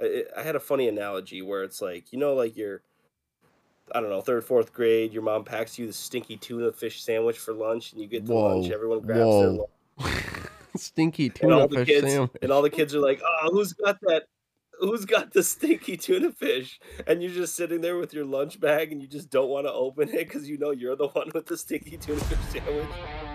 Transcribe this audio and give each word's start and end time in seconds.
I, 0.00 0.24
I 0.36 0.42
had 0.42 0.56
a 0.56 0.60
funny 0.60 0.88
analogy 0.88 1.42
where 1.42 1.62
it's 1.62 1.80
like 1.82 2.12
you 2.12 2.18
know, 2.18 2.34
like 2.34 2.56
you're, 2.56 2.82
I 3.92 4.00
don't 4.00 4.10
know, 4.10 4.20
third, 4.20 4.44
fourth 4.44 4.72
grade. 4.72 5.12
Your 5.12 5.22
mom 5.22 5.44
packs 5.44 5.78
you 5.78 5.86
the 5.86 5.92
stinky 5.92 6.36
tuna 6.36 6.72
fish 6.72 7.02
sandwich 7.02 7.38
for 7.38 7.52
lunch, 7.52 7.92
and 7.92 8.00
you 8.00 8.08
get 8.08 8.26
to 8.26 8.34
lunch. 8.34 8.70
Everyone 8.70 9.00
grabs 9.00 9.18
their 9.18 9.48
lunch, 9.48 9.70
Stinky 10.76 11.30
tuna 11.30 11.68
fish 11.68 11.86
kids 11.86 12.06
sandwich. 12.06 12.30
and 12.42 12.50
all 12.52 12.62
the 12.62 12.70
kids 12.70 12.94
are 12.94 13.00
like, 13.00 13.20
"Oh, 13.24 13.50
who's 13.52 13.72
got 13.72 13.98
that? 14.02 14.24
Who's 14.78 15.04
got 15.04 15.32
the 15.32 15.42
stinky 15.42 15.96
tuna 15.96 16.32
fish?" 16.32 16.80
And 17.06 17.22
you're 17.22 17.32
just 17.32 17.54
sitting 17.54 17.80
there 17.80 17.96
with 17.96 18.14
your 18.14 18.24
lunch 18.24 18.60
bag, 18.60 18.92
and 18.92 19.02
you 19.02 19.08
just 19.08 19.30
don't 19.30 19.48
want 19.48 19.66
to 19.66 19.72
open 19.72 20.08
it 20.08 20.28
because 20.28 20.48
you 20.48 20.58
know 20.58 20.70
you're 20.70 20.96
the 20.96 21.08
one 21.08 21.30
with 21.34 21.46
the 21.46 21.56
stinky 21.56 21.96
tuna 21.96 22.20
fish 22.20 22.62
sandwich. 22.62 23.29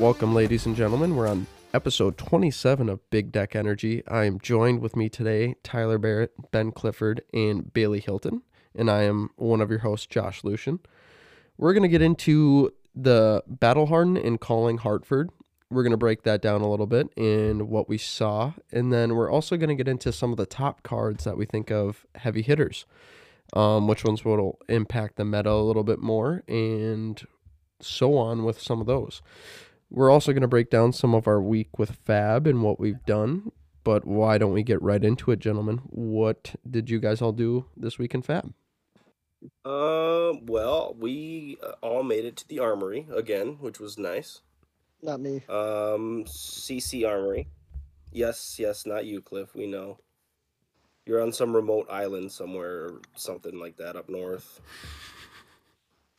Welcome, 0.00 0.34
ladies 0.34 0.64
and 0.64 0.74
gentlemen. 0.74 1.14
We're 1.14 1.28
on 1.28 1.46
episode 1.74 2.16
27 2.16 2.88
of 2.88 3.10
Big 3.10 3.30
Deck 3.30 3.54
Energy. 3.54 4.02
I 4.08 4.24
am 4.24 4.40
joined 4.40 4.80
with 4.80 4.96
me 4.96 5.10
today, 5.10 5.56
Tyler 5.62 5.98
Barrett, 5.98 6.32
Ben 6.50 6.72
Clifford, 6.72 7.20
and 7.34 7.70
Bailey 7.70 8.00
Hilton. 8.00 8.40
And 8.74 8.90
I 8.90 9.02
am 9.02 9.28
one 9.36 9.60
of 9.60 9.68
your 9.68 9.80
hosts, 9.80 10.06
Josh 10.06 10.42
Lucian. 10.42 10.80
We're 11.58 11.74
going 11.74 11.82
to 11.82 11.88
get 11.90 12.00
into 12.00 12.72
the 12.94 13.42
Battle 13.46 13.88
Harden 13.88 14.16
and 14.16 14.40
calling 14.40 14.78
Hartford. 14.78 15.28
We're 15.68 15.82
going 15.82 15.90
to 15.90 15.98
break 15.98 16.22
that 16.22 16.40
down 16.40 16.62
a 16.62 16.70
little 16.70 16.86
bit 16.86 17.10
and 17.18 17.68
what 17.68 17.86
we 17.86 17.98
saw. 17.98 18.54
And 18.72 18.90
then 18.90 19.14
we're 19.14 19.30
also 19.30 19.58
going 19.58 19.68
to 19.68 19.74
get 19.74 19.86
into 19.86 20.12
some 20.12 20.30
of 20.30 20.38
the 20.38 20.46
top 20.46 20.82
cards 20.82 21.24
that 21.24 21.36
we 21.36 21.44
think 21.44 21.70
of 21.70 22.06
heavy 22.14 22.40
hitters, 22.40 22.86
um, 23.52 23.86
which 23.86 24.02
ones 24.02 24.24
will 24.24 24.60
impact 24.66 25.16
the 25.16 25.26
meta 25.26 25.50
a 25.50 25.60
little 25.60 25.84
bit 25.84 25.98
more, 25.98 26.42
and 26.48 27.20
so 27.80 28.16
on 28.16 28.44
with 28.44 28.58
some 28.58 28.80
of 28.80 28.86
those. 28.86 29.20
We're 29.90 30.10
also 30.10 30.32
going 30.32 30.42
to 30.42 30.48
break 30.48 30.70
down 30.70 30.92
some 30.92 31.14
of 31.14 31.26
our 31.26 31.42
week 31.42 31.78
with 31.78 31.96
Fab 32.06 32.46
and 32.46 32.62
what 32.62 32.78
we've 32.78 33.04
done. 33.06 33.50
But 33.82 34.06
why 34.06 34.38
don't 34.38 34.52
we 34.52 34.62
get 34.62 34.80
right 34.82 35.02
into 35.02 35.30
it, 35.30 35.38
gentlemen? 35.40 35.78
What 35.86 36.54
did 36.68 36.90
you 36.90 37.00
guys 37.00 37.20
all 37.22 37.32
do 37.32 37.64
this 37.76 37.98
week 37.98 38.14
in 38.14 38.22
Fab? 38.22 38.52
Um, 39.64 40.44
well, 40.46 40.94
we 40.98 41.56
uh, 41.62 41.72
all 41.80 42.02
made 42.02 42.24
it 42.26 42.36
to 42.36 42.48
the 42.48 42.58
armory 42.58 43.06
again, 43.14 43.56
which 43.60 43.80
was 43.80 43.98
nice. 43.98 44.42
Not 45.02 45.20
me. 45.20 45.36
Um, 45.48 46.24
CC 46.26 47.08
Armory. 47.08 47.48
Yes, 48.12 48.56
yes, 48.58 48.84
not 48.84 49.06
you, 49.06 49.22
Cliff. 49.22 49.54
We 49.54 49.66
know. 49.66 49.98
You're 51.06 51.22
on 51.22 51.32
some 51.32 51.56
remote 51.56 51.86
island 51.90 52.30
somewhere 52.30 52.82
or 52.84 53.00
something 53.16 53.58
like 53.58 53.78
that 53.78 53.96
up 53.96 54.10
north. 54.10 54.60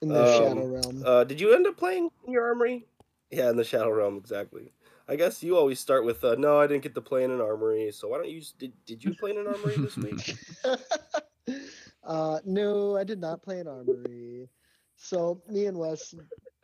In 0.01 0.09
the 0.09 0.19
Um, 0.19 0.27
Shadow 0.39 0.65
Realm. 0.65 1.03
Uh, 1.05 1.23
did 1.25 1.39
you 1.39 1.53
end 1.53 1.67
up 1.67 1.77
playing 1.77 2.09
in 2.25 2.33
your 2.33 2.43
armory? 2.47 2.87
Yeah, 3.31 3.49
in 3.49 3.55
the 3.55 3.63
Shadow 3.63 3.91
Realm, 3.91 4.17
exactly. 4.17 4.73
I 5.07 5.15
guess 5.15 5.41
you 5.41 5.57
always 5.57 5.79
start 5.79 6.05
with, 6.05 6.23
uh, 6.23 6.35
no, 6.37 6.59
I 6.59 6.67
didn't 6.67 6.83
get 6.83 6.95
to 6.95 7.01
play 7.01 7.23
in 7.23 7.31
an 7.31 7.41
armory, 7.41 7.91
so 7.91 8.09
why 8.09 8.17
don't 8.17 8.29
you, 8.29 8.41
did, 8.59 8.73
did 8.85 9.03
you 9.03 9.13
play 9.15 9.31
in 9.31 9.37
an 9.37 9.47
armory 9.47 9.75
this 9.77 9.97
week? 9.97 10.35
uh, 12.03 12.39
no, 12.45 12.97
I 12.97 13.03
did 13.03 13.19
not 13.19 13.41
play 13.41 13.59
an 13.59 13.67
armory. 13.67 14.49
So 14.95 15.41
me 15.49 15.65
and 15.65 15.77
Wes 15.77 16.13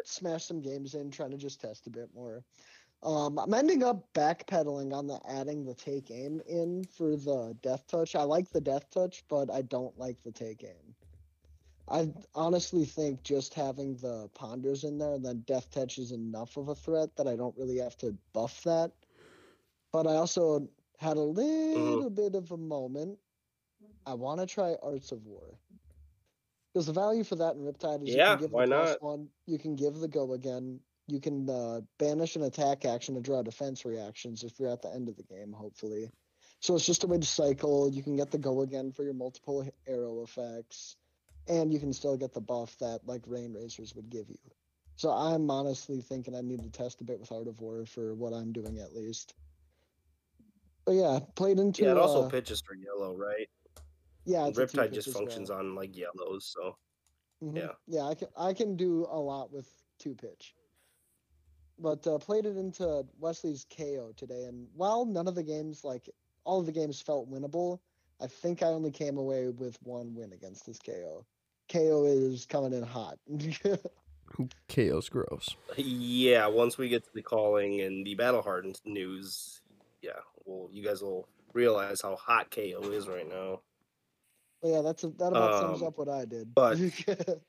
smashed 0.03 0.47
some 0.47 0.61
games 0.61 0.93
in, 0.93 1.09
trying 1.09 1.31
to 1.31 1.37
just 1.37 1.59
test 1.59 1.87
a 1.87 1.89
bit 1.89 2.09
more. 2.13 2.43
Um, 3.03 3.37
I'm 3.39 3.53
ending 3.53 3.83
up 3.83 4.07
backpedaling 4.13 4.93
on 4.93 5.07
the 5.07 5.19
adding 5.29 5.63
the 5.63 5.75
take 5.75 6.09
aim 6.11 6.41
in 6.47 6.83
for 6.83 7.15
the 7.15 7.55
death 7.61 7.85
touch. 7.87 8.15
I 8.15 8.23
like 8.23 8.49
the 8.49 8.61
death 8.61 8.89
touch, 8.89 9.23
but 9.29 9.51
I 9.51 9.61
don't 9.61 9.97
like 9.97 10.21
the 10.23 10.31
take 10.31 10.63
aim. 10.63 10.86
I 11.89 12.11
honestly 12.35 12.85
think 12.85 13.23
just 13.23 13.53
having 13.53 13.95
the 13.95 14.29
ponders 14.33 14.83
in 14.83 14.97
there 14.97 15.13
and 15.13 15.25
then 15.25 15.43
death 15.47 15.71
touch 15.71 15.97
is 15.97 16.11
enough 16.11 16.57
of 16.57 16.67
a 16.67 16.75
threat 16.75 17.15
that 17.15 17.27
I 17.27 17.35
don't 17.35 17.57
really 17.57 17.77
have 17.77 17.97
to 17.97 18.15
buff 18.33 18.63
that. 18.63 18.91
But 19.93 20.07
I 20.07 20.15
also 20.15 20.67
had 20.97 21.17
a 21.17 21.21
little 21.21 22.09
bit 22.09 22.35
of 22.35 22.51
a 22.51 22.57
moment. 22.57 23.19
I 24.05 24.13
want 24.15 24.39
to 24.41 24.45
try 24.45 24.75
Arts 24.83 25.11
of 25.11 25.25
War. 25.25 25.59
Because 26.73 26.87
the 26.87 26.93
value 26.93 27.23
for 27.23 27.35
that 27.37 27.55
in 27.55 27.61
Riptide 27.61 28.03
is 28.03 28.13
Yeah, 28.13 28.31
you 28.31 28.37
can 28.37 28.37
give 28.37 28.51
why 28.51 28.65
the 28.65 28.69
plus 28.69 28.89
not? 28.89 29.01
one, 29.01 29.29
you 29.45 29.57
can 29.57 29.75
give 29.75 29.95
the 29.95 30.07
go 30.07 30.33
again, 30.33 30.79
you 31.07 31.19
can 31.19 31.49
uh, 31.49 31.81
banish 31.97 32.35
an 32.35 32.43
attack 32.43 32.85
action 32.85 33.15
and 33.15 33.23
draw 33.23 33.41
defense 33.41 33.85
reactions 33.85 34.43
if 34.43 34.59
you're 34.59 34.69
at 34.71 34.81
the 34.81 34.93
end 34.93 35.07
of 35.07 35.15
the 35.15 35.23
game, 35.23 35.53
hopefully. 35.53 36.11
So 36.59 36.75
it's 36.75 36.85
just 36.85 37.03
a 37.03 37.07
way 37.07 37.17
to 37.17 37.25
cycle. 37.25 37.89
You 37.89 38.03
can 38.03 38.15
get 38.15 38.31
the 38.31 38.37
go 38.37 38.61
again 38.61 38.91
for 38.91 39.03
your 39.03 39.13
multiple 39.13 39.67
arrow 39.87 40.23
effects, 40.23 40.97
and 41.47 41.71
you 41.71 41.79
can 41.79 41.93
still 41.93 42.17
get 42.17 42.33
the 42.33 42.41
buff 42.41 42.77
that 42.79 43.01
like 43.05 43.21
Rain 43.25 43.53
Razors 43.53 43.95
would 43.95 44.09
give 44.09 44.29
you. 44.29 44.37
So 44.95 45.11
I'm 45.11 45.51
honestly 45.51 46.01
thinking 46.01 46.35
I 46.35 46.41
need 46.41 46.63
to 46.63 46.69
test 46.69 47.01
a 47.01 47.03
bit 47.03 47.19
with 47.19 47.31
Art 47.31 47.47
of 47.47 47.61
War 47.61 47.85
for 47.85 48.15
what 48.15 48.33
I'm 48.33 48.51
doing 48.51 48.79
at 48.79 48.95
least. 48.95 49.35
But 50.85 50.93
yeah, 50.93 51.19
played 51.35 51.59
into 51.59 51.83
yeah, 51.83 51.91
it 51.91 51.97
also 51.97 52.23
uh, 52.23 52.29
pitches 52.29 52.61
for 52.61 52.75
yellow, 52.75 53.15
right? 53.15 53.47
yeah, 54.27 54.47
it's 54.47 54.59
Riptide 54.59 54.93
just 54.93 55.11
functions 55.11 55.49
well. 55.49 55.59
on, 55.59 55.73
like, 55.73 55.95
yellows, 55.95 56.53
so. 56.53 56.77
Mhm. 57.43 57.55
Yeah. 57.55 57.71
Yeah, 57.87 58.03
I 58.03 58.15
can 58.15 58.27
I 58.35 58.53
can 58.53 58.75
do 58.75 59.07
a 59.09 59.19
lot 59.19 59.51
with 59.51 59.69
two 59.99 60.15
pitch. 60.15 60.55
But 61.79 62.05
uh, 62.07 62.17
played 62.17 62.45
it 62.45 62.57
into 62.57 63.05
Wesley's 63.19 63.65
Kayo 63.65 64.15
today, 64.15 64.45
and 64.45 64.67
while 64.73 65.05
none 65.05 65.27
of 65.27 65.35
the 65.35 65.43
games 65.43 65.83
like 65.83 66.09
all 66.43 66.59
of 66.59 66.65
the 66.65 66.71
games 66.71 66.99
felt 66.99 67.29
winnable, 67.29 67.79
I 68.19 68.27
think 68.27 68.63
I 68.63 68.67
only 68.67 68.91
came 68.91 69.17
away 69.17 69.49
with 69.49 69.77
one 69.83 70.15
win 70.15 70.33
against 70.33 70.65
this 70.65 70.79
Kayo. 70.79 71.23
Kayo 71.69 72.05
is 72.33 72.45
coming 72.45 72.73
in 72.73 72.83
hot. 72.83 73.17
Kayo's 74.69 75.09
gross. 75.09 75.55
Yeah, 75.75 76.47
once 76.47 76.77
we 76.77 76.89
get 76.89 77.03
to 77.05 77.09
the 77.13 77.21
calling 77.21 77.81
and 77.81 78.05
the 78.05 78.15
battle 78.15 78.41
hardened 78.41 78.79
news, 78.85 79.61
yeah, 80.01 80.11
well, 80.45 80.69
you 80.71 80.83
guys 80.83 81.01
will 81.01 81.27
realize 81.53 82.01
how 82.01 82.15
hot 82.15 82.51
Kayo 82.51 82.91
is 82.91 83.07
right 83.07 83.27
now. 83.27 83.61
But 84.61 84.69
yeah, 84.69 84.81
that's 84.81 85.03
a, 85.03 85.07
that 85.09 85.27
about 85.27 85.61
sums 85.61 85.81
Um, 85.81 85.87
up 85.87 85.97
what 85.97 86.09
I 86.09 86.25
did. 86.25 86.53
but- 86.53 86.77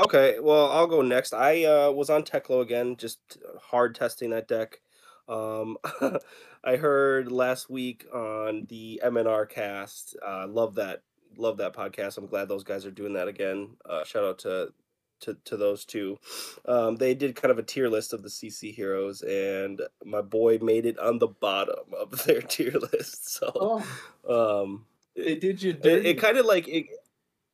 Okay, 0.00 0.40
well, 0.40 0.70
I'll 0.72 0.86
go 0.88 1.02
next. 1.02 1.32
I 1.32 1.64
uh, 1.64 1.90
was 1.92 2.10
on 2.10 2.24
Teklo 2.24 2.60
again, 2.60 2.96
just 2.96 3.20
hard 3.60 3.94
testing 3.94 4.30
that 4.30 4.48
deck. 4.48 4.80
Um, 5.28 5.76
I 6.64 6.76
heard 6.76 7.30
last 7.30 7.70
week 7.70 8.06
on 8.12 8.66
the 8.68 9.00
MNR 9.04 9.48
cast. 9.48 10.16
Uh, 10.26 10.46
love 10.48 10.74
that, 10.76 11.02
love 11.36 11.56
that 11.58 11.74
podcast. 11.74 12.18
I'm 12.18 12.26
glad 12.26 12.48
those 12.48 12.64
guys 12.64 12.84
are 12.86 12.90
doing 12.90 13.14
that 13.14 13.28
again. 13.28 13.76
Uh, 13.84 14.04
shout 14.04 14.24
out 14.24 14.38
to 14.40 14.72
to 15.20 15.36
to 15.44 15.56
those 15.56 15.84
two. 15.84 16.18
Um, 16.66 16.96
they 16.96 17.14
did 17.14 17.36
kind 17.36 17.50
of 17.52 17.58
a 17.58 17.62
tier 17.62 17.88
list 17.88 18.12
of 18.12 18.22
the 18.22 18.28
CC 18.28 18.74
heroes, 18.74 19.22
and 19.22 19.80
my 20.04 20.20
boy 20.20 20.58
made 20.58 20.86
it 20.86 20.98
on 20.98 21.18
the 21.18 21.28
bottom 21.28 21.92
of 21.98 22.24
their 22.26 22.42
tier 22.42 22.72
list. 22.92 23.32
So, 23.32 23.82
Oh, 24.28 24.62
um, 24.62 24.86
they 25.16 25.36
did 25.36 25.62
you 25.62 25.70
it, 25.70 25.82
dirty. 25.82 26.08
it 26.10 26.14
kind 26.14 26.38
of 26.38 26.46
like 26.46 26.66
it, 26.68 26.86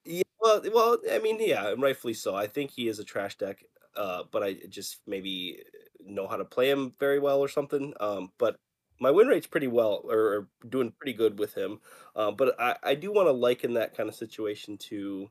yeah, 0.05 0.23
well, 0.41 0.63
well, 0.73 0.99
I 1.13 1.19
mean, 1.19 1.39
yeah, 1.41 1.75
rightfully 1.77 2.15
so. 2.15 2.35
I 2.35 2.47
think 2.47 2.71
he 2.71 2.89
is 2.89 2.99
a 2.99 3.05
trash 3.05 3.37
deck, 3.37 3.63
uh, 3.97 4.23
but 4.31 4.43
I 4.43 4.55
just 4.69 4.99
maybe 5.07 5.63
know 6.01 6.27
how 6.27 6.37
to 6.37 6.45
play 6.45 6.71
him 6.71 6.95
very 6.99 7.19
well 7.19 7.41
or 7.41 7.49
something. 7.49 7.93
Um, 8.01 8.33
but 8.39 8.59
my 9.01 9.11
win 9.11 9.27
rate's 9.29 9.47
pretty 9.47 9.69
well, 9.69 10.03
or, 10.05 10.19
or 10.19 10.49
doing 10.69 10.93
pretty 10.99 11.13
good 11.13 11.39
with 11.39 11.55
him. 11.55 11.81
Um, 12.17 12.37
but 12.37 12.59
I, 12.61 12.77
I 12.83 12.95
do 12.95 13.13
want 13.13 13.29
to 13.29 13.33
liken 13.33 13.75
that 13.75 13.97
kind 13.97 14.09
of 14.09 14.15
situation 14.15 14.77
to 14.89 15.31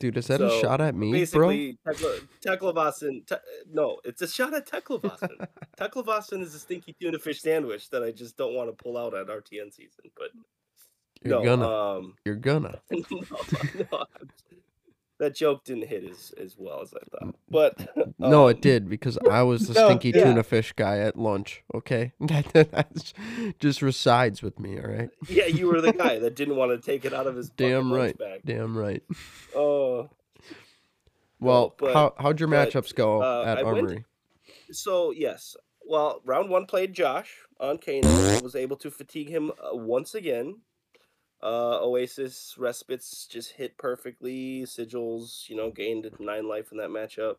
Dude, 0.00 0.16
is 0.16 0.26
that 0.26 0.40
a 0.40 0.50
shot 0.60 0.80
at 0.80 0.94
me, 0.94 1.10
bro? 1.10 1.18
basically 1.48 1.78
Tekla- 1.86 2.20
Teklovossen. 2.44 3.26
Te- 3.26 3.36
no, 3.72 4.00
it's 4.04 4.20
a 4.20 4.28
shot 4.28 4.52
at 4.52 4.66
Teklovossen. 4.68 5.46
Teklovossen 5.78 6.42
is 6.42 6.54
a 6.54 6.58
stinky 6.58 6.94
tuna 7.00 7.18
fish 7.18 7.40
sandwich 7.40 7.88
that 7.90 8.02
I 8.02 8.10
just 8.10 8.36
don't 8.36 8.54
want 8.54 8.68
to 8.68 8.82
pull 8.82 8.98
out 8.98 9.14
at 9.14 9.28
RTN 9.28 9.72
season. 9.72 10.10
But 10.16 10.30
You're 11.22 11.38
no, 11.38 11.44
gonna. 11.44 11.68
um, 11.98 12.14
You're 12.24 12.34
gonna. 12.34 12.80
no, 12.90 13.00
no, 13.92 14.04
that 15.18 15.34
joke 15.34 15.64
didn't 15.64 15.88
hit 15.88 16.04
as, 16.04 16.32
as 16.38 16.56
well 16.58 16.82
as 16.82 16.92
I 16.94 16.98
thought. 17.10 17.34
But 17.48 17.88
No, 18.18 18.44
um, 18.44 18.50
it 18.50 18.60
did 18.60 18.88
because 18.88 19.18
I 19.30 19.42
was 19.42 19.68
the 19.68 19.74
No, 19.80 19.86
stinky 19.88 20.10
yeah. 20.10 20.24
tuna 20.24 20.42
fish 20.42 20.72
guy 20.74 20.98
at 20.98 21.16
lunch. 21.18 21.62
Okay, 21.74 22.12
that, 22.20 23.12
just 23.58 23.82
resides 23.82 24.42
with 24.42 24.58
me. 24.60 24.78
All 24.78 24.86
right. 24.88 25.10
Yeah, 25.28 25.46
you 25.46 25.68
were 25.68 25.80
the 25.80 25.92
guy 25.92 26.18
that 26.18 26.36
didn't 26.36 26.56
want 26.56 26.70
to 26.72 26.78
take 26.84 27.04
it 27.04 27.12
out 27.14 27.26
of 27.26 27.36
his 27.36 27.48
Damn 27.50 27.92
right. 27.92 28.16
bag. 28.18 28.40
Damn 28.44 28.76
right. 28.76 29.02
Oh, 29.54 30.10
Well, 31.40 31.74
but- 31.78 31.92
how 31.94 32.14
how'd 32.18 32.40
your 32.40 32.48
but, 32.48 32.70
matchups 32.70 32.94
go 32.94 33.22
uh, 33.22 33.44
at 33.46 33.58
I 33.58 33.62
went- 33.62 33.78
Armory? 33.78 34.04
so 34.70 35.10
yes. 35.12 35.56
Well, 35.88 36.20
round 36.24 36.50
one 36.50 36.66
played 36.66 36.92
Josh 36.94 37.32
on 37.60 37.78
Kano. 37.78 38.40
was 38.42 38.56
able 38.56 38.76
to 38.78 38.90
fatigue 38.90 39.28
him 39.28 39.50
uh, 39.52 39.74
once 39.76 40.14
again. 40.16 40.58
Uh, 41.42 41.78
Oasis 41.84 42.54
respites 42.58 43.26
just 43.26 43.52
hit 43.52 43.76
perfectly. 43.78 44.62
Sigils, 44.64 45.48
you 45.48 45.56
know, 45.56 45.70
gained 45.70 46.10
nine 46.18 46.48
life 46.48 46.72
in 46.72 46.78
that 46.78 46.88
matchup. 46.90 47.36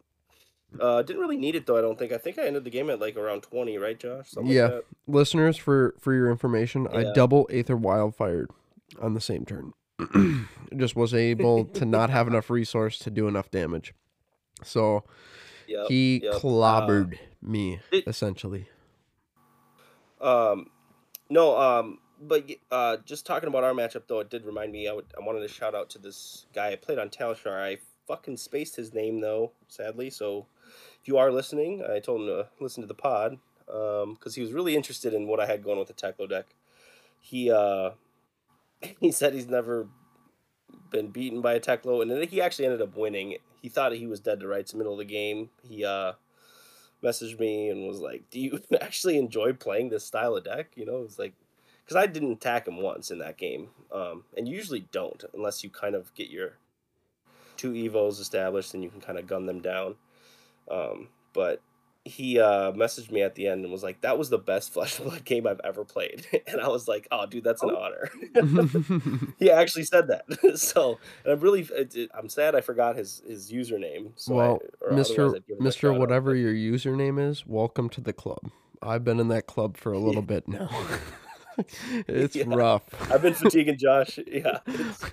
Uh, 0.80 1.02
didn't 1.02 1.22
really 1.22 1.38
need 1.38 1.56
it 1.56 1.66
though. 1.66 1.78
I 1.78 1.82
don't 1.82 1.98
think. 1.98 2.12
I 2.12 2.18
think 2.18 2.38
I 2.38 2.46
ended 2.46 2.64
the 2.64 2.70
game 2.70 2.90
at 2.90 3.00
like 3.00 3.16
around 3.16 3.42
twenty, 3.42 3.78
right, 3.78 3.98
Josh? 4.00 4.30
Something 4.32 4.54
Yeah. 4.54 4.64
Like 4.64 4.72
that. 4.72 4.84
Listeners, 5.08 5.58
for 5.58 5.96
for 6.00 6.14
your 6.14 6.30
information, 6.30 6.88
I 6.88 7.12
double 7.14 7.48
Aether 7.52 7.78
Wildfired 7.78 8.48
on 9.02 9.14
the 9.14 9.22
same 9.22 9.46
turn. 9.46 9.74
Just 10.78 10.96
was 10.96 11.14
able 11.14 11.66
to 11.66 11.86
not 11.98 12.10
have 12.10 12.28
enough 12.28 12.50
resource 12.50 13.00
to 13.00 13.10
do 13.10 13.28
enough 13.28 13.50
damage. 13.50 13.94
So 14.64 15.04
Yep. 15.68 15.88
he 15.90 16.22
yep. 16.24 16.34
Uh, 16.36 16.40
clobbered 16.40 17.18
me, 17.42 17.80
it- 17.92 18.06
essentially. 18.08 18.68
Um, 20.22 20.68
no, 21.30 21.58
um, 21.58 22.00
but 22.22 22.50
uh, 22.72 22.98
just 23.06 23.26
talking 23.26 23.50
about 23.50 23.64
our 23.64 23.74
matchup 23.74 24.04
though, 24.08 24.20
it 24.20 24.30
did 24.30 24.46
remind 24.46 24.72
me. 24.72 24.88
I 24.88 24.94
would 24.94 25.06
I 25.18 25.26
wanted 25.26 25.42
to 25.42 25.48
shout 25.48 25.76
out 25.76 25.90
to 25.92 26.00
this 26.00 26.46
guy 26.54 26.72
I 26.72 26.76
played 26.76 27.00
on 27.00 27.10
Talishar. 27.10 27.62
I 27.62 27.78
fucking 28.08 28.38
spaced 28.38 28.76
his 28.76 28.94
name 28.94 29.22
though, 29.22 29.52
sadly. 29.68 30.10
So 30.10 30.48
if 31.02 31.08
you 31.08 31.18
are 31.18 31.32
listening, 31.32 31.84
I 31.84 32.00
told 32.00 32.22
him 32.22 32.28
to 32.28 32.48
listen 32.60 32.82
to 32.82 32.88
the 32.88 32.94
pod 32.94 33.38
because 33.66 34.36
he 34.36 34.42
was 34.42 34.54
really 34.54 34.76
interested 34.76 35.14
in 35.14 35.28
what 35.28 35.40
I 35.40 35.46
had 35.46 35.64
going 35.64 35.78
with 35.80 35.90
the 35.90 35.94
Teklo 35.94 36.30
deck. 36.30 36.46
He 37.20 37.52
uh, 37.52 37.92
he 39.00 39.12
said 39.12 39.34
he's 39.34 39.48
never 39.48 39.88
been 40.90 41.08
beaten 41.10 41.42
by 41.42 41.54
a 41.54 41.60
Teklo, 41.60 42.02
and 42.02 42.10
then 42.10 42.28
he 42.28 42.42
actually 42.42 42.66
ended 42.66 42.82
up 42.82 42.96
winning. 42.96 43.38
He 43.62 43.70
thought 43.70 43.92
he 43.94 44.08
was 44.08 44.20
dead 44.20 44.40
to 44.40 44.48
rights 44.48 44.72
in 44.72 44.80
the 44.80 44.84
middle 44.84 44.94
of 44.94 45.00
the 45.00 45.14
game. 45.14 45.50
He 45.68 45.84
uh 45.86 46.14
messaged 47.04 47.40
me 47.40 47.70
and 47.70 47.88
was 47.88 48.00
like, 48.00 48.30
"Do 48.32 48.40
you 48.40 48.60
actually 48.82 49.18
enjoy 49.18 49.54
playing 49.54 49.90
this 49.90 50.06
style 50.06 50.36
of 50.36 50.44
deck?" 50.44 50.72
You 50.76 50.86
know, 50.86 50.98
it 50.98 51.04
was 51.04 51.20
like 51.20 51.34
because 51.88 51.96
I 52.04 52.06
didn't 52.06 52.34
attack 52.34 52.68
him 52.68 52.82
once 52.82 53.12
in 53.12 53.20
that 53.20 53.38
game, 53.38 53.70
um, 53.94 54.26
and 54.36 54.46
usually 54.46 54.82
don't 54.92 55.24
unless 55.34 55.64
you 55.64 55.70
kind 55.70 55.96
of 55.96 56.14
get 56.16 56.30
your 56.30 56.58
two 57.56 57.72
evos 57.72 58.20
established 58.20 58.74
and 58.74 58.84
you 58.84 58.90
can 58.90 59.00
kind 59.00 59.18
of 59.18 59.26
gun 59.26 59.46
them 59.46 59.62
down. 59.62 59.96
Um, 60.70 61.08
but 61.32 61.62
he 62.04 62.40
uh, 62.40 62.72
messaged 62.74 63.12
me 63.12 63.22
at 63.22 63.36
the 63.36 63.48
end 63.48 63.64
and 63.64 63.72
was 63.72 63.84
like, 63.84 64.02
"That 64.02 64.18
was 64.18 64.30
the 64.30 64.38
best 64.38 64.74
Flesh 64.74 65.00
and 65.00 65.08
Blood 65.10 65.24
game 65.24 65.48
I've 65.48 65.62
ever 65.64 65.86
played," 65.86 66.26
and 66.48 66.60
I 66.60 66.68
was 66.68 66.90
like, 66.90 67.08
"Oh, 67.10 67.26
dude, 67.26 67.44
that's 67.46 67.64
an 67.64 67.72
honor." 67.72 68.10
he 69.40 69.50
actually 69.50 69.84
said 69.84 70.08
that. 70.10 70.58
so, 70.60 71.00
and 71.24 71.34
I'm 71.34 71.40
really, 71.40 71.62
it, 71.62 71.96
it- 71.96 72.12
I'm 72.18 72.28
sad 72.30 72.54
I 72.54 72.62
forgot 72.62 72.98
his 72.98 73.22
his 73.26 73.50
username. 73.52 74.12
So 74.16 74.36
well, 74.36 74.62
or 74.82 74.92
Mister 74.92 75.28
I'd 75.36 75.48
give 75.48 75.58
him 75.58 75.62
a 75.62 75.64
Mister, 75.64 75.94
whatever 75.94 76.36
your 76.36 76.54
username 76.54 77.18
is, 77.30 77.46
welcome 77.48 77.90
to 77.92 78.02
the 78.02 78.14
club. 78.14 78.52
I've 78.82 79.04
been 79.04 79.20
in 79.20 79.30
that 79.30 79.48
club 79.48 79.78
for 79.78 79.92
a 79.92 80.00
little 80.00 80.22
bit 80.22 80.48
now. 80.48 80.70
it's 82.08 82.36
Yeah. 82.36 82.46
rough. 82.46 82.84
I've 83.12 83.22
been 83.22 83.34
fatiguing 83.34 83.78
Josh. 83.78 84.20
Yeah, 84.28 84.60
it's, 84.68 85.06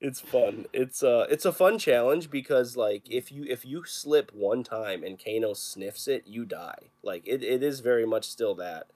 it's 0.00 0.20
fun. 0.20 0.66
It's 0.72 1.02
uh, 1.02 1.26
it's 1.30 1.44
a 1.44 1.52
fun 1.52 1.78
challenge 1.78 2.30
because 2.30 2.76
like 2.76 3.08
if 3.10 3.30
you 3.32 3.44
if 3.48 3.64
you 3.64 3.84
slip 3.84 4.32
one 4.34 4.64
time 4.64 5.04
and 5.04 5.22
Kano 5.22 5.54
sniffs 5.54 6.08
it, 6.08 6.24
you 6.26 6.44
die. 6.44 6.90
Like 7.02 7.22
it, 7.26 7.42
it 7.42 7.62
is 7.62 7.80
very 7.80 8.06
much 8.06 8.28
still 8.28 8.54
that. 8.56 8.88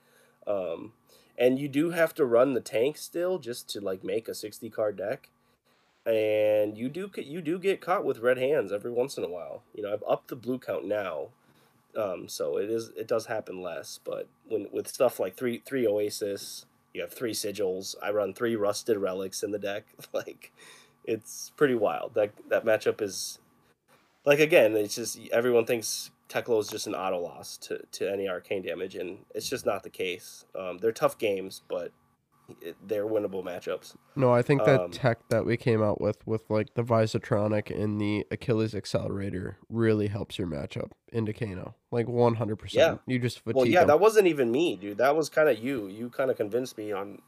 Um, 0.47 0.93
and 1.39 1.59
you 1.59 1.69
do 1.69 1.91
have 1.91 2.15
to 2.15 2.25
run 2.25 2.55
the 2.55 2.61
tank 2.61 2.97
still 2.97 3.39
just 3.39 3.69
to 3.71 3.81
like 3.81 4.03
make 4.05 4.29
a 4.29 4.35
sixty 4.35 4.71
card 4.71 4.97
deck. 4.97 5.29
And 6.07 6.79
you 6.79 6.89
do 6.89 7.11
you 7.17 7.43
do 7.43 7.59
get 7.59 7.81
caught 7.81 8.05
with 8.05 8.21
red 8.21 8.39
hands 8.39 8.73
every 8.73 8.93
once 8.93 9.17
in 9.19 9.25
a 9.25 9.29
while. 9.29 9.63
You 9.75 9.83
know, 9.83 9.93
I've 9.93 10.05
upped 10.09 10.29
the 10.29 10.37
blue 10.37 10.59
count 10.59 10.87
now. 10.87 11.29
Um, 11.97 12.29
so 12.29 12.59
it 12.59 12.71
is 12.71 12.91
it 12.97 13.09
does 13.09 13.27
happen 13.27 13.63
less, 13.63 13.99
but 14.05 14.29
when 14.49 14.69
with 14.73 14.89
stuff 14.89 15.19
like 15.21 15.37
three 15.37 15.63
three 15.67 15.87
Oasis, 15.87 16.67
you 16.97 17.03
have 17.03 17.13
three 17.13 17.33
sigils. 17.33 17.95
I 18.03 18.11
run 18.11 18.35
three 18.35 18.57
rusted 18.57 18.97
relics 18.97 19.43
in 19.43 19.53
the 19.53 19.59
deck. 19.59 19.85
Like, 20.13 20.53
it's 21.05 21.53
pretty 21.57 21.75
wild. 21.75 22.15
That 22.15 22.33
that 22.49 22.65
matchup 22.65 23.01
is 23.01 23.39
like 24.25 24.41
again, 24.41 24.75
it's 24.77 24.97
just 24.97 25.19
everyone 25.31 25.67
thinks 25.67 26.11
Teklo 26.29 26.59
is 26.61 26.69
just 26.69 26.87
an 26.87 26.95
auto 26.95 27.21
loss 27.21 27.57
to, 27.59 27.81
to 27.93 28.11
any 28.11 28.29
arcane 28.29 28.63
damage, 28.63 28.97
and 28.97 29.19
it's 29.35 29.49
just 29.49 29.65
not 29.65 29.83
the 29.83 29.91
case. 29.91 30.45
Um, 30.59 30.79
they're 30.79 30.93
tough 30.93 31.19
games, 31.19 31.63
but 31.69 31.93
they're 32.87 33.07
winnable 33.07 33.43
matchups. 33.45 33.95
No, 34.15 34.33
I 34.33 34.43
think 34.43 34.65
that 34.65 34.81
Um, 34.81 34.91
tech 34.91 35.19
that 35.31 35.45
we 35.45 35.57
came 35.57 35.83
out 35.83 36.01
with, 36.01 36.25
with 36.27 36.49
like 36.49 36.75
the 36.75 36.83
Visotronic 36.83 37.71
and 37.71 38.01
the 38.01 38.27
Achilles 38.31 38.75
Accelerator, 38.75 39.59
really 39.69 40.07
helps 40.09 40.39
your 40.39 40.47
matchup 40.47 40.93
into 41.13 41.33
Kano. 41.33 41.75
Like 41.91 42.07
100%. 42.07 42.73
Yeah. 42.75 42.99
You 43.07 43.19
just 43.19 43.41
fatigue 43.41 43.57
Well, 43.57 43.67
yeah, 43.67 43.83
him. 43.83 43.89
that 43.89 44.01
wasn't 44.01 44.27
even 44.29 44.51
me, 44.53 44.77
dude. 44.77 44.99
That 44.99 45.17
was 45.17 45.29
kind 45.29 45.49
of 45.49 45.59
you. 45.59 45.87
You 45.89 46.09
kind 46.11 46.31
of 46.31 46.37
convinced 46.37 46.77
me 46.79 46.93
on 46.93 47.21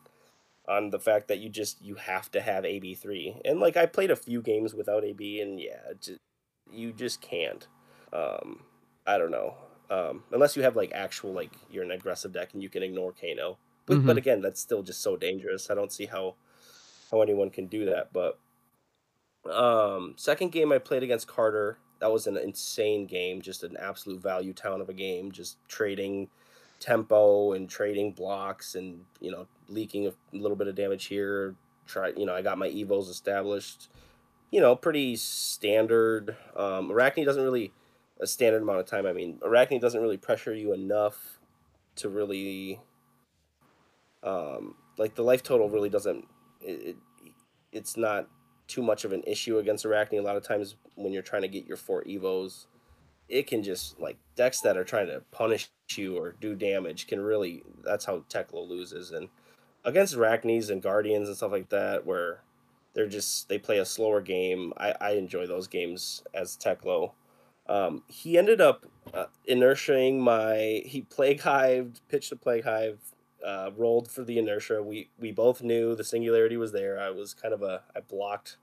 on 0.69 0.91
the 0.91 0.99
fact 1.01 1.29
that 1.29 1.39
you 1.39 1.49
just 1.49 1.81
you 1.81 1.95
have 1.95 2.31
to 2.31 2.43
have 2.43 2.63
AB 2.65 2.95
three, 2.95 3.41
and 3.45 3.59
like 3.59 3.77
I 3.79 3.87
played 3.87 4.11
a 4.11 4.17
few 4.17 4.43
games 4.43 4.75
without 4.75 5.03
AB, 5.03 5.41
and 5.41 5.59
yeah, 5.59 5.79
it 5.91 6.03
ju- 6.03 6.19
you 6.71 6.93
just 6.93 7.23
can't. 7.23 7.67
Um, 8.13 8.61
I 9.07 9.17
don't 9.17 9.31
know. 9.31 9.55
Um, 9.91 10.25
unless 10.31 10.57
you 10.59 10.63
have 10.65 10.77
like 10.77 10.93
actual 10.93 11.33
like 11.33 11.53
you're 11.71 11.85
an 11.85 11.91
aggressive 11.91 12.33
deck 12.33 12.51
and 12.53 12.63
you 12.63 12.69
can 12.69 12.83
ignore 12.83 13.13
Kano, 13.19 13.57
but 13.89 14.07
but 14.07 14.15
Mhm. 14.15 14.19
again, 14.19 14.41
that's 14.43 14.61
still 14.61 14.83
just 14.83 15.01
so 15.01 15.17
dangerous. 15.17 15.71
I 15.71 15.75
don't 15.75 15.93
see 15.93 16.07
how 16.07 16.37
how 17.11 17.23
anyone 17.23 17.51
can 17.51 17.67
do 17.67 17.87
that. 17.87 18.13
But 18.13 18.39
um, 19.51 20.15
second 20.17 20.53
game 20.53 20.73
I 20.73 20.79
played 20.79 21.03
against 21.03 21.27
Carter. 21.27 21.79
That 22.01 22.13
was 22.13 22.27
an 22.27 22.37
insane 22.37 23.07
game, 23.07 23.41
just 23.43 23.65
an 23.65 23.77
absolute 23.77 24.23
value 24.23 24.53
town 24.53 24.81
of 24.81 24.89
a 24.89 24.93
game. 24.95 25.33
Just 25.33 25.57
trading 25.69 26.29
tempo 26.81 27.53
and 27.53 27.69
trading 27.69 28.13
blocks, 28.13 28.75
and 28.75 29.05
you 29.21 29.31
know, 29.31 29.47
leaking 29.69 30.07
a 30.07 30.13
little 30.33 30.57
bit 30.57 30.69
of 30.69 30.75
damage 30.75 31.07
here. 31.07 31.57
Try, 31.87 32.13
you 32.17 32.27
know, 32.27 32.35
I 32.35 32.43
got 32.43 32.59
my 32.59 32.69
evos 32.69 33.09
established. 33.11 33.89
You 34.51 34.61
know, 34.61 34.77
pretty 34.77 35.17
standard. 35.17 36.37
Um, 36.55 36.91
Arachne 36.93 37.25
doesn't 37.25 37.43
really 37.43 37.73
a 38.21 38.27
standard 38.27 38.63
amount 38.63 38.81
of 38.81 38.87
time. 38.87 39.07
I 39.07 39.13
mean, 39.13 39.39
Arachne 39.43 39.81
doesn't 39.81 40.01
really 40.01 40.17
pressure 40.17 40.55
you 40.55 40.73
enough 40.73 41.39
to 41.97 42.09
really, 42.09 42.81
um, 44.23 44.75
like 44.97 45.15
the 45.15 45.23
life 45.23 45.43
total 45.43 45.69
really 45.69 45.89
doesn't. 45.89 46.27
It, 46.61 46.71
it 46.71 46.97
it's 47.73 47.97
not 47.97 48.29
too 48.67 48.83
much 48.83 49.05
of 49.05 49.13
an 49.13 49.23
issue 49.27 49.59
against 49.59 49.85
Arachne. 49.85 50.19
A 50.19 50.23
lot 50.23 50.37
of 50.37 50.43
times 50.43 50.77
when 50.95 51.13
you're 51.13 51.23
trying 51.23 51.43
to 51.43 51.49
get 51.49 51.67
your 51.67 51.77
four 51.77 52.03
evos, 52.05 52.67
it 53.29 53.47
can 53.47 53.63
just 53.63 53.99
like 54.01 54.17
decks 54.37 54.61
that 54.61 54.77
are 54.77 54.85
trying 54.85 55.07
to 55.07 55.23
punish 55.31 55.71
you 55.97 56.17
or 56.17 56.35
do 56.41 56.55
damage 56.55 57.07
can 57.07 57.21
really. 57.21 57.63
That's 57.85 58.05
how 58.05 58.25
Teklo 58.31 58.69
loses. 58.69 59.11
And 59.11 59.29
against 59.85 60.17
Arachnes 60.17 60.71
and 60.71 60.83
Guardians 60.83 61.29
and 61.29 61.37
stuff 61.37 61.53
like 61.53 61.69
that, 61.71 62.05
where 62.07 62.43
they're 62.95 63.07
just 63.07 63.49
they 63.49 63.59
play 63.59 63.79
a 63.79 63.85
slower 63.85 64.21
game. 64.21 64.73
I, 64.77 64.95
I 65.01 65.11
enjoy 65.13 65.47
those 65.47 65.67
games 65.67 66.23
as 66.35 66.57
Teklo. 66.57 67.13
Um, 67.69 68.03
he 68.09 68.39
ended 68.39 68.61
up 68.61 68.87
uh, 69.13 69.27
inertiaing 69.49 70.19
my. 70.19 70.83
He 70.85 71.03
plague 71.11 71.43
hived, 71.43 72.01
pitched 72.09 72.33
a 72.33 72.37
plague 72.37 72.65
hive, 72.65 72.99
uh, 73.45 73.71
rolled 73.77 74.11
for 74.11 74.25
the 74.25 74.39
inertia. 74.39 74.83
We 74.83 75.11
we 75.19 75.33
both 75.33 75.63
knew 75.63 75.95
the 75.95 76.05
singularity 76.05 76.57
was 76.57 76.73
there. 76.73 76.99
I 76.99 77.11
was 77.11 77.35
kind 77.35 77.55
of 77.55 77.63
a 77.63 77.83
I 77.97 78.01
blocked 78.01 78.57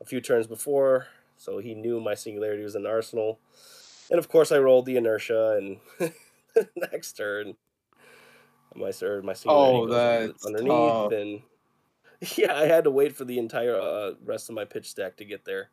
a 0.00 0.04
few 0.04 0.20
turns 0.20 0.46
before, 0.46 1.06
so 1.36 1.58
he 1.58 1.74
knew 1.74 2.00
my 2.00 2.14
singularity 2.14 2.62
was 2.62 2.74
in 2.74 2.86
arsenal. 2.86 3.38
And 4.10 4.18
of 4.18 4.28
course, 4.28 4.52
I 4.52 4.58
rolled 4.58 4.86
the 4.86 4.96
inertia, 4.96 5.58
and 5.60 6.12
next 6.76 7.12
turn, 7.12 7.56
my 8.74 8.92
or 9.02 9.22
my 9.22 9.32
singularity 9.34 9.78
Oh, 9.78 9.86
goes 9.86 10.44
under- 10.46 10.58
underneath, 10.58 10.70
tough. 10.90 11.12
and 11.12 11.42
yeah, 12.38 12.54
I 12.56 12.66
had 12.66 12.84
to 12.84 12.90
wait 12.90 13.14
for 13.14 13.24
the 13.24 13.38
entire 13.38 13.76
uh, 13.78 14.12
rest 14.24 14.48
of 14.48 14.54
my 14.54 14.64
pitch 14.64 14.88
stack 14.90 15.16
to 15.18 15.24
get 15.24 15.44
there. 15.44 15.70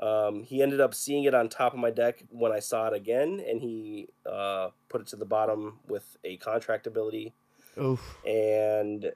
Um, 0.00 0.42
he 0.42 0.60
ended 0.62 0.80
up 0.80 0.92
seeing 0.94 1.24
it 1.24 1.34
on 1.34 1.48
top 1.48 1.72
of 1.72 1.78
my 1.78 1.90
deck 1.90 2.22
when 2.30 2.52
I 2.52 2.58
saw 2.58 2.88
it 2.88 2.94
again, 2.94 3.40
and 3.48 3.60
he 3.60 4.08
uh, 4.30 4.70
put 4.88 5.00
it 5.00 5.06
to 5.08 5.16
the 5.16 5.24
bottom 5.24 5.78
with 5.88 6.16
a 6.24 6.36
contract 6.38 6.86
ability 6.86 7.32
Oof. 7.80 8.18
and 8.26 9.12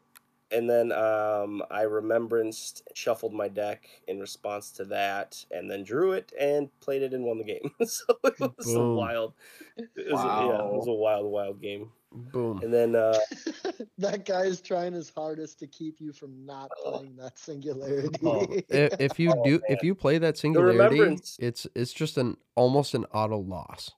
and 0.50 0.68
then 0.68 0.92
um, 0.92 1.62
I 1.70 1.82
remembranced, 1.82 2.82
shuffled 2.94 3.34
my 3.34 3.48
deck 3.48 3.84
in 4.06 4.18
response 4.18 4.70
to 4.72 4.84
that, 4.86 5.44
and 5.50 5.70
then 5.70 5.84
drew 5.84 6.12
it 6.12 6.32
and 6.40 6.70
played 6.80 7.02
it 7.02 7.12
and 7.12 7.22
won 7.24 7.36
the 7.36 7.44
game. 7.44 7.70
so 7.86 8.04
it 8.24 8.40
was 8.40 8.74
a 8.74 8.82
wild, 8.82 9.34
it 9.76 10.10
was 10.10 10.20
a, 10.20 10.24
yeah, 10.24 10.66
it 10.66 10.72
was 10.72 10.86
a 10.88 10.92
wild, 10.92 11.30
wild 11.30 11.60
game. 11.60 11.90
Boom. 12.10 12.60
And 12.62 12.72
then 12.72 12.96
uh, 12.96 13.18
that 13.98 14.24
guy 14.24 14.44
is 14.44 14.62
trying 14.62 14.94
his 14.94 15.10
hardest 15.14 15.58
to 15.58 15.66
keep 15.66 16.00
you 16.00 16.14
from 16.14 16.46
not 16.46 16.70
Oh. 16.82 16.92
playing 17.00 17.16
that 17.16 17.38
singularity. 17.38 18.18
Oh. 18.24 18.46
if, 18.70 18.98
if 18.98 19.18
you 19.20 19.30
Oh, 19.36 19.44
do 19.44 19.60
if 19.68 19.82
you 19.82 19.94
play 19.94 20.16
that 20.16 20.38
singularity 20.38 21.18
it's 21.38 21.66
it's 21.74 21.92
just 21.92 22.16
an 22.16 22.38
almost 22.54 22.94
an 22.94 23.04
auto 23.12 23.36
loss 23.38 23.90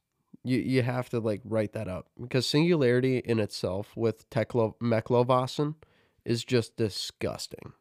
you 0.45 0.59
you 0.59 0.83
have 0.83 1.09
to 1.11 1.21
like 1.21 1.41
write 1.45 1.73
that 1.73 1.89
up 1.89 2.09
because 2.21 2.47
singularity 2.47 3.19
in 3.19 3.39
itself 3.39 3.97
with 3.97 4.29
Teklo 4.31 4.75
Meklovasen 4.81 5.75
is 6.25 6.45
just 6.45 6.77
disgusting 6.77 7.73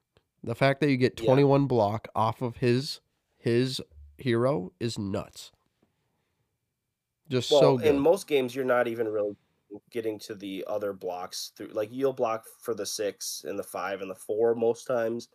the 0.44 0.56
fact 0.56 0.82
that 0.82 0.90
you 0.90 0.98
get 0.98 1.20
Yeah. 1.20 1.28
21 1.28 1.68
block 1.68 2.08
off 2.16 2.42
of 2.42 2.58
his 2.58 3.02
his 3.38 3.82
hero 4.18 4.72
is 4.80 4.98
nuts 4.98 5.52
just 7.30 7.52
well, 7.52 7.62
so 7.62 7.78
good 7.78 7.88
in 7.88 8.00
most 8.00 8.28
games, 8.28 8.56
you're 8.56 8.66
not 8.66 8.88
even 8.88 9.08
really 9.08 9.36
getting 9.92 10.18
to 10.20 10.34
the 10.34 10.66
other 10.68 10.94
blocks 10.94 11.52
through. 11.56 11.68
Like 11.68 11.90
you'll 11.92 12.14
block 12.14 12.46
for 12.60 12.74
the 12.74 12.86
six 12.86 13.46
and 13.48 13.58
the 13.58 13.64
five 13.64 14.02
and 14.02 14.10
the 14.10 14.16
four 14.16 14.56
most 14.56 14.88
times, 14.88 15.30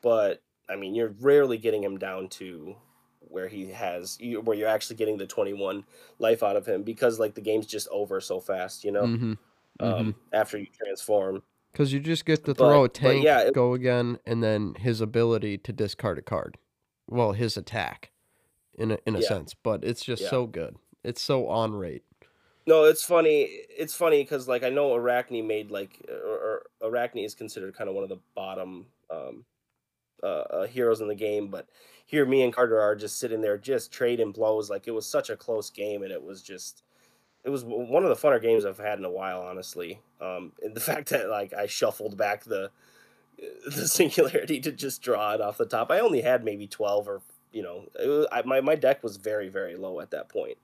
but 0.00 0.42
I 0.68 0.76
mean, 0.76 0.94
you're 0.94 1.14
rarely 1.20 1.58
getting 1.58 1.82
him 1.82 1.98
down 1.98 2.28
to 2.30 2.76
where 3.28 3.48
he 3.48 3.66
has 3.70 4.16
you 4.20 4.40
where 4.40 4.56
you're 4.56 4.68
actually 4.68 4.96
getting 4.96 5.16
the 5.18 5.26
21 5.26 5.84
life 6.18 6.42
out 6.42 6.56
of 6.56 6.66
him 6.66 6.82
because 6.82 7.18
like 7.18 7.34
the 7.34 7.40
game's 7.40 7.66
just 7.66 7.88
over 7.88 8.20
so 8.20 8.40
fast, 8.40 8.84
you 8.84 8.92
know. 8.92 9.04
Mm-hmm. 9.04 9.32
Um, 9.80 10.14
after 10.32 10.56
you 10.56 10.66
transform, 10.84 11.42
Because 11.72 11.92
you 11.92 11.98
just 11.98 12.24
get 12.24 12.44
to 12.44 12.54
But- 12.54 12.58
throw 12.58 12.84
a 12.84 12.88
tank, 12.88 13.24
yeah, 13.24 13.40
it- 13.40 13.54
go 13.54 13.74
again, 13.74 14.18
and 14.24 14.40
then 14.42 14.74
his 14.74 15.00
ability 15.00 15.58
to 15.58 15.72
discard 15.72 16.16
a 16.18 16.22
card. 16.22 16.56
Well, 17.08 17.32
his 17.32 17.56
attack, 17.56 18.12
in 18.78 18.92
a, 18.92 18.98
in 19.04 19.16
a 19.16 19.20
Yeah. 19.20 19.26
sense, 19.28 19.54
but 19.54 19.82
it's 19.82 20.04
just 20.04 20.22
Yeah. 20.22 20.30
so 20.30 20.46
good. 20.46 20.76
It's 21.02 21.20
so 21.20 21.48
on 21.48 21.74
rate. 21.74 22.04
No, 22.66 22.84
it's 22.84 23.02
funny. 23.04 23.42
It's 23.76 23.94
funny 23.94 24.22
because 24.22 24.46
like 24.48 24.62
I 24.62 24.70
know 24.70 24.94
Arachne 24.94 25.44
made 25.46 25.70
like 25.72 26.00
or, 26.08 26.16
or 26.80 26.90
Arachne 26.90 27.24
is 27.24 27.34
considered 27.34 27.74
kind 27.74 27.90
of 27.90 27.94
one 27.96 28.04
of 28.04 28.08
the 28.10 28.20
bottom 28.36 28.86
um, 29.10 29.44
uh, 30.22 30.26
uh, 30.26 30.66
heroes 30.66 31.00
in 31.02 31.08
the 31.08 31.14
game, 31.14 31.48
but 31.48 31.68
here 32.04 32.26
me 32.26 32.42
and 32.42 32.52
Carter 32.52 32.80
are 32.80 32.94
just 32.94 33.18
sitting 33.18 33.40
there 33.40 33.58
just 33.58 33.92
trading 33.92 34.32
blows. 34.32 34.70
Like 34.70 34.86
it 34.86 34.92
was 34.92 35.06
such 35.06 35.30
a 35.30 35.36
close 35.36 35.70
game, 35.70 36.02
and 36.02 36.12
it 36.12 36.22
was 36.22 36.42
just 36.42 36.82
it 37.44 37.50
was 37.50 37.64
one 37.64 38.04
of 38.04 38.08
the 38.08 38.28
funner 38.28 38.40
games 38.40 38.64
I've 38.64 38.78
had 38.78 38.98
in 38.98 39.04
a 39.04 39.10
while, 39.10 39.42
honestly. 39.42 40.00
Um, 40.20 40.52
and 40.62 40.74
the 40.74 40.80
fact 40.92 41.10
that 41.10 41.28
like 41.28 41.52
I 41.52 41.66
shuffled 41.66 42.16
back 42.16 42.44
the 42.44 42.70
the 43.66 43.88
singularity 43.88 44.60
to 44.60 44.72
just 44.72 45.02
draw 45.02 45.34
it 45.34 45.40
off 45.40 45.58
the 45.58 45.66
top. 45.66 45.90
I 45.90 46.00
only 46.00 46.22
had 46.22 46.44
maybe 46.44 46.66
twelve 46.66 47.08
or 47.08 47.22
you 47.52 47.62
know 47.62 47.86
was, 47.98 48.26
I, 48.32 48.42
my 48.42 48.60
my 48.60 48.74
deck 48.74 49.02
was 49.02 49.16
very 49.16 49.48
very 49.48 49.76
low 49.76 50.00
at 50.00 50.10
that 50.10 50.28
point. 50.28 50.58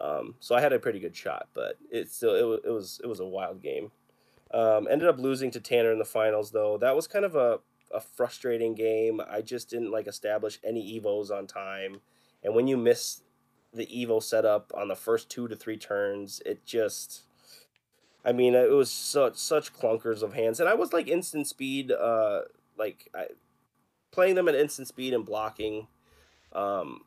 Um, 0.00 0.34
so 0.40 0.56
I 0.56 0.60
had 0.60 0.72
a 0.72 0.80
pretty 0.80 0.98
good 0.98 1.14
shot, 1.16 1.48
but 1.54 1.78
it 1.90 2.10
still 2.10 2.34
it, 2.34 2.44
wa- 2.44 2.70
it 2.70 2.72
was 2.72 3.00
it 3.02 3.06
was 3.06 3.20
a 3.20 3.26
wild 3.26 3.62
game. 3.62 3.92
Um, 4.52 4.86
ended 4.90 5.08
up 5.08 5.18
losing 5.18 5.50
to 5.52 5.60
Tanner 5.60 5.92
in 5.92 5.98
the 5.98 6.04
finals 6.04 6.50
though. 6.50 6.76
That 6.76 6.94
was 6.96 7.06
kind 7.06 7.24
of 7.24 7.36
a, 7.36 7.60
a 7.92 8.00
frustrating 8.00 8.74
game. 8.74 9.20
I 9.28 9.42
just 9.42 9.70
didn't 9.70 9.90
like 9.90 10.06
establish 10.06 10.58
any 10.64 11.00
evos 11.00 11.30
on 11.30 11.46
time, 11.46 12.00
and 12.42 12.54
when 12.54 12.66
you 12.66 12.76
miss 12.76 13.22
the 13.74 13.86
evo 13.86 14.22
setup 14.22 14.72
on 14.76 14.88
the 14.88 14.96
first 14.96 15.30
two 15.30 15.48
to 15.48 15.56
three 15.56 15.78
turns, 15.78 16.42
it 16.44 16.64
just 16.66 17.22
I 18.24 18.32
mean, 18.32 18.54
it 18.54 18.70
was 18.70 18.90
such 18.90 19.36
such 19.36 19.72
clunkers 19.72 20.22
of 20.22 20.34
hands, 20.34 20.60
and 20.60 20.68
I 20.68 20.74
was 20.74 20.92
like 20.92 21.08
instant 21.08 21.48
speed, 21.48 21.90
uh, 21.90 22.42
like 22.78 23.08
I, 23.14 23.26
playing 24.12 24.36
them 24.36 24.48
at 24.48 24.54
instant 24.54 24.88
speed 24.88 25.12
and 25.12 25.26
blocking. 25.26 25.88
Um, 26.52 27.00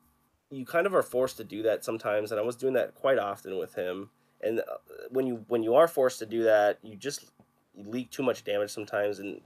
you 0.50 0.66
kind 0.66 0.86
of 0.86 0.94
are 0.94 1.04
forced 1.04 1.38
to 1.38 1.44
do 1.44 1.64
that 1.64 1.86
sometimes, 1.86 2.32
and 2.32 2.40
I 2.40 2.44
was 2.44 2.58
doing 2.58 2.74
that 2.74 2.96
quite 2.96 3.18
often 3.18 3.58
with 3.58 3.76
him. 3.76 4.10
And 4.42 4.60
uh, 4.60 4.78
when 5.10 5.26
you 5.26 5.46
when 5.48 5.64
you 5.64 5.76
are 5.76 5.88
forced 5.88 6.20
to 6.20 6.26
do 6.26 6.44
that, 6.44 6.80
you 6.84 6.98
just 6.98 7.32
leak 7.78 8.12
too 8.12 8.24
much 8.24 8.44
damage 8.44 8.72
sometimes, 8.72 9.20
and 9.20 9.40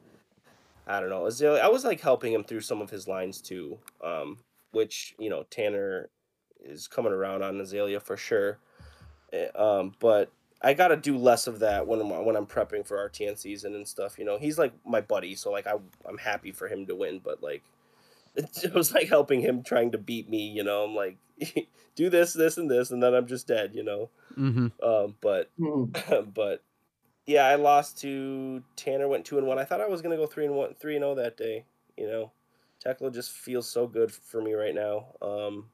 I 0.89 0.99
don't 0.99 1.09
know. 1.09 1.27
Azalea, 1.27 1.63
I 1.63 1.67
was 1.69 1.85
like 1.85 2.01
helping 2.01 2.33
him 2.33 2.43
through 2.43 2.61
some 2.61 2.81
of 2.81 2.89
his 2.89 3.07
lines 3.07 3.41
too, 3.41 3.77
um, 4.03 4.39
which 4.71 5.15
you 5.19 5.29
know 5.29 5.43
Tanner 5.51 6.09
is 6.63 6.87
coming 6.87 7.13
around 7.13 7.43
on 7.43 7.61
Azalea 7.61 7.99
for 7.99 8.17
sure. 8.17 8.57
Eh, 9.31 9.47
Um, 9.55 9.93
but 9.99 10.31
I 10.61 10.73
got 10.73 10.89
to 10.89 10.97
do 10.97 11.15
less 11.17 11.47
of 11.47 11.59
that 11.59 11.87
when 11.87 12.01
I'm 12.01 12.25
when 12.25 12.35
I'm 12.35 12.47
prepping 12.47 12.85
for 12.85 12.97
RTN 13.09 13.37
season 13.37 13.75
and 13.75 13.87
stuff. 13.87 14.17
You 14.19 14.25
know, 14.25 14.37
he's 14.39 14.57
like 14.57 14.73
my 14.85 14.99
buddy, 14.99 15.35
so 15.35 15.51
like 15.51 15.67
I 15.67 15.75
I'm 16.05 16.17
happy 16.17 16.51
for 16.51 16.67
him 16.67 16.85
to 16.87 16.95
win, 16.95 17.21
but 17.23 17.41
like 17.43 17.61
it 18.35 18.73
was 18.73 18.93
like 18.93 19.07
helping 19.09 19.41
him 19.41 19.63
trying 19.63 19.91
to 19.91 19.97
beat 19.99 20.27
me. 20.29 20.49
You 20.49 20.63
know, 20.63 20.85
I'm 20.85 20.95
like 20.95 21.17
do 21.95 22.09
this, 22.09 22.33
this, 22.33 22.57
and 22.57 22.69
this, 22.69 22.89
and 22.91 23.01
then 23.01 23.13
I'm 23.13 23.27
just 23.27 23.47
dead. 23.47 23.71
You 23.75 23.83
know, 23.83 24.09
Mm-hmm. 24.37 24.67
um, 24.83 25.15
but 25.21 25.49
but 26.33 26.63
yeah, 27.29 27.45
I 27.45 27.55
lost 27.55 27.99
to 28.01 28.63
Tanner. 28.75 29.07
Went 29.07 29.23
two 29.23 29.37
and 29.37 29.45
one. 29.45 29.59
I 29.59 29.63
thought 29.63 29.79
I 29.79 29.87
was 29.87 30.01
gonna 30.01 30.17
go 30.17 30.25
three 30.25 30.45
and 30.45 30.55
one, 30.55 30.73
three 30.73 30.95
and 30.95 31.03
zero 31.03 31.13
that 31.13 31.37
day. 31.37 31.63
You 31.95 32.07
know, 32.07 32.31
Teklo 32.83 33.13
just 33.13 33.29
feels 33.29 33.69
so 33.69 33.85
good 33.85 34.11
for 34.11 34.41
me 34.41 34.53
right 34.53 34.73
now. 34.73 35.05
Um, 35.21 35.69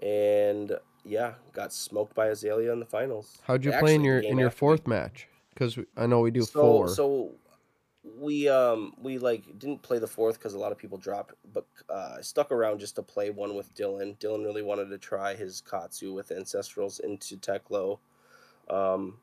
and 0.00 0.72
yeah, 1.04 1.34
got 1.52 1.74
smoked 1.74 2.14
by 2.14 2.28
Azalea 2.28 2.72
in 2.72 2.80
the 2.80 2.86
finals. 2.86 3.36
How'd 3.42 3.62
you 3.62 3.72
play 3.72 3.94
in 3.94 4.02
your 4.02 4.20
in 4.20 4.38
your 4.38 4.48
fourth 4.48 4.86
match? 4.86 5.28
Because 5.52 5.78
I 5.98 6.06
know 6.06 6.20
we 6.20 6.30
do 6.30 6.44
so, 6.44 6.60
four. 6.62 6.88
So 6.88 7.32
we 8.18 8.48
um 8.48 8.94
we 9.02 9.18
like 9.18 9.58
didn't 9.58 9.82
play 9.82 9.98
the 9.98 10.06
fourth 10.06 10.38
because 10.38 10.54
a 10.54 10.58
lot 10.58 10.72
of 10.72 10.78
people 10.78 10.96
dropped, 10.96 11.34
but 11.52 11.66
uh, 11.90 12.14
I 12.16 12.20
stuck 12.22 12.52
around 12.52 12.80
just 12.80 12.96
to 12.96 13.02
play 13.02 13.28
one 13.28 13.54
with 13.54 13.74
Dylan. 13.74 14.16
Dylan 14.16 14.46
really 14.46 14.62
wanted 14.62 14.88
to 14.88 14.96
try 14.96 15.34
his 15.34 15.60
Katsu 15.60 16.14
with 16.14 16.30
Ancestrals 16.30 17.00
into 17.00 17.36
Teklo. 17.36 17.98
Um, 18.70 19.18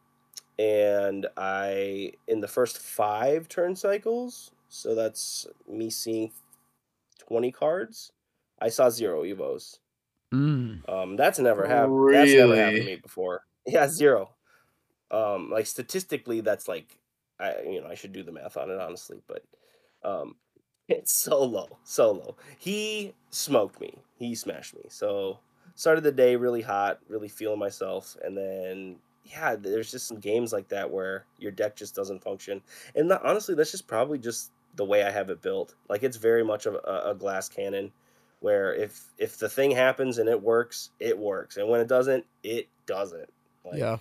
and 0.58 1.28
I 1.38 2.14
in 2.28 2.42
the 2.42 2.48
first 2.48 2.78
five 2.78 3.48
turn 3.50 3.76
cycles, 3.76 4.52
so 4.70 4.96
that's 4.96 5.48
me 5.70 5.90
seeing 5.90 6.32
twenty 7.20 7.52
cards. 7.52 8.12
I 8.60 8.70
saw 8.70 8.90
zero 8.90 9.24
evos. 9.24 9.80
Mm. 10.34 10.88
Um, 10.90 11.16
that's 11.16 11.40
never 11.40 11.68
happened. 11.68 12.04
Really? 12.04 12.18
That's 12.18 12.34
never 12.34 12.56
happened 12.56 12.78
to 12.82 12.86
me 12.86 12.96
before. 12.98 13.44
Yeah, 13.68 13.88
zero. 13.88 14.30
Um, 15.10 15.50
like 15.50 15.66
statistically, 15.66 16.42
that's 16.42 16.68
like, 16.68 17.00
I 17.40 17.62
you 17.68 17.82
know 17.82 17.88
I 17.88 17.96
should 17.96 18.14
do 18.14 18.22
the 18.22 18.32
math 18.32 18.58
on 18.58 18.70
it 18.70 18.80
honestly, 18.80 19.22
but 19.28 19.44
um, 20.04 20.36
it's 20.88 21.12
so 21.12 21.44
low, 21.44 21.80
so 21.84 22.12
low. 22.12 22.36
He 22.60 23.16
smoked 23.32 23.82
me. 23.82 23.98
He 24.20 24.36
smashed 24.36 24.76
me. 24.76 24.84
So 24.90 25.40
started 25.74 26.04
the 26.04 26.12
day 26.12 26.36
really 26.36 26.62
hot, 26.62 27.00
really 27.10 27.28
feeling 27.28 27.58
myself, 27.58 28.16
and 28.24 28.38
then 28.38 28.98
yeah, 29.26 29.56
there's 29.56 29.92
just 29.92 30.08
some 30.08 30.20
games 30.20 30.54
like 30.54 30.70
that 30.70 30.90
where 30.90 31.26
your 31.38 31.52
deck 31.52 31.76
just 31.76 31.96
doesn't 31.96 32.24
function, 32.24 32.62
and 32.96 33.10
that, 33.12 33.22
honestly, 33.24 33.56
that's 33.56 33.72
just 33.72 33.88
probably 33.88 34.20
just 34.20 34.52
the 34.76 34.86
way 34.86 35.04
I 35.04 35.12
have 35.12 35.30
it 35.30 35.42
built. 35.42 35.76
Like 35.90 36.04
it's 36.04 36.18
very 36.18 36.44
much 36.44 36.66
of 36.66 36.76
a, 36.76 37.10
a 37.12 37.16
glass 37.16 37.50
cannon 37.50 37.92
where 38.40 38.74
if 38.74 39.06
if 39.18 39.38
the 39.38 39.50
thing 39.50 39.72
happens 39.72 40.18
and 40.18 40.30
it 40.30 40.42
works, 40.42 40.92
it 41.00 41.18
works, 41.18 41.58
and 41.58 41.68
when 41.68 41.82
it 41.82 41.88
doesn't, 41.88 42.26
it 42.44 42.68
doesn't. 42.86 43.30
Like, 43.64 43.80
yeah. 43.80 43.98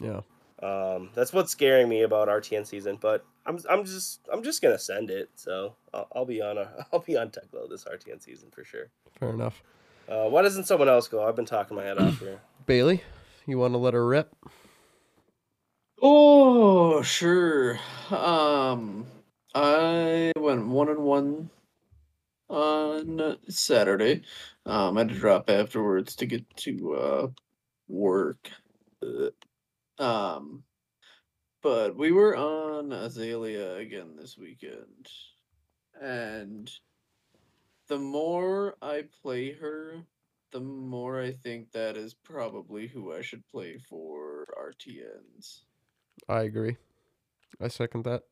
Yeah. 0.00 0.20
Um, 0.62 1.10
that's 1.14 1.32
what's 1.32 1.52
scaring 1.52 1.88
me 1.88 2.02
about 2.02 2.28
RTN 2.28 2.66
season, 2.66 2.98
but 3.00 3.24
I'm 3.46 3.58
I'm 3.68 3.84
just 3.84 4.20
I'm 4.32 4.42
just 4.42 4.60
gonna 4.62 4.78
send 4.78 5.10
it. 5.10 5.30
So 5.34 5.74
I'll, 5.94 6.08
I'll 6.14 6.24
be 6.26 6.42
on 6.42 6.58
a 6.58 6.86
I'll 6.92 7.00
be 7.00 7.16
on 7.16 7.30
Teklo 7.30 7.68
this 7.68 7.84
RTN 7.84 8.22
season 8.22 8.48
for 8.50 8.64
sure. 8.64 8.88
Fair 9.18 9.30
enough. 9.30 9.62
Uh, 10.08 10.28
why 10.28 10.42
doesn't 10.42 10.64
someone 10.64 10.88
else 10.88 11.06
go? 11.06 11.26
I've 11.26 11.36
been 11.36 11.46
talking 11.46 11.76
my 11.76 11.84
head 11.84 11.98
off 11.98 12.18
here. 12.18 12.40
Bailey, 12.66 13.02
you 13.46 13.58
want 13.58 13.74
to 13.74 13.78
let 13.78 13.94
her 13.94 14.06
rip? 14.06 14.34
Oh, 16.02 17.02
sure. 17.02 17.78
Um, 18.10 19.06
I 19.54 20.32
went 20.36 20.66
one 20.66 20.88
and 20.88 21.02
one 21.04 21.50
on 22.48 23.38
Saturday. 23.48 24.22
Um, 24.66 24.96
I 24.96 25.00
had 25.02 25.08
to 25.10 25.14
drop 25.14 25.50
afterwards 25.50 26.16
to 26.16 26.26
get 26.26 26.48
to 26.58 26.94
uh 26.94 27.28
work. 27.88 28.50
Uh, 29.02 29.30
Um, 29.98 30.64
but 31.62 31.96
we 31.96 32.12
were 32.12 32.36
on 32.36 32.92
Azalea 32.92 33.76
again 33.76 34.16
this 34.16 34.36
weekend, 34.38 35.10
and 36.00 36.70
the 37.88 37.98
more 37.98 38.76
I 38.80 39.02
play 39.02 39.52
her, 39.52 40.06
the 40.52 40.60
more 40.60 41.20
I 41.20 41.32
think 41.32 41.72
that 41.72 41.96
is 41.96 42.14
probably 42.14 42.86
who 42.86 43.12
I 43.12 43.22
should 43.22 43.46
play 43.46 43.78
for 43.88 44.46
RTNs. 44.58 45.60
I 46.28 46.42
agree. 46.42 46.76
I 47.60 47.68
second 47.68 48.04
that. 48.04 48.22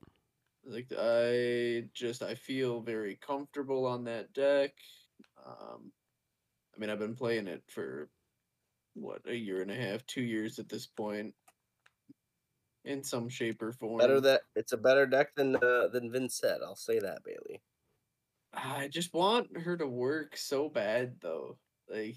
Like 0.64 0.92
I 0.98 1.84
just 1.94 2.22
I 2.22 2.34
feel 2.34 2.80
very 2.80 3.16
comfortable 3.16 3.86
on 3.86 4.04
that 4.04 4.32
deck. 4.32 4.72
Um, 5.46 5.92
I 6.74 6.78
mean 6.78 6.90
I've 6.90 6.98
been 6.98 7.16
playing 7.16 7.46
it 7.46 7.62
for 7.68 8.08
what 8.94 9.22
a 9.26 9.34
year 9.34 9.62
and 9.62 9.70
a 9.70 9.74
half, 9.74 10.04
two 10.06 10.22
years 10.22 10.58
at 10.58 10.68
this 10.68 10.86
point, 10.86 11.34
in 12.84 13.02
some 13.02 13.28
shape 13.28 13.62
or 13.62 13.72
form. 13.72 13.98
Better 13.98 14.20
that 14.20 14.42
it's 14.56 14.72
a 14.72 14.76
better 14.76 15.06
deck 15.06 15.34
than 15.34 15.56
uh, 15.56 15.88
than 15.88 16.10
Vince 16.10 16.36
said. 16.36 16.58
I'll 16.64 16.76
say 16.76 16.98
that, 16.98 17.22
Bailey. 17.24 17.62
I 18.52 18.88
just 18.88 19.12
want 19.14 19.56
her 19.58 19.76
to 19.76 19.86
work 19.86 20.36
so 20.36 20.68
bad 20.68 21.16
though. 21.20 21.58
Like 21.88 22.16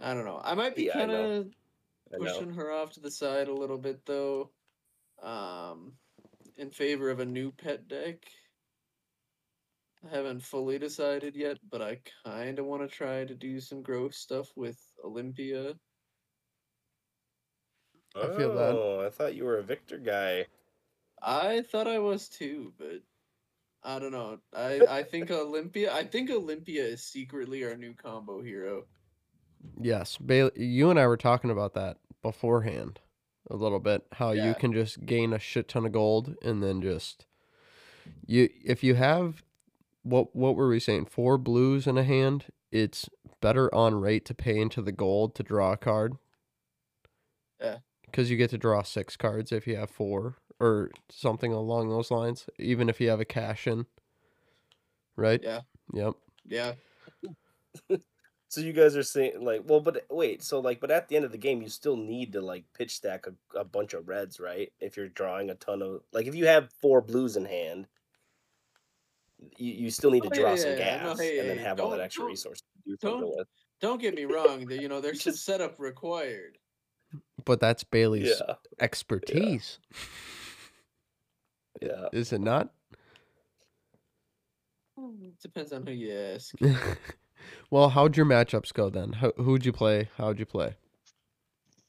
I 0.00 0.14
don't 0.14 0.24
know. 0.24 0.40
I 0.42 0.54
might 0.54 0.76
be 0.76 0.84
Yeah, 0.84 0.94
kind 0.94 1.10
of 1.12 1.46
pushing 2.18 2.52
her 2.52 2.70
off 2.70 2.92
to 2.92 3.00
the 3.00 3.10
side 3.10 3.48
a 3.48 3.54
little 3.54 3.78
bit 3.78 4.04
though. 4.06 4.50
Um 5.22 5.98
in 6.56 6.70
favor 6.70 7.10
of 7.10 7.20
a 7.20 7.26
new 7.26 7.50
pet 7.52 7.88
deck. 7.88 8.26
I 10.04 10.14
haven't 10.14 10.42
fully 10.42 10.78
decided 10.78 11.34
yet, 11.34 11.58
but 11.70 11.82
I 11.82 12.00
kind 12.24 12.58
of 12.58 12.66
want 12.66 12.82
to 12.82 12.88
try 12.88 13.24
to 13.24 13.34
do 13.34 13.60
some 13.60 13.82
growth 13.82 14.14
stuff 14.14 14.52
with 14.56 14.78
Olympia. 15.04 15.74
I 18.14 18.28
feel 18.36 18.54
that. 18.54 18.72
Oh, 18.74 19.04
I 19.04 19.10
thought 19.10 19.34
you 19.34 19.44
were 19.44 19.58
a 19.58 19.62
Victor 19.62 19.98
guy. 19.98 20.46
I 21.22 21.62
thought 21.62 21.86
I 21.86 21.98
was 21.98 22.28
too, 22.28 22.72
but 22.78 23.02
I 23.86 24.00
don't 24.00 24.10
know. 24.10 24.38
I 24.54 24.80
I 24.90 25.02
think 25.04 25.30
Olympia. 25.30 25.94
I 25.94 26.02
think 26.02 26.30
Olympia 26.30 26.84
is 26.84 27.02
secretly 27.02 27.64
our 27.64 27.76
new 27.76 27.94
combo 27.94 28.42
hero. 28.42 28.84
Yes, 29.80 30.18
Bailey, 30.18 30.50
you 30.56 30.90
and 30.90 30.98
I 30.98 31.06
were 31.06 31.16
talking 31.16 31.50
about 31.50 31.74
that 31.74 31.98
beforehand 32.22 33.00
a 33.48 33.56
little 33.56 33.78
bit. 33.78 34.02
How 34.12 34.32
you 34.32 34.54
can 34.54 34.72
just 34.72 35.06
gain 35.06 35.32
a 35.32 35.38
shit 35.38 35.68
ton 35.68 35.86
of 35.86 35.92
gold 35.92 36.34
and 36.42 36.62
then 36.62 36.82
just 36.82 37.26
You 38.26 38.48
if 38.64 38.82
you 38.82 38.96
have 38.96 39.42
what 40.02 40.34
what 40.34 40.56
were 40.56 40.68
we 40.68 40.80
saying? 40.80 41.06
Four 41.06 41.38
blues 41.38 41.86
in 41.86 41.96
a 41.96 42.04
hand, 42.04 42.46
it's 42.72 43.08
better 43.40 43.72
on 43.72 43.94
rate 44.00 44.24
to 44.26 44.34
pay 44.34 44.58
into 44.58 44.82
the 44.82 44.92
gold 44.92 45.34
to 45.36 45.42
draw 45.44 45.72
a 45.72 45.76
card. 45.76 46.16
Yeah. 47.60 47.78
Because 48.04 48.30
you 48.30 48.36
get 48.36 48.50
to 48.50 48.58
draw 48.58 48.82
six 48.82 49.16
cards 49.16 49.52
if 49.52 49.66
you 49.66 49.76
have 49.76 49.90
four 49.90 50.36
or 50.60 50.90
something 51.10 51.52
along 51.52 51.88
those 51.88 52.10
lines, 52.10 52.46
even 52.58 52.88
if 52.88 53.00
you 53.00 53.08
have 53.10 53.20
a 53.20 53.24
cash 53.24 53.66
in. 53.66 53.86
Right? 55.16 55.40
Yeah. 55.42 55.60
Yep. 55.92 56.14
Yeah. 56.46 56.72
So 58.48 58.60
you 58.60 58.72
guys 58.72 58.96
are 58.96 59.02
saying 59.02 59.42
like, 59.44 59.62
well, 59.66 59.80
but 59.80 60.06
wait, 60.08 60.40
so 60.42 60.60
like, 60.60 60.80
but 60.80 60.90
at 60.92 61.08
the 61.08 61.16
end 61.16 61.24
of 61.24 61.32
the 61.32 61.36
game, 61.36 61.60
you 61.60 61.68
still 61.68 61.96
need 61.96 62.32
to 62.34 62.40
like 62.40 62.64
pitch 62.74 62.94
stack 62.94 63.26
a, 63.26 63.58
a 63.58 63.64
bunch 63.64 63.92
of 63.92 64.06
reds, 64.06 64.38
right? 64.38 64.72
If 64.80 64.96
you're 64.96 65.08
drawing 65.08 65.50
a 65.50 65.56
ton 65.56 65.82
of 65.82 66.02
like, 66.12 66.26
if 66.28 66.34
you 66.36 66.46
have 66.46 66.70
four 66.80 67.02
blues 67.02 67.36
in 67.36 67.44
hand, 67.44 67.88
you, 69.58 69.72
you 69.72 69.90
still 69.90 70.12
need 70.12 70.22
to 70.22 70.28
Oh, 70.28 70.32
yeah, 70.34 70.40
draw 70.40 70.50
yeah, 70.50 70.56
some 70.56 70.70
yeah. 70.70 70.78
gas 70.78 71.02
No, 71.18 71.22
hey, 71.22 71.38
and 71.40 71.50
then 71.50 71.58
have 71.58 71.80
all 71.80 71.90
that 71.90 72.00
extra 72.00 72.22
don't- 72.22 72.30
resource 72.30 72.60
to 72.60 72.90
do 72.90 72.96
something 73.02 73.20
don't- 73.22 73.36
with. 73.36 73.48
Don't 73.80 74.00
get 74.00 74.14
me 74.14 74.24
wrong. 74.24 74.64
there- 74.64 74.80
You 74.80 74.88
know, 74.88 75.00
there's 75.02 75.22
some 75.24 75.34
setup 75.34 75.78
required. 75.80 76.56
But 77.44 77.58
that's 77.60 77.82
Bailey's 77.84 78.40
Yeah, 78.46 78.54
expertise, 78.80 79.80
yeah. 81.80 82.08
is 82.12 82.32
it 82.32 82.40
not? 82.40 82.70
Depends 85.42 85.72
on 85.72 85.86
who 85.86 85.92
you 85.92 86.12
ask. 86.12 86.54
well, 87.70 87.90
how'd 87.90 88.16
your 88.16 88.26
matchups 88.26 88.72
go 88.72 88.88
then? 88.88 89.12
How, 89.12 89.32
who'd 89.36 89.66
you 89.66 89.72
play? 89.72 90.08
How'd 90.16 90.38
you 90.38 90.46
play? 90.46 90.74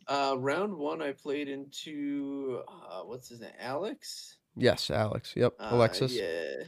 Uh, 0.08 0.36
round 0.38 0.74
one, 0.74 1.02
I 1.02 1.12
played 1.12 1.50
into 1.50 2.62
uh, 2.68 3.02
what's 3.02 3.30
his 3.30 3.42
name, 3.42 3.52
Alex. 3.60 4.38
Yes, 4.56 4.90
Alex. 4.90 5.34
Yep. 5.36 5.54
Uh, 5.60 5.70
Alexis. 5.72 6.14
Yeah, 6.14 6.64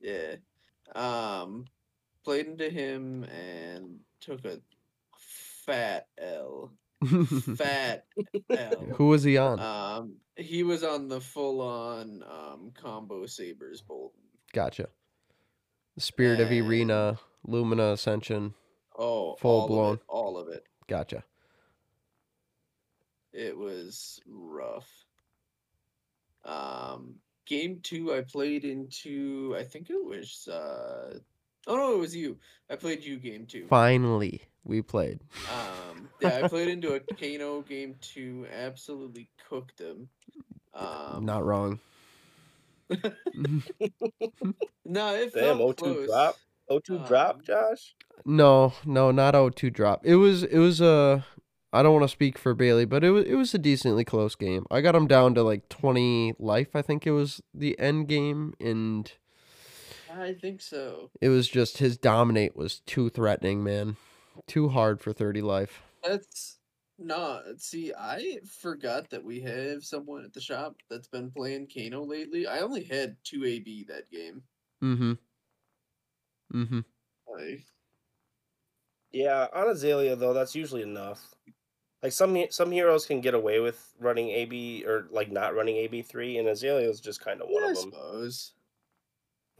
yeah. 0.00 0.36
Um, 0.94 1.66
played 2.24 2.46
into 2.46 2.68
him 2.68 3.24
and 3.24 4.00
took 4.20 4.44
a 4.44 4.58
fat 5.64 6.06
L. 6.18 6.72
Fat 7.56 8.04
L. 8.50 8.86
Who 8.96 9.06
was 9.08 9.22
he 9.22 9.38
on? 9.38 9.58
Um, 9.60 10.16
he 10.36 10.62
was 10.62 10.82
on 10.84 11.08
the 11.08 11.20
full-on 11.20 12.22
um 12.22 12.72
combo 12.74 13.26
sabers 13.26 13.82
Boltyn. 13.82 14.12
Gotcha. 14.52 14.88
Spirit 15.98 16.40
of 16.40 16.48
Eirina, 16.48 17.18
Lumina 17.46 17.92
Ascension. 17.92 18.54
Oh, 18.98 19.36
Full 19.36 19.60
all 19.62 19.66
blown. 19.68 19.92
Of 19.92 19.98
it, 19.98 20.04
all 20.08 20.38
of 20.38 20.48
it. 20.48 20.64
Gotcha. 20.88 21.24
It 23.32 23.56
was 23.56 24.20
rough. 24.26 24.88
Um, 26.44 27.16
game 27.46 27.80
two, 27.82 28.12
I 28.14 28.22
played 28.22 28.64
into. 28.64 29.54
I 29.58 29.64
think 29.64 29.88
it 29.90 30.02
was. 30.04 30.48
uh 30.48 31.18
Oh 31.66 31.76
no, 31.76 31.94
it 31.94 31.98
was 31.98 32.14
you. 32.16 32.38
I 32.70 32.76
played 32.76 33.02
you 33.04 33.18
game 33.18 33.46
two. 33.46 33.66
Finally, 33.68 34.42
we 34.64 34.82
played. 34.82 35.20
Um, 35.50 36.08
yeah, 36.20 36.40
I 36.44 36.48
played 36.48 36.68
into 36.68 36.94
a 36.94 37.00
Kano 37.00 37.62
game 37.62 37.96
two. 38.00 38.46
Absolutely 38.52 39.28
cooked 39.48 39.80
him. 39.80 40.08
Um, 40.74 41.24
Not 41.24 41.44
wrong. 41.44 41.80
no, 44.84 45.14
it 45.14 45.32
Damn, 45.34 45.58
felt 45.58 45.76
0-2 45.76 45.76
close. 45.76 46.06
drop? 46.06 46.36
O2 46.70 47.06
drop, 47.08 47.36
Um, 47.36 47.42
Josh? 47.42 47.94
no, 48.24 48.72
no, 48.84 49.10
not 49.10 49.34
O2 49.34 49.72
drop. 49.72 50.04
It 50.04 50.16
was 50.16 50.42
it 50.44 50.58
was 50.58 50.80
a 50.80 51.24
I 51.72 51.82
don't 51.82 51.92
want 51.92 52.04
to 52.04 52.08
speak 52.08 52.38
for 52.38 52.54
Bailey, 52.54 52.84
but 52.84 53.02
it 53.04 53.10
was 53.10 53.24
it 53.26 53.34
was 53.34 53.54
a 53.54 53.58
decently 53.58 54.04
close 54.04 54.34
game. 54.34 54.66
I 54.70 54.80
got 54.80 54.94
him 54.94 55.06
down 55.06 55.34
to 55.34 55.42
like 55.42 55.68
20 55.68 56.34
life, 56.38 56.74
I 56.74 56.82
think 56.82 57.06
it 57.06 57.12
was 57.12 57.40
the 57.54 57.78
end 57.78 58.08
game 58.08 58.54
and 58.60 59.10
I 60.18 60.34
think 60.34 60.60
so. 60.60 61.10
it 61.20 61.28
was 61.28 61.48
just 61.48 61.78
his 61.78 61.96
dominate 61.96 62.56
was 62.56 62.80
too 62.80 63.10
threatening, 63.10 63.62
man. 63.62 63.96
Too 64.46 64.68
hard 64.68 65.00
for 65.00 65.12
30 65.12 65.42
life. 65.42 65.82
That's 66.02 66.58
not. 66.98 67.42
See, 67.58 67.92
I 67.98 68.38
forgot 68.60 69.10
that 69.10 69.24
we 69.24 69.40
have 69.40 69.84
someone 69.84 70.24
at 70.24 70.32
the 70.32 70.40
shop 70.40 70.76
that's 70.88 71.08
been 71.08 71.30
playing 71.30 71.68
Kano 71.74 72.04
lately. 72.04 72.46
I 72.46 72.60
only 72.60 72.84
had 72.84 73.16
two 73.24 73.44
AB 73.44 73.86
that 73.88 74.10
game. 74.10 74.42
Mm 74.82 74.96
hmm. 74.96 75.12
Mm 76.54 76.68
hmm. 76.68 76.80
Like, 77.32 77.64
Yeah, 79.12 79.46
on 79.54 79.68
Azalea 79.68 80.16
though, 80.16 80.34
that's 80.34 80.54
usually 80.54 80.82
enough. 80.82 81.34
Like 82.02 82.12
some 82.12 82.46
some 82.50 82.70
heroes 82.70 83.04
can 83.04 83.20
get 83.20 83.34
away 83.34 83.60
with 83.60 83.92
running 83.98 84.30
AB 84.30 84.84
or 84.86 85.06
like 85.10 85.30
not 85.30 85.54
running 85.54 85.76
AB 85.76 86.02
three, 86.02 86.38
and 86.38 86.48
Azalea 86.48 86.88
is 86.88 87.00
just 87.00 87.22
kind 87.22 87.42
of 87.42 87.48
one 87.48 87.62
yeah, 87.62 87.68
I 87.68 87.70
of 87.72 87.76
them. 87.76 87.92
I 87.94 87.96
suppose. 87.96 88.52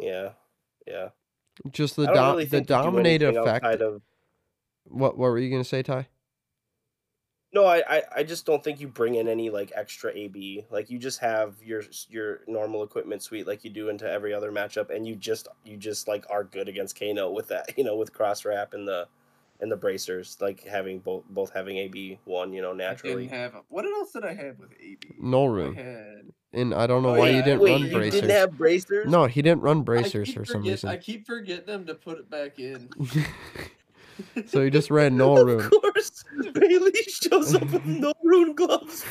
Yeah, 0.00 0.30
yeah. 0.86 1.08
Just 1.70 1.96
the 1.96 2.02
I 2.02 2.06
don't 2.06 2.14
dom- 2.14 2.30
really 2.36 2.44
the 2.44 2.50
think 2.50 2.68
you 2.70 3.18
do 3.18 3.40
effect. 3.40 3.64
outside 3.64 3.82
of 3.82 4.02
What 4.84 5.18
what 5.18 5.30
were 5.30 5.38
you 5.38 5.50
going 5.50 5.62
to 5.62 5.68
say, 5.68 5.82
Ty? 5.82 6.08
No, 7.52 7.64
I, 7.66 7.82
I 7.88 8.02
I 8.18 8.22
just 8.22 8.46
don't 8.46 8.62
think 8.62 8.80
you 8.80 8.86
bring 8.86 9.16
in 9.16 9.26
any 9.26 9.50
like 9.50 9.72
extra 9.74 10.12
AB. 10.14 10.66
Like 10.70 10.88
you 10.88 10.98
just 11.00 11.18
have 11.18 11.56
your 11.62 11.82
your 12.08 12.40
normal 12.46 12.84
equipment 12.84 13.22
suite 13.22 13.46
like 13.46 13.64
you 13.64 13.70
do 13.70 13.88
into 13.88 14.08
every 14.08 14.32
other 14.32 14.52
matchup, 14.52 14.94
and 14.94 15.06
you 15.06 15.16
just 15.16 15.48
you 15.64 15.76
just 15.76 16.06
like 16.06 16.24
are 16.30 16.44
good 16.44 16.68
against 16.68 16.98
Kano 16.98 17.30
with 17.30 17.48
that. 17.48 17.72
You 17.76 17.84
know, 17.84 17.96
with 17.96 18.12
cross 18.12 18.44
wrap 18.44 18.72
and 18.72 18.86
the 18.86 19.08
and 19.60 19.70
the 19.70 19.76
bracers, 19.76 20.36
like 20.40 20.62
having 20.64 21.00
both 21.00 21.24
both 21.28 21.52
having 21.52 21.76
AB 21.78 22.20
one. 22.24 22.52
You 22.52 22.62
know, 22.62 22.70
I 22.70 22.76
naturally. 22.76 23.24
didn't 23.26 23.36
have. 23.38 23.56
What 23.68 23.84
else 23.84 24.12
did 24.12 24.24
I 24.24 24.32
have 24.34 24.58
with 24.60 24.70
AB? 24.80 25.16
No 25.18 25.46
I 25.46 25.48
room. 25.48 25.74
had. 25.74 26.30
And 26.52 26.74
I 26.74 26.86
don't 26.88 27.02
know 27.04 27.14
Oh, 27.14 27.18
why 27.18 27.28
yeah, 27.30 27.36
you 27.36 27.42
didn't 27.44 27.60
Wait, 27.60 27.70
run 27.72 27.82
you 27.82 27.92
bracers. 27.92 28.20
didn't 28.22 28.36
have 28.36 28.58
bracers? 28.58 29.08
No, 29.08 29.26
he 29.26 29.40
didn't 29.40 29.60
run 29.62 29.82
bracers 29.82 30.28
keep 30.28 30.36
for 30.38 30.44
some 30.44 30.62
forget- 30.62 30.70
reason. 30.72 30.88
I 30.90 30.96
keep 30.96 31.26
forgetting 31.26 31.66
them 31.66 31.86
to 31.86 31.94
put 31.94 32.18
it 32.18 32.28
back 32.28 32.58
in. 32.58 32.88
so 34.46 34.64
he 34.64 34.70
just 34.70 34.90
ran 34.90 35.16
no 35.16 35.36
rune. 35.42 35.60
of 35.64 35.70
course, 35.70 36.24
Bailey 36.52 36.92
shows 37.08 37.54
up 37.54 37.70
with 37.70 37.86
no 37.86 38.12
rune 38.24 38.54
gloves. 38.54 39.04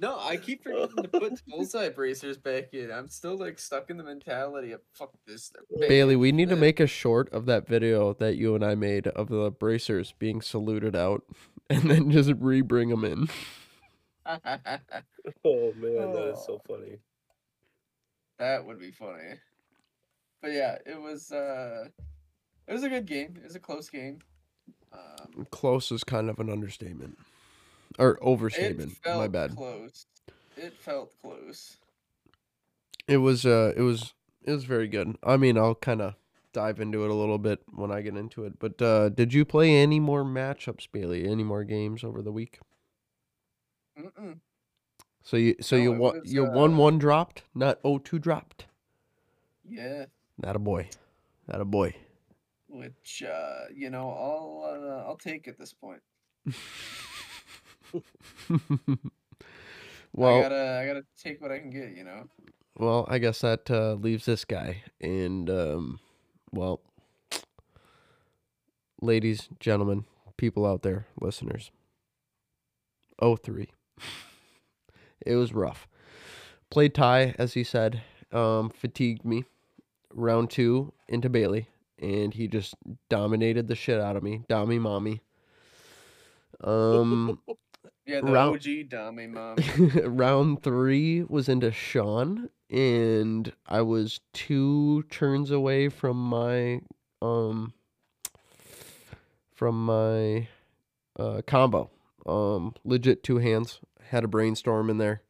No, 0.00 0.18
I 0.18 0.36
keep 0.38 0.62
forgetting 0.62 0.96
to 1.02 1.08
put 1.08 1.42
bullseye 1.48 1.90
bracers 1.90 2.38
back 2.38 2.72
in. 2.72 2.90
I'm 2.90 3.08
still 3.10 3.36
like 3.36 3.58
stuck 3.58 3.90
in 3.90 3.98
the 3.98 4.02
mentality 4.04 4.72
of 4.72 4.80
fuck 4.94 5.10
this. 5.26 5.52
Bailey, 5.78 6.16
we 6.16 6.32
need 6.32 6.48
to 6.48 6.56
make 6.56 6.80
a 6.80 6.86
short 6.86 7.30
of 7.32 7.44
that 7.46 7.68
video 7.68 8.14
that 8.14 8.36
you 8.36 8.54
and 8.54 8.64
I 8.64 8.76
made 8.76 9.08
of 9.08 9.28
the 9.28 9.50
bracers 9.50 10.14
being 10.18 10.40
saluted 10.40 10.96
out 10.96 11.22
and 11.68 11.90
then 11.90 12.10
just 12.10 12.32
re-bring 12.38 12.88
them 12.88 13.04
in. 13.04 13.28
Oh 15.44 15.72
man, 15.76 16.12
that 16.12 16.32
is 16.32 16.44
so 16.46 16.60
funny. 16.66 16.98
that 18.38 18.64
would 18.64 18.78
be 18.78 18.90
funny. 18.90 19.34
But 20.42 20.52
yeah, 20.52 20.78
it 20.86 21.00
was 21.00 21.32
uh 21.32 21.88
it 22.66 22.72
was 22.72 22.82
a 22.82 22.88
good 22.88 23.06
game. 23.06 23.34
It 23.36 23.44
was 23.44 23.54
a 23.56 23.60
close 23.60 23.88
game. 23.88 24.18
Um, 24.92 25.46
Close 25.50 25.90
is 25.92 26.04
kind 26.04 26.28
of 26.30 26.38
an 26.40 26.50
understatement. 26.50 27.16
Or 27.98 28.12
it 28.12 28.18
overstatement. 28.22 28.92
felt 29.04 29.18
My 29.18 29.28
bad. 29.28 29.54
close. 29.56 30.06
It 30.56 30.72
felt 30.74 31.12
close. 31.22 31.76
It 33.08 33.18
was 33.18 33.44
uh 33.46 33.72
it 33.76 33.82
was 33.82 34.14
it 34.44 34.52
was 34.52 34.64
very 34.64 34.88
good. 34.88 35.16
I 35.22 35.36
mean, 35.36 35.58
I'll 35.58 35.74
kind 35.74 36.00
of 36.02 36.14
dive 36.52 36.80
into 36.80 37.04
it 37.04 37.10
a 37.10 37.14
little 37.14 37.38
bit 37.38 37.60
when 37.72 37.90
I 37.90 38.00
get 38.02 38.16
into 38.16 38.44
it. 38.44 38.58
But 38.58 38.80
uh 38.82 39.08
did 39.10 39.32
you 39.34 39.44
play 39.44 39.76
any 39.76 40.00
more 40.00 40.24
matchups, 40.24 40.86
Bailey? 40.90 41.26
Any 41.26 41.44
more 41.44 41.64
games 41.64 42.04
over 42.04 42.22
the 42.22 42.32
week? 42.32 42.58
Mm-mm. 44.00 44.38
So 45.22 45.36
you 45.36 45.56
so 45.60 45.76
No, 45.76 45.82
you 45.82 45.92
was, 45.92 46.20
your 46.24 46.48
uh, 46.48 46.52
one 46.52 46.76
one 46.76 46.98
dropped, 46.98 47.42
not 47.54 47.78
O 47.84 47.98
two 47.98 48.18
dropped. 48.18 48.66
Yeah, 49.68 50.06
Not 50.38 50.56
a 50.56 50.58
boy. 50.58 50.88
Not 51.46 51.60
a 51.60 51.64
boy. 51.64 51.94
which 52.68 53.22
uh, 53.26 53.66
you 53.74 53.90
know, 53.90 54.10
I'll 54.10 54.62
uh, 54.64 55.08
I'll 55.08 55.16
take 55.16 55.46
at 55.46 55.58
this 55.58 55.72
point. 55.72 56.02
well, 60.12 60.38
I 60.38 60.42
gotta 60.42 60.78
I 60.82 60.86
gotta 60.86 61.04
take 61.22 61.40
what 61.40 61.52
I 61.52 61.58
can 61.58 61.70
get. 61.70 61.96
You 61.96 62.04
know. 62.04 62.24
well, 62.76 63.06
I 63.08 63.18
guess 63.18 63.40
that 63.42 63.70
uh, 63.70 63.94
leaves 63.94 64.24
this 64.24 64.44
guy, 64.44 64.82
and 65.00 65.50
um, 65.50 66.00
well, 66.50 66.80
ladies, 69.02 69.48
gentlemen, 69.60 70.06
people 70.36 70.66
out 70.66 70.82
there, 70.82 71.06
listeners. 71.20 71.70
Oh 73.18 73.36
three. 73.36 73.68
It 75.24 75.34
was 75.36 75.52
rough. 75.52 75.86
Played 76.70 76.94
tie, 76.94 77.34
as 77.38 77.54
he 77.54 77.64
said. 77.64 78.02
Um, 78.32 78.70
fatigued 78.70 79.24
me. 79.24 79.44
Round 80.12 80.48
two 80.50 80.92
into 81.08 81.28
Bailey, 81.28 81.68
and 81.98 82.32
he 82.34 82.48
just 82.48 82.74
dominated 83.08 83.68
the 83.68 83.74
shit 83.74 84.00
out 84.00 84.16
of 84.16 84.22
me. 84.22 84.42
Dommy 84.48 84.80
mommy. 84.80 85.20
Um, 86.62 87.38
Yeah, 88.06 88.22
the 88.22 88.32
Round- 88.32 88.56
OG 88.56 88.88
dummy 88.88 89.26
mom. 89.28 89.56
round 90.04 90.62
three 90.64 91.22
was 91.22 91.48
into 91.48 91.70
Sean, 91.70 92.48
and 92.68 93.52
I 93.68 93.82
was 93.82 94.18
two 94.32 95.04
turns 95.10 95.50
away 95.52 95.88
from 95.90 96.16
my 96.16 96.80
um 97.22 97.72
from 99.54 99.84
my 99.84 100.48
uh 101.18 101.42
combo. 101.46 101.90
Um 102.26 102.74
legit 102.84 103.22
two 103.22 103.38
hands. 103.38 103.78
Had 104.10 104.24
a 104.24 104.28
brainstorm 104.28 104.90
in 104.90 104.98
there. 104.98 105.22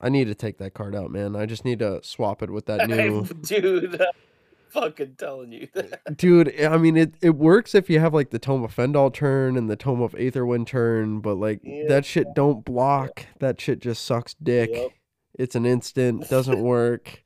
I 0.00 0.08
need 0.08 0.24
to 0.26 0.34
take 0.34 0.58
that 0.58 0.72
card 0.74 0.94
out, 0.94 1.10
man. 1.10 1.36
I 1.36 1.44
just 1.46 1.64
need 1.64 1.78
to 1.80 2.00
swap 2.02 2.42
it 2.42 2.50
with 2.50 2.66
that 2.66 2.88
new 2.88 3.24
dude. 3.42 4.00
I'm 4.00 4.06
fucking 4.70 5.16
telling 5.18 5.52
you. 5.52 5.68
dude. 6.16 6.58
I 6.62 6.78
mean, 6.78 6.96
it 6.96 7.14
it 7.20 7.34
works 7.36 7.74
if 7.74 7.90
you 7.90 8.00
have 8.00 8.14
like 8.14 8.30
the 8.30 8.38
Tome 8.38 8.62
of 8.64 8.74
Fyendal 8.74 9.12
turn 9.12 9.56
and 9.56 9.68
the 9.68 9.76
Tome 9.76 10.00
of 10.00 10.12
Aetherwind 10.12 10.66
turn, 10.66 11.20
but 11.20 11.34
like 11.34 11.60
Yeah. 11.62 11.84
that 11.88 12.06
shit 12.06 12.28
don't 12.34 12.64
block. 12.64 13.26
That 13.40 13.60
shit 13.60 13.80
just 13.80 14.04
sucks 14.04 14.34
dick. 14.34 14.70
Yep. 14.72 14.90
It's 15.38 15.54
an 15.54 15.66
instant, 15.66 16.28
doesn't 16.30 16.60
work. 16.62 17.22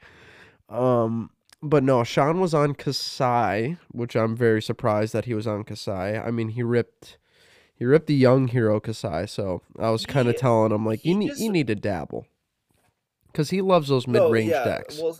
Um, 0.69 1.31
but 1.63 1.85
no, 1.85 2.03
Sean 2.05 2.41
was 2.41 2.55
on 2.55 2.75
Kassai, 2.75 3.79
which 3.93 4.17
I'm 4.17 4.37
very 4.37 4.61
surprised 4.61 5.13
that 5.13 5.25
he 5.27 5.35
was 5.35 5.47
on 5.47 5.65
Kassai. 5.65 6.25
I 6.27 6.31
mean, 6.31 6.49
he 6.51 6.63
ripped, 6.63 7.19
he 7.77 7.85
ripped 7.85 8.07
the 8.07 8.15
young 8.15 8.49
hero 8.49 8.81
Kassai. 8.81 9.29
So 9.29 9.63
I 9.79 9.91
was 9.91 10.07
kind 10.07 10.29
of 10.29 10.37
telling 10.37 10.73
him 10.73 10.87
like, 10.87 11.05
you 11.05 11.15
need, 11.15 11.29
just- 11.29 11.41
you 11.41 11.51
need 11.51 11.67
to 11.69 11.75
dabble, 11.75 12.27
because 13.27 13.51
he 13.51 13.61
loves 13.61 13.89
those 13.89 14.07
oh, 14.09 14.11
mid 14.13 14.23
No, 14.23 14.31
range 14.31 14.51
yeah, 14.51 14.65
decks. 14.65 14.99
Well, 14.99 15.19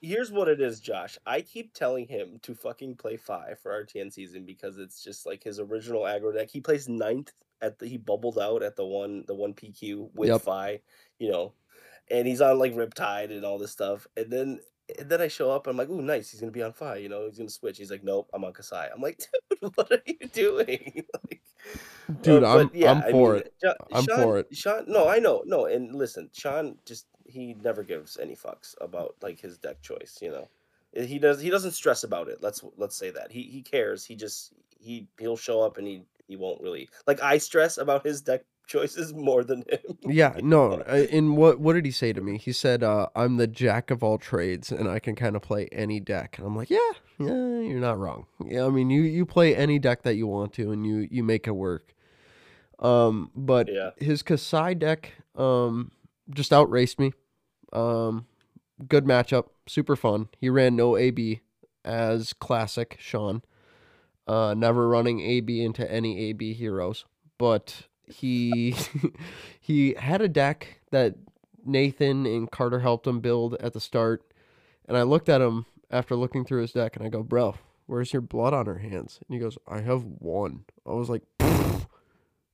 here's 0.00 0.32
what 0.32 0.48
it 0.48 0.60
is, 0.60 0.80
Josh. 0.80 1.18
I 1.26 1.42
keep 1.42 1.74
telling 1.74 2.06
him 2.06 2.38
to 2.42 2.54
fucking 2.54 2.96
play 2.96 3.16
five 3.16 3.58
for 3.60 3.72
RTN 3.72 4.12
season 4.12 4.44
because 4.46 4.78
it's 4.78 5.02
just 5.02 5.26
like 5.26 5.44
his 5.44 5.60
original 5.60 6.02
aggro 6.02 6.34
deck. 6.34 6.50
He 6.50 6.60
plays 6.60 6.88
ninth 6.88 7.32
at 7.62 7.78
the 7.78 7.86
he 7.86 7.98
bubbled 7.98 8.38
out 8.38 8.62
at 8.62 8.76
the 8.76 8.84
one 8.84 9.24
the 9.26 9.34
one 9.34 9.52
PQ 9.52 10.08
with 10.14 10.28
Yep. 10.30 10.42
Fai, 10.42 10.80
you 11.18 11.30
know, 11.30 11.52
and 12.10 12.26
he's 12.26 12.40
on 12.40 12.58
like 12.58 12.74
Riptide 12.74 13.30
and 13.30 13.44
all 13.44 13.58
this 13.58 13.72
stuff. 13.72 14.06
And 14.16 14.30
then 14.32 14.60
then 14.98 15.20
I 15.20 15.28
show 15.28 15.50
up. 15.50 15.66
I'm 15.66 15.76
like, 15.76 15.88
ooh, 15.88 16.02
nice. 16.02 16.30
He's 16.30 16.40
gonna 16.40 16.52
be 16.52 16.62
on 16.62 16.72
fire. 16.72 16.98
You 16.98 17.08
know, 17.08 17.26
he's 17.26 17.38
gonna 17.38 17.50
switch. 17.50 17.78
He's 17.78 17.90
like, 17.90 18.04
nope, 18.04 18.28
I'm 18.34 18.44
on 18.44 18.52
Kassai. 18.52 18.88
I'm 18.94 19.00
like, 19.00 19.18
dude, 19.60 19.76
what 19.76 19.90
are 19.92 20.02
you 20.06 20.28
doing? 20.32 21.04
like, 21.30 21.42
Dude, 22.22 22.42
uh, 22.42 22.56
I'm- 22.58 22.70
I'm 22.74 23.10
for 23.10 23.36
it. 23.36 23.52
Jo- 23.62 23.74
I'm 23.92 24.04
Sean- 24.04 24.22
for 24.22 24.38
it. 24.38 24.48
Sean, 24.56 24.84
no, 24.88 25.08
I 25.08 25.18
know, 25.18 25.42
no, 25.46 25.66
and 25.66 25.94
listen, 25.94 26.28
Sean 26.32 26.76
just 26.84 27.06
he 27.26 27.54
never 27.62 27.82
gives 27.84 28.16
any 28.16 28.34
fucks 28.34 28.74
about 28.80 29.14
like 29.22 29.38
his 29.40 29.58
deck 29.58 29.80
choice. 29.82 30.18
You 30.20 30.30
know, 30.30 30.48
Eh, 30.96 31.04
he 31.04 31.18
does. 31.20 31.40
He 31.40 31.50
doesn't 31.50 31.72
stress 31.72 32.02
about 32.02 32.28
it. 32.28 32.38
Let's 32.42 32.64
let's 32.76 32.96
say 32.96 33.10
that 33.10 33.30
he 33.30 33.42
he 33.42 33.62
cares. 33.62 34.04
He 34.04 34.16
just 34.16 34.52
he 34.80 35.06
he'll 35.18 35.36
show 35.36 35.60
up 35.60 35.78
and 35.78 35.86
he 35.86 36.02
he 36.26 36.34
won't 36.36 36.60
really 36.60 36.88
like. 37.06 37.22
I 37.22 37.38
stress 37.38 37.78
about 37.78 38.04
his 38.04 38.20
deck 38.22 38.42
choices 38.70 39.12
more 39.12 39.42
than 39.44 39.64
him. 39.70 39.98
Yeah, 40.20 40.38
no. 40.42 40.72
uh, 40.88 41.06
And 41.12 41.36
what 41.36 41.60
what 41.60 41.74
did 41.74 41.84
he 41.84 41.90
say 41.90 42.12
to 42.12 42.20
me? 42.20 42.38
He 42.38 42.52
said, 42.52 42.82
uh, 42.82 43.08
"I'm 43.14 43.36
the 43.36 43.46
jack 43.46 43.90
of 43.90 44.02
all 44.02 44.16
trades, 44.18 44.70
and 44.72 44.88
I 44.88 44.98
can 44.98 45.14
kind 45.14 45.36
of 45.36 45.42
play 45.42 45.68
any 45.72 46.00
deck." 46.00 46.38
And 46.38 46.46
I'm 46.46 46.56
like, 46.56 46.70
"Yeah, 46.70 46.92
yeah, 47.18 47.60
you're 47.68 47.80
not 47.80 47.98
wrong. 47.98 48.26
Yeah, 48.44 48.64
I 48.66 48.70
mean, 48.70 48.88
you 48.90 49.02
you 49.02 49.26
play 49.26 49.54
any 49.54 49.78
deck 49.78 50.02
that 50.02 50.14
you 50.14 50.26
want 50.26 50.52
to, 50.54 50.70
and 50.72 50.86
you 50.86 51.06
you 51.10 51.22
make 51.22 51.46
it 51.46 51.56
work." 51.56 51.94
Um, 52.78 53.30
but 53.34 53.68
Yeah. 53.68 53.90
his 53.98 54.22
Kassai 54.22 54.78
deck, 54.78 55.12
um, 55.36 55.90
just 56.32 56.52
outraced 56.52 56.98
me. 56.98 57.12
Um, 57.72 58.26
good 58.88 59.04
matchup, 59.04 59.48
super 59.66 59.96
fun. 59.96 60.28
He 60.38 60.48
ran 60.48 60.76
no 60.76 60.96
AB 60.96 61.40
as 61.84 62.32
classic 62.32 62.96
Sean. 62.98 63.42
Uh, 64.26 64.54
never 64.54 64.88
running 64.88 65.20
AB 65.20 65.62
into 65.62 65.84
any 65.90 66.18
AB 66.30 66.54
heroes, 66.54 67.04
but 67.36 67.88
he 68.12 68.74
he 69.60 69.94
had 69.94 70.20
a 70.20 70.28
deck 70.28 70.80
that 70.90 71.14
Nathan 71.64 72.26
and 72.26 72.50
Carter 72.50 72.80
helped 72.80 73.06
him 73.06 73.20
build 73.20 73.54
at 73.60 73.72
the 73.72 73.80
start, 73.80 74.22
and 74.88 74.96
I 74.96 75.02
looked 75.02 75.28
at 75.28 75.40
him 75.40 75.66
after 75.90 76.16
looking 76.16 76.44
through 76.44 76.62
his 76.62 76.72
deck, 76.72 76.96
and 76.96 77.04
I 77.04 77.08
go, 77.08 77.22
"Bro, 77.22 77.56
where's 77.86 78.12
your 78.12 78.22
blood 78.22 78.54
on 78.54 78.66
her 78.66 78.78
hands?" 78.78 79.20
And 79.26 79.34
he 79.34 79.40
goes, 79.40 79.58
"I 79.68 79.80
have 79.80 80.04
one." 80.04 80.64
I 80.86 80.92
was 80.92 81.08
like, 81.10 81.22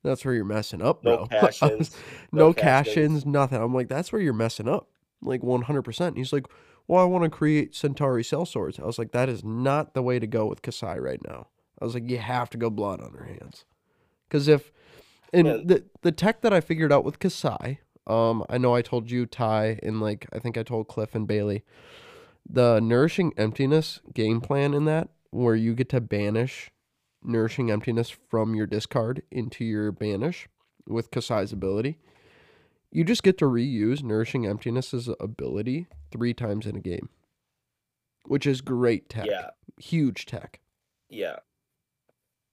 "That's 0.03 0.25
where 0.25 0.35
you're 0.35 0.45
messing 0.45 0.83
up, 0.83 1.03
bro." 1.03 1.27
I 1.31 1.47
was- 1.47 1.59
cash-ins. 1.59 1.97
no 2.33 2.47
no 2.49 2.53
cash 2.53 2.87
cash-ins. 2.87 3.25
ins, 3.25 3.27
nothing. 3.27 3.61
I'm 3.61 3.75
like, 3.75 3.89
that's 3.89 4.13
where 4.13 4.23
you're 4.23 4.33
messing 4.33 4.69
up. 4.69 4.89
Like 5.23 5.41
100%. 5.41 6.17
He's 6.17 6.33
like, 6.33 6.47
well, 6.87 7.03
I 7.03 7.07
want 7.07 7.25
to 7.25 7.31
create 7.31 7.73
Cintari 7.73 8.23
Sellswords. 8.23 8.79
I 8.81 8.85
was 8.85 8.99
like, 8.99 9.13
that 9.13 9.29
is 9.29 9.43
not 9.43 9.95
the 9.95 10.03
way 10.03 10.19
to 10.19 10.27
go 10.27 10.47
with 10.47 10.63
Kassai 10.63 11.01
right 11.01 11.21
now. 11.27 11.49
I 11.81 11.85
was 11.85 11.95
like, 11.95 12.09
you 12.09 12.19
have 12.19 12.51
to 12.51 12.59
go 12.59 12.71
blood 12.71 13.01
on 13.01 13.13
her 13.15 13.25
hands. 13.25 13.65
Because 14.29 14.47
if, 14.47 14.71
and 15.33 15.47
Yeah. 15.47 15.57
the, 15.65 15.85
the 16.03 16.13
tech 16.13 16.41
that 16.43 16.53
I 16.53 16.61
figured 16.61 16.93
out 16.93 17.05
with 17.05 17.19
Kassai, 17.19 17.79
um, 18.07 18.45
I 18.49 18.59
know 18.59 18.75
I 18.75 18.83
told 18.83 19.11
you, 19.11 19.27
Ty, 19.27 19.79
and 19.83 20.01
like, 20.01 20.27
I 20.33 20.39
think 20.39 20.57
I 20.57 20.63
told 20.63 20.89
Cliff 20.89 21.15
and 21.15 21.27
Bailey, 21.27 21.63
the 22.49 22.81
Nourishing 22.81 23.33
Emptiness 23.37 24.01
game 24.15 24.41
plan 24.41 24.75
in 24.75 24.85
that, 24.85 25.09
where 25.31 25.57
you 25.57 25.75
get 25.75 25.89
to 25.91 26.01
banish 26.01 26.71
Nourishing 27.23 27.71
Emptiness 27.71 28.11
from 28.11 28.55
your 28.55 28.67
discard 28.67 29.23
into 29.33 29.65
your 29.65 29.91
banish 29.93 30.49
with 30.87 31.11
Kassai's 31.11 31.53
ability 31.53 31.99
you 32.93 33.03
just 33.05 33.25
get 33.25 33.37
to 33.37 33.45
reuse 33.45 34.03
Nourishing 34.03 34.47
Emptiness's 34.47 35.11
ability 35.21 35.87
three 36.13 36.33
times 36.33 36.65
in 36.67 36.77
a 36.77 36.81
game, 36.81 37.11
which 38.27 38.47
is 38.47 38.61
great 38.63 39.09
tech. 39.11 39.27
Yeah, 39.27 39.51
Huge 39.79 40.25
tech. 40.25 40.61
yeah. 41.11 41.37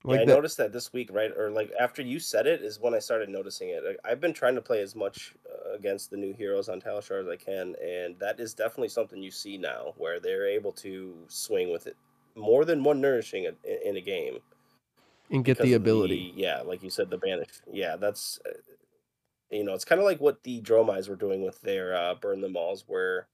Like 0.05 0.17
yeah, 0.17 0.33
I 0.33 0.35
noticed 0.35 0.57
that 0.57 0.73
this 0.73 0.91
week, 0.91 1.09
right? 1.13 1.31
Or 1.37 1.49
like 1.49 1.71
after 1.79 2.01
you 2.01 2.19
said 2.19 2.45
it, 2.45 2.61
is 2.61 2.79
when 2.79 2.93
I 2.93 2.99
started 2.99 3.29
noticing 3.29 3.69
it. 3.69 3.83
Like, 3.85 3.99
I've 4.03 4.19
been 4.19 4.33
trying 4.33 4.55
to 4.55 4.61
play 4.61 4.81
as 4.81 4.95
much 4.95 5.33
uh, 5.49 5.73
against 5.73 6.11
the 6.11 6.17
new 6.17 6.33
heroes 6.33 6.67
on 6.67 6.81
Talishar 6.81 7.21
as 7.21 7.27
I 7.27 7.37
can, 7.37 7.75
and 7.81 8.19
that 8.19 8.39
is 8.39 8.53
definitely 8.53 8.89
something 8.89 9.23
you 9.23 9.31
see 9.31 9.57
now, 9.57 9.93
where 9.97 10.19
they're 10.19 10.47
able 10.47 10.73
to 10.73 11.15
swing 11.29 11.71
with 11.71 11.87
it 11.87 11.95
more 12.35 12.65
than 12.65 12.83
one 12.83 12.99
nourishing 12.99 13.45
in, 13.45 13.55
in 13.85 13.95
a 13.95 14.01
game. 14.01 14.39
and 15.31 15.45
get 15.45 15.57
the 15.57 15.73
ability. 15.73 16.33
yeah, 16.35 16.61
like 16.61 16.83
you 16.83 16.89
said, 16.89 17.09
the 17.09 17.17
banish. 17.17 17.61
Yeah, 17.71 17.95
that's 17.95 18.39
uh, 18.45 18.51
you 19.51 19.63
know, 19.63 19.73
it's 19.73 19.85
kind 19.85 19.99
of 19.99 20.05
like 20.05 20.19
what 20.19 20.43
the 20.43 20.61
Dromais 20.61 21.07
were 21.07 21.15
doing 21.15 21.43
with 21.43 21.61
their 21.61 21.95
uh, 21.95 22.15
burn 22.15 22.41
them 22.41 22.57
all, 22.57 22.77
where 22.87 23.27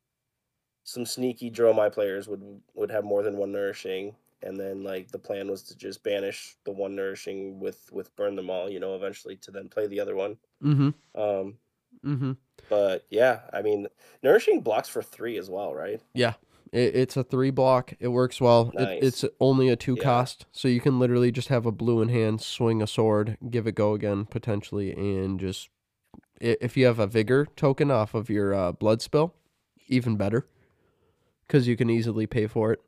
some 0.84 1.06
sneaky 1.06 1.50
Dromai 1.50 1.92
players 1.92 2.28
would 2.28 2.62
would 2.76 2.92
have 2.92 3.04
more 3.04 3.24
than 3.24 3.38
one 3.38 3.52
nourishing, 3.52 4.16
and 4.42 4.60
then 4.60 4.84
like 4.84 5.10
the 5.12 5.20
plan 5.20 5.50
was 5.50 5.64
to 5.64 5.78
just 5.78 6.04
banish 6.04 6.56
the 6.66 6.72
one 6.72 6.96
nourishing 6.96 7.60
with 7.60 7.90
with 7.92 8.16
burn 8.16 8.36
them 8.36 8.50
all. 8.50 8.70
You 8.70 8.80
know, 8.80 8.96
eventually 8.96 9.36
to 9.38 9.52
then 9.52 9.70
play 9.70 9.88
the 9.88 10.00
other 10.00 10.16
one. 10.16 10.38
Mm-hmm. 10.64 11.20
Um, 11.20 11.58
Mm-hmm. 12.06 12.34
but 12.70 13.06
yeah, 13.10 13.40
I 13.52 13.62
mean, 13.62 13.88
nourishing 14.24 14.62
blocks 14.62 14.88
for 14.88 15.02
three 15.02 15.38
as 15.38 15.50
well, 15.50 15.74
right? 15.74 16.00
Yeah. 16.14 16.34
It, 16.72 16.96
it's 16.96 17.18
a 17.18 17.24
three 17.24 17.50
block. 17.50 17.94
It 18.00 18.10
works 18.10 18.40
well. 18.40 18.72
It, 18.76 19.04
it's 19.04 19.26
only 19.40 19.70
a 19.70 19.76
two 19.76 19.96
Yeah. 19.98 20.04
cost, 20.04 20.46
so 20.52 20.68
you 20.68 20.80
can 20.80 21.00
literally 21.00 21.32
just 21.32 21.48
have 21.48 21.66
a 21.66 21.72
blue 21.72 22.02
in 22.02 22.10
hand, 22.10 22.42
swing 22.42 22.82
a 22.82 22.88
sword, 22.88 23.38
give 23.50 23.66
it 23.68 23.74
go 23.76 23.94
again 23.94 24.26
potentially, 24.26 24.94
and 24.94 25.40
just 25.40 25.70
if 26.40 26.78
you 26.78 26.86
have 26.86 27.00
a 27.00 27.08
vigor 27.08 27.48
token 27.56 27.92
off 27.92 28.14
of 28.14 28.30
your 28.30 28.54
uh, 28.54 28.72
blood 28.72 29.02
spill, 29.02 29.34
even 29.88 30.16
better, 30.16 30.46
because 31.48 31.68
you 31.68 31.76
can 31.76 31.90
easily 31.90 32.28
pay 32.28 32.48
for 32.48 32.72
it. 32.72 32.82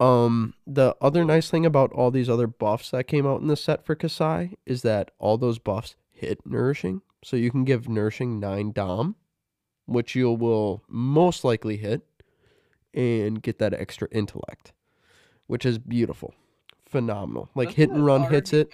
Um, 0.00 0.54
the 0.66 0.96
other 1.02 1.26
nice 1.26 1.50
thing 1.50 1.66
about 1.66 1.92
all 1.92 2.10
these 2.10 2.30
other 2.30 2.46
buffs 2.46 2.90
that 2.90 3.04
came 3.04 3.26
out 3.26 3.42
in 3.42 3.48
the 3.48 3.56
set 3.56 3.84
for 3.84 3.94
Kassai 3.94 4.54
is 4.64 4.80
that 4.80 5.10
all 5.18 5.36
those 5.36 5.58
buffs 5.58 5.94
hit 6.10 6.40
nourishing, 6.46 7.02
so 7.22 7.36
you 7.36 7.50
can 7.50 7.64
give 7.64 7.86
nourishing 7.86 8.40
nine 8.40 8.72
dom, 8.72 9.16
which 9.84 10.14
you 10.14 10.32
will 10.32 10.82
most 10.88 11.44
likely 11.44 11.76
hit 11.76 12.00
and 12.94 13.42
get 13.42 13.58
that 13.58 13.74
extra 13.74 14.08
intellect, 14.10 14.72
which 15.46 15.66
is 15.66 15.78
beautiful, 15.78 16.34
phenomenal. 16.86 17.50
Like 17.54 17.72
hit 17.72 17.90
and 17.90 18.04
run 18.04 18.24
hits 18.30 18.54
it. 18.54 18.70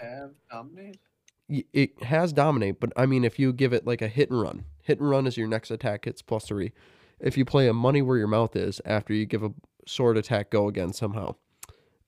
It 1.49 2.03
has 2.05 2.33
dominate, 2.33 2.79
but 2.79 2.93
I 2.97 3.07
mean, 3.07 3.25
if 3.25 3.39
you 3.39 3.53
give 3.53 3.73
it 3.73 3.85
like 3.85 4.01
a 4.01 4.09
hit 4.09 4.31
and 4.31 4.41
run, 4.41 4.65
hit 4.83 5.01
and 5.01 5.11
run 5.11 5.27
is 5.27 5.37
your 5.37 5.49
next 5.49 5.73
attack. 5.73 6.07
It's 6.07 6.23
plus 6.23 6.45
three. 6.45 6.73
If 7.19 7.37
you 7.37 7.45
play 7.45 7.67
a 7.67 7.73
money 7.73 8.03
where 8.03 8.19
your 8.19 8.27
mouth 8.29 8.55
is 8.55 8.81
after 8.85 9.13
you 9.13 9.27
give 9.27 9.43
a 9.43 9.53
sword 9.87 10.17
attack 10.17 10.51
go 10.51 10.69
again 10.69 10.93
somehow, 10.93 11.35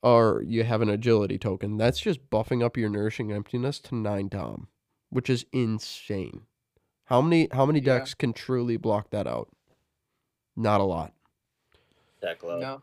or 0.02 0.42
you 0.46 0.64
have 0.64 0.82
an 0.82 0.88
agility 0.90 1.38
token, 1.38 1.76
that's 1.76 2.00
just 2.00 2.28
buffing 2.30 2.62
up 2.62 2.76
your 2.76 2.88
nourishing 2.90 3.32
emptiness 3.32 3.78
to 3.80 3.94
nine 3.94 4.28
dom, 4.28 4.68
which 5.10 5.30
is 5.30 5.46
insane. 5.52 6.42
How 7.04 7.20
many 7.22 7.48
how 7.52 7.64
many 7.66 7.78
Yeah. 7.80 7.98
decks 7.98 8.14
can 8.14 8.32
truly 8.32 8.76
block 8.76 9.10
that 9.10 9.26
out? 9.26 9.48
Not 10.56 10.80
a 10.80 10.84
lot. 10.84 11.12
Teklo. 12.22 12.60
No. 12.60 12.82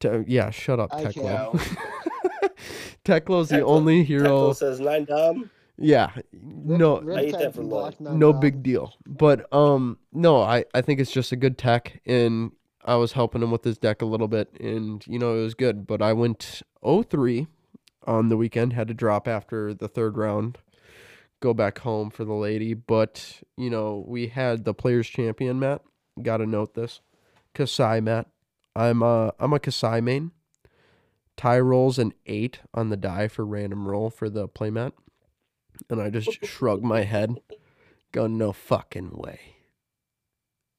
Te- 0.00 0.24
yeah, 0.32 0.50
shut 0.50 0.78
up, 0.80 0.94
I 0.94 1.04
Teklo. 1.04 1.60
Teklo's 3.04 3.48
the 3.48 3.62
only 3.64 4.02
hero. 4.04 4.24
hero. 4.24 4.52
says 4.52 4.80
nine 4.80 5.04
dom. 5.04 5.50
Yeah, 5.78 6.10
no, 6.32 7.00
Rip 7.00 7.18
I 7.18 7.20
ate 7.20 7.32
that 7.32 7.54
for 7.54 7.62
block 7.62 8.00
no 8.00 8.32
dom. 8.32 8.40
big 8.40 8.62
deal. 8.62 8.94
But 9.06 9.52
um, 9.52 9.98
no, 10.12 10.40
I 10.40 10.64
I 10.72 10.80
think 10.80 11.00
it's 11.00 11.10
just 11.12 11.32
a 11.32 11.36
good 11.36 11.58
tech, 11.58 12.00
and 12.06 12.52
I 12.86 12.94
was 12.94 13.12
helping 13.12 13.42
him 13.42 13.50
with 13.50 13.64
his 13.64 13.78
deck 13.78 14.00
a 14.00 14.06
little 14.06 14.28
bit, 14.28 14.48
and 14.60 15.04
you 15.06 15.18
know 15.18 15.36
it 15.38 15.42
was 15.42 15.54
good. 15.54 15.86
But 15.86 16.00
I 16.00 16.12
went 16.12 16.62
0-3 16.84 17.48
on 18.06 18.28
the 18.28 18.36
weekend, 18.36 18.72
had 18.72 18.88
to 18.88 18.94
drop 18.94 19.26
after 19.26 19.74
the 19.74 19.88
third 19.88 20.16
round, 20.16 20.58
go 21.40 21.52
back 21.52 21.80
home 21.80 22.10
for 22.10 22.24
the 22.24 22.32
lady. 22.32 22.74
But 22.74 23.42
you 23.56 23.70
know 23.70 24.04
we 24.06 24.28
had 24.28 24.64
the 24.64 24.74
players 24.74 25.08
champion 25.08 25.58
Matt. 25.58 25.82
Got 26.22 26.38
to 26.38 26.46
note 26.46 26.74
this, 26.74 27.00
Kassai 27.54 28.02
Matt. 28.02 28.28
I'm 28.76 29.02
a 29.02 29.32
I'm 29.38 29.52
a 29.52 29.58
Kassai 29.58 30.02
main. 30.02 30.30
Ty 31.36 31.58
rolls 31.60 31.98
an 31.98 32.14
eight 32.24 32.60
on 32.72 32.88
the 32.88 32.96
die 32.96 33.28
for 33.28 33.44
random 33.44 33.86
roll 33.86 34.10
for 34.10 34.30
the 34.30 34.48
playmat. 34.48 34.92
And 35.90 36.00
I 36.00 36.08
just 36.08 36.44
shrug 36.44 36.82
my 36.82 37.02
head, 37.02 37.40
go, 38.12 38.26
no 38.26 38.52
fucking 38.52 39.10
way. 39.12 39.40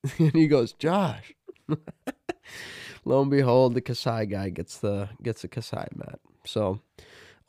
and 0.18 0.34
he 0.34 0.48
goes, 0.48 0.74
Josh. 0.74 1.34
Lo 3.06 3.22
and 3.22 3.32
behold, 3.32 3.74
the 3.74 3.82
Kassai 3.82 4.30
guy 4.30 4.50
gets 4.50 4.78
the 4.80 5.10
gets 5.22 5.42
the 5.42 5.48
Kassai 5.48 5.88
mat. 5.96 6.20
So, 6.46 6.82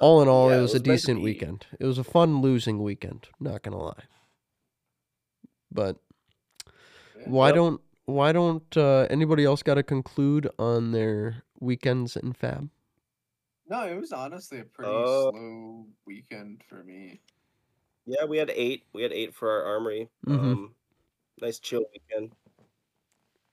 all 0.00 0.22
in 0.22 0.28
all, 0.28 0.50
Yeah, 0.50 0.56
it 0.56 0.58
it 0.58 0.62
was, 0.62 0.72
was 0.72 0.80
a 0.80 0.84
decent 0.84 1.18
be. 1.18 1.24
weekend. 1.24 1.66
It 1.80 1.86
was 1.86 1.98
a 1.98 2.04
fun 2.04 2.40
losing 2.40 2.82
weekend. 2.82 3.28
Not 3.40 3.62
gonna 3.62 3.78
lie. 3.78 4.04
But 5.70 5.96
why 7.24 7.48
Yep. 7.48 7.54
don't 7.56 7.80
why 8.06 8.32
don't 8.32 8.76
uh, 8.76 9.06
anybody 9.10 9.44
else 9.44 9.62
got 9.62 9.74
to 9.74 9.82
conclude 9.82 10.48
on 10.58 10.92
their 10.92 11.42
weekends 11.60 12.16
in 12.16 12.32
Fab? 12.32 12.70
No, 13.68 13.86
it 13.86 13.96
was 14.00 14.12
honestly 14.12 14.60
a 14.60 14.64
pretty 14.64 14.90
Uh, 14.90 15.30
slow 15.30 15.86
weekend 16.06 16.62
for 16.68 16.82
me. 16.84 17.20
Yeah, 18.06 18.24
we 18.24 18.38
had 18.38 18.50
eight. 18.50 18.84
We 18.94 19.02
had 19.02 19.12
eight 19.12 19.34
for 19.34 19.50
our 19.50 19.64
armory. 19.64 20.08
Mhm. 20.26 20.38
Um, 20.40 20.74
nice 21.40 21.58
chill 21.58 21.84
weekend. 21.92 22.34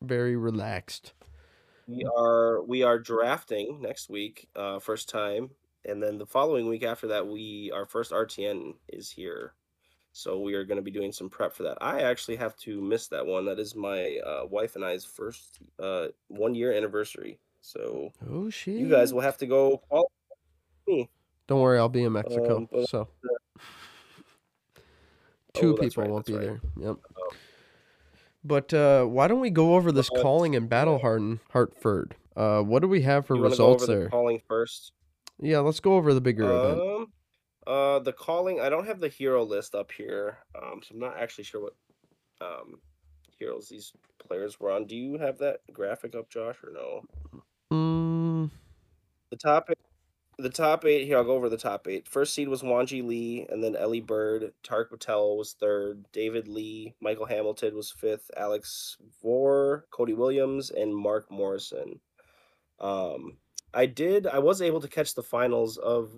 Very 0.06 0.36
relaxed. 0.36 1.13
We 1.88 2.06
are 2.18 2.62
we 2.63 2.84
are 2.84 3.00
drafting 3.00 3.82
next 3.82 4.10
week, 4.10 4.48
uh, 4.56 4.80
first 4.80 5.10
time, 5.10 5.52
and 5.84 6.02
then 6.02 6.18
the 6.18 6.26
following 6.26 6.68
week 6.68 6.84
after 6.84 7.08
that, 7.08 7.28
we 7.28 7.72
our 7.74 7.86
first 7.86 8.12
RTN 8.12 8.76
is 8.89 9.12
here, 9.12 9.54
so 10.12 10.39
we 10.39 10.54
are 10.56 10.65
going 10.65 10.78
to 10.78 10.82
be 10.84 10.91
doing 10.91 11.12
some 11.12 11.30
prep 11.30 11.54
for 11.54 11.63
that. 11.63 11.78
I 11.82 12.02
actually 12.02 12.38
have 12.38 12.56
to 12.58 12.82
miss 12.82 13.08
that 13.10 13.26
one. 13.26 13.46
That 13.46 13.60
is 13.60 13.76
my 13.76 14.18
uh, 14.26 14.46
wife 14.46 14.76
and 14.76 14.86
I's 14.86 15.06
first 15.06 15.60
uh, 15.80 16.08
one 16.28 16.56
year 16.56 16.72
anniversary. 16.72 17.39
So 17.62 18.12
Oh 18.30 18.50
shit! 18.50 18.76
you 18.78 18.89
guys 18.89 19.13
will 19.13 19.22
have 19.22 19.38
to 19.39 19.48
go. 19.48 19.82
Follow 19.89 20.06
me. 20.88 21.10
Don't 21.48 21.62
worry, 21.62 21.78
I'll 21.80 21.89
be 21.89 22.04
in 22.04 22.13
Mexico. 22.13 22.68
Um, 22.74 22.86
so 22.86 23.08
two 25.54 25.74
Oh, 25.74 25.78
people 25.78 26.04
right, 26.04 26.12
won't 26.12 26.26
be 26.26 26.34
right. 26.34 26.41
there. 26.41 26.62
Yep. 26.78 26.98
But 28.45 28.71
uh, 28.73 29.05
why 29.05 29.27
don't 29.27 29.39
we 29.39 29.49
go 29.49 29.73
over 29.75 29.91
this 29.91 30.10
Uh, 30.15 30.21
calling 30.21 30.53
in 30.53 30.67
Battle 30.67 30.99
Harden, 30.99 31.39
Hartford? 31.49 32.15
Uh, 32.36 32.62
what 32.62 32.81
do 32.84 32.88
we 32.88 33.01
have 33.01 33.25
for 33.25 33.36
You 33.36 33.41
wanna 33.41 33.55
go 33.58 33.69
results 33.71 33.84
over 33.84 33.91
the 33.91 33.99
there? 34.01 34.10
calling 34.10 34.39
first. 34.47 34.91
Yeah, 35.39 35.60
let's 35.60 35.79
go 35.79 35.95
over 35.95 36.13
the 36.13 36.21
bigger 36.21 36.43
event. 36.43 36.79
Um, 36.79 37.13
uh, 37.65 37.99
the 37.99 38.13
calling. 38.13 38.60
I 38.62 38.69
don't 38.69 38.86
have 38.86 38.99
the 38.99 39.10
hero 39.10 39.43
list 39.43 39.73
up 39.73 39.91
here, 39.91 40.38
um, 40.55 40.81
so 40.84 40.93
I'm 40.93 40.99
not 40.99 41.17
actually 41.17 41.45
sure 41.45 41.62
what 41.62 41.73
um 42.39 42.79
heroes 43.39 43.67
these 43.67 43.91
players 44.19 44.60
were 44.60 44.71
on. 44.71 44.86
Do 44.86 44.95
you 44.95 45.17
have 45.17 45.39
that 45.39 45.62
graphic 45.73 46.13
up, 46.15 46.29
Josh, 46.29 46.58
or 46.63 46.71
no? 46.71 47.03
Mm, 47.73 48.51
The 49.31 49.38
top, 49.38 49.69
eight- 49.71 49.77
the 50.38 50.50
top 50.50 50.86
eight. 50.86 51.06
Here, 51.06 51.17
I'll 51.17 51.24
go 51.24 51.36
over 51.36 51.50
the 51.50 51.58
top 51.58 51.88
eight. 51.88 52.08
First 52.08 52.34
seed 52.34 52.48
was 52.48 52.62
Wanji 52.62 53.06
Lee, 53.06 53.45
and 53.50 53.63
then 53.63 53.76
Ellie 53.76 54.02
Bird. 54.02 54.54
Tark 54.63 54.89
Patel 54.89 55.38
was 55.38 55.54
third. 55.54 56.06
David 56.12 56.48
Lee, 56.48 56.93
Michael 57.02 57.26
Hamilton 57.26 57.76
was 57.76 57.91
fifth. 57.91 58.30
Alex 58.36 58.98
Vore, 59.21 59.86
Cody 59.91 60.13
Williams, 60.13 60.71
and 60.71 60.95
Mark 60.95 61.32
Morrison. 61.32 62.00
Um, 62.80 63.38
I 63.74 63.86
did. 63.86 64.28
I 64.28 64.39
was 64.39 64.62
able 64.62 64.82
to 64.82 64.88
catch 64.88 65.15
the 65.15 65.24
finals 65.24 65.78
of 65.78 66.12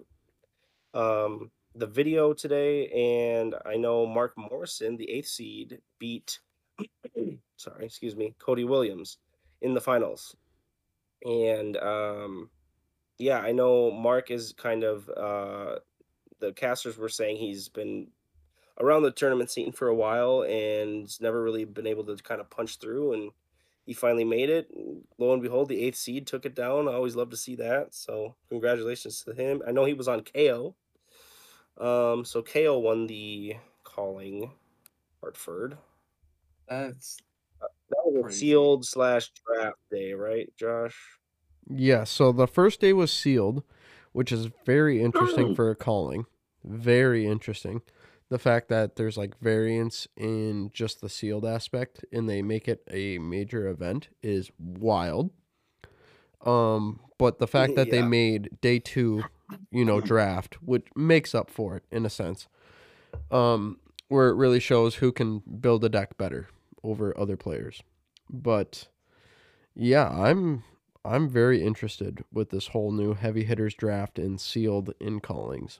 um 0.93 1.51
the 1.75 1.88
video 1.88 2.34
today, 2.34 2.88
and 2.89 3.56
I 3.65 3.77
know 3.77 4.06
Mark 4.06 4.34
Morrison, 4.38 4.97
the 4.97 5.10
eighth 5.10 5.27
seed, 5.27 5.80
beat. 5.99 6.39
sorry, 7.58 7.86
excuse 7.86 8.15
me, 8.15 8.36
Cody 8.39 8.63
Williams 8.63 9.17
in 9.62 9.73
the 9.73 9.82
finals, 9.82 10.36
and 11.23 11.77
um, 11.77 12.49
yeah, 13.17 13.39
I 13.39 13.51
know 13.51 13.91
Mark 13.91 14.32
is 14.32 14.53
kind 14.53 14.84
of 14.84 15.10
uh, 15.10 15.80
the 16.39 16.53
casters 16.53 16.97
were 16.97 17.10
saying 17.10 17.38
he's 17.38 17.69
been 17.69 18.08
around 18.80 19.03
the 19.03 19.12
tournament 19.12 19.49
scene 19.49 19.71
for 19.71 19.88
a 19.88 19.95
while 19.95 20.43
and 20.43 21.10
never 21.19 21.41
really 21.41 21.65
been 21.65 21.88
able 21.88 22.03
to 22.06 22.15
kind 22.17 22.39
of 22.39 22.49
punch 22.49 22.77
through 22.77 23.13
and 23.13 23.32
he 23.86 23.93
finally 23.93 24.25
made 24.25 24.49
it. 24.49 24.69
Lo 25.17 25.34
and 25.34 25.41
behold, 25.41 25.69
the 25.69 25.82
eighth 25.82 25.97
seed 25.97 26.27
took 26.27 26.45
it 26.45 26.56
down. 26.56 26.88
I 26.88 26.93
always 26.93 27.15
love 27.15 27.30
to 27.32 27.38
see 27.38 27.56
that. 27.56 27.95
So 27.95 28.36
congratulations 28.49 29.23
to 29.23 29.34
him. 29.34 29.62
I 29.65 29.71
know 29.71 29.86
he 29.86 29.93
was 29.93 30.10
on 30.10 30.21
Kayo. 30.21 30.75
Um, 31.77 32.25
so 32.25 32.43
Kayo 32.43 32.82
won 32.82 33.08
the 33.08 33.56
calling 33.84 34.51
Hartford. 35.21 35.77
That's 36.67 37.17
That 37.62 38.03
was 38.06 38.36
a 38.36 38.38
sealed 38.38 38.86
slash 38.86 39.32
draft 39.32 39.77
day, 39.89 40.13
right, 40.13 40.51
Josh? 40.58 41.16
Yeah, 41.69 42.03
so 42.03 42.32
the 42.32 42.47
first 42.47 42.80
day 42.82 42.93
was 42.93 43.12
sealed, 43.12 43.63
which 44.12 44.32
is 44.32 44.49
very 44.65 45.01
interesting 45.01 45.56
for 45.56 45.69
a 45.69 45.75
calling. 45.75 46.25
Very 46.63 47.25
interesting. 47.25 47.82
The 48.30 48.39
fact 48.39 48.67
that 48.69 48.95
there's 48.95 49.17
like 49.17 49.38
variance 49.39 50.08
in 50.17 50.69
just 50.73 51.01
the 51.01 51.10
sealed 51.10 51.45
aspect 51.45 52.03
and 52.12 52.30
they 52.30 52.41
make 52.41 52.67
it 52.67 52.84
a 52.91 53.19
major 53.19 53.67
event 53.67 54.10
is 54.21 54.51
wild. 54.58 55.32
Um, 56.45 56.99
but 57.17 57.39
the 57.39 57.47
fact 57.47 57.75
that 57.75 57.89
they 57.89 58.01
made 58.01 58.49
day 58.62 58.80
two, 58.80 59.23
you 59.71 59.86
know, 59.86 60.01
draft, 60.01 60.56
which 60.62 60.86
makes 60.95 61.34
up 61.34 61.49
for 61.49 61.77
it 61.77 61.84
in 61.91 62.06
a 62.06 62.10
sense. 62.10 62.47
Um, 63.32 63.80
where 64.10 64.30
it 64.30 64.36
really 64.36 64.60
shows 64.60 64.95
who 64.95 65.12
can 65.12 65.39
build 65.39 65.84
a 65.84 65.89
deck 65.89 66.17
better 66.17 66.47
over 66.84 67.17
other 67.17 67.38
players. 67.38 67.82
But 68.30 68.88
yeah, 69.75 70.10
I'm 70.10 70.63
I'm 71.08 71.30
very 71.30 71.63
interested 71.63 72.24
with 72.32 72.50
this 72.50 72.67
whole 72.67 72.91
new 72.91 73.13
heavy 73.13 73.46
hitters 73.46 73.74
draft 73.74 74.20
and 74.20 74.39
sealed 74.39 74.93
in 75.00 75.22
callings. 75.22 75.80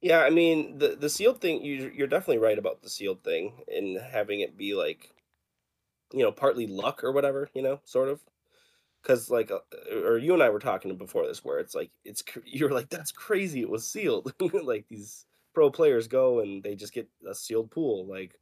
Yeah, 0.00 0.20
I 0.20 0.30
mean 0.30 0.78
the 0.78 0.96
the 0.96 1.10
sealed 1.10 1.40
thing. 1.40 1.62
You 1.62 1.92
you're 1.94 2.06
definitely 2.06 2.38
right 2.38 2.58
about 2.58 2.82
the 2.82 2.90
sealed 2.90 3.22
thing 3.22 3.62
and 3.72 3.98
having 4.00 4.40
it 4.40 4.56
be 4.56 4.74
like, 4.74 5.14
you 6.12 6.22
know, 6.22 6.32
partly 6.32 6.66
luck 6.66 7.04
or 7.04 7.12
whatever. 7.12 7.48
You 7.54 7.62
know, 7.62 7.80
sort 7.84 8.08
of. 8.08 8.20
Because 9.02 9.30
like, 9.30 9.50
uh, 9.50 9.58
or 9.92 10.16
you 10.16 10.32
and 10.32 10.42
I 10.42 10.50
were 10.50 10.60
talking 10.60 10.96
before 10.96 11.26
this, 11.26 11.44
where 11.44 11.58
it's 11.58 11.74
like 11.74 11.90
it's 12.04 12.22
you're 12.44 12.72
like 12.72 12.88
that's 12.88 13.12
crazy. 13.12 13.60
It 13.60 13.70
was 13.70 13.88
sealed. 13.88 14.32
like 14.62 14.86
these 14.88 15.26
pro 15.54 15.70
players 15.70 16.08
go 16.08 16.40
and 16.40 16.62
they 16.62 16.74
just 16.74 16.94
get 16.94 17.08
a 17.28 17.34
sealed 17.34 17.70
pool 17.70 18.06
like 18.06 18.38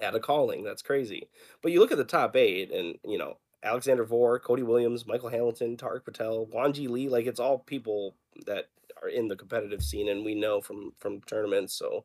at 0.00 0.14
a 0.14 0.20
calling. 0.20 0.62
That's 0.64 0.82
crazy. 0.82 1.28
But 1.62 1.72
you 1.72 1.80
look 1.80 1.92
at 1.92 1.98
the 1.98 2.04
top 2.04 2.36
eight, 2.36 2.70
and 2.70 2.96
you 3.04 3.18
know 3.18 3.36
Alexander 3.62 4.04
Vore, 4.04 4.38
Cody 4.38 4.62
Williams, 4.62 5.06
Michael 5.06 5.28
Hamilton, 5.28 5.76
Tarek 5.76 6.04
Patel, 6.04 6.46
Wanji 6.46 6.88
Lee. 6.88 7.08
Like 7.08 7.26
it's 7.26 7.40
all 7.40 7.58
people 7.58 8.16
that 8.46 8.68
are 9.02 9.08
in 9.08 9.28
the 9.28 9.36
competitive 9.36 9.82
scene, 9.82 10.08
and 10.08 10.24
we 10.24 10.34
know 10.34 10.60
from 10.60 10.92
from 10.98 11.20
tournaments. 11.22 11.74
So, 11.74 12.04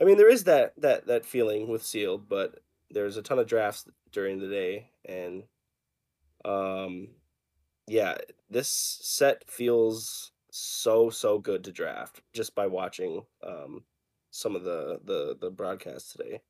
I 0.00 0.04
mean, 0.04 0.16
there 0.16 0.30
is 0.30 0.44
that 0.44 0.74
that 0.78 1.06
that 1.06 1.26
feeling 1.26 1.68
with 1.68 1.84
sealed, 1.84 2.28
but 2.28 2.60
there's 2.90 3.16
a 3.16 3.22
ton 3.22 3.38
of 3.38 3.46
drafts 3.46 3.86
during 4.12 4.38
the 4.38 4.48
day, 4.48 4.90
and 5.04 5.44
um, 6.44 7.08
yeah, 7.86 8.16
this 8.50 8.68
set 9.02 9.48
feels 9.50 10.32
so 10.50 11.10
so 11.10 11.38
good 11.38 11.64
to 11.64 11.72
draft 11.72 12.22
just 12.32 12.54
by 12.54 12.66
watching 12.66 13.22
um 13.46 13.82
some 14.30 14.56
of 14.56 14.64
the 14.64 15.00
the 15.04 15.36
the 15.40 15.50
broadcasts 15.50 16.12
today. 16.12 16.40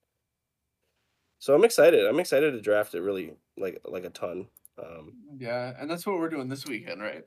So 1.39 1.55
I'm 1.55 1.65
excited. 1.65 2.07
I'm 2.07 2.21
excited 2.21 2.53
to 2.53 2.61
draft 2.61 2.95
it 2.95 3.03
really 3.03 3.35
like 3.57 3.81
like 3.85 4.05
a 4.05 4.11
ton. 4.11 4.49
Um, 4.79 5.15
yeah, 5.39 5.73
and 5.79 5.91
that's 5.91 6.07
what 6.07 6.19
we're 6.19 6.29
doing 6.29 6.49
this 6.49 6.67
weekend, 6.67 7.01
right? 7.01 7.25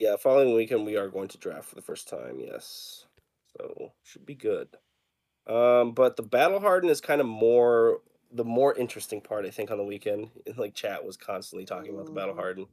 yeah, 0.00 0.16
following 0.16 0.54
weekend 0.54 0.86
we 0.86 0.96
are 0.96 1.08
going 1.08 1.28
to 1.28 1.38
draft 1.38 1.68
for 1.68 1.74
the 1.74 1.82
first 1.82 2.08
time. 2.08 2.40
Yes, 2.40 3.04
so 3.56 3.92
should 4.02 4.24
be 4.24 4.34
good. 4.34 4.68
Um, 5.46 5.92
but 5.92 6.16
the 6.16 6.22
battle 6.22 6.60
harden 6.60 6.88
is 6.88 7.00
kind 7.00 7.20
of 7.20 7.26
more 7.26 8.00
the 8.32 8.44
more 8.44 8.74
interesting 8.74 9.20
part, 9.20 9.44
I 9.44 9.50
think, 9.50 9.70
on 9.70 9.76
the 9.76 9.84
weekend. 9.84 10.30
Like 10.56 10.74
chat 10.74 11.04
was 11.04 11.16
constantly 11.16 11.66
talking 11.66 11.92
about 11.92 12.06
the 12.06 12.12
battle 12.12 12.34
harden. 12.34 12.66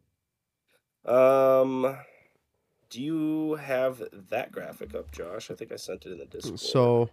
Um, 1.06 1.98
do 2.90 3.02
you 3.02 3.56
have 3.56 4.02
that 4.30 4.52
graphic 4.52 4.96
up, 4.96 5.12
Josh? 5.12 5.52
I 5.52 5.56
think 5.56 5.72
I 5.72 5.76
sent 5.76 6.06
it 6.06 6.14
in 6.14 6.18
the 6.18 6.26
Discord. 6.26 6.60
So 6.60 7.10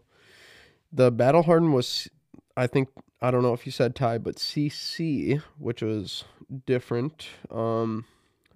the 0.92 1.10
battle 1.10 1.42
harden 1.42 1.72
was 1.72 2.08
I 2.56 2.68
think 2.68 2.88
I 3.22 3.30
don't 3.30 3.42
know 3.42 3.54
if 3.54 3.64
you 3.66 3.72
said 3.72 3.94
tie, 3.94 4.18
but 4.18 4.36
CC, 4.36 5.40
which 5.58 5.82
was 5.82 6.24
different. 6.66 7.28
Um 7.50 8.04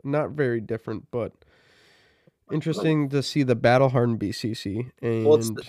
not 0.04 0.30
very 0.30 0.60
different, 0.60 1.10
but 1.10 1.32
interesting 2.52 3.08
to 3.10 3.22
see 3.22 3.42
the 3.42 3.56
battle 3.56 3.88
harden 3.90 4.16
BCC 4.18 4.90
and 5.02 5.26
Well, 5.26 5.38
the- 5.38 5.62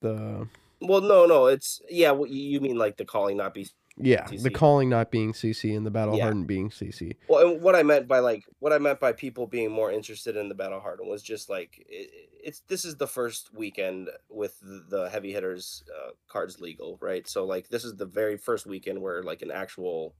the 0.00 0.48
well, 0.80 1.00
no, 1.00 1.24
no, 1.26 1.46
it's 1.46 1.80
yeah. 1.88 2.10
What 2.10 2.30
you 2.30 2.40
you 2.42 2.60
mean 2.60 2.76
like 2.76 2.96
the 2.96 3.04
calling 3.04 3.36
not 3.38 3.54
be 3.54 3.68
yeah, 3.96 4.26
the 4.26 4.50
calling 4.50 4.88
not 4.88 5.10
being 5.10 5.32
CC 5.32 5.76
and 5.76 5.86
the 5.86 5.90
battle 5.90 6.16
Yeah. 6.16 6.24
harden 6.24 6.44
being 6.44 6.70
CC. 6.70 7.16
Well, 7.28 7.52
and 7.52 7.62
what 7.62 7.76
I 7.76 7.82
meant 7.82 8.08
by 8.08 8.18
like 8.18 8.44
what 8.58 8.72
I 8.72 8.78
meant 8.78 8.98
by 8.98 9.12
people 9.12 9.46
being 9.46 9.70
more 9.70 9.92
interested 9.92 10.36
in 10.36 10.48
the 10.48 10.54
battle 10.54 10.80
harden 10.80 11.08
was 11.08 11.22
just 11.22 11.48
like 11.48 11.84
it, 11.88 12.10
it's 12.42 12.60
this 12.68 12.84
is 12.84 12.96
the 12.96 13.06
first 13.06 13.54
weekend 13.54 14.10
with 14.28 14.58
the, 14.60 15.08
heavy 15.10 15.32
hitters 15.32 15.84
uh, 15.96 16.10
cards 16.28 16.60
legal, 16.60 16.98
right? 17.00 17.26
So 17.28 17.44
like 17.44 17.68
this 17.68 17.84
is 17.84 17.96
the 17.96 18.06
very 18.06 18.36
first 18.36 18.66
weekend 18.66 19.00
where 19.00 19.22
like 19.22 19.42
an 19.42 19.50
actual 19.50 20.14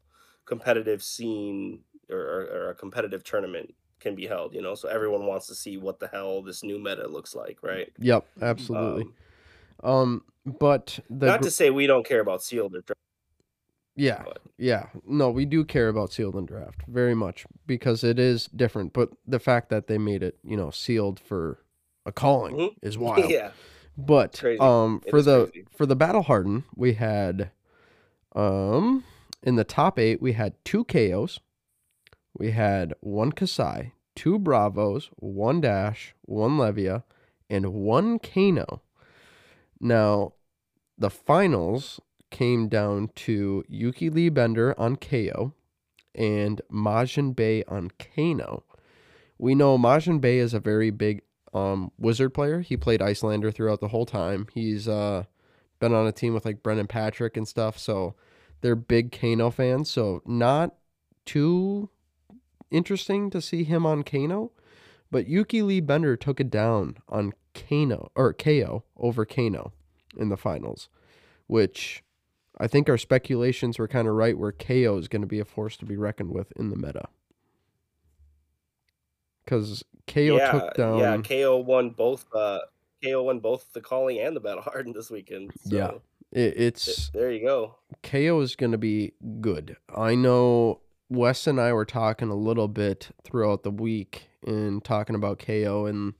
competitive 0.45 1.03
scene 1.03 1.81
or, 2.11 2.19
or, 2.19 2.41
or 2.43 2.71
a 2.71 2.75
competitive 2.75 3.25
tournament 3.25 3.75
can 3.99 4.15
be 4.15 4.27
held, 4.27 4.55
you 4.55 4.63
know. 4.63 4.75
So 4.75 4.89
everyone 4.89 5.27
wants 5.27 5.49
to 5.49 5.55
see 5.55 5.79
what 5.79 5.99
the 5.99 6.07
hell 6.09 6.43
this 6.43 6.63
new 6.63 6.79
meta 6.79 7.09
looks 7.09 7.35
like, 7.35 7.59
right? 7.63 7.91
Yep, 7.99 8.25
absolutely. 8.41 9.03
Um, 9.03 9.15
Um, 9.83 10.25
but 10.61 11.01
the 11.11 11.27
not 11.27 11.43
to 11.43 11.51
say 11.51 11.71
we 11.71 11.87
don't 11.87 12.07
care 12.07 12.21
about 12.21 12.43
sealed 12.43 12.75
or 12.75 12.83
Yeah, 13.97 14.23
But- 14.25 14.43
yeah. 14.59 14.87
No, 15.07 15.31
we 15.31 15.45
do 15.45 15.65
care 15.65 15.89
about 15.89 16.13
sealed 16.13 16.35
and 16.35 16.49
draft 16.49 16.83
very 16.89 17.15
much 17.15 17.47
because 17.67 18.03
it 18.03 18.19
is 18.19 18.47
different. 18.49 18.93
But 18.93 19.11
the 19.27 19.39
fact 19.39 19.69
that 19.71 19.87
they 19.87 19.99
made 19.99 20.23
it, 20.23 20.39
you 20.43 20.57
know, 20.57 20.71
sealed 20.71 21.21
for 21.21 21.59
a 22.05 22.11
calling 22.13 22.57
Mhm. 22.57 22.75
is 22.83 22.99
wild. 22.99 23.31
yeah. 23.31 23.53
But 23.97 24.43
um, 24.61 25.01
It 25.07 25.11
for 25.11 25.23
the 25.23 25.47
crazy. 25.47 25.67
for 25.71 25.87
the 25.87 25.95
battle 25.97 26.23
harden, 26.23 26.65
we 26.75 26.95
had 26.95 27.51
um 28.35 29.05
in 29.43 29.55
the 29.57 29.65
top 29.65 29.99
eight 29.99 30.21
we 30.21 30.33
had 30.33 30.55
two 30.65 30.85
Kayos, 30.85 31.39
we 32.37 32.51
had 32.51 32.95
one 33.01 33.31
Kassai, 33.31 33.93
two 34.17 34.39
Bravos, 34.41 35.11
one 35.17 35.61
Dash, 35.61 36.15
one 36.23 36.53
Levia, 36.59 37.05
and 37.49 37.73
one 37.73 38.19
Kano. 38.19 38.83
Now, 39.81 40.33
the 40.99 41.11
finals 41.11 42.01
came 42.35 42.67
down 42.67 43.09
to 43.15 43.63
Yuki 43.69 44.11
Lee 44.11 44.29
Bender 44.29 44.75
on 44.77 44.97
Kayo 44.97 45.53
and 46.17 46.61
Majin 46.69 47.35
Bay 47.35 47.63
on 47.69 47.93
Kano. 47.93 48.65
We 49.39 49.55
know 49.55 49.79
Majin 49.79 50.21
Bay 50.21 50.39
is 50.39 50.53
a 50.53 50.59
very 50.59 50.91
big 50.91 51.23
um, 51.53 51.93
wizard 51.97 52.35
player. 52.35 52.59
He 52.59 52.77
played 52.77 53.01
Iyslander 53.01 53.55
throughout 53.55 53.79
the 53.79 53.89
whole 53.89 54.05
time. 54.05 54.49
He's 54.53 54.89
uh, 54.89 55.27
been 55.79 55.95
on 55.95 56.09
a 56.09 56.13
team 56.13 56.35
with 56.35 56.45
like 56.45 56.61
Brennan 56.61 56.89
Patrick 56.89 57.37
and 57.37 57.47
stuff, 57.47 57.79
so 57.79 58.17
they're 58.63 58.75
big 58.75 59.13
Kano 59.13 59.51
fans. 59.51 59.89
So 59.89 60.21
not 60.27 60.75
too 61.25 61.89
interesting 62.73 63.31
to 63.31 63.41
see 63.41 63.63
him 63.63 63.87
on 63.87 64.03
Kano, 64.03 64.51
but 65.09 65.29
Yuki 65.29 65.63
Lee 65.63 65.81
Bender 65.81 66.17
took 66.17 66.41
it 66.41 66.51
down 66.51 66.97
on 67.09 67.33
Kano 67.55 68.11
or 68.17 68.35
Kayo 68.35 68.83
over 68.97 69.25
Kano 69.25 69.73
in 70.17 70.31
the 70.31 70.37
finals, 70.37 70.89
which 71.47 72.04
I 72.59 72.67
think 72.69 72.89
our 72.89 72.99
speculations 72.99 73.79
were 73.79 73.89
kind 73.89 74.07
of 74.07 74.15
right 74.15 74.39
where 74.39 74.53
Kayo 74.53 74.99
is 74.99 75.09
going 75.09 75.23
to 75.23 75.29
be 75.29 75.41
a 75.41 75.45
force 75.45 75.77
to 75.79 75.85
be 75.85 75.97
reckoned 75.97 76.31
with 76.31 76.53
in 76.57 76.71
the 76.71 76.77
meta. 76.77 77.09
Because 79.45 79.85
Kayo 80.07 80.39
yeah, 80.39 80.51
took 80.53 80.75
down. 80.75 80.99
yeah. 80.99 81.17
Kayo 81.19 81.63
won 81.65 81.91
both. 81.91 82.27
Uh, 82.35 82.61
Kayo 83.03 83.25
won 83.25 83.41
both 83.41 83.73
the 83.73 83.81
calling 83.81 84.19
and 84.21 84.35
the 84.35 84.41
battle 84.41 84.63
harden 84.63 84.93
this 84.93 85.11
weekend. 85.11 85.51
So 85.65 85.77
Yeah. 85.77 85.91
it, 86.33 86.55
it's 86.57 87.11
there 87.11 87.31
you 87.33 87.45
go. 87.45 87.75
Kayo 88.03 88.43
is 88.43 88.57
going 88.57 88.73
to 88.73 88.79
be 88.79 89.13
good. 89.41 89.77
I 89.95 90.15
know 90.15 90.81
Wes 91.11 91.47
and 91.47 91.61
I 91.61 91.73
were 91.73 91.85
talking 91.85 92.31
a 92.31 92.35
little 92.37 92.69
bit 92.69 93.11
throughout 93.25 93.63
the 93.63 93.71
week 93.71 94.29
and 94.47 94.83
talking 94.83 95.15
about 95.17 95.39
Kayo 95.39 95.89
and 95.89 96.15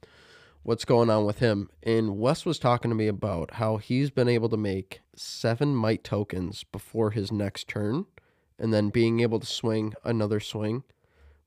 what's 0.65 0.85
going 0.85 1.09
on 1.11 1.25
with 1.25 1.39
him. 1.39 1.71
And 1.83 2.19
Wes 2.19 2.45
was 2.45 2.59
talking 2.59 2.91
to 2.91 2.95
me 2.95 3.07
about 3.07 3.55
how 3.55 3.77
he's 3.77 4.11
been 4.11 4.29
able 4.29 4.49
to 4.49 4.57
make 4.57 5.01
seven 5.15 5.75
might 5.77 6.03
tokens 6.03 6.65
before 6.65 7.13
his 7.13 7.31
next 7.31 7.69
turn 7.69 8.07
and 8.59 8.73
then 8.75 8.89
being 8.91 9.21
able 9.21 9.39
to 9.41 9.47
swing 9.47 9.95
another 10.05 10.41
swing 10.41 10.83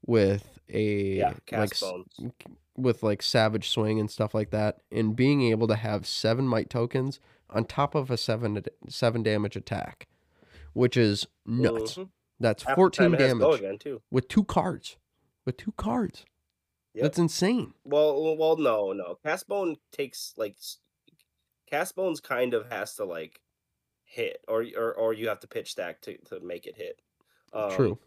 with 0.05 0.59
a 0.69 1.17
Yeah, 1.17 1.33
like 1.51 1.77
bones. 1.79 2.13
with 2.77 3.01
like 3.03 3.21
savage 3.21 3.69
swing 3.69 3.99
and 3.99 4.09
stuff 4.11 4.33
like 4.33 4.51
that 4.51 4.79
and 4.91 5.15
being 5.15 5.41
able 5.43 5.67
to 5.67 5.75
have 5.75 6.05
seven 6.05 6.47
might 6.47 6.69
tokens 6.69 7.19
on 7.49 7.65
top 7.65 7.95
of 7.95 8.11
a 8.11 8.17
seven 8.17 8.61
seven 8.87 9.23
damage 9.23 9.55
attack 9.55 10.07
which 10.73 10.95
is 10.95 11.25
nuts 11.45 11.95
Mhm. 11.95 12.09
that's 12.39 12.63
Half 12.63 12.75
14 12.75 13.03
time 13.05 13.13
it 13.15 13.19
has 13.21 13.31
to 13.33 13.39
go 13.39 13.57
damage 13.57 13.87
with 14.11 14.27
two 14.27 14.43
cards 14.43 14.97
with 15.45 15.57
two 15.57 15.71
cards 15.77 16.25
Yep. 16.97 17.03
that's 17.03 17.19
insane 17.19 17.73
Well, 17.85 18.21
well, 18.23 18.37
well, 18.37 18.57
no, 18.57 18.91
no. 18.93 19.17
Castbone 19.25 19.77
takes 19.91 20.33
like 20.37 20.55
s- 20.57 20.79
Castbones 21.71 22.21
kind 22.21 22.53
of 22.53 22.71
has 22.71 22.95
to 22.95 23.05
like 23.05 23.41
hit, 24.03 24.43
or 24.47 24.65
or 24.77 24.93
or 24.93 25.13
you 25.13 25.29
have 25.29 25.39
to 25.41 25.47
pitch 25.47 25.71
stack 25.71 26.01
to 26.01 26.17
to 26.25 26.39
make 26.39 26.65
it 26.67 26.77
hit. 26.77 27.01
Um, 27.53 27.69
true 27.69 27.99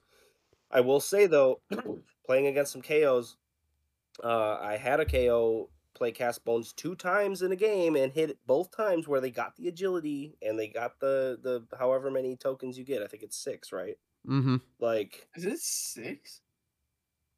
I 0.71 0.81
will 0.81 1.01
say 1.01 1.27
though, 1.27 1.63
playing 2.27 2.47
against 2.49 2.73
some 2.73 2.83
Kayos, 2.83 3.37
uh, 4.23 4.59
I 4.61 4.77
had 4.77 5.01
a 5.01 5.05
Kayo 5.05 5.69
play 5.95 6.13
Castbones 6.13 6.75
two 6.75 6.95
times 6.95 7.43
in 7.43 7.53
a 7.53 7.57
game 7.57 7.97
and 7.97 8.13
hit 8.13 8.31
it 8.31 8.39
both 8.47 8.71
times 8.71 9.09
where 9.09 9.21
they 9.21 9.31
got 9.31 9.57
the 9.57 9.69
agility 9.69 10.37
and 10.43 10.59
they 10.59 10.69
got 10.69 11.01
the 11.01 11.39
the 11.43 11.77
however 11.79 12.11
many 12.11 12.37
tokens 12.37 12.79
you 12.79 12.85
get. 12.85 13.03
I 13.03 13.07
think 13.07 13.23
it's 13.23 13.37
six, 13.37 13.73
right? 13.73 13.97
mm-hmm 14.27 14.57
Like 14.79 15.29
Is 15.37 15.45
it 15.45 15.59
six? 15.61 16.43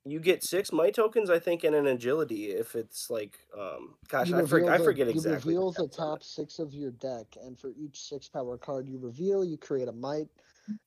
You 0.04 0.18
get 0.20 0.42
six 0.42 0.72
might 0.72 0.94
tokens, 0.94 1.30
I 1.30 1.38
think, 1.38 1.64
and 1.64 1.74
an 1.74 1.86
agility 1.86 2.46
if 2.50 2.74
it's 2.74 3.08
like, 3.10 3.38
um, 3.58 3.94
gosh, 4.08 4.28
You 4.28 4.36
I, 4.36 4.42
for, 4.42 4.56
reveal 4.58 4.72
I 4.74 4.78
the- 4.78 4.84
forget 4.84 5.06
You 5.08 5.12
exactly. 5.14 5.54
reveal 5.54 5.70
the 5.72 5.88
top 5.88 6.22
six 6.22 6.58
of 6.58 6.74
your 6.74 6.90
deck, 6.92 7.26
and 7.42 7.58
for 7.58 7.70
each 7.78 8.00
six 8.02 8.28
power 8.28 8.58
card 8.58 8.88
you 8.88 8.98
reveal, 8.98 9.44
you 9.44 9.56
create 9.56 9.88
a 9.88 9.92
might. 9.92 10.28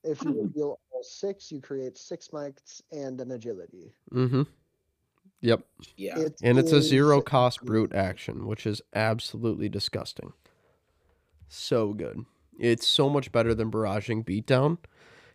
If 0.03 0.21
you 0.23 0.41
reveal 0.41 0.79
all 0.91 1.03
six, 1.03 1.51
you 1.51 1.61
create 1.61 1.97
six 1.97 2.31
mites 2.33 2.81
and 2.91 3.19
an 3.21 3.31
agility. 3.31 3.93
mm-hmm 4.13 4.43
yep 5.41 5.65
Yeah, 5.97 6.19
It 6.19 6.39
and 6.43 6.57
it's 6.57 6.71
a 6.71 6.81
zero 6.81 7.21
cost 7.21 7.61
brute 7.65 7.93
action 7.93 8.45
which 8.47 8.65
is 8.65 8.81
absolutely 8.93 9.69
disgusting 9.69 10.33
so 11.47 11.93
good 11.93 12.25
it's 12.57 12.87
so 12.87 13.09
much 13.09 13.31
better 13.31 13.53
than 13.53 13.71
barraging 13.71 14.23
beatdown 14.25 14.77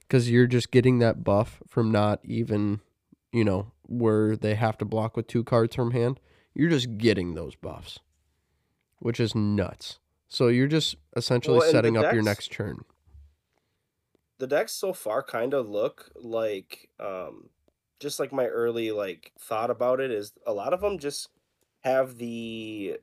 because 0.03 0.31
you're 0.31 0.47
just 0.47 0.71
getting 0.71 0.99
that 0.99 1.23
buff 1.23 1.63
from 1.67 1.91
not 1.91 2.21
even 2.25 2.81
you 3.33 3.45
know 3.45 3.73
where 3.83 4.37
they 4.37 4.55
have 4.55 4.79
to 4.79 4.85
block 4.85 5.17
with 5.17 5.27
two 5.27 5.45
cards 5.45 5.75
from 5.77 5.91
hand 5.93 6.21
you're 6.55 6.71
just 6.71 6.99
getting 6.99 7.35
those 7.35 7.55
buffs 7.57 7.99
which 8.99 9.21
is 9.21 9.35
nuts 9.35 9.99
so 10.29 10.49
you're 10.49 10.67
just 10.69 10.97
essentially 11.17 11.59
Well, 11.59 11.71
setting 11.71 11.97
up 11.97 12.13
your 12.13 12.23
next 12.23 12.53
turn 12.53 12.85
the 14.41 14.47
decks 14.47 14.73
so 14.73 14.93
far 14.93 15.23
kind 15.23 15.55
of 15.55 15.69
look 15.69 16.11
like, 16.17 16.89
um, 16.99 17.51
just 18.01 18.19
like 18.19 18.33
my 18.33 18.47
early 18.47 18.91
like 18.91 19.33
thought 19.39 19.71
about 19.71 20.01
it 20.01 20.11
is 20.11 20.33
a 20.47 20.53
lot 20.53 20.73
of 20.73 20.81
them 20.81 20.99
just 20.99 21.29
have 21.81 22.17
the, 22.17 22.99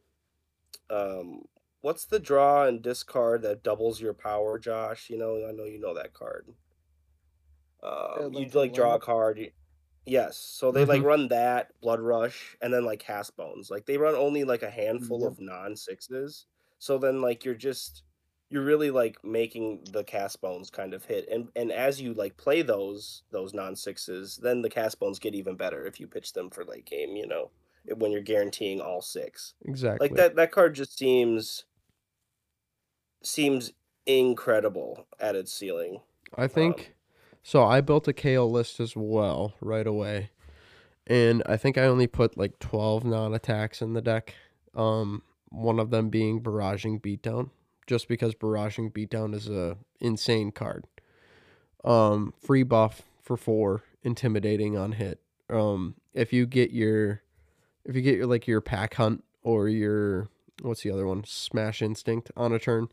um, 0.90 1.44
what's 1.82 2.06
the 2.06 2.20
draw 2.20 2.66
and 2.66 2.82
discard 2.82 3.44
that 3.44 3.64
doubles 3.64 4.02
your 4.02 4.14
power, 4.14 4.58
Josh? 4.58 5.10
You 5.10 5.18
know, 5.20 5.48
I 5.48 5.52
know 5.52 5.64
you 5.66 5.80
know 5.80 5.94
that 5.94 6.14
card. 6.14 6.48
Um, 7.84 8.34
you 8.34 8.40
Link 8.40 8.52
for 8.52 8.60
like 8.60 8.74
draw 8.74 8.90
a 8.90 8.92
One? 8.94 9.02
card. 9.02 9.52
Yes, 10.08 10.38
so 10.38 10.72
they 10.72 10.86
like 10.86 11.00
mm-hmm. 11.00 11.08
run 11.08 11.28
that 11.30 11.72
Blood 11.82 12.00
Rush 12.00 12.56
and 12.62 12.74
then 12.74 12.86
like 12.86 13.00
Cast 13.00 13.36
Bones. 13.36 13.70
Like 13.70 13.86
they 13.86 13.98
run 13.98 14.16
only 14.16 14.44
like 14.44 14.64
a 14.64 14.70
handful 14.70 15.22
Yep. 15.22 15.32
of 15.32 15.40
non 15.40 15.76
sixes. 15.76 16.46
So 16.80 16.98
then 16.98 17.22
like 17.22 17.44
you're 17.44 17.56
just 17.56 18.04
you're 18.50 18.64
really 18.64 18.92
like 18.92 19.18
making 19.24 19.84
the 19.92 20.04
cast 20.04 20.42
bones 20.42 20.70
kind 20.70 20.94
of 20.94 21.04
hit 21.06 21.28
and 21.30 21.50
and 21.56 21.72
as 21.72 22.00
you 22.00 22.14
like 22.14 22.38
play 22.38 22.62
those 22.62 23.24
those 23.32 23.54
non 23.54 23.76
sixes 23.76 24.38
then 24.38 24.62
the 24.62 24.70
cast 24.70 25.00
bones 25.00 25.20
get 25.20 25.36
even 25.36 25.56
better 25.56 25.86
if 25.86 26.00
you 26.00 26.08
pitch 26.08 26.34
them 26.34 26.50
for 26.50 26.64
late 26.64 26.86
game 26.86 27.16
you 27.16 27.28
know 27.28 27.50
when 27.96 28.12
you're 28.12 28.22
guaranteeing 28.22 28.80
all 28.80 29.02
six 29.02 29.54
exactly 29.66 30.08
like 30.08 30.16
that 30.16 30.36
that 30.36 30.52
card 30.52 30.76
just 30.76 30.98
seems 30.98 31.66
seems 33.24 33.74
incredible 34.06 35.08
at 35.20 35.36
its 35.36 35.52
ceiling 35.52 36.00
I 36.36 36.44
um, 36.44 36.50
think 36.50 36.96
so. 37.48 37.64
I 37.64 37.80
built 37.80 38.08
a 38.08 38.14
Kayo 38.14 38.50
list 38.50 38.80
as 38.82 38.94
well 38.96 39.54
right 39.62 39.88
away, 39.88 40.32
and 41.08 41.42
I 41.46 41.56
think 41.56 41.78
I 41.78 41.86
only 41.86 42.08
put 42.08 42.38
like 42.38 42.60
twelve 42.60 43.06
non-attacks 43.06 43.82
in 43.82 43.94
the 43.94 44.02
deck. 44.02 44.36
Um, 44.76 45.24
one 45.50 45.80
of 45.80 45.90
them 45.90 46.10
being 46.10 46.42
barraging 46.42 47.02
beatdown, 47.02 47.50
just 47.88 48.10
because 48.10 48.36
barraging 48.36 48.92
beatdown 48.92 49.34
is 49.34 49.48
a 49.48 49.78
insane 50.00 50.52
card. 50.52 50.86
Um, 51.84 52.34
free 52.46 52.64
buff 52.64 53.04
for 53.22 53.38
four, 53.38 53.84
intimidating 54.04 54.78
on 54.78 54.92
hit. 54.92 55.22
Um, 55.50 55.96
if 56.14 56.34
you 56.34 56.46
get 56.46 56.72
your, 56.72 57.22
if 57.86 57.96
you 57.96 58.02
get 58.02 58.18
your 58.18 58.28
like 58.28 58.46
your 58.46 58.60
pack 58.60 58.96
hunt 58.96 59.24
or 59.42 59.70
your 59.70 60.28
what's 60.62 60.84
the 60.84 60.92
other 60.92 61.08
one, 61.08 61.24
smash 61.24 61.82
instinct 61.82 62.30
on 62.36 62.52
a 62.52 62.60
turn, 62.60 62.90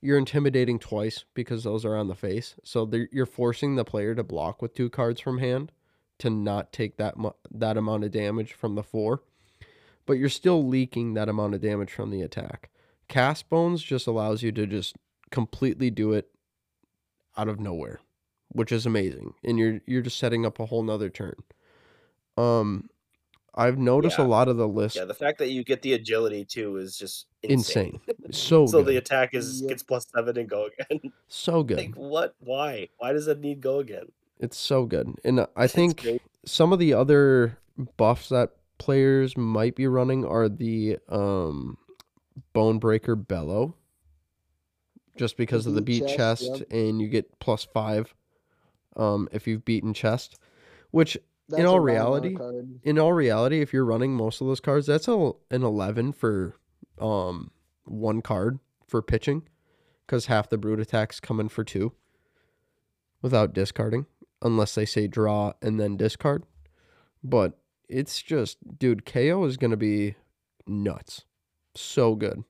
you're 0.00 0.18
intimidating 0.18 0.78
twice 0.78 1.24
because 1.34 1.64
those 1.64 1.84
are 1.84 1.96
on 1.96 2.08
the 2.08 2.14
face. 2.14 2.54
So 2.64 2.90
you're 3.12 3.26
forcing 3.26 3.76
the 3.76 3.84
player 3.84 4.14
to 4.14 4.22
block 4.22 4.62
with 4.62 4.74
two 4.74 4.90
cards 4.90 5.20
from 5.20 5.38
hand 5.38 5.72
to 6.18 6.30
not 6.30 6.72
take 6.72 6.96
that 6.98 7.16
mu- 7.16 7.30
that 7.50 7.76
amount 7.76 8.04
of 8.04 8.10
damage 8.10 8.52
from 8.52 8.74
the 8.74 8.82
four. 8.82 9.22
But 10.06 10.14
you're 10.14 10.28
still 10.28 10.66
leaking 10.66 11.14
that 11.14 11.28
amount 11.28 11.54
of 11.54 11.60
damage 11.60 11.92
from 11.92 12.10
the 12.10 12.22
attack. 12.22 12.70
Cast 13.08 13.48
Bones 13.48 13.82
just 13.82 14.06
allows 14.06 14.42
you 14.42 14.52
to 14.52 14.66
just 14.66 14.96
completely 15.30 15.90
do 15.90 16.12
it 16.12 16.28
out 17.36 17.48
of 17.48 17.60
nowhere, 17.60 18.00
which 18.48 18.72
is 18.72 18.86
amazing. 18.86 19.34
And 19.42 19.58
you're 19.58 19.80
you're 19.86 20.02
just 20.02 20.18
setting 20.18 20.44
up 20.44 20.60
a 20.60 20.66
whole 20.66 20.82
nother 20.82 21.10
turn. 21.10 21.36
Um 22.36 22.89
I've 23.54 23.78
noticed 23.78 24.18
a 24.18 24.22
lot 24.24 24.48
of 24.48 24.56
the 24.56 24.68
list 24.68 24.96
yeah 24.96 25.04
the 25.04 25.14
fact 25.14 25.38
that 25.38 25.50
you 25.50 25.64
get 25.64 25.82
the 25.82 25.92
agility 25.94 26.44
too 26.44 26.76
is 26.76 26.96
just 26.96 27.26
insane, 27.42 28.00
insane. 28.08 28.32
So 28.32 28.66
so 28.66 28.78
good. 28.82 28.86
the 28.92 28.96
attack 28.98 29.34
is 29.34 29.60
Yep. 29.62 29.68
gets 29.68 29.82
plus 29.82 30.06
seven 30.14 30.38
and 30.38 30.48
go 30.48 30.68
again 30.80 31.12
so 31.28 31.62
good. 31.62 31.78
like 31.78 31.94
what 31.94 32.34
why 32.40 32.88
why 32.98 33.12
does 33.12 33.26
that 33.26 33.40
need 33.40 33.60
go 33.60 33.78
again 33.80 34.06
It's 34.38 34.56
so 34.56 34.84
good. 34.86 35.14
And 35.24 35.46
I 35.56 35.66
think 35.76 36.06
some 36.44 36.72
of 36.72 36.78
the 36.78 36.94
other 36.94 37.58
buffs 37.96 38.28
that 38.30 38.50
players 38.78 39.36
might 39.36 39.74
be 39.76 39.86
running 39.86 40.24
are 40.24 40.48
the 40.48 40.98
um 41.08 41.76
Bone 42.54 42.78
Breaker 42.78 43.16
Bellow. 43.16 43.74
just 45.16 45.36
because 45.36 45.66
of 45.66 45.74
the 45.74 45.82
beat 45.82 46.06
beat 46.06 46.16
chest, 46.16 46.46
chest, 46.46 46.60
yep. 46.60 46.66
and 46.70 47.00
you 47.02 47.08
get 47.08 47.38
plus 47.40 47.64
five 47.64 48.14
um, 48.96 49.28
if 49.32 49.46
you've 49.46 49.64
beaten 49.64 49.92
chest. 49.92 50.36
Which, 50.90 51.18
That's 51.50 51.64
all 51.64 51.80
reality, 51.80 52.36
in 52.82 52.98
all 52.98 53.12
reality, 53.12 53.60
if 53.60 53.72
you're 53.72 53.84
running 53.84 54.14
most 54.14 54.40
of 54.40 54.46
those 54.46 54.60
cards, 54.60 54.86
that's 54.86 55.08
a, 55.08 55.32
an 55.50 55.62
eleven 55.62 56.12
for 56.12 56.56
um 56.98 57.50
one 57.84 58.22
card 58.22 58.58
for 58.86 59.02
pitching, 59.02 59.42
because 60.06 60.26
half 60.26 60.48
the 60.48 60.58
brute 60.58 60.80
attacks 60.80 61.20
come 61.20 61.40
in 61.40 61.48
for 61.48 61.64
two, 61.64 61.92
without 63.22 63.52
discarding, 63.52 64.06
unless 64.42 64.74
they 64.74 64.84
say 64.84 65.06
draw 65.06 65.52
and 65.62 65.78
then 65.80 65.96
discard. 65.96 66.44
But 67.22 67.58
it's 67.88 68.22
just, 68.22 68.58
dude, 68.78 69.04
Kayo 69.04 69.46
is 69.46 69.56
gonna 69.56 69.76
be 69.76 70.14
nuts, 70.66 71.24
so 71.74 72.14
good. 72.14 72.44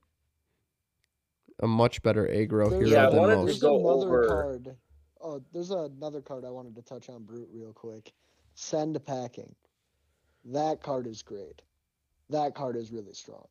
A 1.63 1.67
much 1.67 2.01
better 2.01 2.25
aggro 2.27 2.69
There's 2.71 2.89
hero 2.89 3.01
Yeah, 3.01 3.07
I 3.07 3.09
than 3.11 3.19
wanted 3.19 3.33
to 3.33 3.37
most. 3.41 3.45
There's 3.61 3.63
another 3.63 3.83
over- 4.07 4.27
card. 4.27 4.75
Oh, 5.23 5.41
there's 5.53 5.69
another 5.69 6.19
card 6.21 6.45
I 6.45 6.49
wanted 6.49 6.73
to 6.75 6.81
touch 6.81 7.07
on 7.07 7.23
Brute 7.23 7.49
real 7.53 7.73
quick. 7.73 8.11
Send 8.55 9.03
packing. 9.05 9.55
That 10.45 10.81
card 10.81 11.07
is 11.07 11.21
great. 11.21 11.61
That 12.29 12.55
card 12.55 12.75
is 12.75 12.91
really 12.91 13.13
strong. 13.13 13.45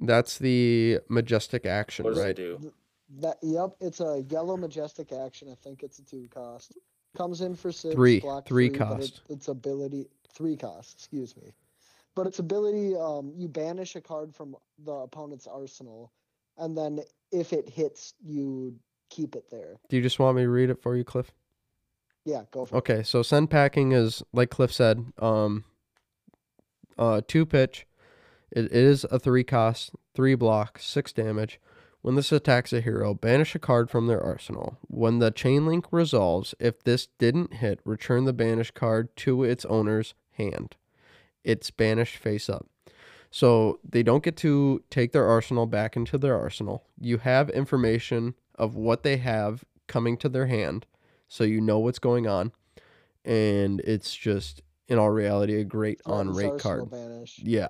That's 0.00 0.38
the 0.38 1.00
majestic 1.08 1.66
action, 1.66 2.04
What 2.04 2.14
does 2.14 2.22
right? 2.22 2.30
it 2.30 2.36
do? 2.36 2.72
That 3.20 3.38
yep, 3.42 3.70
it's 3.80 4.00
a 4.00 4.24
yellow 4.28 4.56
majestic 4.56 5.12
action. 5.12 5.48
I 5.50 5.54
think 5.54 5.82
it's 5.82 5.98
a 5.98 6.04
two 6.04 6.28
cost. 6.28 6.76
Comes 7.16 7.40
in 7.40 7.54
for 7.56 7.72
six. 7.72 7.94
Three. 7.94 8.20
block 8.20 8.46
Three 8.46 8.68
but 8.68 8.74
it- 8.74 8.78
cost. 8.78 9.22
its 9.28 9.48
ability 9.48 10.06
three 10.32 10.56
cost. 10.56 10.94
Excuse 10.94 11.36
me. 11.36 11.52
But 12.14 12.26
its 12.26 12.38
ability, 12.38 12.94
um, 12.96 13.32
you 13.34 13.48
banish 13.48 13.96
a 13.96 14.00
card 14.00 14.34
from 14.34 14.56
the 14.84 14.92
opponent's 14.92 15.46
arsenal, 15.46 16.12
and 16.58 16.76
then 16.76 17.00
if 17.32 17.52
it 17.52 17.68
hits, 17.68 18.14
you 18.22 18.74
keep 19.08 19.34
it 19.36 19.48
there. 19.50 19.78
Do 19.88 19.96
you 19.96 20.02
just 20.02 20.18
want 20.18 20.36
me 20.36 20.42
to 20.42 20.48
read 20.50 20.68
it 20.70 20.82
for 20.82 20.96
you, 20.96 21.04
Cliff? 21.04 21.32
Yeah, 22.28 22.42
go 22.50 22.66
for 22.66 22.74
it. 22.74 22.78
Okay, 22.78 23.02
so 23.02 23.22
send 23.22 23.48
packing 23.48 23.92
is 23.92 24.22
like 24.34 24.50
Cliff 24.50 24.70
said, 24.70 25.12
um, 25.18 25.64
uh, 26.98 27.22
two 27.26 27.46
pitch. 27.46 27.86
It 28.50 28.70
is 28.70 29.06
a 29.10 29.18
three 29.18 29.44
cost, 29.44 29.92
three 30.14 30.34
block, 30.34 30.78
six 30.78 31.10
damage. 31.10 31.58
When 32.02 32.16
this 32.16 32.30
attacks 32.30 32.74
a 32.74 32.82
hero, 32.82 33.14
banish 33.14 33.54
a 33.54 33.58
card 33.58 33.90
from 33.90 34.08
their 34.08 34.22
arsenal. 34.22 34.76
When 34.88 35.20
the 35.20 35.30
chain 35.30 35.66
link 35.66 35.86
resolves, 35.90 36.54
if 36.60 36.82
this 36.84 37.08
didn't 37.18 37.54
hit, 37.54 37.80
return 37.84 38.24
the 38.24 38.34
banished 38.34 38.74
card 38.74 39.16
to 39.16 39.42
its 39.42 39.64
owner's 39.64 40.12
hand. 40.32 40.76
It's 41.44 41.70
banished 41.70 42.18
face 42.18 42.50
up. 42.50 42.66
So 43.30 43.80
they 43.82 44.02
don't 44.02 44.22
get 44.22 44.36
to 44.38 44.82
take 44.90 45.12
their 45.12 45.26
arsenal 45.26 45.64
back 45.64 45.96
into 45.96 46.18
their 46.18 46.38
arsenal. 46.38 46.84
You 47.00 47.18
have 47.18 47.48
information 47.50 48.34
of 48.54 48.74
what 48.74 49.02
they 49.02 49.16
have 49.16 49.64
coming 49.86 50.18
to 50.18 50.28
their 50.28 50.46
hand, 50.46 50.84
so 51.28 51.44
you 51.44 51.60
know 51.60 51.78
what's 51.78 51.98
going 51.98 52.26
on. 52.26 52.52
And 53.24 53.80
it's 53.80 54.14
just, 54.14 54.62
in 54.88 54.98
all 54.98 55.10
reality, 55.10 55.60
a 55.60 55.64
great 55.64 56.00
on 56.06 56.34
rate 56.34 56.58
card. 56.58 56.90
Banish. 56.90 57.38
Yeah. 57.42 57.68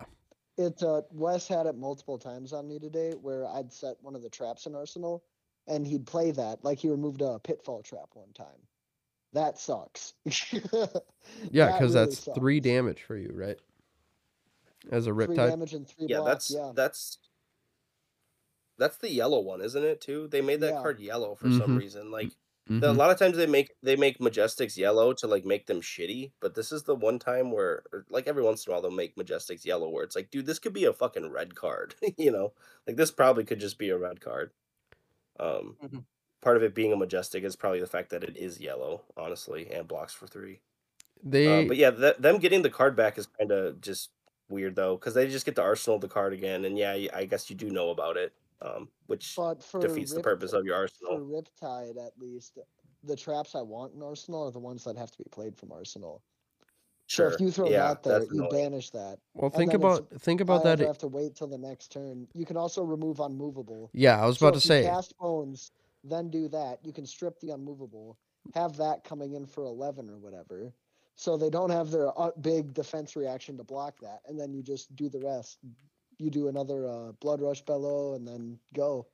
It 0.56 0.82
uh, 0.82 1.02
Wes 1.12 1.46
had 1.46 1.66
it 1.66 1.76
multiple 1.76 2.18
times 2.18 2.52
on 2.52 2.66
me 2.66 2.78
today, 2.78 3.12
where 3.12 3.46
I'd 3.46 3.72
set 3.72 3.96
one 4.00 4.16
of 4.16 4.22
the 4.22 4.30
traps 4.30 4.66
in 4.66 4.74
Arsenal, 4.74 5.22
and 5.68 5.86
he'd 5.86 6.06
play 6.06 6.32
that 6.32 6.64
like 6.64 6.78
he 6.78 6.88
removed 6.88 7.22
a 7.22 7.38
pitfall 7.38 7.82
trap 7.82 8.08
one 8.14 8.32
time. 8.32 8.66
That 9.32 9.58
sucks. 9.58 10.14
Yeah, 11.50 11.66
That 11.66 11.72
because 11.80 11.94
really 11.94 12.06
that's 12.06 12.28
three 12.34 12.58
damage 12.60 13.02
for 13.02 13.16
you, 13.16 13.30
right? 13.34 13.58
As 14.90 15.06
a 15.06 15.12
Three 15.12 15.26
riptide. 15.26 15.50
damage 15.50 15.74
and 15.74 15.86
three 15.86 16.06
Yeah, 16.08 16.18
block. 16.18 16.26
that's 16.28 16.50
yeah, 16.50 16.72
that's 16.74 17.18
that's 18.78 18.96
the 18.96 19.10
yellow 19.10 19.40
one, 19.40 19.60
isn't 19.60 19.84
it? 19.84 20.00
Too. 20.00 20.28
They 20.28 20.40
made 20.40 20.60
that 20.60 20.74
Yeah. 20.74 20.80
card 20.82 21.00
yellow 21.00 21.34
for 21.34 21.50
some 21.50 21.72
Mhm. 21.72 21.78
reason. 21.78 22.10
Like 22.10 22.32
the, 22.80 22.90
a 22.90 22.92
lot 22.92 23.10
of 23.10 23.18
times 23.18 23.36
they 23.36 23.46
make 23.46 23.74
they 23.82 23.96
make 23.96 24.18
majestics 24.18 24.76
yellow 24.76 25.12
to 25.14 25.26
like 25.26 25.44
make 25.44 25.66
them 25.66 25.80
shitty, 25.80 26.32
but 26.40 26.54
this 26.54 26.72
is 26.72 26.84
the 26.84 26.94
one 26.94 27.18
time 27.18 27.50
where, 27.52 27.84
like 28.08 28.26
every 28.26 28.42
once 28.42 28.66
in 28.66 28.70
a 28.70 28.74
while, 28.74 28.82
they'll 28.82 28.90
make 28.90 29.16
majestics 29.16 29.64
yellow, 29.64 29.88
where 29.88 30.04
it's 30.04 30.16
like, 30.16 30.30
dude, 30.30 30.46
this 30.46 30.58
could 30.58 30.72
be 30.72 30.84
a 30.84 30.92
fucking 30.92 31.30
red 31.30 31.54
card. 31.54 31.94
you 32.18 32.30
know, 32.30 32.54
like 32.86 32.96
this 32.96 33.10
probably 33.10 33.44
could 33.44 33.60
just 33.60 33.78
be 33.78 33.90
a 33.90 33.98
red 33.98 34.20
card. 34.20 34.52
Um, 35.40 35.78
Mhm. 35.80 36.06
part 36.42 36.56
of 36.58 36.62
it 36.64 36.74
being 36.74 36.92
a 36.92 36.96
majestic 36.96 37.44
is 37.44 37.56
probably 37.56 37.80
the 37.80 37.86
fact 37.88 38.10
that 38.10 38.24
it 38.24 38.36
is 38.36 38.60
yellow, 38.60 39.06
honestly, 39.16 39.70
and 39.72 39.88
blocks 39.88 40.14
for 40.14 40.26
three. 40.28 40.62
They, 41.22 41.44
Uh, 41.44 41.62
but 41.62 41.76
yeah, 41.76 41.90
th- 41.90 42.16
them 42.18 42.38
getting 42.38 42.62
the 42.62 42.70
card 42.70 42.96
back 42.96 43.18
is 43.18 43.26
kind 43.26 43.52
of 43.52 43.80
just 43.80 44.10
weird 44.48 44.76
though, 44.76 44.96
because 44.96 45.14
they 45.14 45.28
just 45.28 45.46
get 45.46 45.56
to 45.56 45.62
arsenal 45.62 45.98
the 45.98 46.08
card 46.08 46.32
again, 46.32 46.64
and 46.64 46.78
yeah, 46.78 46.92
I 47.14 47.24
guess 47.26 47.50
you 47.50 47.56
do 47.56 47.70
know 47.70 47.90
about 47.90 48.16
it, 48.16 48.34
um, 48.62 48.88
which 49.06 49.34
but 49.36 49.62
for 49.62 49.80
defeats 49.80 50.12
the 50.12 50.20
purpose 50.20 50.52
of 50.52 50.64
your 50.64 50.76
arsenal. 50.76 51.16
for 51.16 51.22
arsenal. 51.36 51.42
Riptide, 51.96 52.06
at 52.06 52.12
least, 52.18 52.58
the 53.04 53.16
traps 53.16 53.54
I 53.54 53.62
want 53.62 53.94
in 53.94 54.02
Arsenal 54.02 54.46
are 54.46 54.50
the 54.50 54.58
ones 54.58 54.84
that 54.84 54.96
have 54.96 55.10
to 55.12 55.18
be 55.18 55.24
played 55.30 55.56
from 55.56 55.72
Arsenal. 55.72 56.22
Sure. 57.06 57.30
So 57.30 57.34
if 57.36 57.40
you 57.40 57.50
throw 57.50 57.68
yeah, 57.70 57.94
that 57.94 58.02
there, 58.02 58.22
you 58.24 58.44
annoying. 58.44 58.50
banish 58.50 58.90
that. 58.90 59.18
well, 59.34 59.50
think 59.50 59.72
about 59.72 60.08
think 60.20 60.40
about 60.42 60.60
I 60.60 60.64
that. 60.64 60.72
either 60.80 60.86
have 60.88 60.98
to 60.98 61.08
wait 61.08 61.34
till 61.36 61.46
the 61.46 61.56
next 61.56 61.90
turn. 61.90 62.28
You 62.34 62.44
can 62.44 62.56
also 62.58 62.82
remove 62.82 63.20
unmovable. 63.20 63.90
Yeah, 63.94 64.20
I 64.22 64.26
was 64.26 64.38
So 64.38 64.46
about 64.46 64.54
to 64.54 64.58
if 64.58 64.64
you 64.64 64.68
say. 64.68 64.82
cast 64.82 65.16
bones, 65.18 65.72
then 66.04 66.28
do 66.28 66.48
that. 66.48 66.80
You 66.84 66.92
can 66.92 67.06
strip 67.06 67.40
the 67.40 67.50
unmovable, 67.50 68.18
have 68.54 68.76
that 68.76 69.04
coming 69.04 69.32
in 69.34 69.46
for 69.46 69.64
eleven 69.64 70.10
or 70.10 70.18
whatever. 70.18 70.74
So 71.16 71.36
they 71.36 71.50
don't 71.50 71.70
have 71.70 71.90
their 71.90 72.16
uh, 72.20 72.30
big 72.42 72.74
defense 72.74 73.16
reaction 73.16 73.56
to 73.56 73.64
block 73.64 73.98
that, 74.02 74.20
and 74.28 74.38
then 74.38 74.52
you 74.52 74.62
just 74.62 74.94
do 74.94 75.08
the 75.08 75.18
rest. 75.20 75.58
You 76.18 76.30
do 76.30 76.48
another 76.48 76.86
uh, 76.88 77.12
blood 77.20 77.40
rush 77.40 77.62
bellow, 77.62 78.14
and 78.14 78.26
then 78.26 78.58
go. 78.74 79.06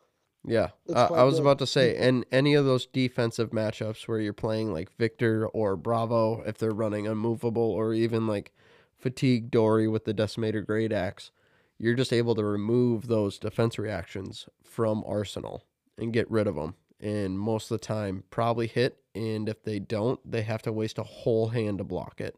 Yeah, 0.47 0.69
uh, 0.95 1.09
I 1.13 1.23
was 1.23 1.37
good. 1.37 1.43
about 1.43 1.59
to 1.61 1.67
say, 1.67 1.97
and 1.97 2.27
any 2.31 2.55
of 2.55 2.67
those 2.67 2.87
defensive 2.87 3.51
matchups 3.51 4.07
where 4.07 4.21
you're 4.21 4.35
playing 4.35 4.73
like 4.73 4.95
Victor 4.97 5.47
or 5.49 5.75
Bravo, 5.77 6.43
if 6.43 6.59
they're 6.59 6.71
running 6.71 7.07
unmovable, 7.07 7.63
or 7.63 7.95
even 7.95 8.27
like 8.27 8.53
Fatigue 8.99 9.51
Dory 9.51 9.89
with 9.89 10.05
the 10.05 10.13
Decimator 10.15 10.65
Great 10.65 10.93
Axe, 10.93 11.31
you're 11.79 11.95
just 11.95 12.13
able 12.13 12.35
to 12.35 12.45
remove 12.45 13.09
those 13.09 13.39
defense 13.39 13.79
reactions 13.79 14.49
from 14.63 15.03
Arsenal 15.07 15.65
and 15.99 16.13
get 16.13 16.31
rid 16.31 16.47
of 16.47 16.57
them. 16.57 16.75
And 17.01 17.39
most 17.39 17.71
of 17.71 17.81
the 17.81 17.87
time, 17.87 18.25
probably 18.31 18.67
hit. 18.67 18.99
And 19.15 19.49
if 19.49 19.63
they 19.63 19.79
don't, 19.79 20.19
they 20.31 20.43
have 20.43 20.63
to 20.63 20.73
waste 20.73 20.99
a 20.99 21.03
whole 21.03 21.49
hand 21.49 21.79
to 21.79 21.85
block 21.85 22.21
it, 22.21 22.37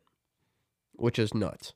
which 0.92 1.18
is 1.18 1.34
nuts. 1.34 1.74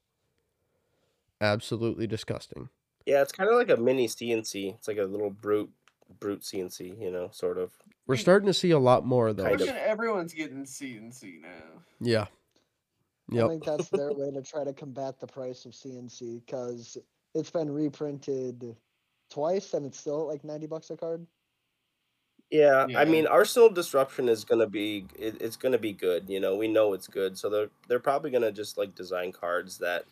Absolutely 1.41 2.07
disgusting. 2.07 2.69
Yeah, 3.11 3.23
it's 3.23 3.33
kind 3.33 3.51
of 3.51 3.57
like 3.57 3.71
a 3.71 3.77
mini 3.77 4.07
CNC. 4.07 4.75
It's 4.77 4.87
like 4.87 4.99
a 4.99 5.03
little 5.03 5.31
brute 5.31 5.69
brute 6.21 6.43
CNC, 6.43 7.01
you 7.01 7.11
know, 7.11 7.29
sort 7.33 7.59
of. 7.59 7.73
We're 8.07 8.17
starting 8.17 8.47
to 8.47 8.55
see 8.55 8.71
a 8.71 8.79
lot 8.79 9.05
more 9.05 9.29
of 9.29 9.37
Kind 9.37 9.59
those. 9.59 9.69
of. 9.69 9.75
Everyone's 9.75 10.33
getting 10.33 10.63
CNC 10.65 11.43
now. 11.43 11.49
Yeah. 12.01 12.27
I 13.33 13.49
think 13.49 13.65
that's 13.65 13.89
their 13.89 14.13
way 14.13 14.31
to 14.31 14.43
try 14.43 14.63
to 14.63 14.73
combat 14.73 15.19
the 15.19 15.27
price 15.27 15.65
of 15.65 15.73
CNC 15.73 16.45
because 16.47 16.97
it's 17.35 17.51
been 17.51 17.71
reprinted 17.71 18.77
twice 19.29 19.75
and 19.75 19.87
it's 19.87 19.99
still 19.99 20.29
like 20.29 20.45
ninety 20.45 20.69
bucks 20.69 20.91
a 20.91 20.97
card. 20.97 21.27
Yeah, 22.51 22.87
I 22.97 23.05
mean, 23.05 23.27
Arsenal 23.27 23.71
Disruption 23.71 24.29
is 24.29 24.45
gonna 24.45 24.67
be 24.69 25.07
it, 25.19 25.41
it's 25.41 25.57
gonna 25.57 25.79
be 25.79 25.93
good. 25.93 26.29
You 26.29 26.39
know, 26.39 26.55
we 26.55 26.69
know 26.69 26.93
it's 26.93 27.09
good, 27.09 27.37
so 27.37 27.49
they're 27.49 27.71
they're 27.89 28.01
probably 28.01 28.31
gonna 28.31 28.53
just 28.53 28.79
like 28.79 28.95
design 28.95 29.33
cards 29.33 29.79
that 29.79 30.05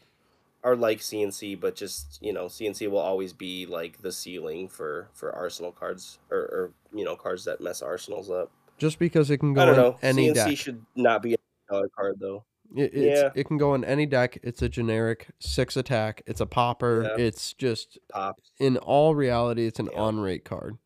are 0.64 0.74
like 0.76 0.98
CNC, 0.98 1.60
but 1.60 1.76
just 1.76 2.18
you 2.20 2.32
know, 2.32 2.46
CNC 2.46 2.90
will 2.90 2.98
always 2.98 3.32
be 3.32 3.66
like 3.66 4.02
the 4.02 4.12
ceiling 4.12 4.68
for 4.68 5.08
for 5.14 5.32
Arsenal 5.34 5.72
cards 5.72 6.18
or, 6.30 6.38
or 6.38 6.72
you 6.92 7.04
know 7.04 7.16
cards 7.16 7.44
that 7.44 7.60
mess 7.60 7.82
Arsenals 7.82 8.30
up. 8.30 8.50
Just 8.78 8.98
because 8.98 9.30
it 9.30 9.38
can 9.38 9.54
go 9.54 9.62
I 9.62 9.66
don't 9.66 9.76
know. 9.76 9.98
any 10.02 10.28
CNC 10.28 10.34
deck. 10.34 10.56
should 10.58 10.86
not 10.94 11.22
be 11.22 11.34
a 11.34 11.38
dollar 11.70 11.88
card 11.88 12.16
though. 12.20 12.44
It, 12.76 12.92
it's, 12.94 13.20
Yeah. 13.22 13.30
it 13.34 13.44
can 13.46 13.56
go 13.56 13.74
in 13.74 13.82
any 13.84 14.04
deck. 14.04 14.38
It's 14.42 14.60
a 14.60 14.68
generic 14.68 15.28
six 15.38 15.76
attack. 15.76 16.22
It's 16.26 16.40
a 16.40 16.46
popper. 16.46 17.02
Yeah. 17.16 17.24
It's 17.24 17.54
just 17.54 17.98
Pops. 18.12 18.50
in 18.60 18.76
all 18.76 19.14
reality, 19.14 19.66
it's 19.66 19.80
an 19.80 19.88
Yeah. 19.92 19.98
on 20.00 20.20
rate 20.20 20.44
card, 20.44 20.76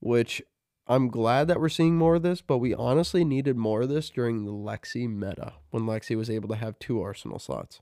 which 0.00 0.40
I'm 0.86 1.08
glad 1.08 1.48
that 1.48 1.60
we're 1.60 1.68
seeing 1.68 1.96
more 1.96 2.16
of 2.16 2.22
this. 2.22 2.40
But 2.42 2.58
we 2.58 2.74
honestly 2.74 3.24
needed 3.24 3.56
more 3.56 3.82
of 3.82 3.88
this 3.88 4.08
during 4.10 4.44
the 4.44 4.52
Lexi 4.52 5.08
meta 5.08 5.54
when 5.70 5.82
Lexi 5.84 6.16
was 6.16 6.30
able 6.30 6.48
to 6.48 6.56
have 6.56 6.78
two 6.78 7.00
Arsenal 7.02 7.38
slots. 7.38 7.80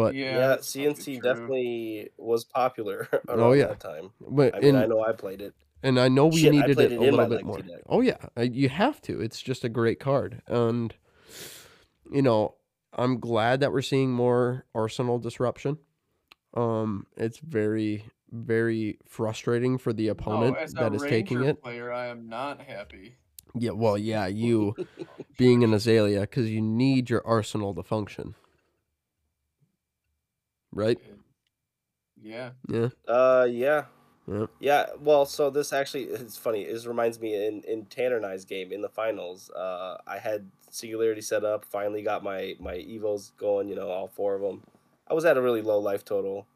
But 0.00 0.14
Yeah, 0.14 0.36
Yeah, 0.38 0.56
CNC 0.56 1.22
definitely 1.22 2.10
was 2.16 2.44
popular 2.44 3.08
around 3.28 3.40
Oh, 3.40 3.52
yeah. 3.52 3.66
that 3.66 3.80
time. 3.80 4.10
but 4.20 4.54
I 4.54 4.60
mean, 4.60 4.76
I 4.76 4.86
know 4.86 5.02
I 5.02 5.12
played 5.12 5.42
it. 5.42 5.54
And 5.82 5.98
I 5.98 6.08
know 6.08 6.26
we 6.26 6.40
Shit, 6.42 6.52
needed 6.52 6.78
it 6.78 6.92
it 6.92 6.96
a 6.98 7.00
little 7.00 7.26
bit 7.26 7.44
more. 7.44 7.58
deck. 7.58 7.80
Oh 7.88 8.00
yeah, 8.02 8.16
uh, 8.36 8.42
you 8.42 8.68
have 8.68 9.00
to. 9.02 9.20
It's 9.20 9.40
just 9.40 9.64
a 9.64 9.68
great 9.68 9.98
card, 9.98 10.42
and 10.46 10.94
you 12.12 12.20
know 12.20 12.56
I'm 12.92 13.18
glad 13.18 13.60
that 13.60 13.72
we're 13.72 13.80
seeing 13.80 14.12
more 14.12 14.66
Arsenal 14.74 15.18
disruption. 15.18 15.78
Um, 16.54 17.06
it's 17.16 17.38
very 17.38 18.04
very 18.30 18.98
frustrating 19.06 19.78
for 19.78 19.92
the 19.92 20.08
opponent 20.08 20.56
oh, 20.58 20.62
as 20.62 20.72
that 20.74 20.92
a 20.92 20.96
is 20.96 21.02
Ranger 21.02 21.08
taking 21.16 21.44
it. 21.44 21.62
player, 21.62 21.90
I 21.92 22.06
am 22.08 22.28
not 22.28 22.60
happy. 22.60 23.16
Yeah, 23.54 23.70
well, 23.72 23.96
yeah, 23.96 24.26
you 24.44 24.76
being 25.38 25.64
an 25.64 25.72
Azalea 25.72 26.20
because 26.20 26.50
you 26.50 26.60
need 26.60 27.08
your 27.10 27.26
Arsenal 27.26 27.74
to 27.74 27.82
function, 27.82 28.34
right? 30.72 30.98
Yeah. 32.22 32.50
Yeah. 32.68 32.88
Uh, 33.06 33.46
yeah. 33.50 33.84
Yeah. 34.26 34.46
Yeah, 34.60 34.86
well, 35.00 35.26
so 35.26 35.50
this 35.50 35.72
actually 35.72 36.04
it's 36.04 36.36
funny. 36.36 36.62
It 36.62 36.86
reminds 36.86 37.20
me 37.20 37.34
in 37.34 37.62
in 37.62 37.86
Tanner 37.86 38.16
and 38.16 38.26
I's 38.26 38.44
game 38.44 38.72
in 38.72 38.80
the 38.80 38.88
finals. 38.88 39.50
Uh, 39.50 39.98
I 40.06 40.18
had 40.18 40.50
singularity 40.70 41.20
set 41.20 41.44
up. 41.44 41.64
Finally 41.64 42.02
got 42.02 42.22
my 42.22 42.54
my 42.60 42.74
evos 42.74 43.32
going. 43.36 43.68
You 43.68 43.74
know, 43.74 43.88
all 43.88 44.06
four 44.08 44.34
of 44.34 44.42
them. 44.42 44.62
I 45.08 45.14
was 45.14 45.24
at 45.24 45.36
a 45.36 45.42
really 45.42 45.62
low 45.62 45.80
life 45.80 46.04
total, 46.04 46.46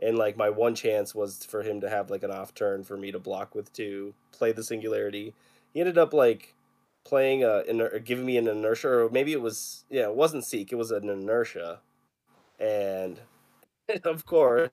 and 0.00 0.16
like 0.16 0.36
my 0.36 0.48
one 0.48 0.74
chance 0.74 1.14
was 1.14 1.44
for 1.44 1.62
him 1.62 1.80
to 1.82 1.90
have 1.90 2.10
like 2.10 2.22
an 2.22 2.30
off 2.30 2.54
turn 2.54 2.84
for 2.84 2.96
me 2.96 3.12
to 3.12 3.18
block 3.18 3.54
with 3.54 3.72
two, 3.72 4.14
play 4.32 4.52
the 4.52 4.62
singularity. 4.64 5.34
He 5.74 5.80
ended 5.80 5.98
up 5.98 6.14
like 6.14 6.54
playing 7.04 7.44
a 7.44 7.64
iner- 7.68 8.02
giving 8.02 8.24
me 8.24 8.38
an 8.38 8.48
inertia, 8.48 8.88
or 8.88 9.10
maybe 9.10 9.32
it 9.32 9.42
was 9.42 9.84
yeah, 9.90 10.04
it 10.04 10.14
wasn't 10.14 10.44
seek. 10.44 10.72
It 10.72 10.76
was 10.76 10.90
an 10.90 11.10
inertia, 11.10 11.80
and 12.58 13.20
of 14.04 14.26
course 14.26 14.70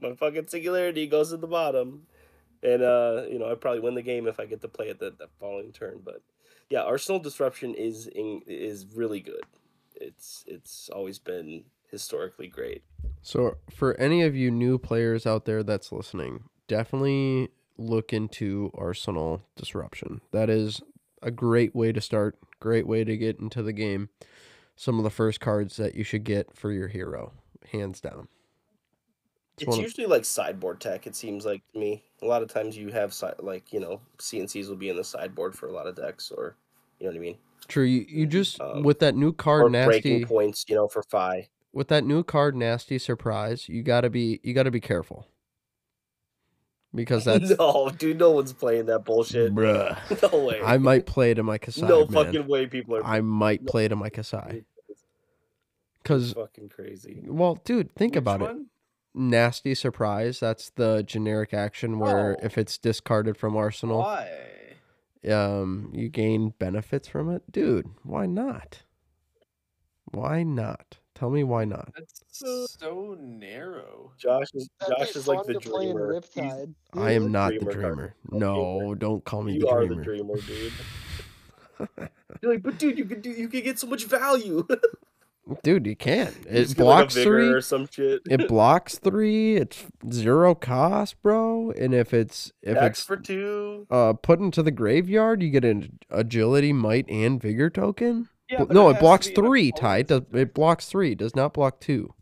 my 0.00 0.14
fucking 0.14 0.46
singularity 0.48 1.06
goes 1.06 1.30
to 1.30 1.36
the 1.36 1.46
bottom. 1.46 2.06
And 2.62 2.82
uh, 2.82 3.22
you 3.30 3.38
know, 3.38 3.50
I 3.50 3.54
probably 3.54 3.80
win 3.80 3.94
the 3.94 4.02
game 4.02 4.26
if 4.26 4.40
I 4.40 4.46
get 4.46 4.60
to 4.62 4.68
play 4.68 4.88
it 4.88 4.98
the, 4.98 5.10
the 5.10 5.28
following 5.38 5.72
turn. 5.72 6.00
But 6.04 6.22
yeah, 6.70 6.82
Arsenal 6.82 7.20
disruption 7.20 7.74
is 7.74 8.06
in, 8.06 8.42
is 8.46 8.86
really 8.94 9.20
good. 9.20 9.42
It's 9.94 10.44
it's 10.46 10.90
always 10.92 11.18
been 11.18 11.64
historically 11.90 12.48
great. 12.48 12.82
So, 13.22 13.58
for 13.70 13.98
any 14.00 14.22
of 14.22 14.34
you 14.36 14.50
new 14.50 14.78
players 14.78 15.26
out 15.26 15.44
there 15.44 15.62
that's 15.62 15.92
listening, 15.92 16.44
definitely 16.66 17.50
look 17.76 18.12
into 18.12 18.72
Arsenal 18.74 19.42
Disruption. 19.56 20.20
That 20.32 20.50
is 20.50 20.80
a 21.22 21.30
great 21.30 21.74
way 21.74 21.92
to 21.92 22.00
start, 22.00 22.38
great 22.60 22.86
way 22.86 23.04
to 23.04 23.16
get 23.16 23.38
into 23.38 23.62
the 23.62 23.72
game. 23.72 24.08
Some 24.78 24.98
of 24.98 25.02
the 25.02 25.10
first 25.10 25.40
cards 25.40 25.76
that 25.78 25.96
you 25.96 26.04
should 26.04 26.22
get 26.22 26.56
for 26.56 26.70
your 26.70 26.86
hero, 26.86 27.32
hands 27.72 28.00
down. 28.00 28.28
It's, 29.58 29.76
of- 29.76 29.82
usually 29.82 30.06
like 30.06 30.24
sideboard 30.24 30.80
tech. 30.80 31.04
It 31.08 31.16
seems 31.16 31.44
like 31.44 31.62
to 31.72 31.80
me. 31.80 32.04
A 32.22 32.26
lot 32.26 32.42
of 32.42 32.48
times 32.48 32.76
you 32.76 32.88
have 32.90 33.12
si- 33.12 33.26
like 33.40 33.72
you 33.72 33.80
know 33.80 34.00
CNCs 34.18 34.68
will 34.68 34.76
be 34.76 34.88
in 34.88 34.96
the 34.96 35.02
sideboard 35.02 35.56
for 35.56 35.66
a 35.66 35.72
lot 35.72 35.88
of 35.88 35.96
decks, 35.96 36.30
or 36.30 36.56
you 37.00 37.06
know 37.06 37.10
what 37.10 37.18
I 37.18 37.20
mean, 37.20 37.38
True, 37.66 37.82
you, 37.82 38.06
you 38.08 38.24
just 38.26 38.60
Um, 38.60 38.84
with 38.84 39.00
that 39.00 39.16
new 39.16 39.32
card 39.32 39.72
nasty 39.72 39.88
breaking 39.88 40.26
points. 40.26 40.64
You 40.68 40.76
know, 40.76 40.86
for 40.86 41.02
Fai. 41.02 41.48
with 41.72 41.88
that 41.88 42.04
new 42.04 42.22
card 42.22 42.54
nasty 42.54 42.98
surprise, 43.00 43.68
you 43.68 43.82
gotta 43.82 44.10
be 44.10 44.38
you 44.44 44.54
gotta 44.54 44.70
be 44.70 44.80
careful. 44.80 45.26
Because 46.98 47.24
that's 47.26 47.50
no, 47.56 47.90
dude, 47.96 48.18
no 48.18 48.32
one's 48.32 48.52
playing 48.52 48.86
that 48.86 49.04
bullshit. 49.04 49.54
bruh. 49.54 49.96
No 50.32 50.44
way. 50.44 50.60
I 50.62 50.78
might 50.78 51.06
play 51.06 51.32
to 51.32 51.42
my 51.44 51.56
Kassai. 51.58 51.88
no 51.88 52.06
man. 52.06 52.24
fucking 52.24 52.48
way. 52.48 52.66
People 52.66 52.96
are 52.96 53.04
I 53.04 53.20
might 53.20 53.62
No. 53.62 53.70
play 53.70 53.86
to 53.86 53.94
my 53.96 54.10
Kassai. 54.10 54.64
Cause 56.04 56.32
fucking 56.32 56.70
crazy. 56.70 57.22
well, 57.26 57.60
dude, 57.64 57.94
think 57.94 58.14
Which 58.14 58.18
about 58.18 58.42
it. 58.42 58.56
Nasty 59.14 59.74
surprise. 59.74 60.40
That's 60.40 60.70
the 60.70 61.02
generic 61.02 61.54
action 61.54 61.98
where 62.00 62.36
Oh. 62.40 62.44
if 62.44 62.58
it's 62.58 62.78
discarded 62.78 63.36
from 63.36 63.56
Arsenal, 63.56 63.98
Why? 64.00 64.28
um, 65.30 65.90
you 65.94 66.08
gain 66.08 66.54
benefits 66.58 67.06
from 67.08 67.30
it. 67.30 67.42
Dude, 67.50 67.86
why 68.02 68.26
not? 68.26 68.82
Why 70.10 70.42
not? 70.42 70.98
Tell 71.18 71.30
me 71.30 71.42
why 71.42 71.64
not. 71.64 71.92
That's 71.96 72.22
so 72.68 73.16
narrow. 73.20 74.12
Josh 74.18 74.46
is 74.54 74.68
That'd 74.80 74.96
Josh 74.98 75.16
is 75.16 75.26
like 75.26 75.44
the 75.46 75.54
to 75.54 75.58
dreamer. 75.58 76.20
I 76.94 77.12
am 77.12 77.32
not 77.32 77.52
the 77.54 77.58
dreamer 77.58 77.72
card. 77.72 77.82
dreamer. 77.96 78.14
Okay, 78.32 78.38
No, 78.38 78.94
don't 78.94 79.24
call 79.24 79.42
me 79.42 79.54
you 79.54 79.60
the 79.60 79.68
are 79.68 79.84
dreamer. 79.86 79.96
the 79.96 80.04
dreamer, 80.04 80.34
dude. 80.36 80.72
You're 82.42 82.52
like, 82.52 82.62
but 82.62 82.78
dude, 82.78 82.98
you 82.98 83.04
could 83.04 83.22
do 83.22 83.30
you 83.30 83.48
could 83.48 83.64
get 83.64 83.78
so 83.78 83.86
much 83.86 84.04
value. 84.04 84.66
Dude, 85.62 85.86
you 85.86 85.96
can't. 85.96 86.34
You 86.44 86.50
It 86.50 86.62
just 86.64 86.76
get, 86.76 86.84
like, 86.84 86.98
blocks 86.98 87.14
three. 87.14 87.48
or 87.48 87.62
some 87.62 87.88
shit. 87.90 88.20
It 88.28 88.48
blocks 88.48 88.98
three. 88.98 89.56
It's 89.56 89.86
zero 90.12 90.54
cost, 90.54 91.22
bro. 91.22 91.70
And 91.70 91.94
if 91.94 92.12
it's 92.12 92.52
if 92.62 92.74
Tax 92.76 92.98
it's 92.98 93.06
for 93.06 93.16
two. 93.16 93.86
uh 93.90 94.12
put 94.12 94.40
into 94.40 94.62
the 94.62 94.70
graveyard, 94.70 95.42
you 95.42 95.48
get 95.48 95.64
an 95.64 96.00
agility, 96.10 96.74
might, 96.74 97.08
and 97.08 97.40
vigor 97.40 97.70
token. 97.70 98.28
Yeah, 98.48 98.64
but 98.64 98.70
no, 98.70 98.88
it 98.88 98.96
it 98.96 99.00
blocks 99.00 99.26
to 99.26 99.32
be 99.32 99.40
an 99.40 99.46
three. 99.46 99.72
Ty, 99.72 99.98
it, 99.98 100.08
does, 100.08 100.22
it 100.32 100.54
blocks 100.54 100.86
three. 100.86 101.14
Does 101.14 101.36
not 101.36 101.52
block 101.52 101.80
two. 101.80 102.14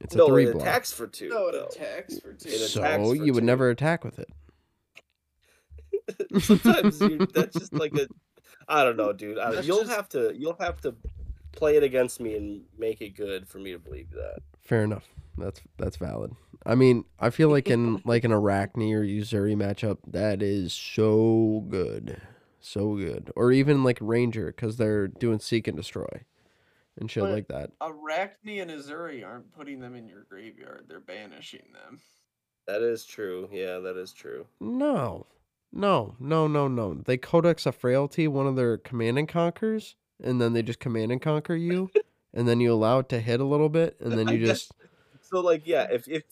It's 0.00 0.14
a 0.16 0.26
three 0.26 0.46
it 0.46 0.52
block. 0.52 0.66
attacks 0.66 0.92
for 0.92 1.06
two. 1.06 1.28
No, 1.28 1.48
it 1.48 1.52
though. 1.52 1.66
attacks 1.66 2.18
for 2.18 2.32
two. 2.32 2.50
So 2.50 2.82
for 2.82 3.14
you 3.14 3.32
would 3.32 3.44
never 3.44 3.70
attack 3.70 4.04
with 4.04 4.18
it. 4.18 4.28
Sometimes 6.42 7.00
you, 7.00 7.18
that's 7.34 7.58
just 7.58 7.72
like 7.72 7.94
a. 7.94 8.08
I 8.68 8.84
don't 8.84 8.96
know, 8.96 9.12
dude. 9.12 9.38
I, 9.38 9.60
you'll 9.60 9.80
just- 9.80 9.90
have 9.90 10.08
to 10.10 10.32
you'll 10.36 10.56
have 10.60 10.80
to 10.82 10.94
play 11.52 11.76
it 11.76 11.82
against 11.82 12.20
me 12.20 12.36
and 12.36 12.62
make 12.78 13.00
it 13.00 13.10
good 13.16 13.46
for 13.48 13.58
me 13.58 13.72
to 13.72 13.78
believe 13.78 14.10
that. 14.10 14.38
Fair 14.60 14.84
enough. 14.84 15.08
That's 15.38 15.60
that's 15.78 15.96
valid. 15.96 16.34
I 16.64 16.74
mean, 16.74 17.04
I 17.18 17.30
feel 17.30 17.48
like 17.48 17.68
in 17.68 18.02
like 18.04 18.24
an 18.24 18.30
Arakni 18.30 18.92
or 18.92 19.04
Uzuri 19.04 19.56
matchup, 19.56 19.98
that 20.06 20.42
is 20.42 20.72
so 20.72 21.64
good, 21.68 22.20
so 22.64 22.96
good. 22.96 23.30
Or 23.36 23.52
even 23.52 23.84
like 23.84 23.98
Ranger 24.00 24.46
because 24.46 24.76
they're 24.76 25.08
doing 25.08 25.38
seek 25.38 25.66
and 25.68 25.76
destroy, 25.76 26.24
and 26.98 27.10
shit 27.10 27.22
But- 27.24 27.32
like 27.32 27.48
that. 27.48 27.70
Arakni 27.80 28.60
and 28.62 28.70
Uzuri 28.70 29.24
aren't 29.26 29.52
putting 29.52 29.80
them 29.80 29.94
in 29.94 30.06
your 30.08 30.24
graveyard. 30.28 30.86
They're 30.88 31.00
banishing 31.00 31.72
them. 31.72 32.00
That 32.66 32.82
is 32.82 33.04
true. 33.04 33.48
Yeah, 33.52 33.78
that 33.80 33.96
is 33.96 34.12
true. 34.12 34.46
No, 34.60 35.26
no, 35.72 36.14
no, 36.20 36.46
no, 36.46 36.68
no. 36.68 36.94
They 36.94 37.16
codex 37.16 37.66
a 37.66 37.72
frailty, 37.72 38.28
one 38.28 38.46
of 38.46 38.54
their 38.56 38.78
command 38.78 39.18
and 39.18 39.28
conquers, 39.28 39.96
and 40.22 40.40
then 40.40 40.52
they 40.52 40.62
just 40.62 40.78
command 40.78 41.10
and 41.10 41.20
conquer 41.20 41.56
you, 41.56 41.90
and 42.34 42.46
then 42.46 42.60
you 42.60 42.72
allow 42.72 43.00
it 43.00 43.08
to 43.08 43.18
hit 43.20 43.40
a 43.40 43.44
little 43.44 43.68
bit, 43.68 43.96
and 44.00 44.12
then 44.12 44.28
I 44.28 44.32
you 44.32 44.46
guess- 44.46 44.68
just 44.68 44.72
So 45.22 45.40
like 45.40 45.62
yeah, 45.66 45.88
if 45.90 46.06
if 46.06 46.22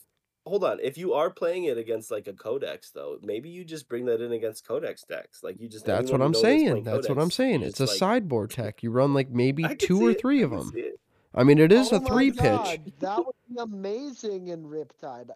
hold 0.47 0.65
on, 0.65 0.79
if 0.83 0.97
you 0.99 1.13
are 1.15 1.31
playing 1.31 1.65
it 1.65 1.79
against 1.79 2.11
like 2.11 2.27
a 2.27 2.33
codex 2.33 2.91
though, 2.91 3.19
maybe 3.23 3.49
you 3.49 3.65
just 3.65 3.89
bring 3.89 4.07
that 4.07 4.21
in 4.21 4.33
against 4.33 4.67
codex 4.67 5.05
decks. 5.09 5.43
Like 5.43 5.61
you 5.61 5.69
just 5.69 5.85
that's 5.85 6.11
what 6.11 6.21
I'm 6.21 6.33
know 6.33 6.41
that's 6.41 6.43
saying. 6.43 6.83
That's 6.85 7.09
what 7.09 7.19
I'm 7.19 7.31
saying. 7.31 7.63
It's 7.63 7.81
a 7.81 7.85
like- 7.87 7.97
sideboard 7.97 8.51
tech. 8.59 8.83
You 8.83 8.91
run 8.91 9.15
like 9.15 9.31
maybe 9.31 9.65
two 9.77 10.05
or 10.07 10.15
three 10.15 10.41
I 10.41 10.45
of 10.45 10.51
can 10.51 10.59
them. 10.59 10.73
it. 10.77 11.01
I 11.35 11.45
mean, 11.45 11.59
it 11.59 11.71
is 11.71 11.93
oh 11.93 11.97
a 11.97 12.01
my 12.01 12.09
three 12.09 12.33
pitch. 12.33 12.81
That 13.01 13.19
would 13.19 13.35
be 13.49 13.57
amazing 13.61 14.49
in 14.49 14.65
Riptide. 14.65 15.31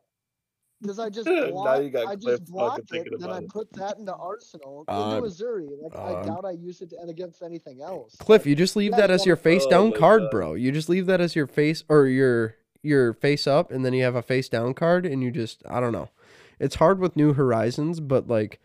Because 0.82 0.98
I 0.98 1.08
just 1.08 1.26
Now 1.28 1.50
block, 1.50 1.82
you 1.82 1.90
got 1.90 2.08
I 2.08 2.16
just 2.16 2.26
fucking 2.26 2.44
block 2.52 2.78
it, 2.80 2.88
thinking 2.90 3.18
then 3.18 3.30
I 3.30 3.40
put 3.48 3.72
that 3.74 3.96
into 3.98 4.12
Arsenal, 4.12 4.84
Uh, 4.88 5.20
into 5.22 5.28
Uzuri. 5.28 5.68
Like 5.80 5.96
I 5.96 6.14
um, 6.20 6.26
doubt 6.26 6.44
I 6.44 6.50
use 6.50 6.80
it 6.82 6.90
to- 6.90 7.00
against 7.08 7.42
anything 7.42 7.80
else. 7.80 8.16
Cliff, 8.16 8.44
you 8.44 8.56
just 8.56 8.74
leave 8.74 8.90
guys 8.90 9.00
that 9.00 9.10
as 9.12 9.24
your 9.24 9.36
face 9.36 9.62
Oh 9.66 9.70
down 9.70 9.92
card, 9.92 10.22
God. 10.22 10.30
bro. 10.32 10.54
You 10.54 10.72
just 10.72 10.88
leave 10.88 11.06
that 11.06 11.20
as 11.20 11.36
your 11.36 11.46
face 11.46 11.84
or 11.88 12.06
your 12.06 12.56
your 12.84 13.12
face 13.14 13.46
up, 13.46 13.70
and 13.70 13.84
then 13.84 13.92
you 13.94 14.04
have 14.04 14.14
a 14.14 14.22
face 14.22 14.48
down 14.48 14.74
card, 14.74 15.06
and 15.06 15.22
you 15.22 15.30
just 15.30 15.62
I 15.68 15.80
don't 15.80 15.92
know. 15.92 16.10
It's 16.60 16.76
hard 16.76 16.98
with 17.00 17.16
New 17.16 17.32
Horizons, 17.32 17.98
but 18.00 18.28
like, 18.28 18.60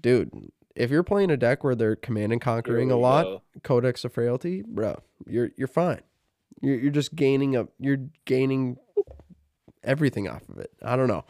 dude, 0.00 0.50
if 0.74 0.90
you're 0.90 1.02
playing 1.02 1.30
a 1.30 1.36
deck 1.36 1.62
where 1.62 1.74
they're 1.74 1.96
command 1.96 2.32
and 2.32 2.40
conquering 2.40 2.90
a 2.90 2.96
lot. 2.96 3.26
Codex 3.62 4.04
of 4.04 4.12
Frailty, 4.12 4.62
bro, 4.66 5.00
you're 5.26 5.50
you're 5.56 5.68
fine. 5.68 6.00
You're 6.60 6.76
you're 6.78 6.90
just 6.92 7.14
gaining 7.14 7.54
up. 7.56 7.68
You're 7.78 7.98
gaining 8.24 8.78
everything 9.84 10.28
off 10.28 10.48
of 10.48 10.58
it. 10.58 10.70
I 10.82 10.96
don't 10.96 11.08
know. 11.08 11.24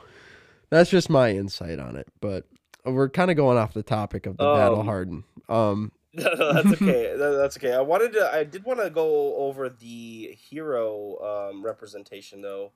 That's 0.70 0.90
just 0.90 1.10
my 1.10 1.30
insight 1.30 1.78
on 1.78 1.96
it, 1.96 2.08
but 2.20 2.46
we're 2.84 3.08
kind 3.08 3.30
of 3.30 3.36
going 3.36 3.58
off 3.58 3.74
the 3.74 3.82
topic 3.82 4.26
of 4.26 4.36
the 4.36 4.44
battle 4.54 4.80
Um, 4.80 4.86
harden. 4.86 5.24
Um, 5.48 5.92
No, 6.14 6.34
no, 6.34 6.52
that's 6.54 6.72
okay. 6.82 7.14
That's 7.18 7.56
okay. 7.56 7.72
I 7.72 7.80
wanted 7.80 8.12
to. 8.14 8.28
I 8.32 8.42
did 8.42 8.64
want 8.64 8.80
to 8.80 8.90
go 8.90 9.36
over 9.36 9.68
the 9.68 10.36
hero 10.36 11.50
um, 11.50 11.64
representation 11.64 12.42
though. 12.42 12.72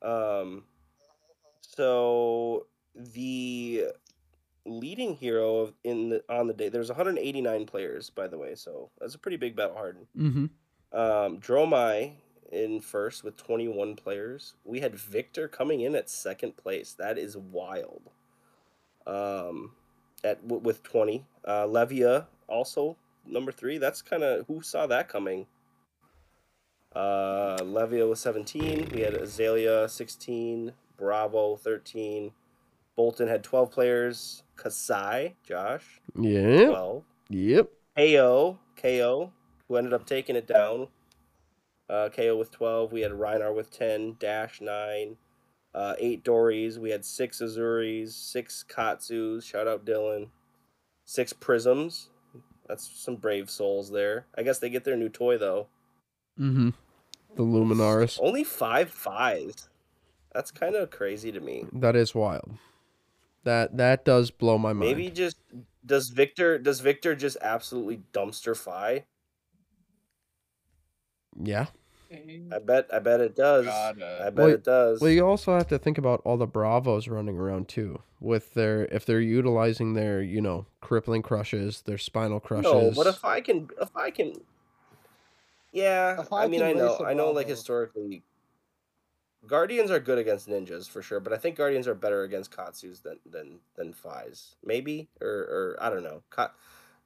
Um, 0.00 0.64
so 1.60 2.66
the 2.94 3.84
leading 4.64 5.14
hero 5.14 5.56
of- 5.58 5.74
in 5.84 6.08
the 6.08 6.24
on 6.30 6.46
the 6.46 6.54
day 6.54 6.68
there's 6.70 6.88
189 6.88 7.66
players 7.66 8.08
by 8.10 8.26
the 8.26 8.38
way, 8.38 8.54
so 8.54 8.90
that's 8.98 9.14
a 9.14 9.18
pretty 9.18 9.36
big 9.36 9.54
battle 9.56 9.76
harden. 9.76 10.06
mm-hmm. 10.16 10.44
Um, 10.98 11.38
Dromai 11.38 12.12
in 12.50 12.80
first 12.80 13.22
with 13.22 13.36
21 13.36 13.94
players. 13.94 14.54
We 14.64 14.80
had 14.80 14.94
Victor 14.94 15.48
coming 15.48 15.82
in 15.82 15.94
at 15.94 16.10
second 16.10 16.56
place. 16.56 16.94
That 16.98 17.18
is 17.18 17.36
wild. 17.36 18.10
Um, 19.06 19.72
at 20.24 20.42
with 20.44 20.82
20. 20.82 21.24
Uh, 21.44 21.64
Levia 21.64 22.26
also 22.50 22.96
number 23.26 23.52
three. 23.52 23.78
That's 23.78 24.02
kind 24.02 24.22
of 24.22 24.46
who 24.46 24.60
saw 24.62 24.86
that 24.88 25.08
coming. 25.08 25.46
Uh, 26.94 27.56
Levia 27.62 28.08
was 28.08 28.20
17. 28.20 28.88
We 28.92 29.00
had 29.02 29.14
Azalea 29.14 29.88
16. 29.88 30.72
Bravo 30.96 31.56
13. 31.56 32.32
Boltyn 32.98 33.28
had 33.28 33.42
12 33.44 33.70
players. 33.70 34.42
Kassai, 34.56 35.34
Josh, 35.42 36.00
Yeah. 36.20 36.66
12. 36.66 37.04
Yep. 37.30 37.70
Kayo, 37.96 38.58
Kayo, 38.76 39.30
who 39.68 39.76
ended 39.76 39.94
up 39.94 40.04
taking 40.04 40.36
it 40.36 40.46
down. 40.46 40.88
Uh, 41.88 42.08
Kayo 42.10 42.38
with 42.38 42.50
12. 42.50 42.92
We 42.92 43.00
had 43.00 43.12
Rhinar 43.12 43.54
with 43.54 43.70
10, 43.70 44.16
Dash 44.18 44.60
9, 44.60 45.16
uh, 45.74 45.94
8 45.98 46.22
Dories. 46.22 46.78
We 46.78 46.90
had 46.90 47.04
6 47.04 47.40
Uzuris, 47.40 48.10
6 48.10 48.64
Katsus. 48.68 49.44
Shout 49.44 49.66
out 49.66 49.86
Dylan. 49.86 50.28
6 51.06 51.32
Prisms. 51.34 52.10
That's 52.70 52.88
some 52.88 53.16
brave 53.16 53.50
souls 53.50 53.90
there. 53.90 54.26
I 54.38 54.44
guess 54.44 54.60
they 54.60 54.70
get 54.70 54.84
their 54.84 54.96
new 54.96 55.08
toy, 55.08 55.36
though. 55.36 55.66
Mm-hmm. 56.38 56.68
the 57.34 57.42
Luminaris. 57.42 58.16
Only 58.22 58.44
five 58.44 58.92
Fais. 58.92 59.68
That's 60.32 60.52
kind 60.52 60.76
of 60.76 60.90
crazy 60.90 61.32
to 61.32 61.40
me. 61.40 61.66
That 61.72 61.96
is 61.96 62.14
wild. 62.14 62.52
That 63.42 63.76
that 63.78 64.04
does 64.04 64.30
blow 64.30 64.56
my 64.56 64.72
mind. 64.72 64.88
Maybe 64.88 65.10
just 65.10 65.38
does 65.84 66.10
Victor 66.10 66.58
does 66.58 66.78
Victor 66.78 67.16
just 67.16 67.36
absolutely 67.42 68.02
dumpster 68.12 68.56
Fai? 68.56 69.04
Yeah. 71.42 71.66
I 72.52 72.58
bet 72.58 72.88
I 72.92 72.98
bet 72.98 73.20
it 73.20 73.36
does. 73.36 73.66
Gotta. 73.66 74.22
I 74.22 74.30
bet 74.30 74.36
Well, 74.36 74.48
it 74.48 74.64
does. 74.64 75.00
Well, 75.00 75.10
you 75.10 75.24
also 75.26 75.56
have 75.56 75.68
to 75.68 75.78
think 75.78 75.98
about 75.98 76.20
all 76.24 76.36
the 76.36 76.46
Bravos 76.46 77.06
running 77.08 77.38
around 77.38 77.68
too, 77.68 78.02
with 78.18 78.54
their 78.54 78.86
if 78.86 79.06
they're 79.06 79.20
utilizing 79.20 79.94
their 79.94 80.20
you 80.20 80.40
know 80.40 80.66
crippling 80.80 81.22
crushes, 81.22 81.82
their 81.82 81.98
spinal 81.98 82.40
crushes. 82.40 82.72
No, 82.72 82.92
but 82.96 83.06
if 83.06 83.24
I 83.24 83.40
can, 83.40 83.68
if 83.80 83.96
I 83.96 84.10
can, 84.10 84.32
yeah. 85.72 86.24
I, 86.32 86.44
I 86.44 86.48
mean, 86.48 86.62
I 86.62 86.72
know, 86.72 86.90
race 86.90 87.00
a 87.00 87.04
I 87.04 87.14
know. 87.14 87.30
Like 87.30 87.48
historically, 87.48 88.24
Guardians 89.46 89.90
are 89.90 90.00
good 90.00 90.18
against 90.18 90.48
ninjas 90.48 90.88
for 90.88 91.02
sure, 91.02 91.20
but 91.20 91.32
I 91.32 91.36
think 91.36 91.56
Guardians 91.56 91.86
are 91.86 91.94
better 91.94 92.24
against 92.24 92.50
Katsus 92.50 93.00
than 93.02 93.18
than 93.24 93.60
than 93.76 93.92
Fais, 93.92 94.56
maybe, 94.64 95.08
or 95.20 95.28
or 95.28 95.76
I 95.80 95.88
don't 95.88 96.02
know. 96.02 96.22
Ka- 96.30 96.52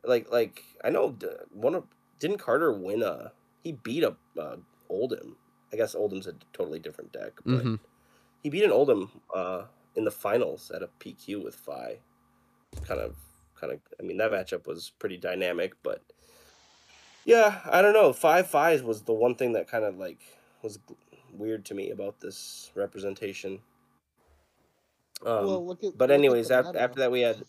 like 0.05 0.33
like 0.33 0.65
I 0.83 0.89
know 0.91 1.17
one 1.53 1.75
of 1.75 1.85
didn't 2.19 2.39
Carter 2.39 2.73
win 2.73 3.03
a 3.03 3.33
he 3.63 3.73
beat 3.73 4.05
a 4.05 4.17
uh, 4.39 4.57
Oldhim. 4.91 5.35
I 5.73 5.77
guess 5.77 5.95
Oldhim's 5.95 6.27
a 6.27 6.35
totally 6.53 6.79
different 6.79 7.13
deck, 7.13 7.33
but 7.45 7.65
Mhm. 7.65 7.81
he 8.43 8.51
beat 8.51 8.65
an 8.65 8.71
Oldhim 8.71 9.11
uh, 9.35 9.65
in 9.97 10.05
the 10.05 10.11
finals 10.11 10.71
at 10.71 10.83
a 10.83 10.89
PQ 11.01 11.43
with 11.43 11.55
Fai. 11.55 11.99
Kind 12.85 13.01
of, 13.01 13.17
kind 13.55 13.73
of. 13.73 13.81
I 13.99 14.03
mean, 14.03 14.17
that 14.19 14.31
matchup 14.33 14.67
was 14.67 14.91
pretty 14.99 15.17
dynamic, 15.17 15.75
but 15.83 16.03
yeah, 17.25 17.61
I 17.65 17.83
don't 17.83 17.95
know. 17.95 18.13
Five 18.13 18.49
Five 18.49 18.79
Fais 18.79 18.83
was 18.83 19.03
the 19.03 19.13
one 19.15 19.35
thing 19.35 19.53
that 19.53 19.69
kind 19.69 19.85
of 19.85 19.97
like 19.99 20.21
was 20.63 20.79
weird 21.33 21.65
to 21.67 21.75
me 21.75 21.91
about 21.91 22.21
this 22.21 22.71
representation. 22.75 23.61
Um, 25.25 25.47
well, 25.47 25.67
look 25.67 25.83
at. 25.85 25.97
but 25.97 26.11
look 26.11 26.19
anyways, 26.19 26.49
the 26.49 26.55
after, 26.57 26.79
after 26.79 26.99
that 27.01 27.11
we 27.13 27.21
had. 27.23 27.45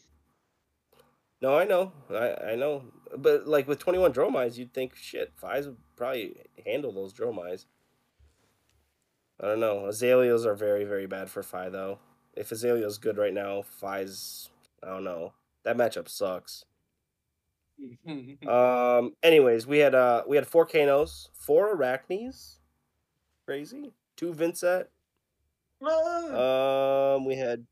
No, 1.42 1.58
I 1.58 1.66
know, 1.66 1.92
I 2.10 2.52
I 2.52 2.56
know, 2.56 2.86
but 3.18 3.48
like 3.48 3.68
with 3.68 3.80
twenty 3.80 4.00
one 4.00 4.14
Dromides, 4.14 4.58
you'd 4.58 4.74
think 4.74 4.96
shit, 4.96 5.34
Fais 5.36 5.66
would 5.66 5.78
probably 5.96 6.36
handle 6.66 6.92
those 6.92 7.14
Dromides. 7.14 7.66
I 9.40 9.48
don't 9.48 9.60
know. 9.60 9.86
Azaleas 9.88 10.46
are 10.46 10.56
very 10.56 10.86
very 10.86 11.06
bad 11.08 11.30
for 11.30 11.44
Fai 11.44 11.70
though. 11.70 12.00
If 12.34 12.52
Azalea's 12.52 12.98
good 12.98 13.18
right 13.18 13.34
now, 13.34 13.62
Fai's 13.62 14.50
I 14.82 14.88
don't 14.88 15.04
know. 15.04 15.34
That 15.64 15.78
matchup 15.78 16.10
sucks. 16.10 16.66
Um. 18.48 19.14
Anyways, 19.22 19.68
we 19.68 19.80
had 19.80 19.94
uh 19.94 20.24
we 20.28 20.38
had 20.38 20.48
four 20.48 20.66
Kanos, 20.66 21.28
four 21.34 21.76
Araknis, 21.76 22.60
crazy, 23.46 23.92
two 24.16 24.34
Vynnset. 24.34 24.86
Um, 26.32 27.26
we 27.26 27.36
had 27.36 27.66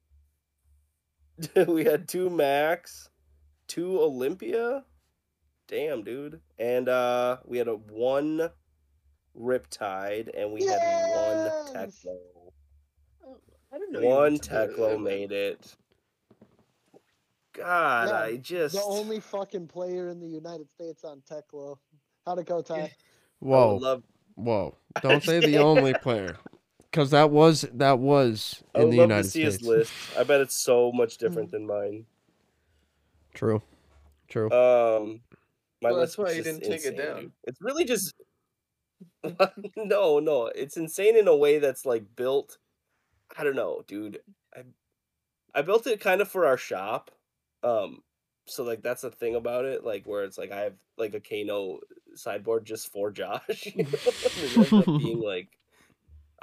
we 1.68 1.84
had 1.86 2.08
two 2.08 2.30
Maxx, 2.30 3.10
two 3.74 4.00
Olympia. 4.00 4.84
Damn, 5.68 6.04
dude. 6.04 6.42
And 6.60 6.88
uh 6.88 7.38
we 7.46 7.58
had 7.58 7.68
a 7.68 7.76
one 7.76 8.50
Riptide 9.36 10.30
and 10.38 10.52
we 10.54 10.64
had 10.66 10.78
one 10.78 11.74
Yes! 11.74 12.06
Teklo. 12.06 12.18
I 13.74 13.80
didn't 13.80 13.94
know 13.94 14.02
One 14.02 14.34
went 14.34 14.44
to 14.44 14.50
Teklo 14.52 15.02
made 15.02 15.32
it. 15.32 15.76
God, 17.54 18.10
Yeah, 18.10 18.16
I 18.20 18.38
just 18.38 18.76
The 18.76 18.84
only 18.84 19.20
fucking 19.20 19.68
player 19.68 20.10
in 20.10 20.20
the 20.20 20.28
United 20.28 20.70
States 20.70 21.04
on 21.04 21.22
Teklo. 21.22 21.78
How'd 22.26 22.40
it 22.40 22.46
go, 22.46 22.62
Ty? 22.62 22.92
Whoa, 23.40 23.76
love 23.76 24.04
whoa! 24.36 24.78
Don't 25.02 25.24
say 25.24 25.40
the 25.40 25.58
only 25.70 25.94
player, 25.96 26.38
because 26.90 27.10
that 27.12 27.30
was 27.32 27.66
that 27.74 28.00
was 28.00 28.64
I 28.74 28.80
in 28.80 28.86
would 28.86 28.94
the 28.94 28.98
love 28.98 29.10
United 29.10 29.24
to 29.24 29.30
see 29.30 29.42
States. 29.42 29.58
his 29.58 29.68
list. 29.68 29.94
I 30.18 30.24
bet 30.24 30.42
it's 30.42 30.56
so 30.56 30.92
much 30.92 31.18
different 31.18 31.52
than 31.52 31.66
mine. 31.68 32.06
True, 33.34 33.62
true. 34.30 34.52
Um, 34.52 35.22
my 35.82 35.92
Well, 35.92 36.02
list 36.02 36.18
that's 36.18 36.18
why 36.18 36.32
you 36.36 36.44
didn't 36.44 36.62
take 36.62 36.86
it 36.86 36.98
down. 36.98 37.32
It's 37.44 37.60
really 37.62 37.86
just 37.86 38.14
no, 39.78 40.20
no. 40.20 40.48
It's 40.48 40.78
insane 40.78 41.18
in 41.18 41.28
a 41.28 41.36
way 41.36 41.60
that's 41.60 41.86
like 41.86 42.16
built. 42.16 42.58
I 43.38 43.44
don't 43.44 43.56
know, 43.56 43.84
dude. 43.88 44.20
I 44.56 44.64
I 45.56 45.62
built 45.62 45.88
it 45.88 46.00
kind 46.00 46.22
of 46.22 46.28
for 46.30 46.46
our 46.46 46.58
shop. 46.58 47.12
Um, 47.64 48.04
so 48.46 48.64
like 48.64 48.82
that's 48.82 49.02
the 49.02 49.12
thing 49.12 49.36
about 49.36 49.66
it, 49.66 49.84
like 49.84 50.06
where 50.06 50.24
it's 50.24 50.38
like 50.38 50.52
I 50.52 50.62
have 50.62 50.76
like 50.98 51.14
a 51.14 51.20
Kano 51.22 51.80
sideboard 52.16 52.66
just 52.66 52.92
for 52.92 53.12
Josh. 53.12 53.66
you 53.66 53.84
know? 53.84 53.90
it 53.94 54.58
ends 54.58 54.74
up 54.74 54.86
being 54.98 55.20
like 55.20 55.50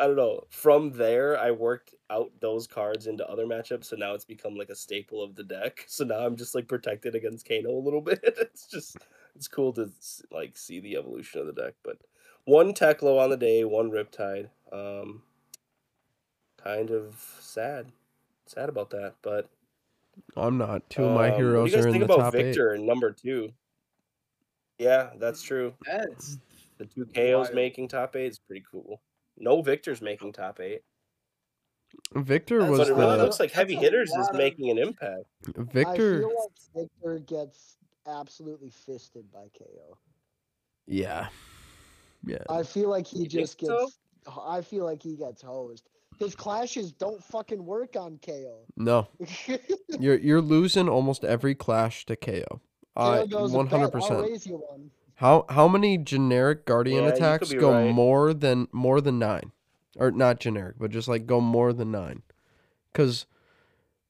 I 0.01 0.07
don't 0.07 0.17
know. 0.17 0.45
From 0.49 0.93
there, 0.93 1.39
I 1.39 1.51
worked 1.51 1.95
out 2.09 2.31
those 2.41 2.67
cards 2.67 3.07
into 3.07 3.29
other 3.29 3.45
matchups, 3.45 3.85
so 3.85 3.97
now 3.97 4.15
it's 4.15 4.25
become 4.25 4.57
like 4.57 4.71
a 4.71 4.75
staple 4.75 5.23
of 5.23 5.35
the 5.37 5.45
deck. 5.45 5.85
So 5.89 6.05
now 6.05 6.21
I'm 6.21 6.37
just 6.37 6.55
like 6.55 6.67
protected 6.67 7.15
against 7.15 7.47
Kano 7.47 7.71
a 7.71 7.85
little 7.85 8.01
bit. 8.11 8.21
It's 8.25 8.67
just 8.67 8.97
it's 9.37 9.47
cool 9.47 9.75
to 9.75 9.91
like 10.31 10.57
see 10.57 10.81
the 10.81 10.97
evolution 10.97 11.43
of 11.43 11.47
the 11.47 11.53
deck. 11.53 11.75
But 11.85 11.99
one 12.47 12.73
Teklo 12.73 13.21
on 13.21 13.29
the 13.29 13.37
day, 13.37 13.65
one 13.65 13.91
Riptide. 13.91 14.49
Um, 14.73 15.23
kind 16.57 16.91
of 16.91 17.23
sad, 17.39 17.93
sad 18.47 18.71
about 18.71 18.89
that. 18.91 19.17
But 19.21 19.51
I'm 20.35 20.57
not. 20.57 20.89
Two 20.89 21.05
of 21.05 21.15
my 21.15 21.27
um, 21.27 21.33
what 21.33 21.39
do 21.39 21.45
heroes 21.45 21.71
you 21.73 21.77
guys 21.77 21.85
are 21.85 21.89
in 21.89 21.93
think 21.93 22.07
the 22.07 22.15
about 22.15 22.25
top 22.25 22.35
eight. 22.37 22.45
Victor 22.45 22.73
in 22.75 22.87
number 22.87 23.13
two? 23.13 23.53
Yeah, 24.79 25.11
that's 25.19 25.43
true. 25.43 25.75
That's 25.85 26.39
The 26.79 26.87
two 26.87 27.05
Kayos 27.05 27.53
making 27.55 27.89
top 27.89 28.17
eight 28.17 28.31
is 28.33 28.39
pretty 28.39 28.65
cool. 28.71 29.03
No 29.41 29.63
Victor's 29.63 30.01
making 30.03 30.33
top 30.35 30.61
eight. 30.61 30.83
Victor 32.15 32.61
That's 32.61 32.71
was 32.71 32.79
But 32.79 32.89
it 32.89 32.95
really 32.95 33.17
the 33.17 33.25
looks 33.25 33.41
like 33.41 33.51
Heavy 33.51 33.75
a 33.75 33.81
Hitters 33.81 34.11
is 34.11 34.29
of- 34.29 34.37
making 34.37 34.71
an 34.71 34.79
impact. 34.79 35.25
Victor. 35.57 35.89
I 35.91 35.97
feel 35.97 36.29
like 36.75 36.89
Victor 37.03 37.19
gets 37.19 37.77
absolutely 38.07 38.71
fisted 38.71 39.25
by 39.33 39.47
Kayo. 39.59 39.97
Yeah, 40.87 41.29
yeah. 42.25 42.39
I 42.49 42.63
feel 42.63 42.89
like 42.91 43.07
he 43.07 43.19
You 43.21 43.29
think 43.29 43.33
just 43.33 43.61
so? 43.61 43.87
gets. 43.87 43.99
I 44.47 44.61
feel 44.61 44.85
like 44.85 45.03
he 45.03 45.17
gets 45.17 45.43
hosed. 45.43 45.89
His 46.19 46.35
clashes 46.35 46.93
don't 46.93 47.23
fucking 47.25 47.65
work 47.65 47.97
on 47.97 48.19
Kayo. 48.19 48.59
No, 48.77 49.09
you're 49.99 50.19
you're 50.19 50.41
losing 50.43 50.89
almost 50.89 51.25
every 51.25 51.55
clash 51.55 52.07
to 52.07 52.17
Kayo. 52.17 52.61
I 52.97 53.23
one 53.25 53.67
hundred 53.69 53.93
"Bet, 53.93 54.03
I'll 54.03 54.23
percent. 54.23 54.43
Raise 55.21 55.29
you 55.31 55.35
one. 55.37 55.45
How 55.49 55.55
how 55.55 55.69
many 55.69 55.99
generic 55.99 56.65
guardian 56.67 57.05
Yeah, 57.05 57.11
attacks 57.11 57.53
go 57.53 57.73
right. 57.73 57.91
more 57.93 58.33
than 58.35 58.69
more 58.73 59.01
than 59.01 59.19
nine, 59.19 59.53
or 59.97 60.11
not 60.11 60.41
generic, 60.41 60.77
but 60.79 60.91
just 60.91 61.09
like 61.09 61.27
go 61.27 61.41
more 61.41 61.73
than 61.73 61.91
nine? 61.91 62.23
Because 62.93 63.27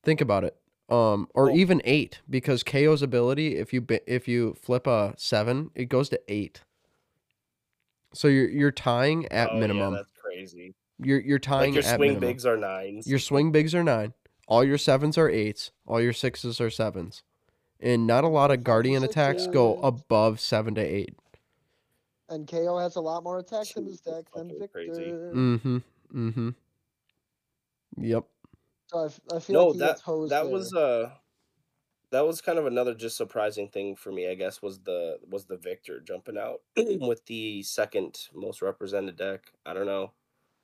think 0.03 0.21
about 0.21 0.45
it, 0.45 0.57
um, 0.89 1.29
or 1.35 1.51
even 1.51 1.83
eight. 1.85 2.21
Because 2.29 2.63
Kayo's 2.63 3.03
ability, 3.03 3.57
if 3.57 3.73
you 3.73 3.85
if 4.07 4.29
you 4.29 4.55
flip 4.61 4.87
a 4.87 5.15
seven, 5.17 5.71
it 5.75 5.87
goes 5.89 6.09
to 6.11 6.21
eight. 6.29 6.63
So 8.13 8.29
you're 8.29 8.49
you're 8.49 8.73
tying 8.73 9.27
at 9.27 9.51
Oh, 9.51 9.55
yeah, 9.55 9.61
minimum. 9.61 9.95
that's 9.95 10.13
crazy. 10.13 10.75
you're 10.99 11.21
you're 11.21 11.39
tying 11.39 11.75
Like 11.75 11.85
your 11.85 11.95
swing 11.97 12.01
minimum. 12.01 12.21
bigs 12.21 12.47
are 12.47 12.57
nines. 12.57 13.07
Your 13.07 13.19
swing 13.19 13.53
bigs 13.53 13.75
are 13.75 13.85
nine. 13.85 14.15
All 14.49 14.65
your 14.65 14.79
sevens 14.79 15.17
are 15.17 15.29
eights. 15.31 15.71
All 15.87 16.01
your 16.01 16.13
sixes 16.13 16.61
are 16.61 16.71
sevens. 16.71 17.23
And 17.83 18.07
not 18.07 18.25
a 18.25 18.29
lot 18.29 18.51
of 18.51 18.63
guardian 18.63 19.03
attacks 19.05 19.47
go 19.47 19.79
above 19.81 20.39
seven 20.41 20.75
to 20.75 20.83
eight. 20.83 21.15
And 22.29 22.47
Kayo 22.47 22.81
has 22.81 22.97
a 22.97 23.01
lot 23.01 23.25
more 23.25 23.39
attacks 23.39 23.77
in 23.77 23.87
his 23.87 24.01
deck 24.01 24.27
than 24.35 24.49
Victor. 24.49 24.69
crazy. 24.73 25.11
Mm-hmm. 25.11 25.79
Mm-hmm. 26.15 26.51
Yep. 27.99 28.25
So 28.89 28.99
I, 28.99 29.07
f- 29.07 29.21
I 29.33 29.39
feel 29.41 29.55
no, 29.55 29.67
like 29.67 29.75
he 29.75 29.79
that 29.81 29.87
gets 29.87 30.01
hosed 30.03 30.33
that 30.33 30.45
there. 30.45 30.53
was 30.53 30.75
uh 30.75 31.11
that 32.13 32.27
was 32.27 32.41
kind 32.41 32.59
of 32.59 32.67
another 32.67 32.95
just 32.95 33.17
surprising 33.17 33.69
thing 33.69 33.97
for 33.97 34.13
me, 34.13 34.29
I 34.29 34.35
guess, 34.35 34.61
was 34.63 34.81
the 34.81 35.19
was 35.29 35.47
the 35.47 35.57
Victor 35.57 36.01
jumping 36.01 36.39
out 36.39 36.61
with 36.77 37.25
the 37.27 37.63
second 37.63 38.29
most 38.35 38.63
represented 38.63 39.17
deck. 39.17 39.53
I 39.65 39.75
don't 39.75 39.87
know. 39.87 40.13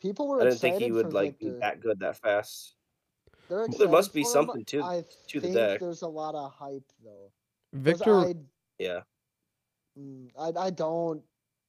People 0.00 0.28
were 0.28 0.40
I 0.40 0.44
didn't 0.44 0.60
think 0.60 0.78
he 0.78 0.92
would 0.92 1.12
like 1.12 1.38
Victor. 1.38 1.52
be 1.54 1.60
that 1.60 1.80
good 1.80 2.00
that 2.00 2.16
fast. 2.18 2.75
They're 3.48 3.66
Well, 3.68 3.78
there 3.78 3.88
must 3.88 4.12
be 4.12 4.24
something 4.24 4.64
to- 4.66 4.82
I 4.82 5.04
to 5.28 5.40
the 5.40 5.52
deck. 5.52 5.80
There's 5.80 6.02
a 6.02 6.08
lot 6.08 6.34
of 6.34 6.52
hype 6.52 6.90
though. 7.04 7.30
Victor 7.72 8.14
I, 8.14 8.34
Yeah. 8.78 9.00
mm, 9.98 10.30
I 10.38 10.52
I 10.66 10.70
don't 10.70 11.22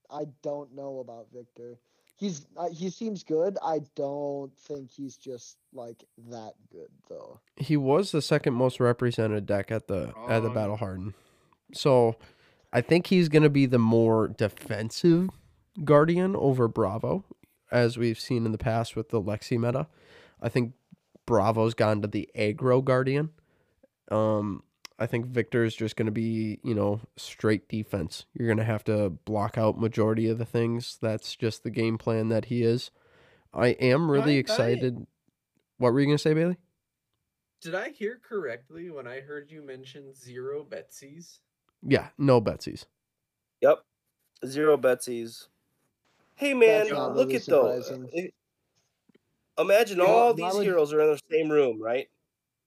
I 0.10 0.26
don't 0.42 0.74
know 0.74 1.00
about 1.00 1.28
Victor. 1.34 1.80
He's 2.16 2.48
uh, 2.58 2.70
he 2.70 2.90
seems 2.90 3.24
good. 3.24 3.58
I 3.64 3.82
don't 3.96 4.56
think 4.58 4.90
he's 4.90 5.18
just 5.18 5.58
like 5.74 6.04
that 6.30 6.54
good 6.72 6.90
though. 7.10 7.40
he 7.58 7.78
was 7.78 8.12
the 8.12 8.22
second 8.22 8.54
most 8.54 8.80
represented 8.80 9.46
deck 9.46 9.72
at 9.72 9.88
the 9.88 10.14
at 10.28 10.42
the 10.42 10.50
Battle 10.50 10.78
Harden. 10.78 11.14
So 11.74 12.16
I 12.74 12.82
think 12.82 13.08
he's 13.08 13.30
gonna 13.30 13.50
be 13.50 13.66
the 13.66 13.78
more 13.80 14.28
defensive 14.30 15.30
guardian 15.84 16.36
over 16.36 16.68
Bravo, 16.68 17.24
as 17.72 17.98
we've 17.98 18.20
seen 18.20 18.46
in 18.46 18.52
the 18.52 18.58
past 18.58 18.96
with 18.96 19.10
the 19.10 19.22
Lexi 19.22 19.60
meta. 19.60 19.88
I 20.42 20.50
think 20.50 20.74
Bravo's 21.28 21.76
gone 21.76 22.02
to 22.02 22.08
the 22.08 22.28
aggro 22.36 22.84
guardian. 22.84 23.30
Um 24.10 24.64
I 25.00 25.06
think 25.06 25.28
Victor 25.28 25.64
is 25.64 25.76
just 25.76 25.96
going 25.96 26.08
to 26.08 26.12
be, 26.12 26.60
you 26.64 26.74
know, 26.74 27.02
straight 27.18 27.70
defense. 27.70 28.26
You're 28.34 28.48
going 28.48 28.58
to 28.58 28.64
have 28.64 28.84
to 28.86 29.12
block 29.12 29.56
out 29.56 29.80
majority 29.80 30.28
of 30.28 30.40
the 30.40 30.46
things. 30.46 30.98
That's 31.00 31.36
just 31.36 31.62
the 31.62 31.70
game 31.70 32.00
plan 32.00 32.30
that 32.30 32.46
he 32.46 32.64
is. 32.64 32.90
I 33.54 33.68
am 33.68 34.10
really 34.10 34.32
I- 34.34 34.38
I- 34.38 34.40
excited. 34.40 35.06
What 35.78 35.94
were 35.94 36.00
you 36.00 36.08
going 36.08 36.18
to 36.18 36.22
say, 36.24 36.34
Bailey? 36.34 36.58
Did 37.62 37.76
I 37.76 37.90
hear 37.90 38.20
correctly 38.28 38.90
when 38.90 39.06
I 39.06 39.20
heard 39.20 39.52
you 39.52 39.62
mention 39.62 40.16
zero 40.16 40.64
Betsy's? 40.64 41.42
Yeah, 41.84 42.08
no 42.18 42.42
Betsy's. 42.42 42.88
Yep. 43.62 43.84
Zero 44.48 44.78
Betsy's. 44.78 45.48
Hey 46.34 46.56
man, 46.56 46.88
look 46.88 47.16
really 47.30 47.36
at 47.36 47.46
though. 47.46 47.80
surprising. 47.82 48.32
It- 49.58 49.62
Imagine 49.62 50.00
Yeah, 50.00 50.06
all 50.06 50.34
why 50.34 50.34
these 50.50 50.54
would- 50.56 50.66
heroes 50.66 50.94
are 50.94 51.02
in 51.02 51.08
the 51.12 51.20
same 51.32 51.50
room, 51.50 51.82
right? 51.82 52.10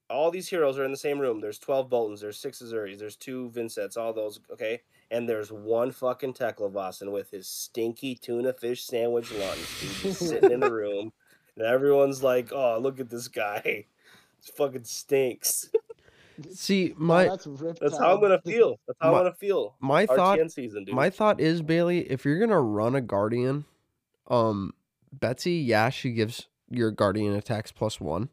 All 0.09 0.31
these 0.33 0.49
heroes 0.49 0.77
are 0.77 0.85
in 0.85 0.91
the 0.91 0.97
same 0.97 1.21
room. 1.21 1.41
There's 1.41 1.59
12 1.61 1.89
Boltyns, 1.89 2.21
there's 2.21 2.37
six 2.39 2.61
Uzuris, 2.61 2.99
there's 2.99 3.15
two 3.17 3.49
Vynnsets, 3.55 3.97
all 3.97 4.13
those, 4.13 4.41
okay? 4.51 4.81
And 5.13 5.29
there's 5.29 5.53
one 5.53 5.93
fucking 5.93 6.35
Teklovossen 6.35 7.13
with 7.13 7.31
his 7.31 7.47
stinky 7.49 8.17
tuna 8.17 8.53
fish 8.53 8.83
sandwich 8.85 9.31
lunch, 9.33 9.59
dude, 9.81 9.91
just 10.03 10.19
sitting 10.29 10.51
in 10.51 10.59
the 10.61 10.73
room. 10.73 11.13
And 11.57 11.65
everyone's 11.65 12.23
like, 12.25 12.53
oh, 12.53 12.79
look 12.81 12.99
at 12.99 13.09
this 13.11 13.29
guy. 13.29 13.87
This 14.41 14.51
fucking 14.57 14.85
stinks. 14.85 15.69
See, 16.53 16.93
Wow, 16.93 16.97
my 16.99 17.25
that's 17.29 17.45
That's 17.81 17.99
how 17.99 18.15
I'm 18.15 18.21
gonna 18.21 18.41
feel. 18.41 18.81
That's 18.87 18.99
how 19.01 19.13
My- 19.13 19.19
I'm 19.19 19.25
gonna 19.25 19.35
feel. 19.37 19.75
my 19.81 20.07
thought 20.07 20.39
season, 20.51 20.85
dude. 20.85 20.95
My 20.95 21.11
thought 21.11 21.39
is 21.41 21.61
Bailey, 21.63 22.11
if 22.11 22.25
you're 22.25 22.39
gonna 22.41 22.61
run 22.61 22.95
a 22.97 23.01
guardian, 23.03 23.65
um, 24.29 24.73
Betsy, 25.13 25.53
yeah, 25.57 25.91
she 25.91 26.13
gives 26.13 26.47
your 26.71 26.91
guardian 26.91 27.35
attacks 27.35 27.73
plus 27.73 28.01
one, 28.01 28.29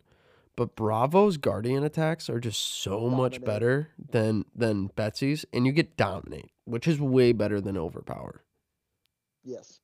but 0.56 0.76
Bravo's 0.76 1.38
guardian 1.38 1.84
attacks 1.84 2.30
are 2.30 2.40
just 2.40 2.62
so 2.62 3.10
much 3.10 3.44
better 3.44 3.90
than 3.98 4.46
than 4.56 4.88
Betsy's, 4.96 5.46
and 5.54 5.66
you 5.66 5.72
get 5.72 5.98
dominate, 5.98 6.52
which 6.66 6.88
is 6.88 7.00
way 7.00 7.32
better 7.34 7.62
than 7.62 7.78
overpower. 7.78 8.44
Yes. 9.44 9.80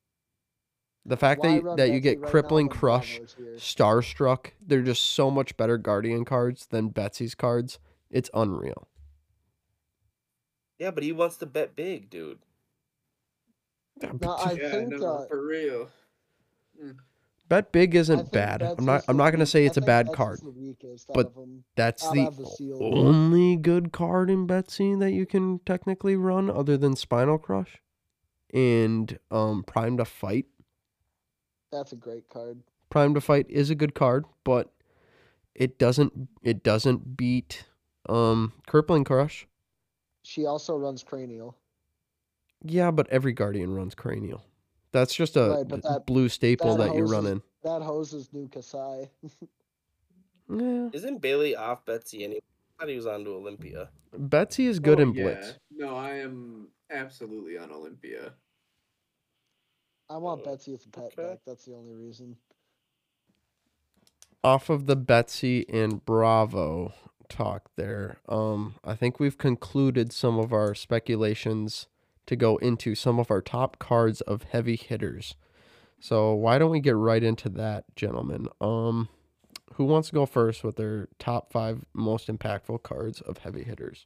The 1.05 1.17
fact 1.17 1.41
Why 1.41 1.49
that 1.49 1.55
you, 1.55 1.61
run 1.61 1.75
that 1.77 1.89
you 1.91 1.99
get 1.99 2.19
right 2.21 2.29
crippling 2.31 2.69
crush, 2.69 3.19
starstruck, 3.57 4.51
they're 4.65 4.81
just 4.81 5.03
so 5.03 5.29
much 5.29 5.57
better 5.57 5.77
guardian 5.77 6.23
cards 6.25 6.65
than 6.67 6.89
Betsy's 6.89 7.35
cards. 7.35 7.79
It's 8.09 8.29
unreal. 8.33 8.87
yeah, 10.79 10.91
but 10.91 11.03
he 11.03 11.11
wants 11.11 11.37
to 11.37 11.45
bet 11.45 11.75
big, 11.75 12.09
dude. 12.09 12.39
No, 14.01 14.31
I 14.37 14.53
yeah, 14.53 14.71
think 14.71 14.89
no, 14.89 15.05
uh, 15.05 15.27
for 15.27 15.45
real. 15.45 15.89
Bet 17.53 17.71
big 17.71 17.93
isn't 17.93 18.31
bad. 18.31 18.63
I'm 18.63 18.83
not. 18.83 19.03
I'm 19.07 19.15
not 19.15 19.29
gonna 19.29 19.45
say 19.45 19.67
it's 19.67 19.77
a 19.77 19.81
bad 19.81 20.07
Betsy's 20.07 20.17
card. 20.17 20.39
the 20.41 20.49
weakest 20.49 21.11
out 21.11 21.13
but. 21.13 21.33
That's 21.75 22.09
the 22.09 22.31
the 22.59 22.73
only 22.81 23.57
good 23.57 23.91
card 23.91 24.31
in 24.31 24.47
Betsy 24.47 24.95
that 24.95 25.11
you 25.11 25.27
can 25.27 25.59
technically 25.59 26.15
run 26.15 26.49
other 26.49 26.77
than 26.77 26.95
Spinal 26.95 27.37
Crush 27.37 27.79
and 28.51 29.19
um 29.29 29.63
Prime 29.67 29.97
to 29.97 30.05
Fight. 30.05 30.47
That's 31.71 31.91
a 31.91 31.95
great 31.95 32.27
card. 32.27 32.63
Prime 32.89 33.13
to 33.13 33.21
Fight 33.21 33.45
is 33.49 33.69
a 33.69 33.75
good 33.75 33.93
card, 33.93 34.25
but 34.43 34.73
it 35.53 35.77
doesn't 35.77 36.29
it 36.41 36.63
doesn't 36.63 37.15
beat 37.15 37.65
um 38.09 38.53
Crippling 38.65 39.03
Crush. 39.03 39.45
She 40.23 40.47
also 40.47 40.75
runs 40.75 41.03
cranial. 41.03 41.55
Yeah, 42.63 42.89
but 42.89 43.07
every 43.09 43.33
Guardian 43.33 43.75
runs 43.75 43.93
Cranial. 43.93 44.43
That's 44.93 45.13
just 45.13 45.35
a 45.35 45.49
Right, 45.69 45.81
that- 45.81 46.05
blue 46.05 46.29
staple 46.29 46.77
that 46.77 46.87
that, 46.89 46.95
you 46.95 47.01
hose 47.01 47.11
run 47.11 47.25
is- 47.25 47.41
That 47.63 47.81
hose 47.81 48.13
is 48.13 48.31
new 48.31 48.47
Kassai. 48.47 49.09
Yeah. 50.49 50.89
Isn't 50.93 51.19
Bailey 51.19 51.55
off 51.55 51.83
Betsy 51.85 52.23
anyway? 52.23 52.41
I 52.77 52.81
thought 52.83 52.89
he 52.89 52.95
was 52.95 53.07
on 53.07 53.23
to 53.25 53.31
Olympia. 53.31 53.89
Betsy 54.17 54.67
is 54.67 54.79
good 54.79 54.99
Oh, 54.99 55.03
in 55.03 55.13
yeah. 55.13 55.23
Blitz. 55.23 55.53
No, 55.71 55.95
I 55.95 56.15
am 56.19 56.67
absolutely 56.89 57.57
on 57.57 57.71
Olympia. 57.71 58.33
I 60.09 60.17
want 60.17 60.41
Oh, 60.41 60.51
Betsy 60.51 60.73
as 60.73 60.85
a 60.85 60.89
pet 60.89 61.05
okay. 61.05 61.29
deck. 61.29 61.39
That's 61.45 61.65
the 61.65 61.73
only 61.75 61.93
reason. 61.95 62.37
off 64.43 64.69
of 64.69 64.85
the 64.87 64.95
Betsy 64.97 65.65
and 65.69 66.03
Bravo 66.03 66.93
talk 67.29 67.71
there, 67.77 68.17
um, 68.27 68.75
I 68.83 68.93
think 68.93 69.17
we've 69.17 69.37
concluded 69.37 70.11
some 70.11 70.37
of 70.37 70.51
our 70.51 70.75
speculations 70.75 71.87
to 72.25 72.35
go 72.35 72.57
into 72.57 72.95
some 72.95 73.19
of 73.19 73.29
our 73.29 73.41
top 73.41 73.79
cards 73.79 74.21
of 74.21 74.43
heavy 74.43 74.75
hitters. 74.75 75.35
So 75.99 76.33
why 76.33 76.57
don't 76.57 76.71
we 76.71 76.79
get 76.79 76.95
right 76.95 77.23
into 77.23 77.49
that, 77.49 77.85
gentlemen? 77.95 78.47
Um, 78.59 79.09
who 79.75 79.85
wants 79.85 80.09
to 80.09 80.13
go 80.13 80.25
first 80.25 80.63
with 80.63 80.75
their 80.75 81.07
top 81.19 81.51
five 81.51 81.85
most 81.93 82.27
impactful 82.27 82.83
cards 82.83 83.21
of 83.21 83.39
heavy 83.39 83.63
hitters? 83.63 84.05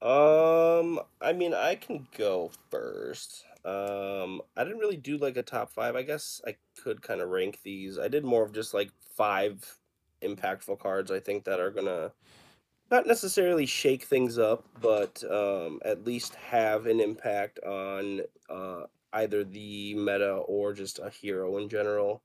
Um, 0.00 0.98
I 1.20 1.32
mean, 1.32 1.54
I 1.54 1.76
can 1.76 2.08
go 2.16 2.50
first. 2.70 3.44
Um, 3.64 4.42
I 4.56 4.64
didn't 4.64 4.80
really 4.80 4.96
do 4.96 5.16
like 5.16 5.36
a 5.36 5.42
top 5.42 5.70
five. 5.70 5.94
I 5.94 6.02
guess 6.02 6.40
I 6.46 6.56
could 6.82 7.02
kind 7.02 7.20
of 7.20 7.28
rank 7.28 7.60
these. 7.62 7.98
I 7.98 8.08
did 8.08 8.24
more 8.24 8.42
of 8.42 8.52
just 8.52 8.74
like 8.74 8.90
five 9.14 9.78
impactful 10.20 10.80
cards. 10.80 11.12
I 11.12 11.20
think 11.20 11.44
that 11.44 11.60
are 11.60 11.70
gonna 11.70 12.12
not 12.92 13.06
necessarily 13.06 13.64
shake 13.64 14.04
things 14.04 14.38
up, 14.38 14.66
but 14.80 15.24
um, 15.30 15.80
at 15.84 16.04
least 16.04 16.34
have 16.34 16.86
an 16.86 17.00
impact 17.00 17.58
on 17.60 18.20
uh, 18.50 18.82
either 19.14 19.42
the 19.44 19.94
meta 19.94 20.34
or 20.46 20.74
just 20.74 20.98
a 20.98 21.08
hero 21.08 21.56
in 21.56 21.70
general. 21.70 22.22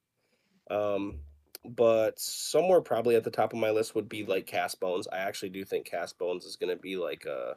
Um, 0.70 1.20
but 1.64 2.20
somewhere 2.20 2.82
probably 2.82 3.16
at 3.16 3.24
the 3.24 3.32
top 3.32 3.54
of 3.54 3.60
my 3.60 3.72
list 3.72 3.96
would 3.96 4.10
be 4.10 4.26
like 4.26 4.46
Cast 4.46 4.82
Bones. 4.82 5.08
I 5.08 5.20
actually 5.20 5.50
do 5.50 5.64
think 5.64 5.86
Cast 5.86 6.20
Bones 6.20 6.44
is 6.44 6.58
going 6.58 6.76
to 6.76 6.82
be 6.82 6.98
like 6.98 7.26
a 7.26 7.56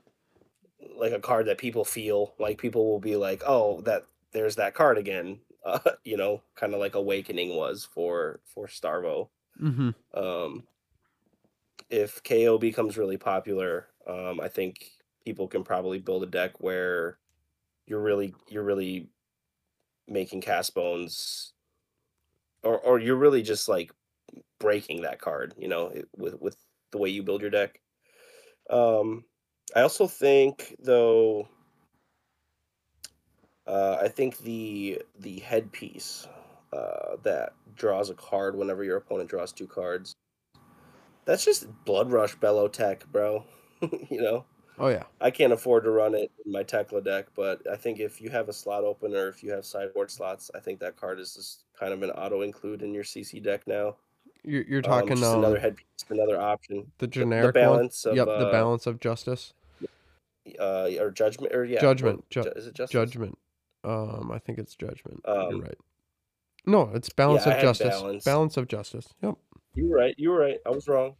like 0.97 1.13
a 1.13 1.21
card 1.21 1.47
that 1.47 1.59
people 1.59 1.85
feel 1.85 2.33
like 2.39 2.59
people 2.59 2.89
will 2.89 3.01
be 3.01 3.17
like, 3.17 3.43
oh, 3.45 3.81
that 3.83 4.07
there's 4.33 4.57
that 4.57 4.75
card 4.75 4.97
again. 4.97 5.41
Uh, 5.63 5.79
you 6.05 6.17
know, 6.17 6.41
kind 6.57 6.73
of 6.73 6.81
like 6.81 6.95
Awakening 6.95 7.55
was 7.55 7.85
for 7.85 8.41
for 8.47 8.67
Starvo. 8.67 9.29
Mm-hmm. 9.63 9.91
Um, 10.19 10.63
if 11.91 12.23
Kayo 12.23 12.59
becomes 12.61 12.97
really 12.99 13.17
popular, 13.17 13.89
um, 14.07 14.41
I 14.41 14.49
think 14.49 14.93
people 15.25 15.49
can 15.49 15.65
probably 15.65 15.99
build 15.99 16.23
a 16.23 16.27
deck 16.27 16.61
where 16.61 17.19
you're 17.87 18.03
really 18.03 18.35
you're 18.49 18.65
really 18.65 19.09
making 20.09 20.41
cast 20.43 20.75
bones, 20.75 21.53
or 22.63 22.79
or 22.81 22.99
you're 22.99 23.17
really 23.17 23.43
just 23.43 23.69
like 23.69 23.93
breaking 24.61 25.03
that 25.03 25.21
card, 25.21 25.55
you 25.59 25.69
know, 25.69 25.89
it- 25.89 26.09
with 26.17 26.41
with 26.41 26.57
the 26.93 26.99
way 26.99 27.11
you 27.11 27.23
build 27.23 27.41
your 27.43 27.51
deck. 27.51 27.81
Um, 28.71 29.25
I 29.77 29.83
also 29.83 30.07
think 30.07 30.77
though. 30.81 31.49
Uh, 33.67 33.99
I 34.01 34.09
think 34.09 34.39
the 34.39 35.03
the 35.19 35.39
headpiece 35.41 36.27
uh, 36.73 37.17
that 37.23 37.53
draws 37.77 38.11
a 38.11 38.15
card 38.15 38.57
whenever 38.57 38.85
your 38.85 38.97
opponent 38.97 39.31
draws 39.31 39.53
two 39.53 39.67
cards. 39.67 40.15
That's 41.25 41.45
just 41.45 41.67
Blood 41.85 42.11
Rush 42.11 42.35
Bellow 42.37 42.69
Tech, 42.69 43.05
bro. 43.13 43.45
you 44.11 44.21
know, 44.21 44.45
Oh 44.79 44.89
yeah. 44.89 45.05
I 45.21 45.31
can't 45.31 45.53
afford 45.53 45.85
to 45.85 45.91
run 45.91 46.15
it 46.15 46.31
in 46.45 46.53
my 46.53 46.63
Teklo 46.65 47.05
deck, 47.05 47.27
but 47.37 47.61
I 47.71 47.77
think 47.77 48.01
if 48.01 48.21
you 48.21 48.31
have 48.31 48.49
a 48.49 48.53
slot 48.53 48.83
open 48.85 49.15
or 49.15 49.29
if 49.29 49.43
you 49.43 49.51
have 49.53 49.65
sideboard 49.67 50.11
slots, 50.11 50.51
I 50.55 50.61
think 50.61 50.81
that 50.81 50.97
card 50.97 51.21
is 51.21 51.35
just 51.35 51.65
kind 51.79 51.93
of 51.93 52.03
an 52.03 52.11
auto 52.11 52.41
include 52.43 52.83
in 52.83 52.95
your 52.95 53.05
CC 53.05 53.43
deck 53.43 53.67
now. 53.67 53.97
You're 54.43 54.63
you're 54.63 54.79
Um, 54.79 54.83
talking 54.85 55.17
just 55.17 55.25
um, 55.25 55.41
another 55.41 55.59
headpiece, 55.59 55.85
another 56.09 56.41
option. 56.41 56.91
the 56.99 57.07
The- 57.07 57.09
generic 57.09 57.55
the 57.55 57.61
balance 57.61 58.05
one. 58.07 58.13
of 58.13 58.17
yep, 58.17 58.27
the 58.27 58.49
uh, 58.49 58.53
balance 58.53 58.87
of 58.87 59.01
justice. 59.01 59.53
uh, 60.59 60.89
or 60.99 61.11
judgment 61.11 61.55
or 61.55 61.65
yeah, 61.67 61.81
Judgment, 61.81 62.29
Ju- 62.31 62.43
ju- 62.45 62.53
is 62.57 62.67
it 62.67 62.75
justice? 62.75 62.93
Judgment. 62.93 63.39
Um, 63.85 64.31
I 64.33 64.39
think 64.39 64.59
it's 64.59 64.75
judgment. 64.75 65.21
You're 65.27 65.37
Um, 65.55 65.61
right. 65.61 65.79
No, 66.67 66.91
it's 66.95 67.09
balance 67.11 67.47
I 67.47 67.55
of 67.57 67.63
justice. 67.63 67.89
balance. 68.01 68.25
Balance 68.25 68.57
of 68.57 68.67
justice. 68.69 69.09
Yep. 69.23 69.37
You 69.75 69.89
were 69.89 69.97
right. 69.97 70.15
You 70.19 70.31
were 70.31 70.39
right. 70.41 70.59
I 70.67 70.71
was 70.71 70.89
wrong. 70.89 71.15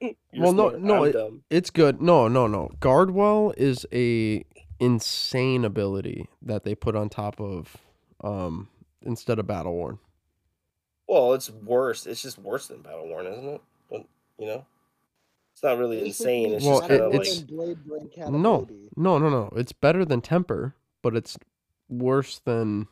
You're 0.00 0.14
Well, 0.34 0.52
no- 0.52 0.68
smart, 0.70 0.82
no, 0.82 1.04
I'm 1.04 1.10
it- 1.10 1.42
It's 1.50 1.70
good. 1.70 2.00
No, 2.02 2.28
no, 2.28 2.46
no. 2.46 2.70
Guardwell 2.80 3.54
is 3.56 3.86
a 3.92 4.44
insane 4.80 5.64
ability 5.64 6.28
that 6.42 6.64
they 6.64 6.74
put 6.74 6.96
on 6.96 7.08
top 7.08 7.40
of 7.40 7.76
um 8.22 8.68
instead 9.02 9.38
of 9.38 9.46
Battle 9.46 9.72
Worn. 9.74 9.98
Well, 11.06 11.34
it's 11.34 11.50
worse. 11.50 12.06
It's 12.06 12.22
just 12.22 12.38
worse 12.38 12.66
than 12.68 12.80
Battle 12.82 13.06
Worn, 13.08 13.26
isn't 13.26 13.44
it? 13.48 13.60
But, 13.90 14.06
you 14.38 14.46
know, 14.46 14.64
it's 15.52 15.62
not 15.62 15.78
really 15.78 16.04
insane. 16.06 16.52
It's 16.52 16.64
Well, 16.64 16.78
just 16.78 16.88
kind 16.88 17.00
of 17.02 17.14
it- 17.14 17.18
like 17.18 17.26
it's- 17.26 17.42
Blade 17.42 17.84
Break 17.84 18.16
No, 18.18 18.66
no, 18.96 19.18
no, 19.18 19.28
no. 19.28 19.50
It's 19.54 19.72
better 19.72 20.04
than 20.04 20.20
Temper, 20.22 20.74
but 21.02 21.14
it's 21.14 21.36
worse 21.88 22.38
than 22.40 22.88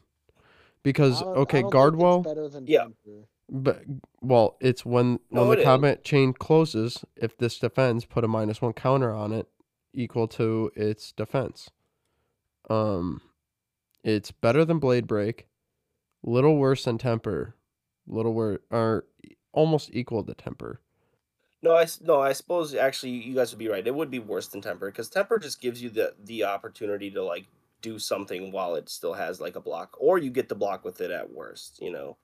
because 0.82 1.20
I 1.22 1.24
don't- 1.24 1.36
I 1.36 1.40
okay, 1.40 1.40
don't 1.40 1.48
think 1.48 1.64
it's 1.66 1.72
Guardwell, 1.72 2.20
better 2.20 2.48
than 2.48 2.66
Yeah. 2.66 2.82
Temper. 2.82 3.28
But 3.52 3.82
well, 4.22 4.56
it's 4.60 4.84
when 4.84 5.20
No, 5.30 5.42
when 5.42 5.52
it 5.52 5.56
the 5.58 5.64
combat 5.64 6.04
chain 6.04 6.32
closes, 6.32 7.04
if 7.16 7.36
this 7.36 7.58
defends, 7.58 8.06
put 8.06 8.24
a 8.24 8.28
minus 8.28 8.62
one 8.62 8.72
counter 8.72 9.12
on 9.12 9.32
it, 9.32 9.46
equal 9.92 10.26
to 10.28 10.72
its 10.74 11.12
defense. 11.12 11.70
Um, 12.70 13.20
it's 14.02 14.32
better 14.32 14.64
than 14.64 14.78
Blade 14.78 15.06
Break, 15.06 15.46
little 16.22 16.56
worse 16.56 16.84
than 16.84 16.96
Temper, 16.96 17.54
little 18.06 18.32
worse 18.32 18.60
or 18.70 19.04
almost 19.52 19.90
equal 19.92 20.24
to 20.24 20.34
Temper. 20.34 20.80
No, 21.62 21.74
I 21.74 21.82
s- 21.82 22.00
no, 22.00 22.20
I 22.20 22.32
suppose 22.32 22.74
actually 22.74 23.12
you 23.12 23.34
guys 23.34 23.52
would 23.52 23.58
be 23.58 23.68
right. 23.68 23.86
It 23.86 23.94
would 23.94 24.10
be 24.10 24.18
worse 24.18 24.48
than 24.48 24.62
temper 24.62 24.86
because 24.90 25.08
temper 25.08 25.38
just 25.38 25.60
gives 25.60 25.82
you 25.82 25.90
the 25.90 26.14
the 26.24 26.44
opportunity 26.44 27.10
to 27.10 27.22
like 27.22 27.46
do 27.82 27.98
something 27.98 28.50
while 28.50 28.74
it 28.76 28.88
still 28.88 29.12
has 29.14 29.40
like 29.40 29.56
a 29.56 29.60
block, 29.60 29.94
or 30.00 30.18
you 30.18 30.30
get 30.30 30.48
the 30.48 30.54
block 30.54 30.84
with 30.84 31.00
it 31.00 31.10
at 31.10 31.30
worst. 31.32 31.78
You 31.80 31.92
know, 31.92 32.16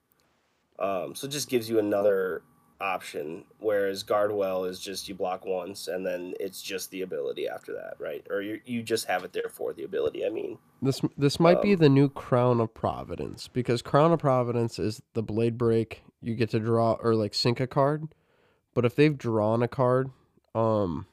um, 0.78 1.14
so 1.14 1.26
it 1.26 1.30
just 1.30 1.48
gives 1.48 1.68
you 1.68 1.78
another 1.78 2.42
option. 2.80 3.44
Whereas 3.58 4.02
Guardwell 4.02 4.64
is 4.64 4.78
just 4.78 5.08
you 5.08 5.14
block 5.14 5.44
once 5.44 5.88
and 5.88 6.06
then 6.06 6.34
it's 6.38 6.62
just 6.62 6.90
the 6.90 7.02
ability 7.02 7.48
after 7.48 7.72
that, 7.74 7.94
right? 7.98 8.24
Or 8.30 8.40
you 8.40 8.60
you 8.64 8.82
just 8.82 9.06
have 9.06 9.24
it 9.24 9.32
there 9.32 9.50
for 9.50 9.72
the 9.72 9.84
ability. 9.84 10.24
I 10.24 10.30
mean, 10.30 10.58
This 10.80 11.00
this 11.16 11.40
might 11.40 11.60
be 11.60 11.72
Um, 11.72 11.80
the 11.80 11.88
new 11.88 12.08
Crown 12.08 12.60
of 12.60 12.74
Providence 12.74 13.48
because 13.48 13.82
Crown 13.82 14.12
of 14.12 14.20
Providence 14.20 14.78
is 14.78 15.02
the 15.14 15.22
blade 15.22 15.58
break. 15.58 16.02
You 16.20 16.34
get 16.34 16.50
to 16.50 16.60
draw 16.60 16.92
or 17.02 17.14
like 17.14 17.34
sink 17.34 17.60
a 17.60 17.66
card, 17.66 18.08
but 18.74 18.84
if 18.84 18.94
they've 18.94 19.16
drawn 19.16 19.62
a 19.62 19.68
card, 19.68 20.10
um, 20.54 21.06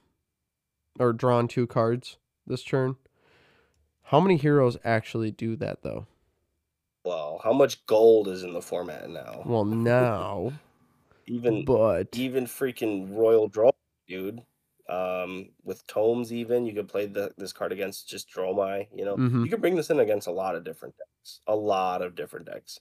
or 0.99 1.13
drawn 1.13 1.47
two 1.47 1.67
cards 1.67 2.17
this 2.47 2.63
turn, 2.63 2.95
how 4.03 4.19
many 4.19 4.37
heroes 4.37 4.77
actually 4.83 5.31
do 5.31 5.55
that 5.55 5.81
though? 5.81 6.05
Well, 7.05 7.39
how 7.43 7.53
much 7.53 7.85
gold 7.85 8.27
is 8.27 8.43
in 8.43 8.53
the 8.53 8.61
format 8.61 9.09
now? 9.09 9.43
Well, 9.45 9.63
now, 9.65 10.53
Even 11.27 11.63
but 11.65 12.09
even 12.17 12.45
freaking 12.45 13.15
Royal 13.15 13.47
Draw, 13.47 13.71
dude. 14.07 14.41
Um, 14.87 15.49
with 15.63 15.85
tomes, 15.87 16.31
even 16.31 16.67
you 16.67 16.73
could 16.73 16.87
play 16.87 17.07
the 17.07 17.31
this 17.37 17.51
card 17.53 17.71
against 17.71 18.07
just 18.07 18.29
Dromai. 18.29 18.87
You 18.93 19.05
know, 19.05 19.17
Mhm. 19.17 19.43
you 19.43 19.49
could 19.49 19.61
bring 19.61 19.75
this 19.75 19.89
in 19.89 19.99
against 19.99 20.27
a 20.27 20.31
lot 20.31 20.55
of 20.55 20.63
different 20.63 20.95
decks, 20.97 21.39
a 21.47 21.55
lot 21.55 22.03
of 22.03 22.13
different 22.15 22.45
decks. 22.45 22.79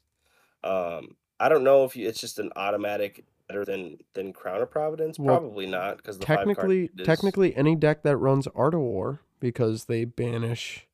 Um, 0.62 1.16
I 1.40 1.48
don't 1.48 1.64
know 1.64 1.84
if 1.84 1.96
you, 1.96 2.06
it's 2.06 2.20
just 2.20 2.38
an 2.38 2.50
automatic 2.56 3.24
better 3.48 3.64
than 3.64 3.96
than 4.12 4.34
Crown 4.34 4.60
of 4.60 4.70
Providence. 4.70 5.18
Well, 5.18 5.38
Probably 5.38 5.64
not 5.66 5.96
because 5.96 6.18
the 6.18 6.26
five 6.26 6.36
card 6.36 6.48
technically, 6.48 6.90
is- 6.98 7.06
technically, 7.06 7.56
any 7.56 7.74
deck 7.74 8.02
that 8.02 8.18
runs 8.18 8.46
Art 8.48 8.74
of 8.74 8.80
War 8.80 9.20
because 9.40 9.86
they 9.86 10.04
banish, 10.04 10.86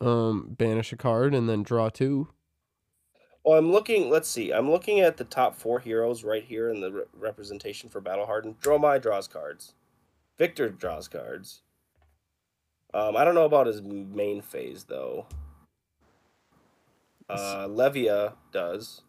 um, 0.00 0.54
banish 0.58 0.92
a 0.94 0.96
card 0.96 1.34
and 1.34 1.46
then 1.50 1.62
draw 1.62 1.90
two. 1.90 2.28
Well, 3.44 3.58
I'm 3.58 3.72
looking. 3.72 4.08
Let's 4.08 4.28
see. 4.28 4.52
I'm 4.52 4.70
looking 4.70 5.00
at 5.00 5.16
the 5.16 5.24
top 5.24 5.56
four 5.56 5.80
heroes 5.80 6.22
right 6.22 6.44
here 6.44 6.70
in 6.70 6.80
the 6.80 6.92
re- 6.92 7.04
representation 7.12 7.88
for 7.90 8.00
Battle 8.00 8.26
Hardened. 8.26 8.60
Dromai 8.60 9.02
draws 9.02 9.26
cards. 9.26 9.74
Victor 10.38 10.68
draws 10.68 11.08
cards. 11.08 11.62
Um, 12.94 13.16
I 13.16 13.24
don't 13.24 13.34
know 13.34 13.44
about 13.44 13.66
his 13.66 13.82
main 13.82 14.42
phase 14.42 14.84
though. 14.84 15.26
Uh, 17.28 17.66
Levia 17.66 18.34
does. 18.52 19.02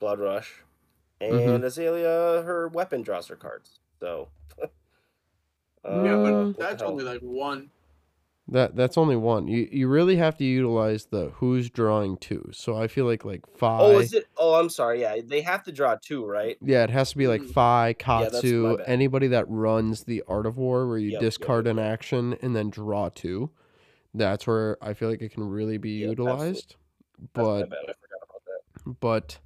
Blood 0.00 0.18
Rush, 0.18 0.62
and 1.20 1.32
Mhm. 1.34 1.64
Azalea, 1.64 2.42
her 2.42 2.68
weapon 2.68 3.02
draws 3.02 3.28
her 3.28 3.36
cards. 3.36 3.78
So. 4.00 4.28
yeah, 4.58 4.68
Mm. 5.84 6.54
but 6.56 6.58
that's 6.58 6.82
only 6.82 7.04
like 7.04 7.20
one. 7.20 7.70
That 8.46 8.76
that's 8.76 8.98
only 8.98 9.16
one. 9.16 9.48
You 9.48 9.66
you 9.72 9.88
really 9.88 10.16
have 10.16 10.36
to 10.36 10.44
utilize 10.44 11.06
the 11.06 11.30
who's 11.36 11.70
drawing 11.70 12.18
two. 12.18 12.50
So 12.52 12.76
I 12.76 12.88
feel 12.88 13.06
like 13.06 13.24
like 13.24 13.46
Fai. 13.56 13.78
Oh, 13.80 13.98
is 13.98 14.12
it? 14.12 14.26
Oh, 14.36 14.54
I'm 14.60 14.68
sorry. 14.68 15.00
Yeah, 15.00 15.16
they 15.24 15.40
have 15.40 15.62
to 15.64 15.72
draw 15.72 15.96
two, 16.00 16.26
right? 16.26 16.58
Yeah, 16.60 16.84
it 16.84 16.90
has 16.90 17.10
to 17.12 17.16
be 17.16 17.26
like 17.26 17.40
Mm. 17.40 17.52
Fai, 17.52 17.94
Katsu, 17.98 18.76
bad. 18.76 18.84
anybody 18.86 19.28
that 19.28 19.48
runs 19.48 20.04
the 20.04 20.22
Art 20.28 20.44
of 20.44 20.58
War 20.58 20.86
where 20.86 20.98
you 20.98 21.12
Yep, 21.12 21.20
discard 21.22 21.64
yep, 21.64 21.72
an 21.72 21.78
action 21.78 22.36
and 22.42 22.54
then 22.54 22.68
draw 22.68 23.08
two. 23.08 23.50
That's 24.12 24.46
where 24.46 24.76
I 24.82 24.92
feel 24.92 25.08
like 25.08 25.22
it 25.22 25.32
can 25.32 25.48
really 25.48 25.78
be 25.78 25.92
utilized. 25.92 26.76
But. 27.32 27.42
I 27.42 27.60
forgot 27.62 27.72
about 27.72 28.42
that. 28.84 29.00
but 29.00 29.38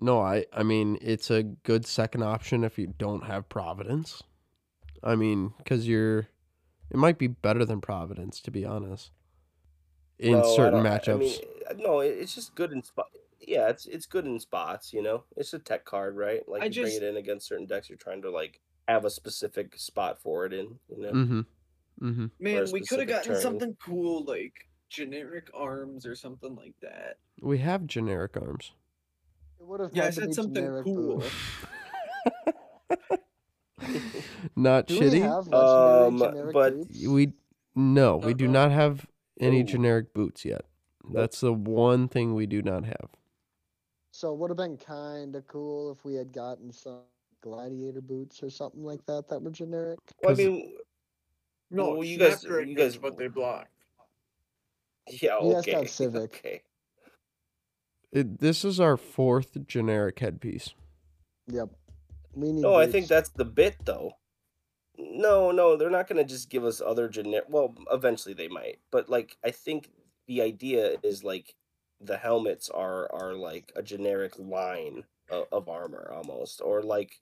no, 0.00 0.20
I 0.20 0.44
I 0.52 0.64
mean 0.64 0.98
it's 1.00 1.30
a 1.30 1.44
good 1.44 1.86
second 1.86 2.24
option 2.24 2.64
if 2.64 2.78
you 2.78 2.94
don't 2.98 3.24
have 3.26 3.48
Providence. 3.48 4.24
I 5.04 5.14
mean, 5.14 5.52
because 5.58 5.86
you're, 5.86 6.26
it 6.90 6.96
might 6.96 7.18
be 7.18 7.26
better 7.26 7.64
than 7.64 7.80
Providence 7.80 8.40
to 8.40 8.50
be 8.50 8.64
honest. 8.64 9.10
In 10.18 10.32
No, 10.32 10.56
certain 10.56 10.84
I- 10.86 10.98
matchups. 10.98 11.14
I 11.70 11.74
mean, 11.74 11.82
no, 11.84 12.00
it's 12.00 12.34
just 12.34 12.54
good 12.54 12.72
in 12.72 12.82
spot. 12.82 13.06
Yeah, 13.40 13.68
it's 13.68 13.86
it's 13.86 14.06
good 14.06 14.26
in 14.26 14.38
spots. 14.40 14.92
You 14.92 15.02
know, 15.02 15.24
it's 15.36 15.54
a 15.54 15.58
tech 15.58 15.84
card, 15.84 16.16
right? 16.16 16.46
Like 16.48 16.62
I 16.62 16.64
you 16.66 16.70
just- 16.70 16.98
bring 16.98 17.02
it 17.08 17.08
in 17.08 17.16
against 17.16 17.46
certain 17.46 17.66
decks, 17.66 17.88
you're 17.88 17.98
trying 17.98 18.22
to 18.22 18.30
like 18.30 18.60
have 18.88 19.04
a 19.04 19.10
specific 19.10 19.78
spot 19.78 20.20
for 20.20 20.44
it 20.46 20.52
in. 20.52 20.78
You 20.88 21.02
know, 21.02 21.12
mm-hmm. 21.12 21.40
Mm-hmm. 22.02 22.26
Man, 22.40 22.66
we 22.72 22.80
could 22.80 22.98
have 23.00 23.08
gotten 23.08 23.32
turn. 23.34 23.42
something 23.42 23.76
cool 23.84 24.24
like 24.24 24.68
generic 24.88 25.50
arms 25.54 26.06
or 26.06 26.14
something 26.14 26.54
like 26.56 26.74
that. 26.82 27.18
We 27.40 27.58
have 27.58 27.86
generic 27.86 28.36
arms. 28.36 28.72
It 29.60 29.66
would 29.66 29.80
have 29.80 29.90
Yeah, 29.94 30.06
I 30.06 30.10
said 30.10 30.32
something 30.34 30.54
generic 30.54 30.84
cool. 30.84 31.22
boots. 33.78 34.26
Not 34.56 34.86
Do 34.86 34.98
shitty. 35.00 35.22
Um, 35.52 36.18
but 36.52 36.74
boots? 36.74 37.06
We 37.06 37.32
no, 37.74 38.16
we 38.16 38.34
do 38.34 38.48
not 38.48 38.72
have 38.72 39.06
any 39.40 39.60
Ooh. 39.60 39.64
generic 39.64 40.12
boots 40.12 40.44
yet. 40.44 40.62
That's 41.12 41.40
the 41.40 41.52
one 41.52 42.08
thing 42.08 42.34
we 42.34 42.46
do 42.46 42.60
not 42.60 42.84
have. 42.84 43.08
So 44.10 44.32
it 44.32 44.38
would 44.38 44.50
have 44.50 44.56
been 44.56 44.76
kind 44.76 45.36
of 45.36 45.46
cool 45.46 45.92
if 45.92 46.04
we 46.04 46.14
had 46.14 46.32
gotten 46.32 46.72
some 46.72 47.00
gladiator 47.40 48.00
boots 48.00 48.42
or 48.42 48.50
something 48.50 48.82
like 48.82 49.06
that 49.06 49.28
that 49.28 49.40
were 49.40 49.50
generic. 49.50 50.00
well, 50.22 50.32
I 50.32 50.34
'Cause- 50.34 50.38
mean, 50.38 50.76
No, 51.70 51.90
Well, 51.94 52.04
you 52.04 52.12
you 52.12 52.18
guys- 52.18 52.42
guys, 52.44 52.66
you 52.66 52.74
guys- 52.74 52.96
but 52.96 53.16
they 53.16 53.28
block. 53.28 53.68
yeah, 55.22 55.38
You 55.40 55.52
guys 55.52 55.62
okay, 55.62 55.72
got 55.72 55.88
Civic. 55.88 56.34
okay. 56.36 56.62
It, 58.10 58.38
this 58.40 58.64
is 58.64 58.80
our 58.80 58.96
fourth 58.96 59.66
generic 59.66 60.18
headpiece. 60.18 60.74
Yep. 61.48 61.68
We 62.38 62.52
need 62.52 62.62
No, 62.62 62.74
I 62.76 62.86
think 62.86 63.08
that's 63.08 63.30
the 63.30 63.44
bit 63.44 63.76
though. 63.84 64.12
No, 64.96 65.50
no, 65.50 65.76
they're 65.76 65.90
not 65.90 66.08
gonna 66.08 66.24
just 66.24 66.50
give 66.50 66.64
us 66.64 66.80
other 66.80 67.08
generic. 67.08 67.46
Well, 67.48 67.74
eventually 67.90 68.34
they 68.34 68.48
might, 68.48 68.78
but 68.90 69.08
like 69.08 69.36
I 69.44 69.50
think 69.50 69.90
the 70.26 70.42
idea 70.42 70.96
is 71.02 71.24
like 71.24 71.54
the 72.00 72.16
helmets 72.16 72.68
are 72.70 73.12
are 73.12 73.34
like 73.34 73.72
a 73.74 73.82
generic 73.82 74.38
line 74.38 75.04
of, 75.30 75.46
of 75.50 75.68
armor 75.68 76.12
almost, 76.14 76.60
or 76.60 76.82
like 76.82 77.20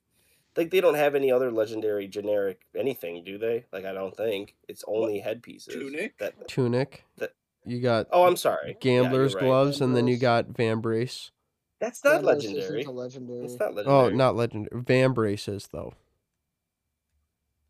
like 0.55 0.69
they 0.69 0.81
don't 0.81 0.95
have 0.95 1.15
any 1.15 1.31
other 1.31 1.51
legendary 1.51 2.07
generic 2.07 2.61
anything, 2.75 3.23
do 3.23 3.37
they? 3.37 3.65
Like 3.71 3.85
I 3.85 3.93
don't 3.93 4.15
think 4.15 4.55
it's 4.67 4.83
only 4.87 5.19
headpieces. 5.19 5.73
Tunic? 5.73 6.17
That 6.19 6.47
Tunic. 6.47 7.05
That- 7.17 7.33
You 7.65 7.81
got 7.81 8.07
oh, 8.11 8.25
I'm 8.25 8.37
sorry. 8.37 8.77
Yeah, 8.81 8.91
you're 8.93 9.03
gambler's 9.03 9.35
right. 9.35 9.43
gloves, 9.43 9.81
and 9.81 9.95
then 9.95 10.07
you 10.07 10.17
got 10.17 10.47
Van 10.47 10.79
Brace. 10.79 11.31
That's 11.79 12.03
not 12.03 12.21
Thanos 12.23 12.37
isn't 12.37 12.53
legendary. 12.55 12.83
a 12.83 12.91
legendary. 12.91 13.45
It's 13.45 13.59
not 13.59 13.75
legendary. 13.75 13.97
Oh, 14.05 14.09
not 14.09 14.35
legendary. 14.35 14.81
Van 14.81 15.13
Braces 15.13 15.67
though. 15.71 15.93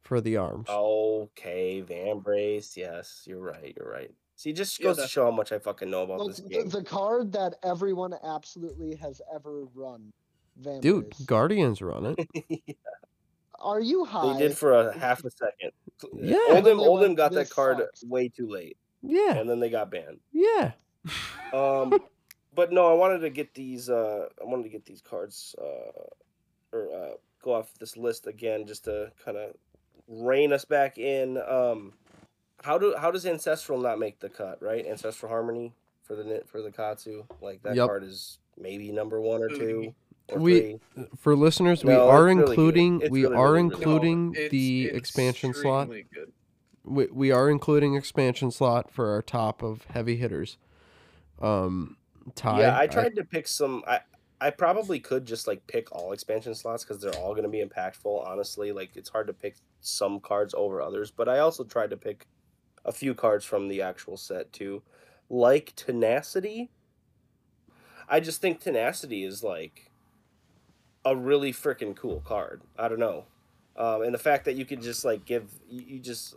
For 0.01 0.21
the 0.21 0.37
arms. 0.37 0.69
Okay, 0.69 1.81
Van 1.81 2.19
Brace. 2.19 2.77
Yes, 2.77 3.23
you're 3.27 3.41
right. 3.41 3.73
You're 3.77 3.91
right. 3.91 4.09
See, 4.37 4.53
just 4.53 4.79
Yeah, 4.79 4.85
goes 4.85 4.95
to 4.97 5.01
that- 5.01 5.09
show 5.09 5.25
how 5.25 5.31
much 5.31 5.51
I 5.51 5.59
fucking 5.59 5.89
know 5.89 6.03
about 6.03 6.19
Look, 6.19 6.27
this 6.29 6.39
the, 6.39 6.49
game. 6.49 6.69
the 6.69 6.83
card 6.83 7.33
that 7.33 7.55
everyone 7.63 8.13
absolutely 8.23 8.95
has 8.95 9.21
ever 9.33 9.65
run. 9.75 10.13
Van 10.55 10.79
Dude, 10.79 11.09
Brace. 11.09 11.25
Guardians 11.25 11.81
run 11.81 12.15
it. 12.17 12.77
Are 13.59 13.81
you 13.81 14.05
high? 14.05 14.33
They 14.33 14.47
did 14.47 14.57
for 14.57 14.71
a 14.73 14.97
half 14.97 15.25
a 15.25 15.31
second. 15.31 15.71
Yeah. 16.13 16.37
And 16.51 16.65
then 16.65 16.77
Oldhim, 16.77 16.79
they 16.79 16.85
Oldhim 16.85 16.99
went, 17.01 17.17
got 17.17 17.31
that 17.33 17.39
"This 17.39 17.53
card 17.53 17.77
sucks." 17.79 18.03
way 18.05 18.29
too 18.29 18.47
late, 18.47 18.77
Yeah. 19.01 19.33
and 19.35 19.49
then 19.49 19.59
they 19.59 19.69
got 19.69 19.89
banned. 19.91 20.19
Yeah. 20.31 20.71
Um, 21.51 21.99
but 22.57 22.73
no, 22.73 22.91
I 22.91 22.93
wanted 22.93 23.19
to 23.19 23.29
get 23.29 23.53
these. 23.53 23.89
Uh, 23.89 24.27
I 24.41 24.45
wanted 24.45 24.63
to 24.63 24.69
get 24.69 24.85
these 24.85 24.99
cards, 25.01 25.55
uh, 25.61 26.01
or 26.73 26.89
uh, 26.93 27.11
go 27.41 27.53
off 27.53 27.71
this 27.79 27.95
list 27.95 28.27
again, 28.27 28.65
just 28.67 28.83
to 28.85 29.11
kind 29.23 29.37
of 29.37 29.53
rein 30.09 30.51
us 30.51 30.65
back 30.65 30.97
in. 30.97 31.37
Um, 31.37 31.93
how 32.63 32.77
do 32.77 32.95
how 32.97 33.11
does 33.11 33.25
Ancestral 33.25 33.79
not 33.79 33.99
make 33.99 34.19
the 34.19 34.27
cut? 34.29 34.61
Right, 34.61 34.85
Ancestral 34.85 35.29
Harmony 35.31 35.71
for 36.03 36.15
the 36.15 36.23
Nit- 36.23 36.49
for 36.49 36.61
the 36.61 36.71
Katsu. 36.71 37.23
Like 37.41 37.61
that 37.63 37.75
Yep. 37.75 37.87
card 37.87 38.03
is 38.03 38.39
maybe 38.57 38.91
number 38.91 39.21
one 39.21 39.41
or 39.43 39.49
two. 39.49 39.93
Or 40.29 40.39
We- 40.39 40.59
three. 40.95 41.05
For 41.17 41.35
listeners, 41.35 41.85
we 41.85 41.93
are 41.93 42.27
it's 42.27 42.35
really 42.35 42.49
including 42.51 42.99
we 43.11 43.23
really, 43.23 43.35
are 43.35 43.53
really, 43.53 43.63
really 43.63 43.69
good. 43.69 43.77
including 43.77 44.33
it's 44.35 44.51
the 44.51 44.85
expansion 44.87 45.53
slot. 45.53 45.89
Good. 45.89 46.33
We, 46.83 47.05
we 47.07 47.31
are 47.31 47.49
including 47.49 47.95
expansion 47.95 48.49
slot 48.49 48.91
for 48.91 49.09
our 49.11 49.21
top 49.21 49.61
of 49.61 49.85
heavy 49.91 50.15
hitters. 50.17 50.57
Um 51.39 51.97
Ty, 52.35 52.61
Yeah, 52.61 52.77
I 52.77 52.87
tried 52.87 53.15
to 53.15 53.23
pick 53.23 53.47
some. 53.47 53.83
I 53.87 53.99
I 54.39 54.51
probably 54.51 54.99
could 54.99 55.25
just 55.25 55.47
like 55.47 55.65
pick 55.67 55.91
all 55.91 56.11
expansion 56.11 56.53
slots 56.53 56.83
because 56.83 57.01
they're 57.01 57.15
all 57.15 57.33
going 57.33 57.43
to 57.43 57.49
be 57.49 57.63
impactful. 57.63 58.25
Honestly, 58.25 58.71
like 58.71 58.91
it's 58.95 59.09
hard 59.09 59.27
to 59.27 59.33
pick 59.33 59.55
some 59.81 60.19
cards 60.19 60.53
over 60.55 60.81
others, 60.81 61.09
but 61.11 61.27
I 61.27 61.39
also 61.39 61.63
tried 61.63 61.89
to 61.89 61.97
pick 61.97 62.27
a 62.85 62.91
few 62.91 63.15
cards 63.15 63.45
from 63.45 63.67
the 63.67 63.81
actual 63.81 64.15
set 64.15 64.53
too, 64.53 64.83
like 65.29 65.73
Tenacity. 65.75 66.69
I 68.07 68.19
just 68.19 68.39
think 68.39 68.59
Tenacity 68.59 69.23
is 69.23 69.43
like 69.43 69.91
a 71.03 71.15
really 71.15 71.51
freaking 71.51 71.95
cool 71.95 72.21
card. 72.21 72.61
I 72.77 72.87
don't 72.87 72.99
know, 72.99 73.25
um, 73.75 74.03
and 74.03 74.13
the 74.13 74.19
fact 74.19 74.45
that 74.45 74.55
you 74.55 74.65
could 74.65 74.81
just 74.81 75.03
like 75.03 75.25
give 75.25 75.49
you, 75.67 75.99
just 75.99 76.35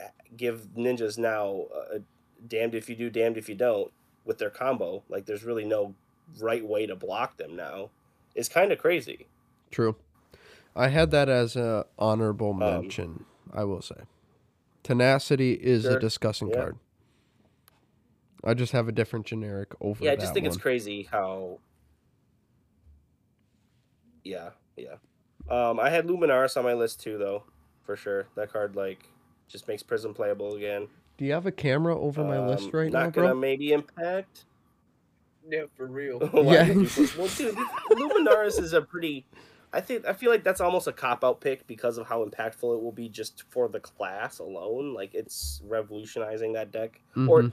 uh, 0.00 0.08
give 0.36 0.68
ninjas 0.76 1.18
now 1.18 1.66
a 1.92 1.98
damned 2.46 2.76
if 2.76 2.88
you 2.88 2.94
do, 2.94 3.10
damned 3.10 3.36
if 3.36 3.48
you 3.48 3.56
don't 3.56 3.92
with 4.24 4.38
their 4.38 4.50
combo. 4.50 5.02
Like 5.08 5.26
there's 5.26 5.44
really 5.44 5.64
no 5.64 5.94
right 6.40 6.64
way 6.64 6.86
to 6.86 6.96
block 6.96 7.36
them 7.36 7.56
now. 7.56 7.90
It's 8.34 8.48
kind 8.48 8.72
of 8.72 8.78
crazy. 8.78 9.26
True. 9.70 9.96
I 10.74 10.88
had 10.88 11.10
that 11.10 11.28
as 11.28 11.56
a 11.56 11.86
honorable 11.98 12.54
mention. 12.54 13.24
I 13.52 13.64
will 13.64 13.82
say, 13.82 14.02
tenacity 14.82 15.52
is 15.52 15.84
a 15.84 15.88
Um, 15.88 15.92
Sure, 15.92 16.00
discussing 16.00 16.48
yeah. 16.48 16.56
card. 16.56 16.78
I 18.44 18.54
just 18.54 18.72
have 18.72 18.88
a 18.88 18.92
different 18.92 19.26
generic 19.26 19.68
over. 19.80 20.02
Yeah, 20.04 20.12
I 20.12 20.16
just 20.16 20.32
think 20.34 20.46
it's 20.46 20.56
crazy 20.56 21.02
how. 21.04 21.58
Yeah, 24.24 24.50
yeah. 24.76 24.96
Um, 25.50 25.78
I 25.78 25.90
had 25.90 26.06
Luminaris 26.06 26.56
on 26.56 26.64
my 26.64 26.74
list 26.74 27.00
too, 27.02 27.18
though, 27.18 27.44
for 27.82 27.96
sure. 27.96 28.26
That 28.36 28.52
card 28.52 28.74
like 28.74 29.08
just 29.48 29.68
makes 29.68 29.82
Prism 29.82 30.14
playable 30.14 30.54
again. 30.54 30.88
Do 31.22 31.26
you 31.26 31.34
have 31.34 31.46
a 31.46 31.52
camera 31.52 31.96
over 31.96 32.24
my 32.24 32.44
list 32.44 32.64
Um, 32.64 32.70
right 32.72 32.90
not 32.90 33.04
now, 33.04 33.22
gonna 33.22 33.34
maybe 33.36 33.70
impact. 33.70 34.44
Yeah, 35.48 35.66
for 35.76 35.86
real. 35.86 36.18
Why 36.32 36.42
Yeah. 36.42 36.66
well, 37.16 37.28
dude, 37.28 37.54
Luminaris 37.92 38.58
is 38.60 38.72
a 38.72 38.82
pretty. 38.82 39.24
I 39.72 39.80
think 39.80 40.04
I 40.04 40.14
feel 40.14 40.32
like 40.32 40.42
that's 40.42 40.60
almost 40.60 40.88
a 40.88 40.92
cop 40.92 41.22
out 41.22 41.40
pick 41.40 41.64
because 41.68 41.96
of 41.96 42.08
how 42.08 42.24
impactful 42.24 42.76
it 42.76 42.82
will 42.82 42.90
be 42.90 43.08
just 43.08 43.44
for 43.50 43.68
the 43.68 43.78
class 43.78 44.40
alone. 44.40 44.94
Like 44.94 45.14
it's 45.14 45.62
revolutionizing 45.64 46.54
that 46.54 46.72
deck, 46.72 47.00
or 47.16 47.42
Mhm. 47.42 47.52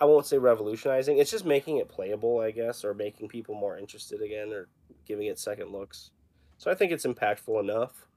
I 0.00 0.04
won't 0.06 0.26
say 0.26 0.38
revolutionizing. 0.38 1.18
It's 1.18 1.30
just 1.30 1.44
making 1.44 1.76
it 1.76 1.88
playable, 1.88 2.40
I 2.40 2.50
guess, 2.50 2.84
or 2.84 2.92
making 2.92 3.28
people 3.28 3.54
more 3.54 3.78
interested 3.78 4.20
again, 4.20 4.52
or 4.52 4.66
giving 5.04 5.28
it 5.28 5.38
second 5.38 5.70
looks. 5.70 6.10
So 6.58 6.72
I 6.72 6.74
think 6.74 6.90
it's 6.90 7.06
impactful 7.06 7.60
enough. 7.60 8.08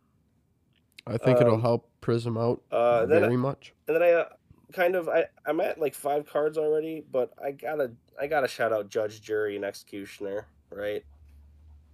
I 1.06 1.18
think 1.18 1.40
it'll 1.42 1.56
um, 1.56 1.62
help 1.62 1.88
Prism 2.02 2.38
out 2.40 2.64
Uh, 2.72 3.06
then 3.06 3.22
very 3.22 3.38
much. 3.38 3.74
and 3.88 3.96
then 3.96 4.02
I 4.04 4.12
uh, 4.14 4.30
kind 4.74 4.96
of 4.96 5.10
I 5.10 5.26
I'm 5.46 5.60
at 5.62 5.80
like 5.80 5.96
five 5.96 6.26
cards 6.28 6.58
already, 6.58 7.04
but 7.12 7.32
I 7.44 7.52
gotta 7.52 7.92
I 8.20 8.28
gotta 8.28 8.48
shout 8.48 8.72
out 8.74 8.90
Judge, 8.90 9.22
Jury, 9.22 9.56
and 9.56 9.66
Executioner, 9.66 10.48
right? 10.72 11.04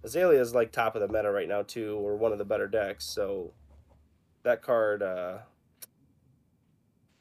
Azalea 0.04 0.40
is 0.40 0.54
like 0.54 0.72
top 0.72 0.94
of 0.94 1.00
the 1.00 1.08
meta 1.08 1.30
right 1.30 1.48
now 1.48 1.62
too, 1.62 1.96
or 1.96 2.16
one 2.16 2.32
of 2.32 2.38
the 2.38 2.44
better 2.44 2.68
decks. 2.68 3.04
So 3.04 3.52
that 4.42 4.62
card 4.62 5.02
uh 5.02 5.38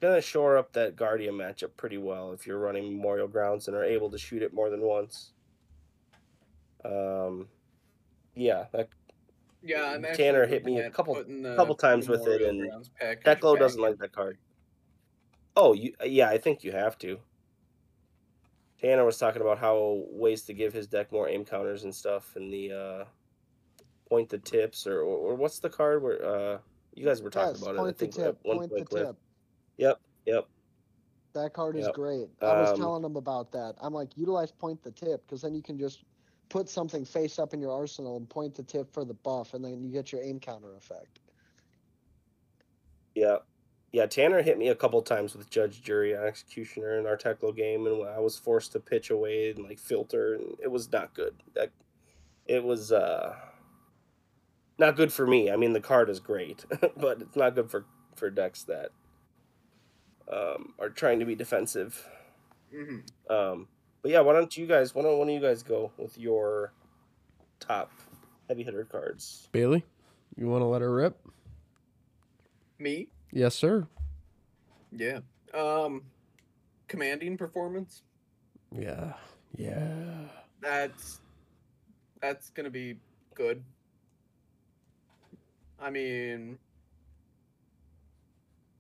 gonna 0.02 0.22
shore 0.22 0.58
up 0.58 0.74
that 0.74 0.96
Guardian 0.96 1.34
matchup 1.36 1.72
pretty 1.78 1.98
well 1.98 2.32
if 2.34 2.46
you're 2.46 2.60
running 2.60 2.96
Memorial 2.98 3.28
Grounds 3.28 3.68
and 3.68 3.76
are 3.76 3.84
able 3.84 4.10
to 4.12 4.18
shoot 4.18 4.44
it 4.44 4.54
more 4.54 4.70
than 4.70 4.82
once. 4.82 5.32
Um, 6.84 7.48
yeah, 8.36 8.66
that 8.74 8.90
Yeah, 9.64 9.98
Tanner 10.14 10.46
hit 10.46 10.64
me 10.66 10.80
a 10.80 10.92
couple- 10.92 11.16
couple 11.56 11.74
times 11.76 12.08
with 12.08 12.28
it, 12.28 12.42
and 12.44 12.70
Teklo 13.24 13.58
doesn't 13.58 13.82
like 13.82 13.98
that 13.98 14.12
card. 14.12 14.38
Oh, 15.56 15.74
you 15.74 15.94
yeah, 16.04 16.30
I 16.30 16.38
think 16.38 16.64
you 16.64 16.72
have 16.72 16.98
to. 17.00 17.20
Tanner 18.80 19.06
was 19.06 19.18
talking 19.18 19.42
about 19.42 19.58
how 19.58 20.04
ways 20.10 20.44
to 20.44 20.54
give 20.54 20.74
his 20.74 20.88
deck 20.88 21.12
more 21.12 21.30
aim 21.30 21.46
counters 21.46 21.84
and 21.84 21.96
stuff, 21.96 22.36
and 22.36 22.52
the 22.52 22.72
uh, 22.72 23.06
point 24.10 24.30
the 24.30 24.38
tips 24.38 24.86
or, 24.86 25.02
or 25.02 25.32
or 25.32 25.36
what's 25.36 25.60
the 25.60 25.70
card 25.70 26.04
where 26.04 26.24
uh, 26.26 26.58
you 26.94 27.06
guys 27.06 27.22
were 27.22 27.30
talking 27.30 27.52
Yes, 27.52 27.62
about 27.62 27.76
point 27.76 27.88
it. 27.88 27.96
I 27.96 28.00
the 28.00 28.06
think 28.06 28.16
tip. 28.16 28.44
one 28.44 28.58
Point 28.58 28.72
the 28.72 28.78
point, 28.86 28.90
tip. 29.08 29.18
Yep, 29.78 30.00
yep. 30.26 30.48
That 31.34 31.54
card 31.54 31.76
is 31.76 31.88
Yep. 31.88 31.96
great. 31.96 32.30
I 32.42 32.54
was 32.54 32.72
Um, 32.72 32.80
telling 32.80 33.02
them 33.02 33.16
about 33.16 33.52
that. 33.52 33.76
I'm 33.82 33.94
like, 33.94 34.16
utilize 34.18 34.52
point 34.52 34.82
the 34.84 34.92
tip 34.92 35.26
because 35.26 35.42
then 35.42 35.54
you 35.54 35.62
can 35.62 35.78
just 35.78 36.04
put 36.50 36.70
something 36.70 37.04
face 37.04 37.40
up 37.40 37.54
in 37.54 37.60
your 37.60 37.72
arsenal 37.72 38.18
and 38.18 38.30
point 38.30 38.56
the 38.56 38.64
tip 38.64 38.92
for 38.94 39.04
the 39.04 39.14
buff, 39.14 39.54
and 39.54 39.64
then 39.64 39.82
you 39.84 39.92
get 39.92 40.12
your 40.12 40.22
aim 40.22 40.40
counter 40.40 40.76
effect. 40.76 41.20
Yeah. 43.16 43.38
Yeah, 43.92 44.06
Tanner 44.08 44.42
hit 44.42 44.58
me 44.58 44.68
a 44.68 44.76
couple 44.76 45.02
times 45.02 45.36
with 45.36 45.50
Judge, 45.50 45.82
Jury, 45.82 46.14
and 46.14 46.26
Executioner 46.26 47.00
in 47.00 47.06
our 47.06 47.16
Teklo 47.16 47.56
game, 47.56 47.86
and 47.88 48.06
I 48.06 48.20
was 48.20 48.38
forced 48.38 48.74
to 48.74 48.80
pitch 48.80 49.10
away 49.10 49.52
and 49.52 49.64
like 49.64 49.80
filter, 49.80 50.34
and 50.36 50.58
it 50.62 50.70
was 50.70 50.92
not 50.92 51.14
good. 51.14 51.36
That 51.54 51.72
it 52.46 52.64
was 52.64 52.92
uh 52.92 53.36
not 54.78 54.96
good 54.98 55.14
for 55.14 55.26
me. 55.26 55.50
I 55.50 55.56
mean, 55.56 55.74
the 55.74 55.80
card 55.80 56.10
is 56.10 56.20
great, 56.20 56.66
but 56.98 57.22
it's 57.22 57.38
not 57.38 57.56
good 57.56 57.72
for 57.72 57.86
for 58.16 58.30
decks 58.30 58.64
that 58.64 58.90
um, 60.32 60.74
are 60.80 60.90
trying 60.90 61.20
to 61.20 61.26
be 61.26 61.36
defensive. 61.36 62.08
Mhm. 62.74 63.04
Um, 63.30 63.68
but 64.02 64.12
yeah, 64.12 64.22
why 64.22 64.34
don't 64.34 64.56
you 64.58 64.66
guys? 64.68 64.94
Why 64.94 65.04
don't 65.04 65.18
one 65.18 65.30
of 65.30 65.34
you 65.34 65.42
guys 65.42 65.64
go 65.64 65.92
with 65.98 66.18
your 66.18 66.74
top 67.60 67.92
heavy 68.50 68.64
hitter 68.64 68.84
cards? 68.86 69.48
Bailey, 69.52 69.86
you 70.36 70.48
want 70.48 70.62
to 70.62 70.66
let 70.66 70.82
her 70.82 70.94
rip? 70.94 71.18
Me? 72.78 73.08
Yes, 73.36 73.54
sir. 73.54 73.86
Yeah. 74.94 75.20
Um, 75.54 76.04
commanding 76.88 77.38
performance. 77.38 78.04
Yeah. 78.72 79.12
Yeah. 79.58 80.30
That's 80.62 81.20
that's 82.22 82.50
gonna 82.52 82.70
be 82.70 82.96
good. 83.34 83.62
I 85.82 85.90
mean, 85.90 86.58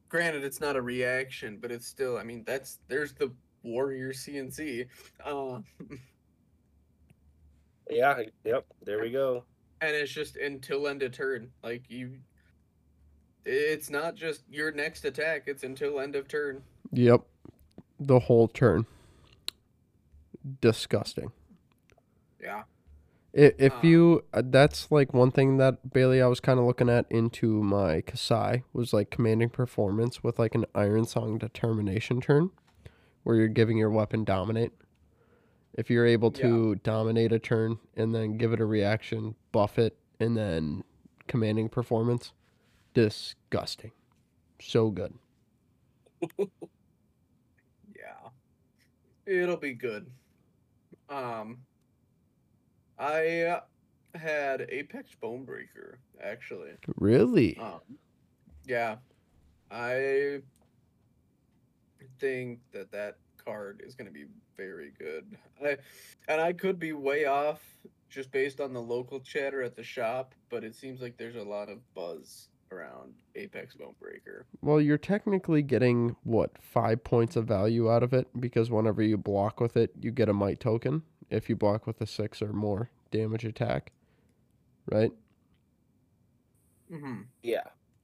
granted, 0.07 0.45
it's 0.45 0.61
not 0.61 0.77
a 0.77 0.81
reaction, 0.81 1.57
but 1.61 1.69
it's 1.69 1.85
still. 1.85 2.17
I 2.17 2.23
mean, 2.23 2.45
that's 2.47 2.79
there's 2.87 3.11
the 3.13 3.33
warrior 3.61 4.13
CNC. 4.13 4.87
Uh, 5.23 5.59
Yeah. 7.89 8.21
Yep. 8.45 8.65
There 8.85 9.01
we 9.01 9.11
go. 9.11 9.43
and 9.81 9.93
it's 9.93 10.13
just 10.13 10.37
until 10.37 10.87
end 10.87 11.03
of 11.03 11.11
turn. 11.11 11.51
Like 11.61 11.83
you, 11.89 12.13
it's 13.45 13.89
not 13.89 14.15
just 14.15 14.41
your 14.49 14.71
next 14.71 15.05
attack. 15.05 15.43
It's 15.47 15.63
until 15.63 15.99
end 15.99 16.15
of 16.15 16.27
turn. 16.27 16.63
Yep. 16.91 17.21
The 17.99 18.19
whole 18.19 18.47
turn. 18.47 18.85
Disgusting. 20.61 21.31
Yeah. 22.41 22.63
If 23.33 23.73
Uh, 23.73 23.79
you, 23.83 24.23
uh, 24.33 24.43
that's 24.45 24.89
like 24.91 25.13
one 25.13 25.31
thing 25.31 25.57
that 25.57 25.91
Bailey, 25.91 26.21
I 26.21 26.27
was 26.27 26.39
kind 26.39 26.57
of 26.59 26.65
looking 26.65 26.89
at 26.89 27.05
into 27.09 27.61
my 27.61 28.01
Kassai 28.01 28.63
was 28.71 28.93
like 28.93 29.09
commanding 29.09 29.49
performance 29.49 30.23
with 30.23 30.39
like 30.39 30.55
an 30.55 30.65
Iron 30.73 31.05
Song 31.05 31.37
determination 31.37 32.21
turn, 32.21 32.51
where 33.23 33.35
you're 33.35 33.47
giving 33.49 33.77
your 33.77 33.89
weapon 33.89 34.23
dominate. 34.23 34.71
If 35.73 35.89
you're 35.89 36.05
able 36.05 36.31
to 36.31 36.75
dominate 36.75 37.33
a 37.33 37.39
turn 37.39 37.79
and 37.97 38.15
then 38.15 38.37
give 38.37 38.53
it 38.53 38.61
a 38.61 38.65
reaction, 38.65 39.35
buff 39.51 39.77
it, 39.77 39.97
and 40.17 40.37
then 40.37 40.85
commanding 41.27 41.67
performance, 41.67 42.31
disgusting. 42.95 43.91
So 44.59 44.89
good. 44.89 45.13
Yeah. 47.95 48.29
It'll 49.25 49.57
be 49.57 49.73
good. 49.73 50.09
Um 51.09 51.57
I 52.97 53.41
uh, 53.41 53.61
had 54.15 54.65
Apex 54.69 55.11
Bonebreaker 55.21 55.95
actually. 56.21 56.71
Really? 56.95 57.57
Um 57.57 57.81
yeah. 58.65 58.95
I 59.69 60.41
think 62.19 62.59
that 62.71 62.91
that 62.91 63.17
card 63.43 63.83
is 63.85 63.95
going 63.95 64.07
to 64.07 64.13
be 64.13 64.25
very 64.57 64.91
good. 64.97 65.37
I 65.63 65.77
and 66.27 66.41
I 66.41 66.53
could 66.53 66.79
be 66.79 66.93
way 66.93 67.25
off 67.25 67.61
just 68.09 68.31
based 68.31 68.61
on 68.61 68.73
the 68.73 68.81
local 68.81 69.19
chatter 69.19 69.61
at 69.61 69.75
the 69.75 69.83
shop, 69.83 70.33
but 70.49 70.63
it 70.63 70.75
seems 70.75 71.01
like 71.01 71.17
there's 71.17 71.35
a 71.35 71.43
lot 71.43 71.69
of 71.69 71.79
buzz 71.93 72.49
around 72.71 73.13
Apex 73.35 73.75
Bonebreaker. 73.75 74.43
Well, 74.61 74.81
you're 74.81 74.97
technically 74.97 75.61
getting 75.61 76.15
what 76.23 76.51
five 76.61 77.03
points 77.03 77.35
of 77.35 77.45
value 77.45 77.91
out 77.91 78.03
of 78.03 78.13
it 78.13 78.27
because 78.39 78.69
whenever 78.71 79.01
you 79.03 79.17
block 79.17 79.59
with 79.59 79.77
it, 79.77 79.91
you 80.01 80.11
get 80.11 80.29
a 80.29 80.33
might 80.33 80.59
token. 80.59 81.03
If 81.29 81.49
you 81.49 81.55
block 81.55 81.87
with 81.87 82.01
a 82.01 82.05
six 82.07 82.41
or 82.41 82.53
more 82.53 82.89
damage 83.11 83.45
attack, 83.45 83.91
right? 84.91 85.11
Mm-hmm. 86.91 87.21
Yeah. 87.43 87.63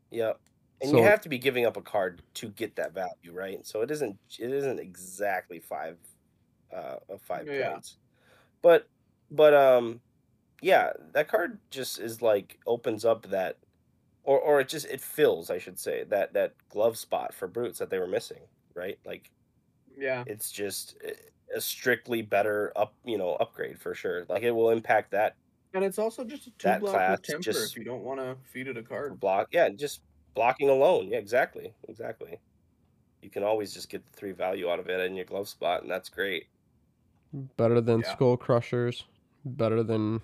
Yep. 0.09 0.39
And 0.81 0.89
So- 0.91 0.97
you 0.97 1.03
have 1.03 1.21
to 1.21 1.29
be 1.29 1.37
giving 1.37 1.65
up 1.65 1.77
a 1.77 1.81
card 1.81 2.21
to 2.35 2.49
get 2.49 2.75
that 2.77 2.93
value, 2.93 3.31
right? 3.33 3.65
So 3.65 3.81
it 3.81 3.91
isn't 3.91 4.17
it 4.39 4.51
isn't 4.51 4.79
exactly 4.79 5.59
five 5.59 5.97
uh 6.73 6.97
of 7.09 7.21
five 7.21 7.47
Yeah. 7.47 7.71
points. 7.73 7.97
But 8.61 8.87
but 9.29 9.53
um 9.53 10.01
yeah, 10.61 10.93
that 11.13 11.27
card 11.27 11.59
just 11.69 11.99
is 11.99 12.21
like 12.21 12.59
opens 12.65 13.05
up 13.05 13.27
that 13.29 13.57
or 14.23 14.39
or 14.39 14.59
it 14.61 14.69
just 14.69 14.85
it 14.87 15.01
fills, 15.01 15.49
I 15.49 15.57
should 15.59 15.79
say, 15.79 16.03
that 16.05 16.33
that 16.33 16.55
glove 16.69 16.97
spot 16.97 17.33
for 17.33 17.47
brutes 17.47 17.79
that 17.79 17.89
they 17.89 17.99
were 17.99 18.07
missing, 18.07 18.47
right? 18.75 18.99
Like 19.05 19.31
Yeah. 19.97 20.23
it's 20.27 20.51
just 20.51 20.97
eh, 21.03 21.13
a 21.55 21.61
strictly 21.61 22.21
better 22.21 22.71
up, 22.75 22.95
you 23.05 23.17
know, 23.17 23.35
upgrade 23.35 23.79
for 23.81 23.93
sure. 23.95 24.25
Like 24.29 24.43
it 24.43 24.51
will 24.51 24.69
impact 24.71 25.11
that 25.11 25.35
And 25.73 25.83
it's 25.85 25.99
also 25.99 26.23
just 26.25 26.47
a 26.47 26.51
two 26.51 26.57
That 26.63 26.81
block 26.81 26.93
class 26.95 27.19
with 27.19 27.23
temper 27.23 27.41
just- 27.43 27.71
if 27.73 27.77
you 27.77 27.83
don't 27.85 28.03
want 28.03 28.19
to 28.19 28.37
feed 28.49 28.67
it 28.67 28.77
a 28.77 28.83
card. 28.83 29.19
block. 29.19 29.47
Yeah, 29.51 29.69
just 29.69 30.01
blocking 30.35 30.69
alone. 30.69 31.09
Yeah, 31.09 31.17
exactly, 31.19 31.75
exactly. 31.87 32.39
You 33.21 33.29
can 33.31 33.43
always 33.43 33.73
just 33.73 33.89
get 33.89 34.05
the 34.05 34.11
three 34.13 34.31
value 34.33 34.69
out 34.69 34.79
of 34.79 34.89
it 34.89 34.99
in 35.01 35.15
your 35.15 35.25
glove 35.25 35.49
spot, 35.49 35.83
and 35.83 35.91
that's 35.91 36.09
great. 36.09 36.47
Better 37.57 37.79
than 37.81 38.01
Yeah. 38.01 38.11
Skull 38.13 38.37
Crushers, 38.37 39.05
better 39.45 39.83
than 39.83 40.21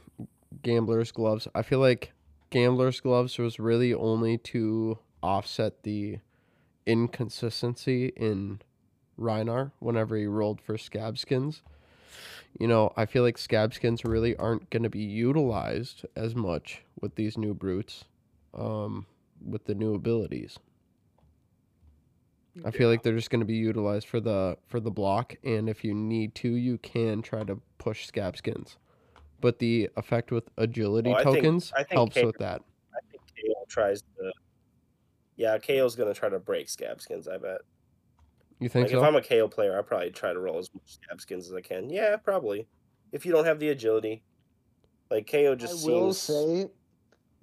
Gambler's 0.62 1.12
Gloves. 1.12 1.48
I 1.56 1.62
feel 1.62 1.80
like 1.80 2.12
Gambler's 2.50 3.00
Gloves 3.02 3.38
was 3.38 3.60
really 3.60 3.94
only 3.94 4.38
to 4.38 5.00
offset 5.22 5.84
the 5.84 6.20
inconsistency 6.86 8.08
in 8.16 8.62
Rhinar 9.20 9.72
whenever 9.80 10.16
he 10.16 10.26
rolled 10.26 10.62
for 10.62 10.78
Scab 10.78 11.18
Skins. 11.18 11.62
You 12.58 12.68
know, 12.68 12.94
I 12.96 13.06
feel 13.06 13.24
like 13.24 13.38
Scab 13.38 13.74
Skins 13.74 14.06
really 14.06 14.36
aren't 14.38 14.70
going 14.70 14.84
to 14.84 14.90
be 14.90 15.04
utilized 15.04 16.06
as 16.16 16.36
much 16.36 16.84
with 17.00 17.16
these 17.16 17.38
new 17.38 17.54
brutes, 17.54 18.06
um, 18.54 19.06
with 19.46 19.66
the 19.66 19.76
new 19.76 19.94
abilities. 19.94 20.58
I 22.66 22.72
feel 22.72 22.90
like 22.90 23.04
they're 23.04 23.16
just 23.16 23.30
going 23.30 23.42
to 23.42 23.46
be 23.46 23.56
utilized 23.56 24.08
for 24.08 24.20
the 24.20 24.58
for 24.66 24.80
the 24.80 24.90
block, 24.90 25.36
and 25.44 25.70
if 25.70 25.84
you 25.84 25.94
need 25.94 26.34
to, 26.36 26.50
you 26.50 26.80
can 26.80 27.22
try 27.22 27.44
to 27.44 27.60
push 27.78 28.08
scab 28.08 28.36
skins. 28.36 28.78
But 29.40 29.60
the 29.60 29.90
effect 29.98 30.32
with 30.32 30.50
agility 30.58 31.10
Oh, 31.12 31.14
I 31.14 31.24
think- 31.24 31.36
tokens 31.38 31.72
I 31.74 31.78
think 31.84 31.92
helps 31.92 32.14
K- 32.16 32.26
with 32.26 32.38
that. 32.40 32.62
I 32.94 33.00
think 33.12 33.22
Kayo 33.24 33.68
tries 33.68 34.02
to. 34.02 34.32
Yeah, 35.36 35.58
Kayo's 35.60 35.96
gonna 35.96 36.14
try 36.14 36.30
to 36.30 36.40
break 36.40 36.68
scab 36.70 37.00
skins. 37.02 37.28
I 37.28 37.38
bet. 37.38 37.62
You 38.60 38.70
think 38.70 38.86
Like 38.86 38.92
so? 38.92 38.98
if 38.98 39.04
I'm 39.04 39.16
a 39.16 39.22
Kayo 39.22 39.50
player, 39.52 39.78
I 39.78 39.84
probably 39.84 40.10
try 40.10 40.34
to 40.34 40.40
roll 40.40 40.58
as 40.58 40.74
much 40.74 40.82
scab 40.86 41.22
skins 41.22 41.48
as 41.48 41.54
I 41.54 41.62
can. 41.62 41.90
Yeah, 41.92 42.16
probably. 42.18 42.68
If 43.12 43.26
you 43.26 43.32
don't 43.32 43.46
have 43.46 43.60
the 43.60 43.70
agility, 43.70 44.24
like 45.12 45.28
Kayo 45.28 45.56
just 45.56 45.86
I 45.88 45.92
will 45.92 46.14
say, 46.14 46.68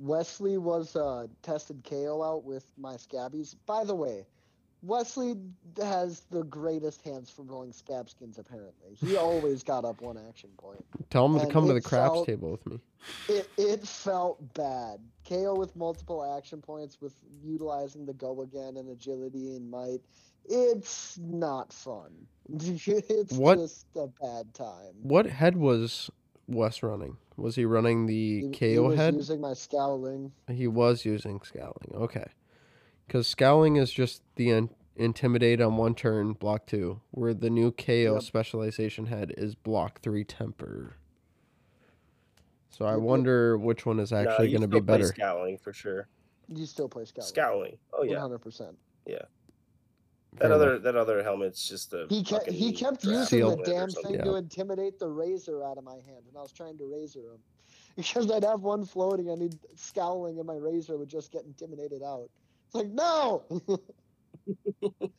Wesley 0.01 0.59
was 0.59 0.97
uh, 0.97 1.29
tested 1.43 1.85
Kayo 1.85 2.27
out 2.27 2.43
with 2.45 2.67
my 2.77 2.95
scabbies. 2.97 3.55
By 3.65 3.85
the 3.85 3.95
way, 3.95 4.27
Wesley 4.85 5.35
has 5.83 6.21
the 6.31 6.45
greatest 6.45 7.03
hands 7.03 7.31
for 7.31 7.43
rolling 7.43 7.73
scab 7.73 8.11
skins. 8.11 8.39
Apparently, 8.39 8.95
he 9.01 9.17
always 9.17 9.63
got 9.63 9.85
up 9.85 10.01
one 10.03 10.19
action 10.29 10.51
point. 10.59 10.85
Tell 11.11 11.27
them 11.29 11.41
to 11.45 11.51
come 11.53 11.67
to 11.67 11.73
the 11.73 11.81
craps 11.81 12.13
felt- 12.15 12.27
table 12.27 12.51
with 12.51 12.67
me. 12.67 12.81
It 13.29 13.49
it 13.57 13.87
felt 13.87 14.53
bad. 14.55 14.99
Kayo 15.27 15.57
with 15.57 15.75
multiple 15.77 16.37
action 16.37 16.61
points 16.61 17.01
with 17.01 17.15
utilizing 17.43 18.05
the 18.07 18.13
go 18.15 18.43
again 18.43 18.77
and 18.77 18.91
agility 18.91 19.57
and 19.57 19.71
might. 19.71 20.01
It's 20.47 21.19
not 21.19 21.73
fun. 21.73 22.11
it's 22.51 23.33
What- 23.33 23.59
just 23.59 23.87
a 23.97 24.07
bad 24.21 24.53
time. 24.53 24.93
What 25.03 25.25
head 25.27 25.57
was 25.57 26.11
Wes 26.47 26.83
running? 26.83 27.17
Was 27.39 27.57
he 27.57 27.65
running 27.65 28.05
the 28.07 28.41
He- 28.41 28.47
he 28.47 28.49
Kayo 28.53 28.89
was 28.89 28.97
head? 28.99 29.15
using 29.15 29.41
my 29.41 29.55
scowling. 29.55 30.31
He 30.51 30.67
was 30.67 31.05
using 31.07 31.41
scowling. 31.43 31.93
Okay. 31.95 32.27
Because 33.07 33.27
scowling 33.27 33.77
is 33.77 33.91
just 33.93 34.23
the 34.37 34.51
in- 34.51 34.71
intimidate 34.97 35.61
on 35.61 35.77
one 35.77 35.95
turn, 35.95 36.33
block 36.33 36.67
two, 36.67 37.01
where 37.11 37.35
the 37.35 37.51
new 37.51 37.71
Kayo 37.73 38.15
Yep. 38.15 38.23
specialization 38.23 39.07
head 39.07 39.33
is 39.37 39.55
block 39.55 40.01
three 40.01 40.25
temper. 40.25 40.95
So 42.71 42.85
I 42.85 42.91
Yep, 42.93 42.99
yep. 42.99 43.05
wonder 43.07 43.59
which 43.59 43.87
one 43.87 44.01
is 44.01 44.13
actually 44.13 44.49
you 44.49 44.59
going 44.59 44.63
to 44.63 44.69
be 44.69 44.77
still 44.79 44.87
play 44.87 44.95
better. 44.99 45.07
Scowling 45.09 45.59
for 45.59 45.73
sure. 45.73 46.09
You 46.49 46.67
still 46.67 46.89
play 46.89 47.05
scowling. 47.05 47.29
Scowling. 47.29 47.79
Oh 47.93 47.99
One 48.01 48.09
yeah. 48.09 48.19
hundred 48.21 48.39
percent. 48.41 48.77
Yeah. 49.07 49.19
That 50.33 50.41
Fair 50.49 50.53
other 50.53 50.71
enough. 50.73 50.83
that 50.83 50.97
other 50.97 51.23
helmet's 51.23 51.69
just 51.69 51.93
a. 51.95 52.07
He 52.09 52.25
kept 52.25 52.51
he 52.51 52.73
kept 52.73 53.05
using 53.05 53.21
the 53.21 53.27
Sealed. 53.27 53.51
helmet 53.67 53.69
or 53.69 53.73
damn 53.73 53.91
thing 54.03 54.15
Yeah. 54.15 54.25
to 54.25 54.35
intimidate 54.35 54.99
the 54.99 55.09
razor 55.09 55.63
out 55.65 55.79
of 55.79 55.85
my 55.85 55.95
hand, 55.95 56.25
and 56.29 56.37
I 56.37 56.41
was 56.43 56.51
trying 56.53 56.77
to 56.79 56.87
razor 56.93 57.21
him 57.21 57.39
because 57.97 58.29
I'd 58.31 58.43
have 58.43 58.63
one 58.63 58.85
floating 58.85 59.31
I 59.31 59.37
he'd 59.37 59.57
scowling, 59.77 60.39
and 60.39 60.47
my 60.47 60.57
razor 60.57 60.97
would 60.99 61.09
just 61.09 61.31
get 61.31 61.45
intimidated 61.45 62.03
out. 62.03 62.29
It's 62.67 62.75
like 62.75 62.89
no. 62.89 63.45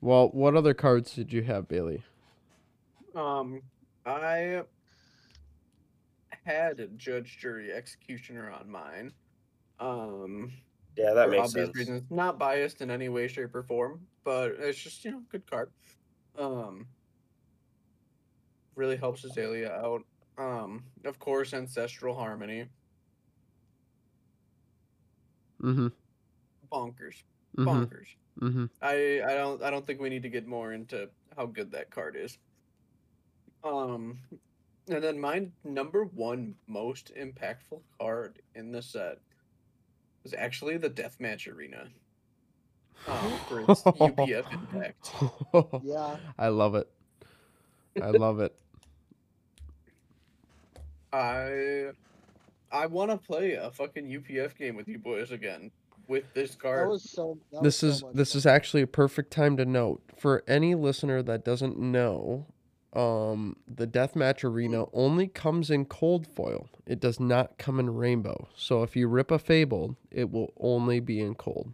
Well, 0.00 0.28
what 0.28 0.54
other 0.54 0.74
cards 0.74 1.14
did 1.14 1.32
you 1.32 1.42
have, 1.44 1.68
Bailey? 1.68 2.02
Um, 3.14 3.62
I 4.04 4.62
had 6.44 6.80
a 6.80 6.86
judge, 6.88 7.38
jury, 7.40 7.72
executioner 7.72 8.50
on 8.50 8.70
mine. 8.70 9.12
Um, 9.80 10.52
Yeah, 10.96 11.14
that 11.14 11.24
for 11.26 11.30
makes 11.30 11.48
obvious 11.48 11.66
sense. 11.68 11.76
reasons. 11.76 12.02
Not 12.10 12.38
biased 12.38 12.82
in 12.82 12.90
any 12.90 13.08
way, 13.08 13.26
shape, 13.26 13.54
or 13.54 13.62
form, 13.62 14.06
but 14.22 14.52
it's 14.58 14.78
just 14.78 15.04
you 15.04 15.12
know 15.12 15.22
good 15.30 15.50
card. 15.50 15.70
Um, 16.38 16.86
really 18.74 18.96
helps 18.96 19.24
Azalea 19.24 19.72
out. 19.72 20.02
Um, 20.38 20.84
of 21.06 21.18
course, 21.18 21.54
ancestral 21.54 22.14
harmony, 22.14 22.66
Mm-hmm. 25.66 25.88
bonkers, 26.72 27.22
Mm-hmm. 27.56 27.68
bonkers. 27.68 28.06
Mm-hmm. 28.40 28.64
I 28.82 29.22
I 29.26 29.34
don't 29.34 29.62
I 29.62 29.70
don't 29.70 29.86
think 29.86 30.00
we 30.00 30.10
need 30.10 30.22
to 30.22 30.28
get 30.28 30.46
more 30.46 30.72
into 30.72 31.08
how 31.36 31.46
good 31.46 31.72
that 31.72 31.90
card 31.90 32.16
is. 32.16 32.38
Um, 33.64 34.18
and 34.88 35.02
then 35.02 35.18
my 35.18 35.48
number 35.64 36.04
one 36.04 36.54
most 36.68 37.12
impactful 37.18 37.80
card 37.98 38.38
in 38.54 38.70
the 38.72 38.82
set 38.82 39.18
was 40.22 40.34
actually 40.34 40.76
the 40.76 40.90
Deathmatch 40.90 41.52
Arena. 41.52 41.88
Um, 43.08 43.32
for 43.48 43.60
its 43.60 43.82
UPF 43.82 44.52
impact. 44.52 45.12
yeah, 45.84 46.16
I 46.38 46.48
love 46.48 46.74
it. 46.74 46.88
I 48.00 48.10
love 48.10 48.40
it. 48.40 48.54
I 51.12 51.90
I 52.76 52.86
want 52.86 53.10
to 53.10 53.16
play 53.18 53.52
a 53.52 53.70
fucking 53.70 54.06
UPF 54.06 54.56
game 54.56 54.76
with 54.76 54.88
you 54.88 54.98
boys 54.98 55.30
again 55.32 55.70
with 56.08 56.24
this 56.34 56.50
that 56.52 56.58
card. 56.60 56.88
was 56.88 57.08
so. 57.08 57.38
That 57.52 57.62
this 57.62 57.82
was 57.82 57.94
is 57.94 58.00
so 58.00 58.10
this 58.14 58.32
fun. 58.32 58.38
is 58.38 58.46
actually 58.46 58.82
a 58.82 58.86
perfect 58.86 59.30
time 59.32 59.56
to 59.56 59.64
note 59.64 60.02
for 60.16 60.44
any 60.46 60.74
listener 60.74 61.22
that 61.22 61.44
doesn't 61.44 61.78
know 61.78 62.46
um 62.92 63.56
the 63.68 63.86
deathmatch 63.86 64.44
arena 64.44 64.84
only 64.94 65.26
comes 65.26 65.70
in 65.70 65.84
cold 65.84 66.26
foil 66.26 66.68
it 66.86 66.98
does 67.00 67.18
not 67.20 67.58
come 67.58 67.78
in 67.80 67.90
rainbow 67.94 68.48
so 68.54 68.82
if 68.82 68.96
you 68.96 69.06
rip 69.08 69.30
a 69.30 69.38
fabled 69.38 69.96
it 70.10 70.30
will 70.30 70.52
only 70.60 71.00
be 71.00 71.20
in 71.20 71.34
cold 71.34 71.72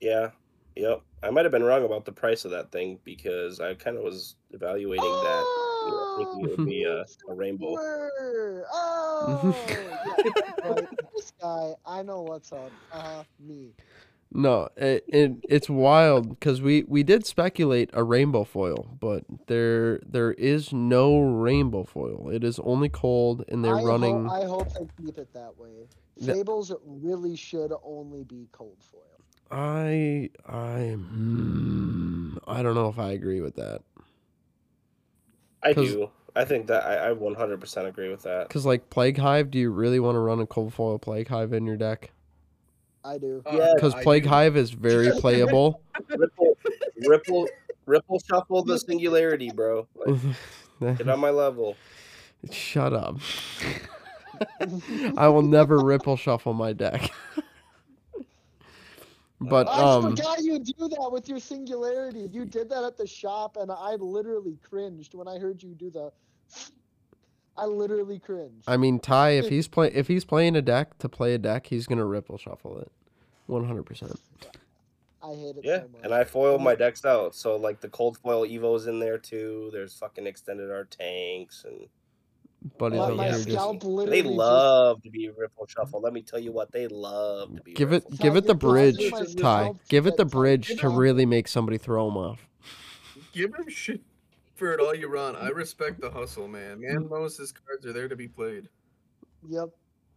Yeah. 0.00 0.30
Yep. 0.76 1.02
I 1.22 1.30
might 1.30 1.44
have 1.44 1.52
been 1.52 1.62
wrong 1.64 1.84
about 1.84 2.04
the 2.04 2.12
price 2.12 2.44
of 2.44 2.50
that 2.52 2.70
thing 2.70 2.98
because 3.04 3.60
I 3.60 3.74
kind 3.74 3.96
of 3.96 4.04
was 4.04 4.36
evaluating 4.50 5.02
that, 5.04 5.44
you 5.88 5.94
know, 5.94 6.06
it 6.44 6.58
would 6.58 6.66
be 6.66 6.84
a, 6.84 7.04
a 7.28 7.34
rainbow. 7.34 7.76
Oh, 8.72 9.98
yeah, 10.04 10.14
right. 10.70 10.88
This 11.16 11.32
guy, 11.40 11.74
I 11.86 12.02
know 12.02 12.22
what's 12.22 12.52
up. 12.52 12.72
Uh 12.92 13.00
huh. 13.00 13.24
Me. 13.40 13.72
no 14.30 14.68
it, 14.76 15.04
it 15.08 15.32
it's 15.48 15.70
wild 15.70 16.28
because 16.28 16.60
we 16.60 16.84
we 16.86 17.02
did 17.02 17.24
speculate 17.26 17.88
a 17.94 18.02
rainbow 18.04 18.44
foil 18.44 18.96
but 19.00 19.24
there 19.46 20.00
there 20.06 20.32
is 20.32 20.72
no 20.72 21.18
rainbow 21.18 21.82
foil 21.84 22.28
it 22.30 22.44
is 22.44 22.58
only 22.60 22.88
cold 22.90 23.42
and 23.48 23.64
they're 23.64 23.74
I 23.76 23.82
running 23.82 24.26
Hope, 24.26 24.42
I 24.42 24.46
hope 24.46 24.68
they 24.74 24.86
keep 25.04 25.18
it 25.18 25.32
that 25.32 25.56
way. 25.56 25.88
The- 26.18 26.34
Fables 26.34 26.72
really 26.84 27.36
should 27.36 27.72
only 27.82 28.24
be 28.24 28.48
cold 28.52 28.76
foil. 28.82 29.02
I 29.50 30.28
I 30.46 30.90
hmm, 30.96 32.36
I 32.46 32.62
don't 32.62 32.74
know 32.74 32.88
if 32.88 32.98
I 32.98 33.12
agree 33.12 33.40
with 33.40 33.56
that. 33.56 33.80
I 35.68 35.74
'Cause- 35.74 35.92
do. 35.92 36.10
I 36.36 36.44
think 36.44 36.68
that 36.68 36.84
I, 36.84 37.08
I 37.10 37.12
100% 37.14 37.86
agree 37.88 38.10
with 38.10 38.22
that. 38.22 38.48
Cause 38.48 38.64
like 38.64 38.90
Plague 38.90 39.18
Hive, 39.18 39.50
do 39.50 39.58
you 39.58 39.70
really 39.70 39.98
want 39.98 40.14
to 40.14 40.20
run 40.20 40.38
a 40.38 40.46
cold 40.46 40.72
foil 40.72 40.98
Plague 40.98 41.26
Hive 41.28 41.52
in 41.52 41.66
your 41.66 41.76
deck? 41.76 42.12
I 43.04 43.18
do. 43.18 43.42
Uh, 43.44 43.56
Yeah, 43.56 43.72
Because 43.74 43.94
Plague 43.94 44.22
do. 44.24 44.28
Hive 44.28 44.56
is 44.56 44.70
very 44.70 45.10
playable. 45.20 45.80
Ripple, 46.08 46.56
ripple, 47.06 47.48
ripple 47.86 48.20
shuffle 48.28 48.62
the 48.62 48.78
singularity, 48.78 49.50
bro. 49.50 49.88
Like, 49.96 50.20
get 50.98 51.08
on 51.08 51.18
my 51.18 51.30
level. 51.30 51.76
Shut 52.52 52.92
up. 52.92 53.18
I 55.16 55.26
will 55.28 55.42
never 55.42 55.78
ripple 55.78 56.16
shuffle 56.16 56.52
my 56.52 56.72
deck. 56.72 57.10
But 59.40 59.68
I 59.68 59.96
um, 59.96 60.16
forgot 60.16 60.42
you 60.42 60.58
do 60.58 60.88
that 60.88 61.10
with 61.12 61.28
your 61.28 61.38
singularity. 61.38 62.28
You 62.32 62.44
did 62.44 62.68
that 62.70 62.84
at 62.84 62.96
the 62.96 63.06
shop, 63.06 63.56
and 63.56 63.70
I 63.70 63.94
literally 63.94 64.58
cringed 64.68 65.14
when 65.14 65.28
I 65.28 65.38
heard 65.38 65.62
you 65.62 65.74
do 65.74 65.90
the. 65.90 66.12
I 67.56 67.64
literally 67.64 68.18
cringed. 68.18 68.64
I 68.66 68.76
mean 68.76 69.00
Ty, 69.00 69.30
if 69.30 69.48
he's 69.48 69.68
play 69.68 69.88
if 69.92 70.08
he's 70.08 70.24
playing 70.24 70.56
a 70.56 70.62
deck 70.62 70.98
to 70.98 71.08
play 71.08 71.34
a 71.34 71.38
deck, 71.38 71.66
he's 71.66 71.86
gonna 71.86 72.04
ripple 72.04 72.38
shuffle 72.38 72.78
it, 72.78 72.90
one 73.46 73.64
hundred 73.64 73.84
percent. 73.84 74.18
I 75.22 75.34
hate 75.34 75.56
it 75.56 75.64
Yeah, 75.64 75.80
so 75.80 75.88
much. 75.88 76.00
and 76.04 76.14
I 76.14 76.24
foil 76.24 76.58
my 76.58 76.74
decks 76.74 77.04
out. 77.04 77.34
So 77.34 77.56
like 77.56 77.80
the 77.80 77.88
cold 77.88 78.18
foil 78.18 78.46
Evo's 78.46 78.86
in 78.86 79.00
there 79.00 79.18
too. 79.18 79.70
There's 79.72 79.94
fucking 79.94 80.26
extended 80.26 80.70
art 80.70 80.90
tanks 80.90 81.64
and 81.64 81.88
But 82.76 82.92
he's 82.92 82.98
my, 83.00 83.06
Oh, 83.06 83.12
over 83.12 83.22
here 83.22 83.32
just- 83.32 83.42
scalp 83.50 83.74
just 83.76 83.84
literally 83.86 84.20
they 84.20 84.22
just- 84.28 84.34
love 84.36 85.02
to 85.02 85.10
be 85.10 85.28
ripple 85.30 85.66
shuffle. 85.66 86.00
Let 86.00 86.12
me 86.12 86.22
tell 86.22 86.40
you 86.40 86.52
what, 86.52 86.72
they 86.72 86.88
love 86.88 87.54
to 87.56 87.62
be. 87.62 87.72
give 87.74 87.92
it 87.92 88.04
give 88.18 88.36
it 88.36 88.46
the 88.46 88.54
bridge, 88.54 88.98
Ty. 89.36 89.74
Give 89.88 90.06
it 90.06 90.16
the 90.16 90.24
bridge 90.24 90.76
to 90.80 90.88
really 90.88 91.24
make 91.26 91.46
somebody 91.48 91.78
throw 91.78 92.08
him 92.08 92.16
off. 92.16 92.48
Give 93.32 93.54
him 93.54 93.68
shit 93.68 94.00
for 94.56 94.72
it 94.72 94.80
all 94.80 94.94
you 94.94 95.08
run. 95.08 95.36
I 95.36 95.48
respect 95.50 96.00
the 96.00 96.10
hustle, 96.10 96.48
man. 96.48 96.80
Man 96.80 97.08
knows 97.08 97.36
his 97.36 97.52
cards 97.52 97.86
are 97.86 97.92
there 97.92 98.08
to 98.08 98.16
be 98.16 98.26
played. 98.26 98.68
Yep. 99.48 99.68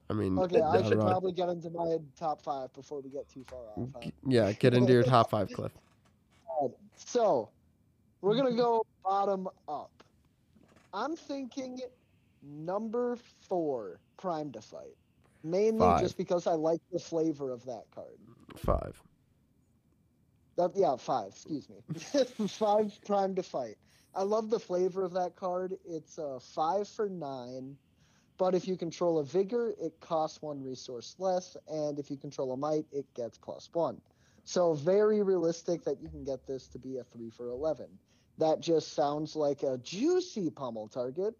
I 0.09 0.13
mean, 0.13 0.38
Okay, 0.39 0.59
I 0.59 0.81
should 0.84 0.97
right. 0.97 1.07
probably 1.07 1.31
get 1.31 1.47
into 1.49 1.69
my 1.69 1.97
top 2.18 2.41
five 2.41 2.73
before 2.73 2.99
we 3.01 3.09
get 3.11 3.30
too 3.30 3.45
far 3.47 3.59
off. 3.77 3.89
Huh? 4.03 4.09
Yeah, 4.27 4.51
get 4.53 4.73
into 4.73 4.91
your 4.91 5.03
top 5.03 5.30
five, 5.30 5.49
Cliff. 5.51 5.72
So, 6.95 7.49
we're 8.22 8.35
gonna 8.35 8.55
go 8.55 8.85
bottom 9.03 9.47
up. 9.68 10.03
I'm 10.93 11.15
thinking 11.15 11.80
number 12.43 13.18
four, 13.41 13.99
Prime 14.18 14.51
to 14.53 14.61
Fight. 14.61 14.97
Mainly 15.43 15.80
Five. 15.80 15.99
just 15.99 16.18
because 16.18 16.47
I 16.47 16.53
like 16.53 16.81
the 16.91 16.99
flavor 16.99 17.51
of 17.51 17.65
that 17.65 17.85
card. 17.93 18.19
Five. 18.57 19.01
That, 20.57 20.72
yeah, 20.76 20.95
five. 20.97 21.30
Excuse 21.30 21.69
me. 21.69 21.84
five 22.47 22.97
Prime 23.05 23.35
to 23.35 23.43
Fight. 23.43 23.77
I 24.15 24.23
love 24.23 24.49
the 24.49 24.59
flavor 24.59 25.03
of 25.03 25.13
that 25.13 25.35
card. 25.35 25.77
It's 25.85 26.18
a 26.18 26.39
five 26.39 26.88
for 26.88 27.09
nine 27.09 27.77
But 28.38 28.55
if 28.55 28.68
you 28.68 28.77
control 28.77 29.19
a 29.19 29.23
vigor, 29.23 29.73
it 29.80 29.99
costs 30.01 30.41
one 30.41 30.61
resource 30.63 31.15
less, 31.19 31.55
and 31.68 31.99
if 31.99 32.09
you 32.11 32.18
control 32.18 32.51
a 32.53 32.57
might, 32.57 32.85
it 32.91 33.05
gets 33.13 33.38
plus 33.38 33.69
one. 33.73 34.01
So 34.43 34.73
very 34.73 35.22
realistic 35.23 35.84
that 35.85 36.01
you 36.01 36.09
can 36.09 36.23
get 36.23 36.45
this 36.47 36.68
to 36.69 36.80
be 36.80 36.97
a 36.97 37.03
three 37.03 37.30
for 37.30 37.49
eleven. 37.49 37.99
That 38.38 38.59
just 38.61 38.93
sounds 38.93 39.35
like 39.35 39.63
a 39.63 39.77
juicy 39.77 40.49
pummel 40.49 40.88
target. 40.88 41.35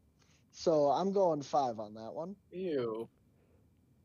So 0.52 0.90
I'm 0.90 1.11
going 1.11 1.41
five 1.41 1.80
on 1.80 1.94
that 1.95 2.14
one. 2.14 2.36
Ew. 2.52 3.07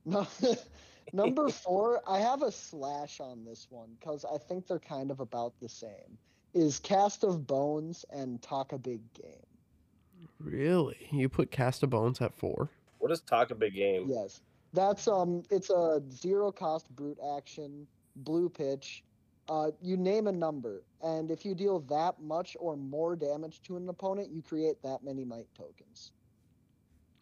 No, 0.05 0.27
number 1.13 1.49
four, 1.49 2.01
I 2.09 2.21
have 2.21 2.43
a 2.43 2.53
slash 2.53 3.21
on 3.21 3.45
this 3.45 3.67
one 3.71 3.91
because 3.99 4.25
I 4.25 4.39
think 4.39 4.67
they're 4.67 4.79
kind 4.79 5.11
of 5.11 5.21
about 5.21 5.55
the 5.61 5.69
same. 5.69 6.19
Is 6.55 6.79
Cast 6.79 7.25
of 7.25 7.47
Bones 7.47 8.05
and 8.11 8.41
Talk 8.41 8.73
a 8.73 8.79
Big 8.79 9.01
Game. 9.13 9.47
Really? 10.39 11.09
You 11.11 11.29
put 11.29 11.51
Cast 11.51 11.83
of 11.83 11.91
Bones 11.91 12.21
at 12.21 12.35
four? 12.35 12.71
What 12.99 13.11
is 13.11 13.21
talk 13.21 13.51
a 13.51 13.55
big 13.55 13.75
game? 13.75 14.07
Yes, 14.09 14.41
that's 14.73 15.07
um, 15.07 15.43
it's 15.51 15.71
a 15.71 16.03
zero 16.11 16.51
cost 16.51 16.89
brute 16.95 17.19
action, 17.37 17.87
blue 18.17 18.49
pitch. 18.49 19.05
Uh, 19.49 19.71
you 19.81 19.97
name 19.97 20.27
a 20.27 20.33
number, 20.33 20.83
and 21.03 21.31
if 21.31 21.45
you 21.45 21.55
deal 21.55 21.81
that 21.81 22.21
much 22.21 22.57
or 22.59 22.77
more 22.77 23.15
damage 23.15 23.63
to 23.63 23.77
an 23.77 23.89
opponent, 23.89 24.31
you 24.33 24.43
create 24.43 24.83
that 24.83 25.05
many 25.05 25.25
might 25.25 25.47
tokens. 25.55 26.11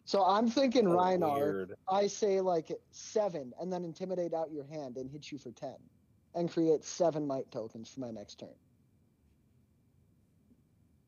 So 0.05 0.23
I'm 0.23 0.47
thinking 0.47 0.87
Oh, 0.87 0.91
Rhinar. 0.95 1.35
weird. 1.35 1.73
I 1.89 2.07
say 2.07 2.39
like 2.39 2.71
seven, 2.91 3.53
and 3.59 3.73
then 3.73 3.83
intimidate 3.83 4.33
out 4.33 4.51
your 4.51 4.65
hand 4.65 4.97
and 4.97 5.09
hit 5.09 5.31
you 5.31 5.37
for 5.39 5.51
ten, 5.51 5.75
and 6.35 6.49
create 6.51 6.83
seven 6.83 7.25
might 7.25 7.49
tokens 7.51 7.89
for 7.89 8.01
my 8.01 8.11
next 8.11 8.39
turn. 8.39 8.53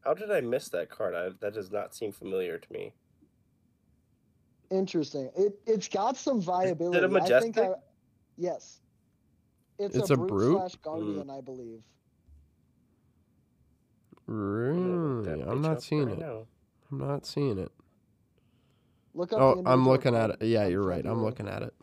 How 0.01 0.13
did 0.15 0.31
I 0.31 0.41
miss 0.41 0.69
that 0.69 0.89
card? 0.89 1.13
I, 1.15 1.29
that 1.41 1.53
does 1.53 1.71
not 1.71 1.93
seem 1.93 2.11
familiar 2.11 2.57
to 2.57 2.73
me. 2.73 2.93
Interesting. 4.71 5.29
It 5.37 5.59
it's 5.67 5.87
got 5.87 6.17
some 6.17 6.41
viability. 6.41 6.97
I 6.97 7.01
think 7.01 7.11
majestic? 7.11 7.57
I, 7.57 7.69
yes. 8.35 8.79
It's, 9.79 9.95
It's 9.95 10.09
a, 10.09 10.13
a 10.13 10.17
brute, 10.17 10.29
brute? 10.29 10.57
slash 10.57 10.75
guardian, 10.77 11.23
hmm. 11.23 11.31
I 11.31 11.41
believe. 11.41 11.83
I'm 14.27 14.33
Really? 14.33 15.41
I'm 15.43 15.61
not 15.61 15.83
seeing 15.83 16.05
right 16.07 16.13
it. 16.17 16.19
now. 16.19 16.47
I'm 16.91 16.97
not 16.97 17.25
seeing 17.25 17.59
it. 17.59 17.71
Look 19.17 19.33
up. 19.33 19.39
Oh, 19.41 19.61
the 19.61 19.69
I'm 19.69 19.87
looking 19.87 20.15
at 20.15 20.29
it. 20.29 20.41
Yeah, 20.41 20.67
you're 20.67 20.83
right. 20.85 21.05
I'm 21.05 21.23
looking 21.23 21.47
at 21.47 21.63
it. 21.63 21.73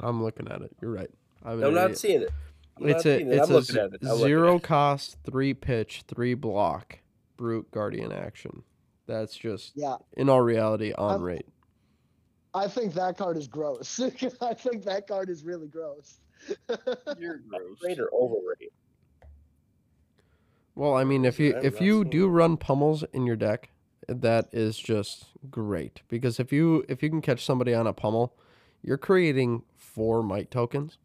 I'm 0.00 0.22
looking 0.22 0.48
at 0.48 0.60
it. 0.62 0.72
You're 0.80 0.90
right. 0.92 1.10
I'm, 1.44 1.62
I'm 1.62 1.74
not 1.74 1.96
seeing 1.96 2.22
it. 2.22 2.30
I'm 2.78 2.88
It's 2.88 3.06
a 3.06 3.20
it. 3.20 3.28
it's 3.28 3.48
I'm 3.48 3.54
a 3.54 3.58
looking 3.58 3.74
z- 3.74 3.80
at 3.80 3.92
it. 3.94 4.04
Zero 4.18 4.56
it. 4.56 4.62
cost, 4.62 5.16
three 5.24 5.54
pitch, 5.54 6.02
three 6.08 6.34
block, 6.34 6.98
brute 7.36 7.70
guardian 7.70 8.10
action. 8.12 8.62
That's 9.06 9.34
just 9.36 9.72
Yeah, 9.76 9.96
in 10.16 10.28
all 10.28 10.40
reality 10.42 10.92
on 10.98 11.10
I'm- 11.12 11.22
rate. 11.22 11.46
I 12.52 12.66
think 12.66 12.94
that 12.94 13.16
card 13.16 13.36
is 13.36 13.46
gross. 13.46 14.00
I 14.40 14.54
think 14.54 14.82
that 14.84 15.06
card 15.06 15.30
is 15.30 15.44
really 15.44 15.68
gross. 15.68 16.18
You're 17.18 17.38
gross. 17.48 17.78
Rate 17.84 18.00
or 18.00 18.10
overrate? 18.12 18.72
Well, 20.74 20.94
I 20.96 21.04
mean, 21.04 21.24
if 21.24 21.38
you 21.38 21.56
if 21.62 21.80
you 21.80 22.04
do 22.04 22.26
run 22.28 22.56
pummels 22.56 23.04
in 23.12 23.26
your 23.26 23.36
deck, 23.36 23.70
that 24.08 24.48
is 24.52 24.78
just 24.78 25.26
great 25.50 26.02
because 26.08 26.40
if 26.40 26.52
you 26.52 26.84
if 26.88 27.02
you 27.02 27.10
can 27.10 27.20
catch 27.22 27.44
somebody 27.44 27.74
on 27.74 27.86
a 27.86 27.92
pummel, 27.92 28.34
you're 28.82 28.98
creating 28.98 29.62
four 29.76 30.22
might 30.22 30.50
tokens, 30.50 30.98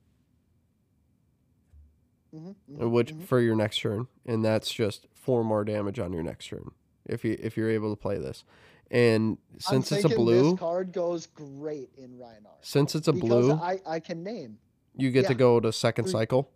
Mhm, 2.34 2.56
uh, 2.80 2.84
mhm, 2.84 2.90
which 2.92 3.14
mhm. 3.14 3.24
for 3.24 3.40
your 3.40 3.56
next 3.56 3.80
turn, 3.80 4.08
and 4.26 4.44
that's 4.44 4.72
just 4.74 5.08
four 5.14 5.44
more 5.44 5.64
damage 5.64 6.00
on 6.00 6.12
your 6.14 6.24
next 6.24 6.48
turn 6.48 6.72
if 7.06 7.24
you 7.24 7.38
if 7.40 7.56
you're 7.58 7.70
able 7.70 7.92
to 7.96 8.00
play 8.02 8.18
this. 8.18 8.44
And 8.92 9.38
since 9.58 9.92
it's 9.92 10.06
a 10.06 10.10
blue, 10.10 10.52
this 10.52 10.60
card 10.60 10.92
goes 10.92 11.26
great 11.28 11.90
in 11.98 12.18
Rhinar. 12.20 12.58
since 12.62 12.94
it's 12.96 13.08
a 13.08 13.14
because 13.14 13.30
blue, 13.48 13.52
I 13.54 13.80
I 13.86 14.00
can 14.00 14.24
name. 14.24 14.58
you 14.96 15.12
get 15.12 15.28
to 15.28 15.34
go 15.36 15.60
to 15.60 15.72
second 15.72 16.08
cycle, 16.08 16.52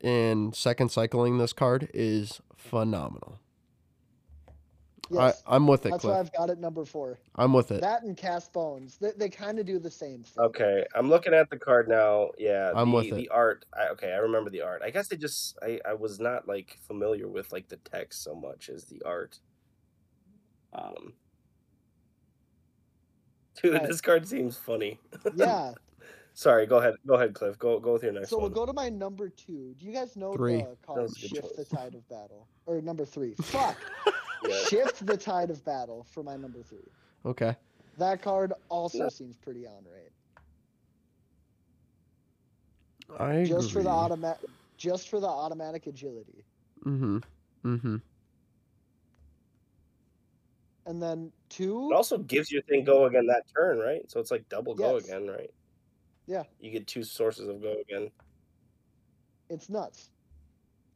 and 0.00 0.54
second 0.54 0.90
cycling 0.90 1.38
this 1.38 1.52
card 1.52 1.90
is 1.94 2.40
phenomenal. 2.56 3.38
Yes, 5.10 5.42
I, 5.46 5.56
I'm 5.56 5.66
with 5.66 5.86
it, 5.86 5.90
that's 5.90 6.04
why 6.04 6.18
I've 6.20 6.32
got 6.32 6.50
it 6.50 6.58
number 6.58 6.84
four. 6.84 7.18
I'm 7.34 7.52
with 7.52 7.72
it. 7.72 7.80
That 7.80 8.04
and 8.04 8.16
Cast 8.16 8.52
Bones, 8.52 8.96
they, 8.98 9.10
they 9.16 9.28
kind 9.28 9.58
of 9.58 9.66
do 9.66 9.78
the 9.78 9.90
same 9.90 10.22
thing. 10.22 10.44
Okay, 10.44 10.84
I'm 10.94 11.08
looking 11.08 11.34
at 11.34 11.50
the 11.50 11.58
card 11.58 11.88
now. 11.88 12.30
Yeah, 12.38 12.72
I'm 12.74 12.90
the, 12.90 12.96
with 12.96 13.06
it. 13.06 13.14
the 13.16 13.28
art. 13.30 13.64
I, 13.76 13.88
okay, 13.88 14.12
I 14.12 14.18
remember 14.18 14.50
the 14.50 14.62
art. 14.62 14.82
I 14.84 14.90
guess 14.90 15.12
I 15.12 15.16
just 15.16 15.58
I, 15.62 15.80
I 15.84 15.94
was 15.94 16.20
not 16.20 16.46
like 16.46 16.78
familiar 16.86 17.26
with 17.28 17.52
like 17.52 17.68
the 17.68 17.76
text 17.78 18.22
so 18.22 18.34
much 18.34 18.68
as 18.68 18.84
the 18.84 19.02
art. 19.04 19.40
Um, 20.72 21.14
dude, 23.62 23.74
Right. 23.74 23.88
this 23.88 24.00
card 24.00 24.28
seems 24.28 24.56
funny. 24.56 25.00
Yeah. 25.34 25.72
Sorry, 26.34 26.66
go 26.66 26.78
ahead. 26.78 26.94
Go 27.06 27.14
ahead, 27.14 27.34
Cliff. 27.34 27.58
Go 27.58 27.78
go 27.80 27.94
with 27.94 28.02
your 28.02 28.12
next 28.12 28.30
So 28.30 28.38
we'll 28.38 28.48
go 28.48 28.64
to 28.64 28.72
my 28.72 28.88
number 28.88 29.28
two. 29.28 29.74
Do 29.78 29.86
you 29.86 29.92
guys 29.92 30.16
know 30.16 30.32
Three. 30.34 30.58
the 30.58 30.76
card 30.86 31.02
was 31.02 31.16
a 31.16 31.20
good 31.20 31.30
Shift 31.30 31.56
the. 31.56 31.64
Tide 31.64 31.94
of 31.94 32.08
Battle? 32.08 32.46
Or 32.66 32.80
number 32.80 33.04
three. 33.04 33.34
Fuck. 33.42 33.76
Yeah. 34.48 34.56
Shift 34.68 35.04
the 35.04 35.16
Tide 35.16 35.50
of 35.50 35.64
Battle 35.64 36.06
for 36.10 36.22
my 36.22 36.36
number 36.36 36.62
three. 36.62 36.88
Okay. 37.26 37.54
That 37.98 38.22
card 38.22 38.52
also 38.68 39.04
Yeah. 39.04 39.08
seems 39.08 39.36
pretty 39.36 39.66
on 39.66 39.84
rate. 39.92 40.12
I 43.18 43.44
Just 43.44 43.72
for 43.72 43.82
the 43.82 43.88
automatic 43.90 44.48
just 44.76 45.08
for 45.10 45.20
the 45.20 45.26
automatic 45.26 45.86
agility. 45.86 46.44
Mm-hmm. 46.86 47.18
Mm-hmm. 47.64 47.96
And 50.86 51.02
then 51.02 51.30
two 51.50 51.90
It 51.90 51.94
also 51.94 52.16
gives 52.18 52.50
your 52.50 52.62
thing 52.62 52.84
go 52.84 53.04
again 53.04 53.26
that 53.26 53.42
turn, 53.54 53.78
right? 53.78 54.10
So 54.10 54.20
it's 54.20 54.30
like 54.30 54.48
double 54.48 54.74
go 54.74 54.96
again, 54.96 55.26
right? 55.26 55.50
Yeah. 56.30 56.44
You 56.60 56.70
get 56.70 56.86
two 56.86 57.02
sources 57.02 57.48
of 57.48 57.60
go 57.60 57.74
again. 57.80 58.08
it's 59.48 59.68
nuts. 59.68 60.10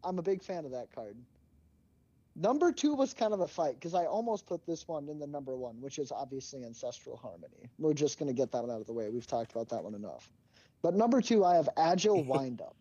I'm 0.04 0.16
a 0.20 0.22
big 0.22 0.44
fan 0.44 0.64
of 0.64 0.70
that 0.70 0.94
card. 0.94 1.16
Number 2.36 2.70
two 2.70 2.94
was 2.94 3.12
kind 3.12 3.32
of 3.34 3.40
a 3.40 3.48
fight 3.48 3.74
because 3.74 3.94
I 3.94 4.04
almost 4.04 4.46
put 4.46 4.64
this 4.64 4.86
one 4.86 5.08
in 5.08 5.18
the 5.18 5.26
number 5.26 5.56
one, 5.56 5.80
which 5.80 5.98
is 5.98 6.12
obviously 6.12 6.64
Ancestral 6.64 7.16
Harmony. 7.16 7.68
We're 7.80 7.94
just 7.94 8.16
going 8.16 8.28
to 8.28 8.32
get 8.32 8.52
that 8.52 8.62
one 8.62 8.70
out 8.70 8.80
of 8.80 8.86
the 8.86 8.92
way. 8.92 9.08
We've 9.10 9.26
talked 9.26 9.50
about 9.50 9.68
that 9.70 9.82
one 9.82 9.94
enough. 9.94 10.30
But 10.82 10.94
number 10.94 11.20
two, 11.20 11.44
I 11.44 11.56
have 11.56 11.68
Agile 11.76 12.22
Windup. 12.28 12.76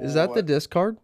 Is 0.00 0.14
that 0.14 0.32
the 0.32 0.42
discard? 0.42 0.98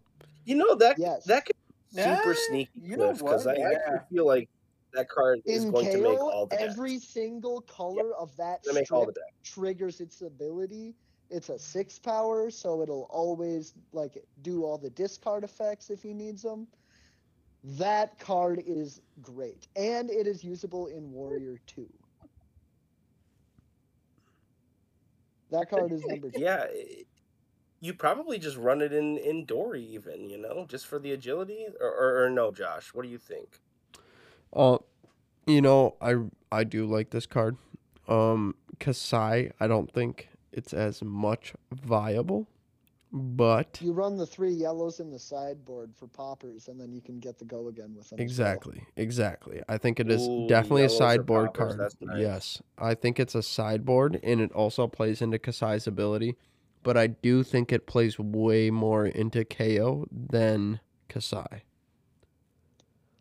You 0.44 0.54
know 0.54 0.76
that 0.76 0.98
Yes. 1.00 1.24
that 1.24 1.46
could 1.46 1.56
be 1.92 2.00
super 2.02 2.28
Yeah, 2.30 2.34
sneaky, 2.48 2.70
you 2.80 2.96
know 2.96 3.12
because 3.12 3.46
I 3.48 3.54
what? 3.54 3.72
actually 3.74 3.98
feel 4.12 4.26
like 4.26 4.48
that 4.92 5.08
card 5.08 5.40
is 5.44 5.64
In 5.64 5.70
going 5.70 5.86
to 5.90 5.98
make 6.02 6.18
all 6.20 6.46
the 6.46 6.56
decks. 6.56 6.72
every 6.74 6.98
single 6.98 7.60
color 7.62 8.14
of 8.14 8.34
that 8.36 8.60
It's 8.64 8.74
make 8.74 8.90
all 8.92 9.06
the 9.06 9.12
strip 9.12 9.26
triggers 9.44 10.00
its 10.00 10.22
ability. 10.22 10.94
It's 11.30 11.50
a 11.50 11.58
six 11.58 11.98
power, 11.98 12.50
so 12.50 12.80
it'll 12.82 13.06
always 13.10 13.74
like 13.92 14.24
do 14.42 14.64
all 14.64 14.78
the 14.78 14.90
discard 14.90 15.44
effects 15.44 15.90
if 15.90 16.02
he 16.02 16.14
needs 16.14 16.42
them. 16.42 16.66
That 17.64 18.18
card 18.18 18.62
is 18.66 19.00
great, 19.20 19.66
and 19.76 20.10
it 20.10 20.26
is 20.26 20.42
usable 20.44 20.86
in 20.86 21.10
Warrior 21.12 21.58
Two. 21.66 21.88
That 25.50 25.68
card 25.70 25.92
is 25.92 26.04
number 26.04 26.30
two. 26.30 26.40
Yeah, 26.40 26.64
it- 26.70 27.06
you 27.80 27.94
probably 27.94 28.38
just 28.38 28.56
run 28.56 28.80
it 28.82 28.92
in 28.92 29.18
in 29.18 29.44
Dory, 29.44 29.82
even 29.84 30.28
you 30.30 30.38
know, 30.38 30.66
just 30.68 30.86
for 30.86 30.98
the 30.98 31.12
agility, 31.12 31.66
or, 31.80 31.88
or, 31.94 32.24
or 32.24 32.30
no, 32.30 32.50
Josh? 32.50 32.92
What 32.94 33.02
do 33.02 33.08
you 33.08 33.18
think? 33.18 33.60
Uh, 34.52 34.78
you 35.46 35.60
know, 35.62 35.96
I 36.00 36.14
I 36.50 36.64
do 36.64 36.86
like 36.86 37.10
this 37.10 37.26
card. 37.26 37.56
Um, 38.06 38.54
Kassai, 38.78 39.52
I 39.60 39.66
don't 39.66 39.92
think 39.92 40.28
it's 40.52 40.72
as 40.72 41.02
much 41.02 41.52
viable, 41.72 42.48
but 43.12 43.78
You 43.82 43.92
run 43.92 44.16
the 44.16 44.26
three 44.26 44.52
yellows 44.52 45.00
in 45.00 45.10
the 45.10 45.18
sideboard 45.18 45.94
for 45.94 46.06
poppers, 46.06 46.68
and 46.68 46.80
then 46.80 46.92
you 46.92 47.00
can 47.00 47.18
get 47.20 47.38
the 47.38 47.44
go 47.44 47.68
again 47.68 47.94
with 47.94 48.08
them. 48.08 48.16
as 48.16 48.20
well. 48.20 48.24
exactly, 48.24 48.82
exactly. 48.96 49.62
I 49.68 49.78
think 49.78 50.00
it 50.00 50.10
is 50.10 50.26
Ooh, 50.26 50.46
definitely 50.48 50.84
a 50.84 50.88
sideboard 50.90 51.54
poppers, 51.54 51.76
card. 51.76 51.92
nice. 52.00 52.20
Yes, 52.20 52.62
I 52.78 52.94
think 52.94 53.20
it's 53.20 53.34
a 53.34 53.42
sideboard, 53.42 54.20
and 54.22 54.40
it 54.40 54.52
also 54.52 54.86
plays 54.86 55.20
into 55.22 55.38
Kassai's 55.38 55.86
ability. 55.86 56.36
But 56.82 56.96
I 56.96 57.08
do 57.08 57.42
think 57.42 57.72
it 57.72 57.86
plays 57.86 58.18
way 58.18 58.70
more 58.70 59.04
into 59.04 59.44
Kayo 59.44 60.06
than 60.10 60.80
Kassai. 61.08 61.62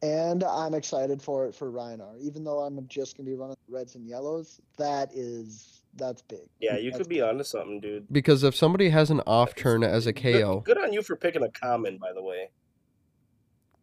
And 0.01 0.43
I'm 0.43 0.73
excited 0.73 1.21
for 1.21 1.47
it 1.47 1.55
for 1.55 1.71
Rhinar. 1.71 2.19
Even 2.19 2.43
though 2.43 2.59
I'm 2.59 2.87
just 2.87 3.17
gonna 3.17 3.27
be 3.27 3.35
running 3.35 3.57
reds 3.67 3.95
and 3.95 4.07
yellows, 4.07 4.61
that 4.77 5.11
is 5.13 5.81
that's 5.95 6.21
big. 6.21 6.47
Yeah, 6.59 6.77
you 6.77 6.91
That's 6.91 6.99
could 6.99 7.09
be 7.09 7.15
big. 7.15 7.23
onto 7.23 7.43
something, 7.43 7.79
dude. 7.79 8.05
Because 8.11 8.43
if 8.43 8.55
somebody 8.55 8.89
has 8.89 9.09
an 9.09 9.21
off 9.25 9.55
turn 9.55 9.83
as 9.83 10.05
a 10.05 10.13
Kayo, 10.13 10.63
Good, 10.63 10.77
on 10.77 10.93
you 10.93 11.01
for 11.01 11.15
picking 11.15 11.43
a 11.43 11.49
common, 11.49 11.97
by 11.97 12.13
the 12.13 12.21
way. 12.21 12.49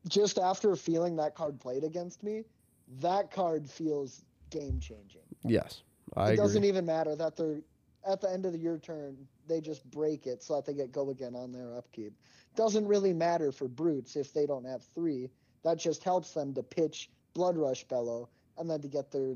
Just 0.09 0.39
after 0.39 0.77
feeling 0.77 1.17
that 1.17 1.35
card 1.35 1.59
played 1.59 1.83
against 1.83 2.23
me, 2.23 2.45
that 3.01 3.31
card 3.33 3.69
feels 3.69 4.25
game 4.51 4.79
changing. 4.79 5.23
yes, 5.43 5.83
I 6.17 6.33
it 6.33 6.37
doesn't 6.37 6.65
even 6.65 6.87
matter 6.87 7.17
that 7.17 7.37
they're 7.37 7.61
at 8.07 8.21
the 8.21 8.31
end 8.31 8.47
of 8.47 8.53
the 8.53 8.59
your 8.59 8.79
turn, 8.79 9.17
they 9.49 9.61
just 9.61 9.89
break 9.91 10.27
it 10.27 10.43
so 10.43 10.57
that 10.57 10.67
they 10.67 10.75
get 10.75 10.93
go 10.93 11.11
again 11.11 11.35
on 11.35 11.53
their 11.53 11.75
upkeep. 11.77 12.13
Doesn't 12.55 12.87
really 12.87 13.13
matter 13.13 13.51
for 13.51 13.67
brutes 13.67 14.17
if 14.17 14.33
they 14.33 14.47
don't 14.47 14.65
have 14.65 14.85
three. 14.95 15.31
That 15.65 15.79
just 15.79 16.05
helps 16.05 16.33
them 16.33 16.55
to 16.55 16.63
pitch 16.63 17.11
Blood 17.35 17.57
Rush 17.57 17.85
Bellow, 17.85 18.29
and 18.59 18.71
then 18.71 18.81
to 18.83 18.89
get 18.89 19.11
their 19.11 19.35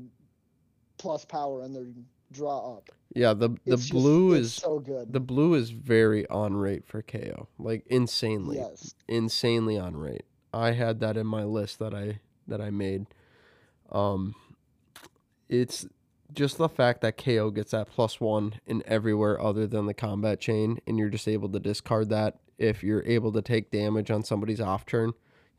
plus 0.97 1.25
power 1.25 1.63
and 1.63 1.75
their 1.75 1.87
draw 2.31 2.77
up. 2.77 2.89
Yeah, 3.15 3.33
the 3.33 3.49
the 3.65 3.73
It's 3.73 3.89
blue 3.89 4.33
it's 4.33 4.47
is 4.47 4.53
so 4.53 4.79
good. 4.79 5.11
the 5.11 5.19
blue 5.19 5.55
is 5.55 5.71
very 5.71 6.27
on 6.27 6.55
rate 6.55 6.85
for 6.85 7.01
Kayo. 7.01 7.47
Like 7.57 7.85
insanely. 7.87 8.57
yes. 8.57 8.93
insanely 9.07 9.77
on 9.77 9.97
rate. 9.97 10.25
I 10.53 10.71
had 10.71 10.99
that 10.99 11.17
in 11.17 11.25
my 11.25 11.43
list 11.43 11.79
that 11.79 11.93
I 11.95 12.19
that 12.47 12.61
I 12.61 12.69
made. 12.69 13.07
Um 13.91 14.35
it's 15.47 15.87
just 16.31 16.59
the 16.59 16.69
fact 16.69 17.01
that 17.01 17.17
Kayo 17.17 17.51
gets 17.53 17.71
that 17.71 17.89
plus 17.89 18.19
1 18.21 18.59
in 18.67 18.83
everywhere 18.85 19.41
other 19.41 19.65
than 19.65 19.87
the 19.87 19.95
combat 19.95 20.39
chain 20.39 20.79
and 20.85 20.99
you're 20.99 21.09
just 21.09 21.27
able 21.27 21.49
to 21.49 21.59
discard 21.59 22.09
that 22.09 22.37
if 22.59 22.83
you're 22.83 23.03
able 23.05 23.31
to 23.31 23.41
take 23.41 23.71
damage 23.71 24.11
on 24.11 24.23
somebody's 24.23 24.61
off 24.61 24.85
turn, 24.85 25.13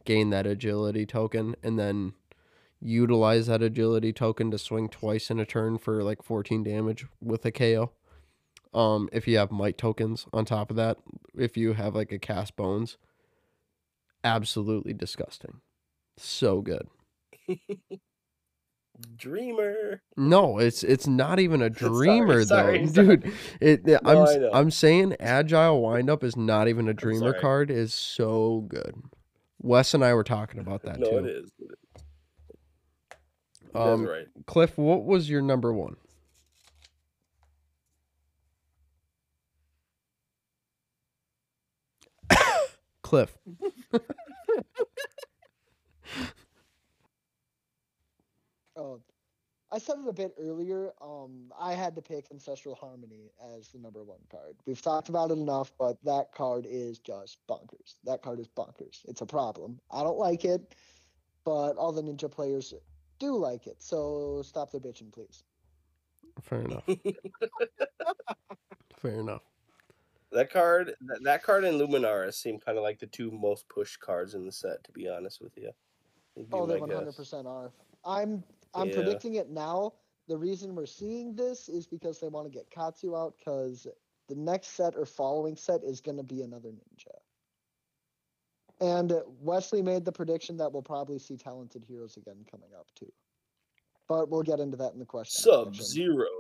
gain 0.05 0.31
that 0.31 0.47
agility 0.47 1.05
token 1.07 1.55
and 1.63 1.79
then 1.79 2.13
utilize 2.81 3.47
that 3.47 3.63
agility 3.63 4.13
token 4.13 4.51
to 4.51 4.59
swing 4.59 4.89
twice 4.89 5.31
in 5.31 5.39
a 5.39 5.45
turn 5.47 5.77
for 5.79 6.03
like 6.03 6.23
14 6.23 6.63
damage 6.63 7.07
with 7.21 7.45
a 7.45 7.53
Kayo. 7.53 7.91
Um 8.73 9.09
if 9.13 9.27
you 9.29 9.37
have 9.39 9.51
might 9.51 9.77
tokens 9.77 10.27
on 10.33 10.45
top 10.45 10.71
of 10.71 10.77
that, 10.77 10.97
if 11.37 11.57
you 11.57 11.75
have 11.75 11.95
like 11.95 12.13
a 12.13 12.19
cast 12.19 12.57
bones, 12.57 12.97
absolutely 14.25 14.93
disgusting. 14.95 15.61
So 16.17 16.61
good. 16.61 16.89
Dreamer. 19.17 20.03
No, 20.17 20.59
it's 20.59 20.83
it's 20.83 21.07
not 21.07 21.39
even 21.41 21.63
a 21.63 21.71
dreamer 21.71 22.45
sorry, 22.45 22.85
though, 22.85 22.87
sorry. 22.93 23.17
dude. 23.17 23.33
It, 23.61 23.89
it- 23.89 24.03
No, 24.05 24.11
I'm 24.11 24.19
I 24.19 24.23
s- 24.23 24.37
know. 24.37 24.51
I'm 24.53 24.71
saying 24.71 25.17
agile 25.21 25.81
windup 25.83 26.23
is 26.23 26.37
not 26.37 26.69
even 26.69 26.87
a 26.89 26.93
dreamer 26.95 27.33
card. 27.33 27.71
Is 27.71 27.95
so 27.95 28.67
good. 28.69 29.03
Wes 29.61 29.95
and 29.95 30.05
I 30.05 30.15
were 30.15 30.25
talking 30.25 30.61
about 30.61 30.83
that 30.83 30.99
no, 31.01 31.11
too. 31.11 31.19
it 31.19 31.27
is. 31.27 31.53
It 31.59 31.71
is. 31.71 32.01
Um, 33.75 34.03
That's 34.03 34.11
right. 34.11 34.27
Cliff, 34.47 34.77
what 34.77 35.05
was 35.05 35.31
your 35.31 35.43
number 35.43 35.73
one? 35.73 35.97
Cliff. 43.03 43.37
Oh, 48.77 49.01
I 49.71 49.79
said 49.91 50.05
it 50.05 50.09
a 50.09 50.13
bit 50.13 50.35
earlier. 50.39 50.93
Um, 51.01 51.53
I 51.59 51.75
had 51.75 51.95
to 51.97 52.03
pick 52.03 52.27
Ancestral 52.31 52.75
Harmony 52.75 53.31
as 53.57 53.69
the 53.69 53.79
number 53.79 54.05
one 54.05 54.21
card. 54.31 54.57
We've 54.67 54.81
talked 54.81 55.09
about 55.09 55.31
it 55.31 55.39
enough, 55.39 55.73
but 55.79 56.03
that 56.05 56.33
card 56.33 56.67
is 56.69 56.99
just 56.99 57.39
bonkers. 57.49 57.97
That 58.05 58.23
card 58.23 58.41
is 58.41 58.49
bonkers. 58.49 59.01
It's 59.07 59.21
a 59.21 59.27
problem. 59.27 59.81
I 59.91 60.03
don't 60.03 60.19
like 60.19 60.45
it, 60.45 60.75
but 61.45 61.73
all 61.73 61.93
the 61.93 62.03
ninja 62.03 62.31
players 62.31 62.75
do 63.19 63.37
like 63.37 63.67
it. 63.67 63.83
So 63.83 64.43
stop 64.45 64.71
their 64.71 64.81
bitching, 64.81 65.13
please. 65.13 65.45
Fair 66.43 66.63
enough. 66.63 66.85
Fair 68.97 69.13
enough. 69.13 69.43
That 70.33 70.53
card, 70.53 70.95
that, 71.01 71.25
that 71.25 71.43
card 71.43 71.65
and 71.65 71.81
Luminaris 71.81 72.35
seem 72.35 72.61
kind 72.61 72.79
of 72.79 72.85
like 72.85 73.01
the 73.01 73.07
two 73.07 73.33
most 73.33 73.69
pushed 73.69 73.99
cards 73.99 74.35
in 74.35 74.47
the 74.47 74.53
set. 74.53 74.85
To 74.85 74.93
be 74.93 75.09
honest 75.09 75.41
with 75.41 75.57
you. 75.57 75.71
Oh, 76.53 76.67
they 76.67 76.79
my 76.79 76.95
hundred 76.95 77.17
percent 77.17 77.49
are. 77.49 77.73
I'm 78.05 78.45
I'm 78.75 78.89
Yeah. 78.89 78.95
predicting 78.95 79.35
it 79.35 79.51
now. 79.51 79.95
The 80.29 80.39
reason 80.39 80.75
we're 80.75 80.87
seeing 80.87 81.35
this 81.35 81.69
is 81.69 81.87
because 81.87 82.21
they 82.21 82.29
want 82.29 82.47
to 82.47 82.51
get 82.51 82.71
Katsu 82.71 83.17
out 83.17 83.37
because 83.37 83.87
the 84.29 84.35
next 84.37 84.69
set 84.69 84.97
or 84.97 85.05
following 85.05 85.57
set 85.57 85.83
is 85.83 86.01
going 86.01 86.17
to 86.17 86.23
be 86.23 86.43
another 86.43 86.71
ninja. 86.71 87.19
And 88.81 89.13
Wesley 89.41 89.83
made 89.83 90.05
the 90.05 90.13
prediction 90.13 90.57
that 90.59 90.73
we'll 90.73 90.83
probably 90.83 91.19
see 91.19 91.37
talented 91.37 91.85
heroes 91.85 92.17
again 92.17 92.47
coming 92.51 92.71
up 92.79 92.87
too. 92.95 93.13
But 94.09 94.29
we'll 94.29 94.43
get 94.43 94.61
into 94.61 94.77
that 94.79 94.93
in 94.93 94.99
the 94.99 95.05
question. 95.05 95.43
Sub. 95.43 95.75
Zero 95.75 96.40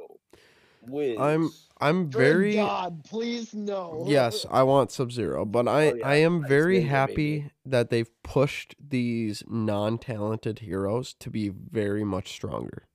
wins. 0.83 1.19
I'm 1.21 1.51
I'm 1.81 2.11
Good 2.11 2.19
very 2.19 2.55
God, 2.57 3.05
please 3.05 3.55
no. 3.55 4.05
Yes, 4.07 4.45
I 4.51 4.63
want 4.65 4.91
Sub 4.91 5.11
Zero, 5.11 5.45
but 5.45 5.67
I 5.67 5.91
Oh, 5.91 5.95
yeah, 5.95 6.07
I 6.07 6.15
am 6.17 6.47
very 6.47 6.83
happy 6.83 7.39
baby. 7.39 7.51
that 7.65 7.89
they've 7.91 8.11
pushed 8.23 8.75
these 8.79 9.43
non-talented 9.49 10.59
heroes 10.59 11.15
to 11.15 11.31
be 11.31 11.49
very 11.49 12.05
much 12.05 12.33
stronger. 12.33 12.87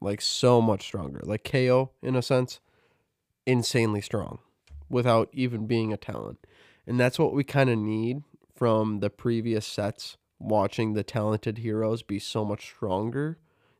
Like 0.00 0.20
so 0.20 0.62
much 0.62 0.82
stronger. 0.82 1.20
Like 1.22 1.44
Kayo 1.44 1.90
in 2.02 2.16
a 2.16 2.22
sense, 2.22 2.60
insanely 3.46 4.00
strong 4.00 4.38
without 4.88 5.28
even 5.32 5.66
being 5.66 5.92
a 5.92 5.96
talent. 5.98 6.38
And 6.86 6.98
that's 6.98 7.18
what 7.18 7.34
we 7.34 7.44
kind 7.44 7.68
of 7.68 7.78
need 7.78 8.22
from 8.54 9.00
the 9.00 9.10
previous 9.10 9.66
sets 9.66 10.16
watching 10.38 10.94
the 10.94 11.02
talented 11.02 11.58
heroes 11.58 12.02
be 12.02 12.18
so 12.18 12.44
much 12.44 12.64
stronger 12.64 13.38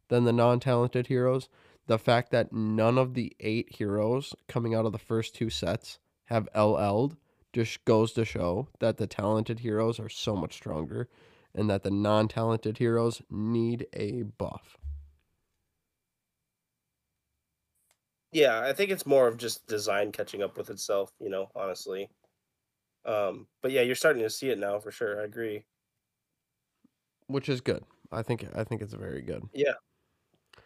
than 0.08 0.24
the 0.24 0.32
non-talented 0.32 1.06
heroes 1.06 1.48
the 1.88 1.98
fact 1.98 2.30
that 2.30 2.52
none 2.52 2.98
of 2.98 3.14
the 3.14 3.34
eight 3.40 3.74
heroes 3.76 4.34
coming 4.46 4.74
out 4.74 4.84
of 4.86 4.92
the 4.92 4.98
first 4.98 5.34
two 5.34 5.50
sets 5.50 5.98
have 6.26 6.46
LL'd 6.54 7.16
just 7.52 7.82
goes 7.86 8.12
to 8.12 8.26
show 8.26 8.68
that 8.78 8.98
the 8.98 9.06
talented 9.06 9.60
heroes 9.60 9.98
are 9.98 10.10
so 10.10 10.36
much 10.36 10.52
stronger 10.52 11.08
and 11.54 11.68
that 11.70 11.82
the 11.82 11.90
non 11.90 12.28
talented 12.28 12.76
heroes 12.76 13.22
need 13.30 13.86
a 13.94 14.22
buff. 14.22 14.76
Yeah, 18.32 18.60
I 18.60 18.74
think 18.74 18.90
it's 18.90 19.06
more 19.06 19.26
of 19.26 19.38
just 19.38 19.66
design 19.66 20.12
catching 20.12 20.42
up 20.42 20.58
with 20.58 20.68
itself. 20.68 21.10
You 21.18 21.30
know, 21.30 21.50
honestly. 21.56 22.10
Um, 23.06 23.46
but 23.62 23.70
yeah, 23.70 23.80
you're 23.80 23.94
starting 23.94 24.22
to 24.22 24.28
see 24.28 24.50
it 24.50 24.58
now 24.58 24.78
for 24.78 24.90
sure. 24.90 25.22
I 25.22 25.24
agree. 25.24 25.64
Which 27.28 27.48
is 27.48 27.62
good. 27.62 27.82
I 28.12 28.22
think 28.22 28.44
I 28.54 28.64
think 28.64 28.82
it's 28.82 28.92
very 28.92 29.22
good. 29.22 29.48
Yeah. 29.54 29.74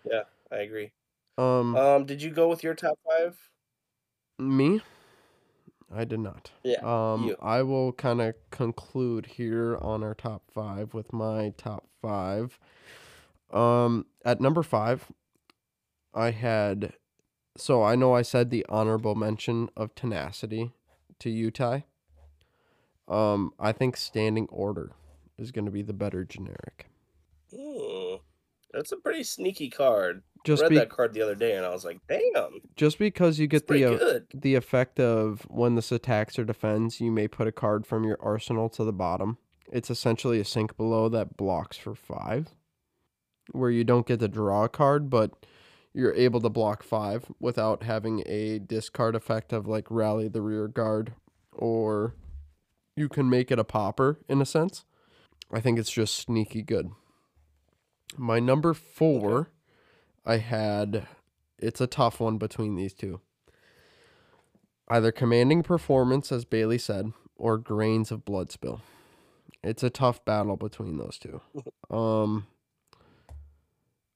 Yeah, 0.05 0.25
I 0.51 0.57
agree. 0.57 0.91
Um 1.39 1.77
Um, 1.77 2.05
did 2.07 2.23
you 2.23 2.31
go 2.31 2.49
with 2.49 2.63
your 2.63 2.75
top 2.75 2.99
five? 3.09 3.39
me? 4.39 4.81
I 5.95 6.05
did 6.05 6.21
not. 6.21 6.51
Yeah, 6.63 6.81
Um 6.83 7.25
you. 7.29 7.37
I 7.41 7.63
will 7.63 7.93
kind 7.93 8.21
of 8.21 8.35
conclude 8.51 9.27
here 9.27 9.77
on 9.81 10.03
our 10.03 10.15
top 10.15 10.51
5 10.51 10.95
with 10.95 11.13
my 11.13 11.53
top 11.57 11.87
5. 12.01 12.59
Um 13.51 14.07
at 14.25 14.41
number 14.41 14.63
5 14.63 15.13
I 16.15 16.31
had 16.31 16.95
so 17.57 17.83
I 17.83 17.95
know 17.97 18.15
I 18.15 18.23
said 18.23 18.49
the 18.51 18.65
honorable 18.69 19.15
mention 19.15 19.69
of 19.77 19.95
tenacity 19.95 20.73
to 21.19 21.29
Utai. 21.29 21.85
Um 23.07 23.53
I 23.59 23.73
think 23.73 23.97
standing 23.97 24.49
order 24.51 24.93
is 25.37 25.51
going 25.53 25.65
to 25.67 25.71
be 25.71 25.83
the 25.83 25.93
better 25.93 26.25
generic. 26.25 26.87
Hmm. 27.55 28.17
That's 28.73 28.93
a 28.93 28.97
pretty 28.97 29.23
sneaky 29.23 29.69
card. 29.69 30.23
Just 30.45 30.63
Read 30.63 30.71
be, 30.71 30.77
that 30.77 30.91
card 30.91 31.13
the 31.13 31.23
other 31.23 31.35
day, 31.35 31.57
and 31.57 31.65
I 31.65 31.71
was 31.71 31.85
like, 31.85 32.01
"Damn, 32.09 32.61
just 32.75 32.99
because 32.99 33.39
you 33.39 33.47
get 33.47 33.69
the 33.69 33.85
uh, 33.85 34.21
the 34.35 34.55
effect 34.55 34.99
of 34.99 35.43
when 35.49 35.77
this 35.77 35.93
attacks 35.93 36.39
or 36.39 36.45
defends, 36.45 37.01
you 37.01 37.13
may 37.13 37.29
put 37.29 37.47
a 37.47 37.53
card 37.53 37.87
from 37.87 38.05
your 38.05 38.19
arsenal 38.21 38.69
to 38.71 38.83
the 38.83 38.93
bottom. 38.93 39.39
It's 39.71 39.91
essentially 39.91 40.41
a 40.41 40.45
sink 40.45 40.77
below 40.77 41.09
that 41.11 41.37
blocks 41.37 41.77
for 41.77 41.95
five, 41.95 42.49
where 43.53 43.71
you 43.71 43.85
don't 43.85 44.07
get 44.07 44.19
to 44.21 44.29
draw 44.29 44.65
a 44.65 44.69
card, 44.69 45.11
but 45.11 45.47
you're 45.95 46.15
able 46.15 46.41
to 46.41 46.49
block 46.49 46.83
five 46.83 47.27
without 47.39 47.83
having 47.83 48.23
a 48.27 48.59
discard 48.59 49.15
effect 49.15 49.53
of 49.53 49.69
like 49.69 49.87
rally 49.91 50.29
the 50.29 50.43
rear 50.43 50.67
guard, 50.67 51.13
or 51.53 52.17
you 52.97 53.09
can 53.09 53.31
make 53.31 53.51
it 53.51 53.59
a 53.59 53.65
popper 53.65 54.19
in 54.29 54.41
a 54.41 54.47
sense. 54.47 54.85
I 55.53 55.61
think 55.61 55.79
it's 55.79 55.91
just 55.91 56.17
sneaky 56.17 56.63
good. 56.63 56.91
My 58.17 58.39
number 58.41 58.75
four, 58.75 59.51
I 60.25 60.39
had 60.39 61.07
it's 61.59 61.81
a 61.81 61.87
tough 61.87 62.21
one 62.21 62.39
between 62.39 62.75
these 62.75 62.93
two. 62.93 63.21
Either 64.89 65.13
commanding 65.13 65.63
performance, 65.63 66.33
as 66.33 66.45
Bailey 66.45 66.79
said, 66.79 67.13
or 67.37 67.57
grains 67.57 68.11
of 68.11 68.25
blood 68.25 68.51
spill. 68.51 68.83
It's 69.63 69.83
a 69.83 69.91
tough 69.91 70.25
battle 70.25 70.57
between 70.57 70.99
those 70.99 71.19
two. 71.19 71.41
Um, 71.91 72.47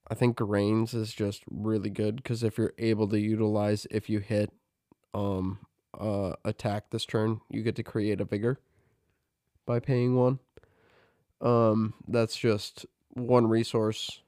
I 0.08 0.14
think 0.14 0.36
grains 0.36 0.94
is 0.94 1.12
just 1.12 1.42
really 1.50 1.90
good 1.90 2.16
because 2.16 2.42
if 2.42 2.56
you're 2.56 2.72
able 2.78 3.06
to 3.08 3.20
utilize 3.20 3.86
if 3.90 4.08
you 4.08 4.20
hit, 4.20 4.50
um, 5.12 5.58
uh, 5.92 6.32
attack 6.42 6.84
this 6.88 7.04
turn, 7.04 7.42
you 7.50 7.62
get 7.62 7.76
to 7.76 7.82
create 7.82 8.18
a 8.22 8.24
vigor 8.24 8.60
by 9.66 9.78
paying 9.78 10.14
one. 10.14 10.38
Um, 11.42 11.92
that's 12.08 12.36
just 12.36 12.86
one 13.16 13.46
resource, 13.46 14.20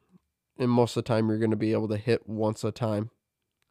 and 0.58 0.70
most 0.70 0.96
of 0.96 1.04
the 1.04 1.08
time 1.08 1.28
you're 1.28 1.38
going 1.38 1.50
to 1.50 1.56
be 1.56 1.72
able 1.72 1.88
to 1.88 1.96
hit 1.96 2.28
once 2.28 2.64
a 2.64 2.72
time. 2.72 3.10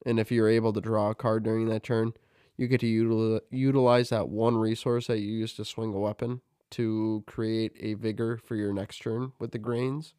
And 0.06 0.20
if 0.20 0.32
you're 0.32 0.48
able 0.48 0.72
to 0.74 0.82
draw 0.82 1.10
a 1.10 1.16
card 1.16 1.44
during 1.44 1.68
that 1.70 1.84
turn, 1.84 2.14
you 2.56 2.68
get 2.68 2.82
to 2.82 2.88
util- 2.88 3.42
utilize 3.52 4.10
that 4.10 4.30
one 4.30 4.56
resource 4.58 5.08
that 5.08 5.20
you 5.20 5.28
use 5.28 5.54
to 5.54 5.66
swing 5.66 5.94
a 5.94 6.00
weapon 6.00 6.42
to 6.72 7.24
create 7.28 7.74
a 7.80 7.96
vigor 7.96 8.38
for 8.38 8.56
your 8.56 8.74
next 8.74 9.00
turn 9.00 9.32
with 9.40 9.52
the 9.52 9.58
grains. 9.58 10.14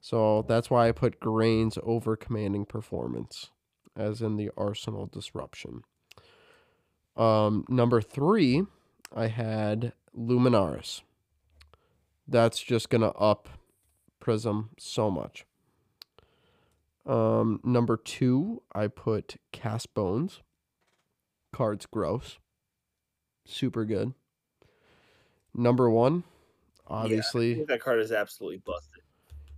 So 0.00 0.44
that's 0.46 0.70
why 0.70 0.88
I 0.88 0.92
put 0.92 1.18
grains 1.20 1.78
over 1.82 2.16
commanding 2.16 2.66
performance, 2.66 3.50
as 3.96 4.20
in 4.20 4.36
the 4.36 4.50
arsenal 4.56 5.06
disruption. 5.06 5.82
Um, 7.16 7.64
number 7.68 8.02
three, 8.02 8.64
I 9.14 9.28
had 9.28 9.92
Luminaris. 10.16 11.02
That's 12.26 12.60
just 12.60 12.90
gonna 12.90 13.10
up 13.10 13.48
Prism 14.24 14.70
so 14.78 15.10
much. 15.10 15.44
Um, 17.04 17.60
number 17.62 17.98
two, 17.98 18.62
I 18.74 18.86
put 18.86 19.36
Cast 19.52 19.92
Bones. 19.92 20.40
Card's 21.52 21.84
gross. 21.84 22.38
Super 23.44 23.84
good. 23.84 24.14
Number 25.54 25.90
one, 25.90 26.24
I 26.88 27.02
obviously. 27.02 27.54
think 27.56 27.68
that 27.68 27.80
card 27.82 28.00
is 28.00 28.12
absolutely 28.12 28.62
busted. 28.64 29.02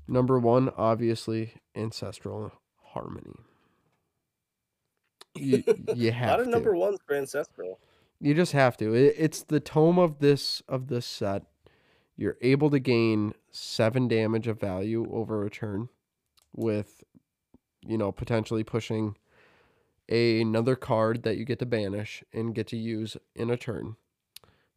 Number 0.08 0.36
one, 0.36 0.68
obviously, 0.76 1.54
Ancestral 1.76 2.50
Harmony. 2.86 3.36
You 5.36 5.62
you 5.94 6.10
A 6.10 6.26
lot 6.26 6.40
of 6.40 6.46
to. 6.46 6.50
number 6.50 6.74
ones 6.74 6.98
for 7.06 7.14
ancestral. 7.14 7.78
You 8.20 8.34
just 8.34 8.50
have 8.50 8.76
to. 8.78 8.94
It, 8.94 9.14
it's 9.16 9.44
the 9.44 9.60
tome 9.60 10.00
of 10.00 10.18
this 10.18 10.60
of 10.68 10.88
this 10.88 11.06
set. 11.06 11.44
You're 12.16 12.38
able 12.40 12.70
to 12.70 12.78
gain 12.78 13.34
seven 13.50 14.08
damage 14.08 14.46
of 14.48 14.58
value 14.60 15.06
over 15.12 15.44
a 15.44 15.50
turn, 15.50 15.88
with, 16.54 17.04
you 17.86 17.98
know, 17.98 18.10
potentially 18.12 18.64
pushing 18.64 19.16
a, 20.08 20.40
another 20.40 20.76
card 20.76 21.22
that 21.24 21.36
you 21.36 21.44
get 21.44 21.58
to 21.58 21.66
banish 21.66 22.24
and 22.32 22.54
get 22.54 22.68
to 22.68 22.76
use 22.76 23.16
in 23.34 23.50
a 23.50 23.56
turn, 23.56 23.96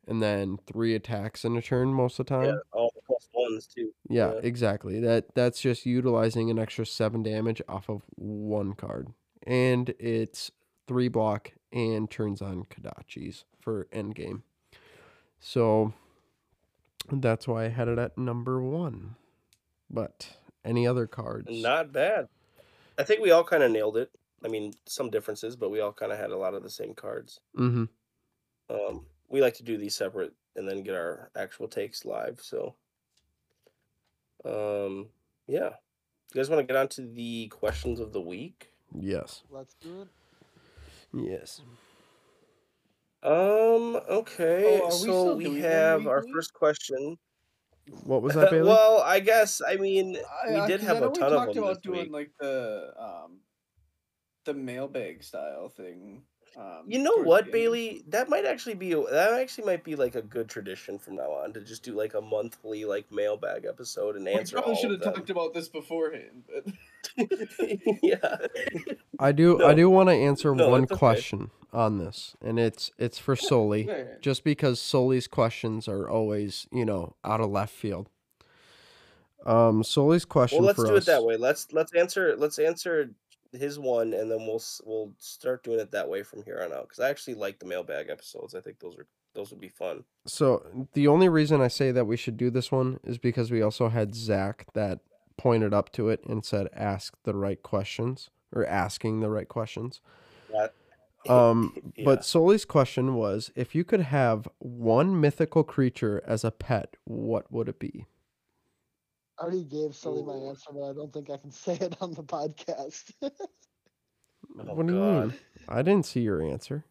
and 0.07 0.21
then 0.21 0.57
three 0.67 0.95
attacks 0.95 1.45
in 1.45 1.55
a 1.55 1.61
turn 1.61 1.93
most 1.93 2.19
of 2.19 2.25
the 2.25 2.29
time. 2.35 2.45
Yeah, 2.45 2.57
all 2.73 2.91
the 2.95 3.01
plus 3.05 3.29
ones 3.33 3.67
too. 3.67 3.93
Yeah, 4.09 4.33
Yeah. 4.33 4.39
exactly. 4.43 4.99
That 4.99 5.33
that's 5.35 5.61
just 5.61 5.85
utilizing 5.85 6.49
an 6.49 6.59
extra 6.59 6.85
seven 6.85 7.23
damage 7.23 7.61
off 7.69 7.89
of 7.89 8.01
one 8.15 8.73
card, 8.73 9.09
and 9.43 9.93
it's 9.99 10.51
three 10.87 11.07
block 11.07 11.53
and 11.71 12.09
turns 12.09 12.41
on 12.41 12.63
Kodachis 12.65 13.43
for 13.61 13.87
endgame. 13.93 14.41
So 15.39 15.93
that's 17.11 17.47
why 17.47 17.65
I 17.65 17.69
had 17.69 17.87
it 17.87 17.99
at 17.99 18.17
number 18.17 18.61
one. 18.61 19.15
But 19.89 20.29
any 20.63 20.87
other 20.87 21.07
cards? 21.07 21.47
Not 21.49 21.91
bad. 21.91 22.27
I 22.97 23.03
think 23.03 23.21
we 23.21 23.31
all 23.31 23.43
kind 23.43 23.63
of 23.63 23.71
nailed 23.71 23.97
it. 23.97 24.11
I 24.43 24.47
mean, 24.47 24.73
some 24.85 25.09
differences, 25.09 25.55
but 25.55 25.71
we 25.71 25.79
all 25.79 25.91
kind 25.91 26.11
of 26.11 26.17
had 26.17 26.31
a 26.31 26.37
lot 26.37 26.53
of 26.53 26.63
the 26.63 26.69
same 26.69 26.93
cards. 26.93 27.39
Mm-hmm. 27.57 27.85
Um, 28.69 29.05
we 29.27 29.41
like 29.41 29.55
to 29.55 29.63
do 29.63 29.77
these 29.77 29.95
separate 29.95 30.33
and 30.55 30.67
then 30.67 30.83
get 30.83 30.95
our 30.95 31.29
actual 31.35 31.67
takes 31.67 32.05
live. 32.05 32.39
So, 32.41 32.75
um, 34.45 35.07
yeah. 35.47 35.71
You 36.33 36.39
guys 36.39 36.49
want 36.49 36.59
to 36.59 36.71
get 36.71 36.79
on 36.79 36.87
to 36.89 37.01
the 37.01 37.47
questions 37.47 37.99
of 37.99 38.13
the 38.13 38.21
week? 38.21 38.71
Yes. 38.93 39.41
Let's 39.49 39.75
do 39.75 40.01
it. 40.01 40.07
Yes. 41.13 41.61
Um. 43.21 43.99
Okay. 44.09 44.79
Oh, 44.81 44.85
are 44.85 44.85
we 44.85 44.91
so 44.91 44.97
still 44.97 45.35
we 45.37 45.43
doing 45.45 45.61
them 45.61 45.71
have 45.71 46.07
our 46.07 46.19
weekly? 46.19 46.31
first 46.33 46.53
question. 46.53 47.17
What 48.03 48.21
was 48.21 48.35
that, 48.35 48.51
Bailey? 48.51 48.67
well, 48.69 49.01
I 49.01 49.19
guess 49.19 49.61
I 49.67 49.75
mean 49.75 50.15
I- 50.17 50.49
we 50.51 50.55
I- 50.57 50.77
have 50.77 50.95
I 50.95 50.97
a 50.97 51.01
know 51.01 51.09
we 51.09 51.19
ton 51.19 51.33
of 51.33 51.39
talked 51.39 51.53
them 51.55 51.63
about 51.63 51.69
this 51.75 51.81
doing 51.83 52.01
week. 52.03 52.11
like 52.11 52.31
the 52.39 52.93
um 52.97 53.39
the 54.45 54.53
mailbag 54.53 55.23
style 55.23 55.69
thing. 55.69 56.23
Um, 56.57 56.83
You 56.87 56.99
know 56.99 57.13
towards 57.15 57.27
what, 57.27 57.43
end. 57.43 57.51
Bailey? 57.51 58.03
That 58.07 58.27
might 58.29 58.45
actually 58.45 58.73
be 58.75 58.93
a- 58.93 59.03
that 59.11 59.33
actually 59.33 59.65
might 59.65 59.83
be 59.83 59.95
like 59.95 60.15
a 60.15 60.21
good 60.21 60.49
tradition 60.49 60.97
from 60.97 61.15
now 61.15 61.31
on 61.31 61.53
to 61.53 61.61
just 61.61 61.83
do 61.83 61.93
like 61.93 62.13
a 62.15 62.21
monthly 62.21 62.85
like 62.85 63.11
mailbag 63.11 63.65
episode 63.65 64.15
and 64.15 64.27
answer. 64.27 64.33
We 64.33 64.39
answer 64.39 64.55
probably 64.55 64.73
all 64.75 64.81
should 64.81 64.91
of 64.91 64.97
have 64.97 65.03
them. 65.05 65.13
talked 65.15 65.29
about 65.29 65.53
this 65.53 65.67
beforehand, 65.67 66.43
but 66.47 66.65
yeah. 68.03 68.37
I 69.19 69.31
do. 69.31 69.63
I 69.65 69.73
do 69.73 69.89
want 69.89 70.09
to 70.09 70.15
answer 70.15 70.53
No, 70.55 70.69
one 70.69 70.83
it's 70.83 70.91
okay. 70.91 70.99
question 70.99 71.51
on 71.71 71.97
this, 71.99 72.35
and 72.41 72.59
it's 72.59 72.91
it's 72.97 73.19
for 73.19 73.35
Soli. 73.35 73.87
Yeah. 73.87 74.03
just 74.21 74.43
because 74.43 74.79
Soli's 74.81 75.27
questions 75.27 75.87
are 75.87 76.09
always, 76.09 76.67
you 76.71 76.85
know, 76.85 77.15
out 77.23 77.41
of 77.41 77.49
left 77.49 77.73
field. 77.73 78.09
Um, 79.45 79.83
Soli's 79.83 80.25
question 80.25 80.59
Well, 80.59 80.67
let's 80.67 80.83
do 80.83 80.95
us. 80.95 81.03
it 81.03 81.11
that 81.11 81.23
way. 81.23 81.37
Let's 81.37 81.71
let's 81.71 81.93
answer 81.93 82.35
let's 82.37 82.59
answer 82.59 83.11
his 83.53 83.79
one, 83.79 84.13
and 84.13 84.29
then 84.29 84.39
we'll 84.45 84.61
we'll 84.85 85.13
start 85.17 85.63
doing 85.63 85.79
it 85.79 85.91
that 85.91 86.09
way 86.09 86.23
from 86.23 86.43
here 86.43 86.61
on 86.63 86.73
out. 86.73 86.83
Because 86.89 86.99
I 86.99 87.09
actually 87.09 87.35
like 87.35 87.59
the 87.59 87.65
mailbag 87.65 88.09
episodes. 88.09 88.53
I 88.55 88.59
think 88.61 88.79
those 88.79 88.97
are 88.97 89.07
those 89.35 89.51
would 89.51 89.61
be 89.61 89.69
fun. 89.69 90.03
So 90.25 90.87
the 90.93 91.07
only 91.07 91.29
reason 91.29 91.61
I 91.61 91.67
say 91.67 91.91
that 91.91 92.05
we 92.05 92.17
should 92.17 92.35
do 92.35 92.49
this 92.49 92.71
one 92.71 92.99
is 93.03 93.17
because 93.17 93.51
we 93.51 93.61
also 93.61 93.87
had 93.89 94.13
Zach 94.15 94.65
that 94.73 94.99
pointed 95.39 95.73
up 95.73 95.91
to 95.93 96.09
it 96.09 96.23
and 96.25 96.45
said, 96.45 96.67
"Ask 96.73 97.15
the 97.23 97.33
right 97.33 97.61
questions" 97.63 98.29
or 98.53 98.65
asking 98.65 99.19
the 99.21 99.29
right 99.29 99.47
questions. 99.47 100.01
That, 100.51 100.73
Um, 101.27 101.91
Yeah. 101.95 102.05
but 102.05 102.23
Soli's 102.25 102.63
question 102.65 103.13
was, 103.15 103.51
if 103.55 103.75
you 103.75 103.83
could 103.83 103.99
have 104.01 104.47
one 104.59 105.19
mythical 105.19 105.63
creature 105.63 106.23
as 106.25 106.43
a 106.45 106.51
pet, 106.51 106.95
what 107.03 107.51
would 107.51 107.67
it 107.67 107.77
be? 107.77 108.05
I 109.37 109.43
already 109.43 109.65
gave 109.65 109.95
Sully 109.95 110.23
my 110.23 110.33
answer, 110.49 110.71
but 110.73 110.89
I 110.89 110.93
don't 110.93 111.11
think 111.13 111.29
I 111.29 111.37
can 111.37 111.51
say 111.65 111.73
it 111.73 111.95
on 112.01 112.13
the 112.13 112.23
podcast. 112.23 113.11
Oh, 113.21 113.29
what 114.73 114.87
do 114.87 114.93
you 114.93 114.99
mean? 114.99 115.33
I 115.67 115.81
didn't 115.81 116.05
see 116.05 116.21
your 116.21 116.41
answer. 116.41 116.85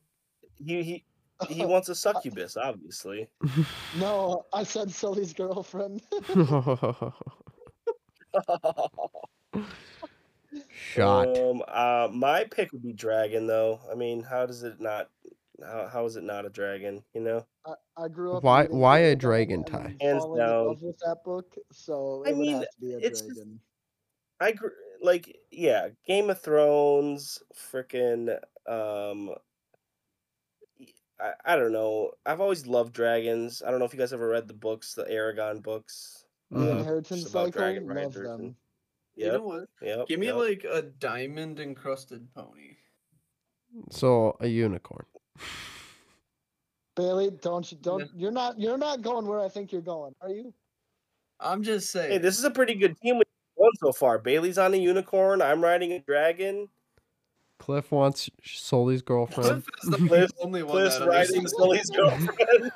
he 0.65 0.83
he 0.83 1.05
he 1.49 1.65
wants 1.65 1.89
a 1.89 1.95
succubus, 1.95 2.57
obviously. 2.57 3.29
no, 3.99 4.45
I 4.53 4.63
said 4.65 4.91
Sully's 4.91 5.33
girlfriend. 5.33 6.03
Shot. 10.95 11.37
Um, 11.39 11.63
uh, 11.69 12.09
my 12.13 12.45
pick 12.45 12.73
would 12.73 12.83
be 12.83 12.93
dragon, 12.93 13.47
though. 13.47 13.81
I 13.91 13.95
mean, 13.95 14.23
how 14.23 14.47
does 14.47 14.63
it 14.63 14.81
not? 14.81 15.11
How, 15.63 15.89
how 15.93 16.05
is 16.07 16.17
it 16.17 16.23
not 16.23 16.47
a 16.47 16.51
dragon? 16.51 17.03
You 17.15 17.21
know, 17.21 17.47
I, 17.67 17.75
I 18.05 18.09
grew 18.09 18.35
up. 18.37 18.43
Why- 18.45 18.63
reading 18.63 18.79
why 18.79 18.99
a 19.01 19.17
Eragon 19.17 19.19
dragon, 19.19 19.55
and 19.57 19.67
Ty? 19.67 19.97
Hands 20.01 20.23
falling 20.23 20.41
in 20.41 20.47
down. 20.47 20.67
love 20.69 20.83
with 20.83 20.99
that 21.05 21.25
book, 21.25 21.55
so 21.73 22.23
I 22.27 22.31
it 22.31 22.37
would 22.37 22.41
mean, 22.47 22.53
have 22.55 22.63
to 22.63 22.69
be 22.81 22.93
a 22.95 22.99
it's 22.99 23.21
just- 23.21 23.35
dragon. 23.35 23.61
I 24.41 24.53
grew 24.53 24.71
like 25.03 25.37
yeah, 25.51 25.89
Game 26.07 26.31
of 26.31 26.41
Thrones, 26.41 27.43
freaking 27.73 28.31
um. 28.69 29.31
I, 31.21 31.33
I 31.45 31.57
don't 31.57 31.73
know. 31.73 32.13
I've 32.25 32.41
always 32.41 32.69
loved 32.69 32.93
dragons. 32.93 33.61
I 33.67 33.71
don't 33.73 33.81
know 33.81 33.85
if 33.85 33.93
you 33.93 33.99
guys 33.99 34.13
ever 34.13 34.29
read 34.29 34.47
the 34.47 34.55
books, 34.55 34.95
the 34.95 35.03
Eragon 35.05 35.61
books. 35.61 36.18
The 36.51 36.79
inheritance 36.79 37.27
uh-huh. 37.27 37.47
cycle, 37.47 37.61
dragon 37.61 37.87
love 37.87 37.97
riders 37.97 38.15
them. 38.15 38.41
and- 38.41 38.55
you 39.19 39.33
know 39.33 39.43
what? 39.43 39.65
yep. 39.83 40.07
Give 40.07 40.21
me 40.21 40.27
yep. 40.27 40.37
like 40.37 40.65
a 40.71 40.83
diamond 40.83 41.59
encrusted 41.59 42.33
pony. 42.35 42.77
So 43.91 44.37
a 44.41 44.47
unicorn. 44.47 45.07
Bailey, 46.97 47.31
don't 47.43 47.71
you 47.71 47.79
don't 47.81 48.09
you're 48.15 48.31
not 48.31 48.61
you're 48.61 48.79
not 48.79 49.03
going 49.03 49.27
where 49.27 49.41
I 49.41 49.49
think 49.49 49.73
you're 49.73 49.81
going, 49.81 50.15
are 50.21 50.31
you? 50.31 50.55
I'm 51.41 51.63
just 51.63 51.91
saying. 51.91 52.13
Hey, 52.13 52.19
this 52.19 52.39
is 52.39 52.45
a 52.45 52.51
pretty 52.51 52.75
good 52.75 52.97
team 53.01 53.19
with 53.19 53.29
one 53.55 53.71
so 53.81 53.93
far. 53.93 54.19
Bailey's 54.19 54.59
on 54.59 54.75
a 54.75 54.77
unicorn. 54.77 55.43
I'm 55.43 55.63
riding 55.63 55.93
a 55.93 56.01
dragon. 56.01 56.69
Cliff 57.59 57.91
wants 57.91 58.31
Soli's 58.45 59.03
girlfriend. 59.03 59.65
Cliff 59.65 59.67
is 59.83 59.91
the 59.91 60.09
Cliff- 60.09 60.31
only 60.41 60.63
one 60.63 60.73
Cliff's 60.73 61.01
riding 61.01 61.39
understands. 61.39 61.55
Sully's 61.57 61.91
girlfriend. 61.97 62.73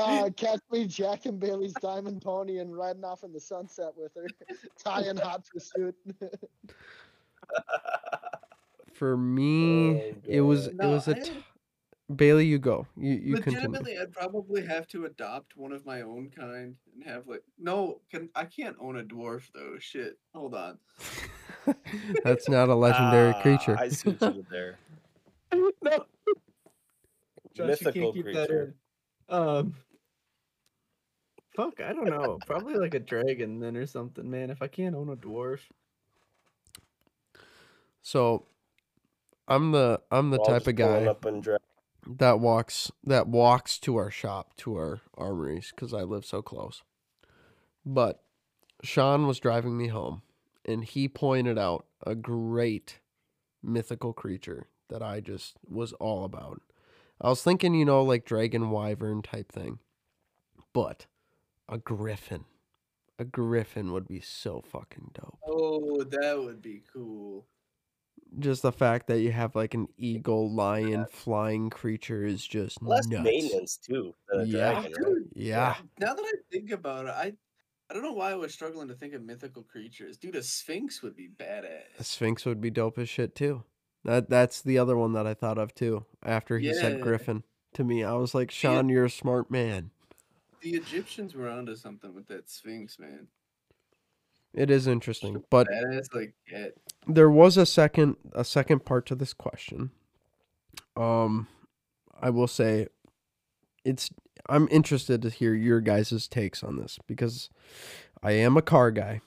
Uh, 0.00 0.30
catch 0.36 0.60
me 0.70 0.86
Jack 0.86 1.26
and 1.26 1.38
Bailey's 1.40 1.74
diamond 1.74 2.22
pony 2.22 2.58
and 2.58 2.76
riding 2.76 3.04
off 3.04 3.22
in 3.24 3.32
the 3.32 3.40
sunset 3.40 3.92
with 3.96 4.12
her, 4.14 4.26
tying 4.84 5.16
hot 5.16 5.44
pursuit. 5.52 5.94
For 8.94 9.16
me, 9.16 9.90
Oh, 10.00 10.14
it 10.26 10.40
was 10.42 10.68
God. 10.68 10.84
it 10.84 10.88
was 10.88 11.08
a 11.08 11.16
I- 11.16 11.20
t- 11.20 11.44
Bailey. 12.14 12.44
You 12.46 12.58
go. 12.58 12.86
You 12.96 13.12
you 13.12 13.34
continue. 13.36 13.60
Legitimately, 13.68 13.98
I'd 13.98 14.12
probably 14.12 14.66
have 14.66 14.86
to 14.88 15.04
adopt 15.06 15.56
one 15.56 15.72
of 15.72 15.86
my 15.86 16.02
own 16.02 16.28
kind 16.36 16.74
and 16.94 17.04
have 17.04 17.26
like 17.26 17.42
no. 17.58 18.00
Can 18.10 18.28
I 18.34 18.44
can't 18.44 18.76
own 18.80 18.98
a 18.98 19.02
dwarf 19.04 19.44
though? 19.54 19.76
Shit. 19.78 20.18
Hold 20.34 20.54
on. 20.54 20.78
That's 22.24 22.48
not 22.48 22.68
a 22.68 22.74
legendary 22.74 23.32
Ah, 23.34 23.40
creature. 23.42 23.76
I 23.78 23.88
see 23.88 24.10
what 24.10 24.34
you 24.34 24.42
did 24.42 24.46
there. 24.50 24.78
no. 25.82 26.04
Mythical 27.58 28.12
creature. 28.12 28.74
Um. 29.28 29.74
Fuck, 31.54 31.80
I 31.80 31.92
don't 31.92 32.08
know. 32.08 32.38
Probably 32.46 32.74
like 32.74 32.94
a 32.94 33.00
dragon 33.00 33.60
then 33.60 33.76
or 33.76 33.86
something, 33.86 34.28
man. 34.30 34.50
If 34.50 34.62
I 34.62 34.68
can't 34.68 34.94
own 34.94 35.08
a 35.08 35.16
dwarf. 35.16 35.60
So, 38.02 38.46
I'm 39.48 39.72
the 39.72 40.00
I'm 40.10 40.30
the 40.30 40.38
We're 40.38 40.58
type 40.58 40.68
of 40.68 40.76
guy 40.76 41.04
Up 41.06 41.24
and 41.24 41.42
dra- 41.42 41.58
that 42.06 42.40
walks 42.40 42.90
that 43.04 43.26
walks 43.26 43.78
to 43.80 43.96
our 43.96 44.10
shop 44.10 44.56
to 44.58 44.76
our 44.76 45.00
armories 45.14 45.72
because 45.74 45.92
I 45.92 46.02
live 46.02 46.24
so 46.24 46.40
close. 46.40 46.82
But 47.84 48.22
Sean 48.82 49.26
was 49.26 49.40
driving 49.40 49.76
me 49.76 49.88
home, 49.88 50.22
and 50.64 50.84
he 50.84 51.08
pointed 51.08 51.58
out 51.58 51.86
a 52.06 52.14
great 52.14 53.00
mythical 53.62 54.12
creature 54.12 54.68
that 54.88 55.02
I 55.02 55.20
just 55.20 55.56
was 55.68 55.92
all 55.94 56.24
about. 56.24 56.62
I 57.20 57.28
was 57.28 57.42
thinking, 57.42 57.74
you 57.74 57.84
know, 57.84 58.02
like 58.02 58.24
dragon 58.24 58.70
wyvern 58.70 59.22
type 59.22 59.52
thing, 59.52 59.78
but 60.72 61.06
a 61.70 61.78
griffin. 61.78 62.44
A 63.18 63.24
griffin 63.24 63.92
would 63.92 64.08
be 64.08 64.20
so 64.20 64.62
fucking 64.66 65.10
dope. 65.14 65.38
Oh, 65.46 66.02
that 66.04 66.38
would 66.42 66.60
be 66.62 66.82
cool. 66.92 67.46
Just 68.38 68.62
the 68.62 68.72
fact 68.72 69.06
that 69.08 69.20
you 69.20 69.32
have 69.32 69.54
like 69.56 69.74
an 69.74 69.88
eagle, 69.98 70.54
lion, 70.54 71.06
flying 71.10 71.68
creature 71.68 72.24
is 72.24 72.46
just 72.46 72.80
less 72.82 73.06
nuts. 73.08 73.24
maintenance 73.24 73.76
too 73.76 74.14
than 74.28 74.40
a 74.40 74.44
Yeah. 74.44 74.72
dragon. 74.72 74.92
Right? 75.02 75.22
Yeah. 75.34 75.76
Now 75.98 76.14
that 76.14 76.22
I 76.24 76.32
think 76.50 76.70
about 76.70 77.06
it, 77.06 77.10
I 77.10 77.32
I 77.88 77.92
don't 77.92 78.02
know 78.04 78.12
why 78.12 78.30
I 78.30 78.36
was 78.36 78.54
struggling 78.54 78.86
to 78.88 78.94
think 78.94 79.14
of 79.14 79.22
mythical 79.22 79.64
creatures. 79.64 80.16
Dude, 80.16 80.36
a 80.36 80.44
sphinx 80.44 81.02
would 81.02 81.16
be 81.16 81.28
badass. 81.28 81.98
A. 81.98 82.04
Sphinx 82.04 82.46
would 82.46 82.60
be 82.60 82.70
dope 82.70 82.98
as 82.98 83.08
shit 83.08 83.34
too. 83.34 83.64
That 84.04 84.30
that's 84.30 84.62
the 84.62 84.78
other 84.78 84.96
one 84.96 85.12
that 85.14 85.26
I 85.26 85.34
thought 85.34 85.58
of 85.58 85.74
too. 85.74 86.06
After 86.22 86.58
he 86.60 86.72
said 86.72 87.00
Griffin 87.00 87.42
to 87.74 87.82
me, 87.84 88.04
I 88.04 88.14
was 88.14 88.32
like, 88.34 88.50
Yeah. 88.50 88.74
Sean, 88.76 88.88
you're 88.88 89.06
a 89.06 89.10
smart 89.10 89.50
man. 89.50 89.90
The 90.62 90.70
Egyptians 90.70 91.34
were 91.34 91.48
onto 91.48 91.74
something 91.74 92.14
with 92.14 92.26
that 92.28 92.48
sphinx, 92.50 92.98
man. 92.98 93.28
It 94.52 94.70
is 94.70 94.86
interesting, 94.86 95.42
but 95.48 95.68
Badass 95.68 96.14
like 96.14 96.34
cat. 96.48 96.72
there 97.06 97.30
was 97.30 97.56
a 97.56 97.64
second 97.64 98.16
a 98.32 98.44
second 98.44 98.84
part 98.84 99.06
to 99.06 99.14
this 99.14 99.32
question. 99.32 99.90
Um, 100.96 101.46
I 102.20 102.30
will 102.30 102.48
say, 102.48 102.88
it's 103.84 104.10
I'm 104.48 104.66
interested 104.70 105.22
to 105.22 105.30
hear 105.30 105.54
your 105.54 105.80
guys' 105.80 106.26
takes 106.26 106.64
on 106.64 106.76
this 106.76 106.98
because 107.06 107.48
I 108.22 108.32
am 108.32 108.56
a 108.56 108.62
car 108.62 108.90
guy, 108.90 109.20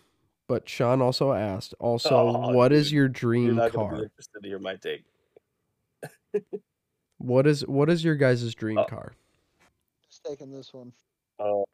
but 0.48 0.68
Sean 0.68 1.02
also 1.02 1.32
asked. 1.32 1.74
Also, 1.80 2.10
Oh, 2.16 2.52
what 2.54 2.74
is 2.74 2.88
dude. 2.88 2.94
your 2.94 3.04
You're 3.06 3.10
dream 3.10 3.56
not 3.56 3.72
gonna 3.72 3.88
be 3.88 3.96
car? 3.96 4.04
interested 4.04 4.44
to 4.44 4.48
hear 4.50 4.60
my 4.60 4.76
take. 4.76 5.06
What 7.18 7.48
is 7.48 7.66
what 7.66 7.90
is 7.90 8.04
your 8.04 8.16
guys' 8.16 8.54
dream 8.54 8.78
Oh. 8.78 8.86
car? 8.86 9.14
Just 10.06 10.26
taking 10.26 10.52
this 10.52 10.74
one. 10.74 10.92
Oh, 11.40 11.66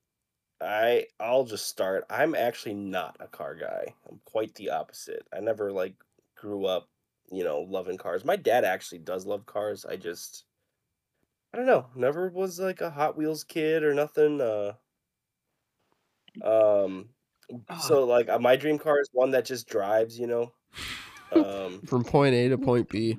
I 0.62 1.08
I'll 1.20 1.46
just 1.46 1.68
start. 1.68 2.06
I'm 2.10 2.36
actually 2.36 2.76
not 2.76 3.18
a 3.20 3.28
car 3.28 3.56
guy. 3.56 3.94
I'm 4.10 4.20
quite 4.26 4.56
the 4.56 4.72
opposite. 4.72 5.28
I 5.34 5.40
never 5.40 5.72
like 5.72 5.96
grew 6.36 6.66
up, 6.66 6.90
you 7.32 7.44
know, 7.44 7.62
loving 7.62 7.98
cars. 7.98 8.26
My 8.26 8.36
dad 8.36 8.66
actually 8.66 9.00
does 9.00 9.26
love 9.26 9.46
cars. 9.46 9.86
I 9.86 9.96
just 9.96 10.46
I 11.54 11.58
don't 11.58 11.66
know. 11.66 11.88
Never 11.96 12.30
was 12.30 12.60
like 12.60 12.82
a 12.82 12.90
Hot 12.90 13.18
Wheels 13.18 13.44
kid 13.44 13.84
or 13.84 13.94
nothing. 13.94 14.42
Uh 14.42 14.74
um 16.44 17.10
so 17.80 18.06
like 18.06 18.30
uh, 18.30 18.40
my 18.40 18.56
dream 18.56 18.78
car 18.78 19.00
is 19.00 19.10
one 19.14 19.32
that 19.32 19.46
just 19.46 19.68
drives, 19.68 20.20
you 20.20 20.28
know. 20.28 20.54
Um 21.32 21.82
From 21.82 22.04
point 22.04 22.36
A 22.36 22.50
to 22.50 22.58
point 22.58 22.90
B. 22.90 23.18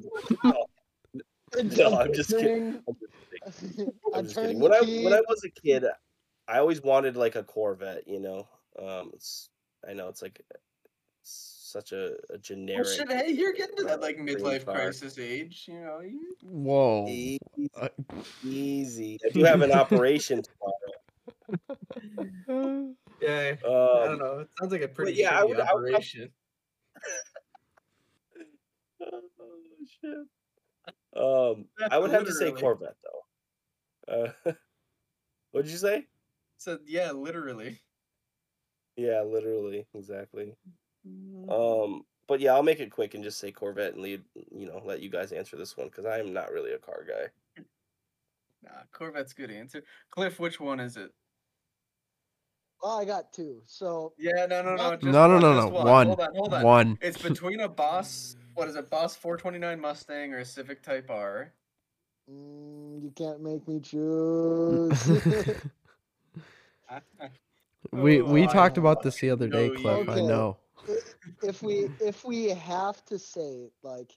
No, 1.55 1.95
I'm 2.01 2.13
just 2.13 2.37
kidding. 2.37 2.83
I'm 2.87 2.97
just 3.01 3.13
kidding. 3.31 3.93
I 4.15 4.19
I'm 4.19 4.25
just 4.25 4.37
kidding. 4.37 4.61
When 4.61 4.73
I 4.73 4.81
when 4.81 5.13
I 5.13 5.21
was 5.29 5.43
a 5.45 5.51
kid, 5.51 5.85
I 6.51 6.59
always 6.59 6.83
wanted 6.83 7.17
like 7.17 7.37
a 7.37 7.43
Corvette. 7.45 8.07
You 8.09 8.21
know, 8.21 8.49
um, 8.79 9.11
it's 9.15 9.49
I 9.89 9.93
know 9.93 10.09
it's 10.09 10.23
like 10.23 10.41
such 11.23 11.93
a, 11.93 12.07
a 12.09 12.17
Well, 12.31 12.39
generic. 12.43 12.87
shit, 12.89 13.11
hey, 13.13 13.31
you're 13.31 13.53
getting 13.53 13.77
to 13.77 13.85
that 13.85 14.01
like 14.01 14.17
midlife 14.19 14.65
car. 14.65 14.75
crisis 14.75 15.19
age, 15.19 15.67
you 15.69 15.81
know. 15.81 16.01
You... 16.01 16.35
Whoa. 16.43 17.07
Easy, 17.09 17.39
Uh, 17.81 17.89
easy. 18.45 19.19
I 19.25 19.29
do 19.31 19.45
have 19.45 19.63
an 19.63 19.71
operation 19.83 20.43
tomorrow. 20.43 20.75
Yeah, 23.21 23.57
I 23.63 24.07
don't 24.07 24.19
know. 24.19 24.39
It 24.41 24.49
sounds 24.59 24.73
like 24.73 24.81
a 24.81 24.89
pretty 24.89 25.13
yeah, 25.13 25.39
I 25.39 25.43
shitty 25.43 25.49
would- 25.51 25.61
I 25.61 25.75
would- 25.75 25.85
operation. 25.95 26.31
oh 29.03 29.21
shit. 30.01 30.27
Um, 31.15 31.67
I 31.91 31.99
would 31.99 32.11
have 32.13 32.25
to 32.27 32.33
say 32.33 32.51
Corvette 32.53 32.97
though. 34.09 34.15
Uh, 34.15 34.33
what 35.53 35.65
did 35.65 35.71
you 35.71 35.77
say? 35.79 36.07
So 36.61 36.79
yeah, 36.87 37.11
literally. 37.13 37.81
Yeah, 38.95 39.23
literally, 39.23 39.87
exactly. 39.95 40.55
Mm. 41.09 41.51
Um, 41.51 42.03
but 42.29 42.39
yeah, 42.39 42.53
I'll 42.53 42.63
make 42.63 42.81
it 42.81 42.91
quick 42.91 43.15
and 43.15 43.25
just 43.25 43.39
say 43.39 43.51
Corvette 43.51 43.95
and 43.95 44.03
lead. 44.03 44.23
You 44.55 44.67
know, 44.67 44.83
let 44.85 45.01
you 45.01 45.09
guys 45.09 45.33
answer 45.33 45.57
this 45.57 45.75
one 45.75 45.87
because 45.87 46.05
I 46.05 46.19
am 46.19 46.35
not 46.35 46.53
really 46.53 46.73
a 46.73 46.79
car 46.79 47.07
guy. 47.09 47.63
Nah, 48.63 48.83
Corvette's 48.93 49.33
good 49.33 49.51
answer. 49.51 49.83
Cliff, 50.11 50.39
which 50.39 50.61
one 50.61 50.81
is 50.81 50.99
it? 50.99 51.13
Oh, 52.83 53.01
I 53.01 53.07
got 53.07 53.33
two. 53.33 53.63
So 53.65 54.13
Yeah, 54.19 54.45
no, 54.45 54.61
no, 54.61 54.77
no. 54.77 54.91
No, 54.91 54.97
Just 54.97 55.05
no, 55.05 55.13
no, 55.13 55.33
one, 55.33 55.41
no, 55.41 55.55
just 55.55 55.73
no. 55.73 55.79
one. 55.79 55.87
One. 55.87 56.07
Hold 56.09 56.21
on, 56.21 56.35
hold 56.35 56.55
on. 56.55 56.63
One. 56.63 56.99
It's 57.01 57.23
between 57.23 57.61
a 57.61 57.69
Boss, 57.71 58.37
what 58.55 58.69
is 58.69 58.77
it, 58.77 58.91
Boss 58.91 59.17
429 59.17 59.81
Mustang 59.81 60.35
or 60.35 60.41
a 60.41 60.45
Civic 60.45 60.83
Type 60.83 61.09
R. 61.09 61.55
mm, 62.31 63.03
you 63.03 63.11
can't 63.17 63.41
make 63.43 63.67
me 63.67 63.81
choose. 63.81 65.11
we 67.93 68.21
we 68.23 68.45
Oh, 68.45 68.47
talked 68.47 68.79
about 68.79 69.03
this 69.03 69.21
the 69.21 69.31
other 69.31 69.49
day, 69.49 69.69
know 69.69 69.75
Cliff. 69.75 70.09
I 70.09 70.21
know. 70.21 70.57
if 71.43 71.63
we 71.63 71.89
if 72.01 72.25
we 72.25 72.49
have 72.49 73.05
to 73.07 73.19
say 73.19 73.71
like 73.83 74.15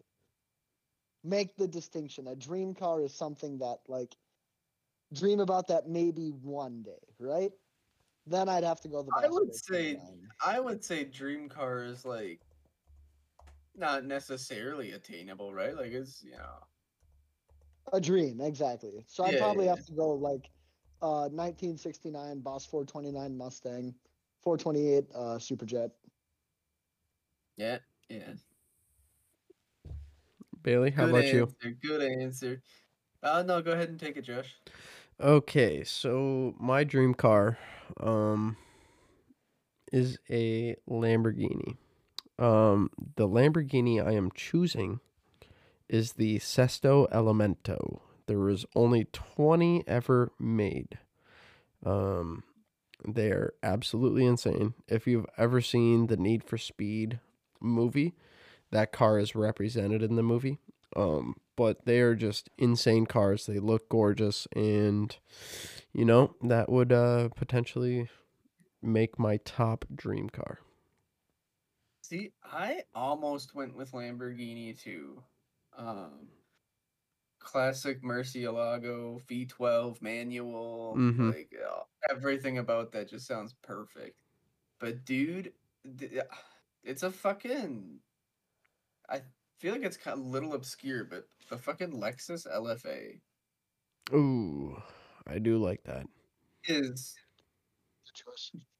make 1.23 1.55
the 1.55 1.67
distinction, 1.67 2.27
a 2.27 2.35
dream 2.35 2.73
car 2.73 3.01
is 3.01 3.13
something 3.13 3.57
that 3.59 3.79
like 3.87 4.15
dream 5.13 5.39
about 5.39 5.67
that 5.67 5.87
maybe 5.87 6.29
one 6.29 6.81
day, 6.83 7.03
right? 7.19 7.51
Then 8.25 8.49
I'd 8.49 8.63
have 8.63 8.81
to 8.81 8.87
go 8.87 9.03
the. 9.03 9.11
I 9.17 9.27
would 9.27 9.53
say- 9.53 9.95
429. 9.95 10.29
I 10.45 10.59
would 10.59 10.83
say 10.83 11.03
dream 11.03 11.49
car 11.49 11.83
is 11.83 12.05
like 12.05 12.41
not 13.75 14.05
necessarily 14.05 14.91
attainable, 14.91 15.53
right? 15.53 15.75
Like 15.75 15.91
it's 15.91 16.23
you 16.23 16.31
know 16.31 16.59
a 17.91 17.99
dream 17.99 18.39
exactly. 18.41 19.03
So 19.07 19.23
I'd 19.23 19.33
Yeah, 19.33 19.39
probably 19.39 19.65
yeah, 19.65 19.75
have 19.75 19.85
to 19.85 19.91
go 19.93 20.09
like 20.11 20.49
uh 21.03 21.27
1969 21.29 22.39
Boss 22.39 22.65
429 22.65 23.37
Mustang, 23.37 23.93
428 24.41 25.05
uh 25.13 25.19
Superjet. 25.37 25.91
yeah 27.57 27.77
yeah. 28.09 28.33
Bailey, 30.63 30.91
how 30.91 31.05
good 31.07 31.09
about 31.09 31.27
you? 31.33 31.53
Good 31.81 32.01
answer. 32.01 32.61
Uh 33.21 33.43
no, 33.45 33.61
go 33.61 33.71
ahead 33.71 33.89
and 33.89 33.99
take 33.99 34.15
it, 34.15 34.21
Josh. 34.21 34.55
Okay, 35.19 35.83
so 35.83 36.55
my 36.57 36.83
dream 36.85 37.13
car 37.13 37.57
um 37.99 38.55
is 39.91 40.17
a 40.29 40.75
Lamborghini. 40.89 41.75
Um 42.39 42.89
the 43.17 43.27
Lamborghini 43.27 44.05
I 44.05 44.13
am 44.13 44.31
choosing 44.33 45.01
is 45.89 46.13
the 46.13 46.39
Sesto 46.39 47.07
Elemento. 47.11 47.99
There 48.27 48.39
was 48.39 48.65
only 48.75 49.05
20 49.05 49.83
ever 49.87 50.31
made. 50.39 50.97
Um 51.85 52.43
they're 53.05 53.53
absolutely 53.61 54.25
insane. 54.25 54.75
If 54.87 55.07
you've 55.07 55.25
ever 55.37 55.59
seen 55.61 56.07
the 56.07 56.17
Need 56.17 56.43
for 56.43 56.57
Speed 56.57 57.19
movie, 57.59 58.13
that 58.71 58.91
car 58.91 59.19
is 59.19 59.35
represented 59.35 60.01
in 60.01 60.15
the 60.15 60.23
movie. 60.23 60.59
Um, 60.95 61.35
but 61.55 61.85
they 61.85 61.99
are 61.99 62.15
just 62.15 62.49
insane 62.57 63.05
cars. 63.05 63.45
They 63.45 63.59
look 63.59 63.89
gorgeous, 63.89 64.47
and 64.55 65.15
you 65.91 66.05
know 66.05 66.35
that 66.41 66.69
would 66.69 66.91
uh, 66.91 67.29
potentially 67.35 68.09
make 68.81 69.17
my 69.17 69.37
top 69.37 69.85
dream 69.93 70.29
car. 70.29 70.59
See, 72.01 72.31
I 72.43 72.83
almost 72.93 73.55
went 73.55 73.75
with 73.75 73.91
Lamborghini 73.91 74.79
too. 74.79 75.23
Um, 75.77 76.27
classic 77.43 78.01
Murcielago 78.03 79.21
V12 79.27 80.01
manual, 80.01 80.95
Mhm. 80.95 81.19
like 81.19 81.53
uh, 81.67 81.83
everything 82.09 82.57
about 82.59 82.91
that 82.93 83.09
just 83.09 83.27
sounds 83.27 83.53
perfect. 83.63 84.19
But 84.79 85.05
dude, 85.05 85.53
uh, 85.85 86.23
it's 86.83 87.03
a 87.03 87.11
fucking. 87.11 88.01
I 89.07 89.23
feel 89.59 89.73
like 89.75 89.83
it's 89.83 89.95
kind 89.97 90.19
of 90.19 90.25
little 90.25 90.53
obscure, 90.53 91.05
but 91.05 91.29
the 91.49 91.57
fucking 91.57 91.91
Lexus 91.93 92.45
LFA 92.45 93.21
Ooh, 94.13 94.81
I 95.27 95.39
do 95.39 95.57
like 95.57 95.83
that. 95.83 96.07
is 96.65 97.15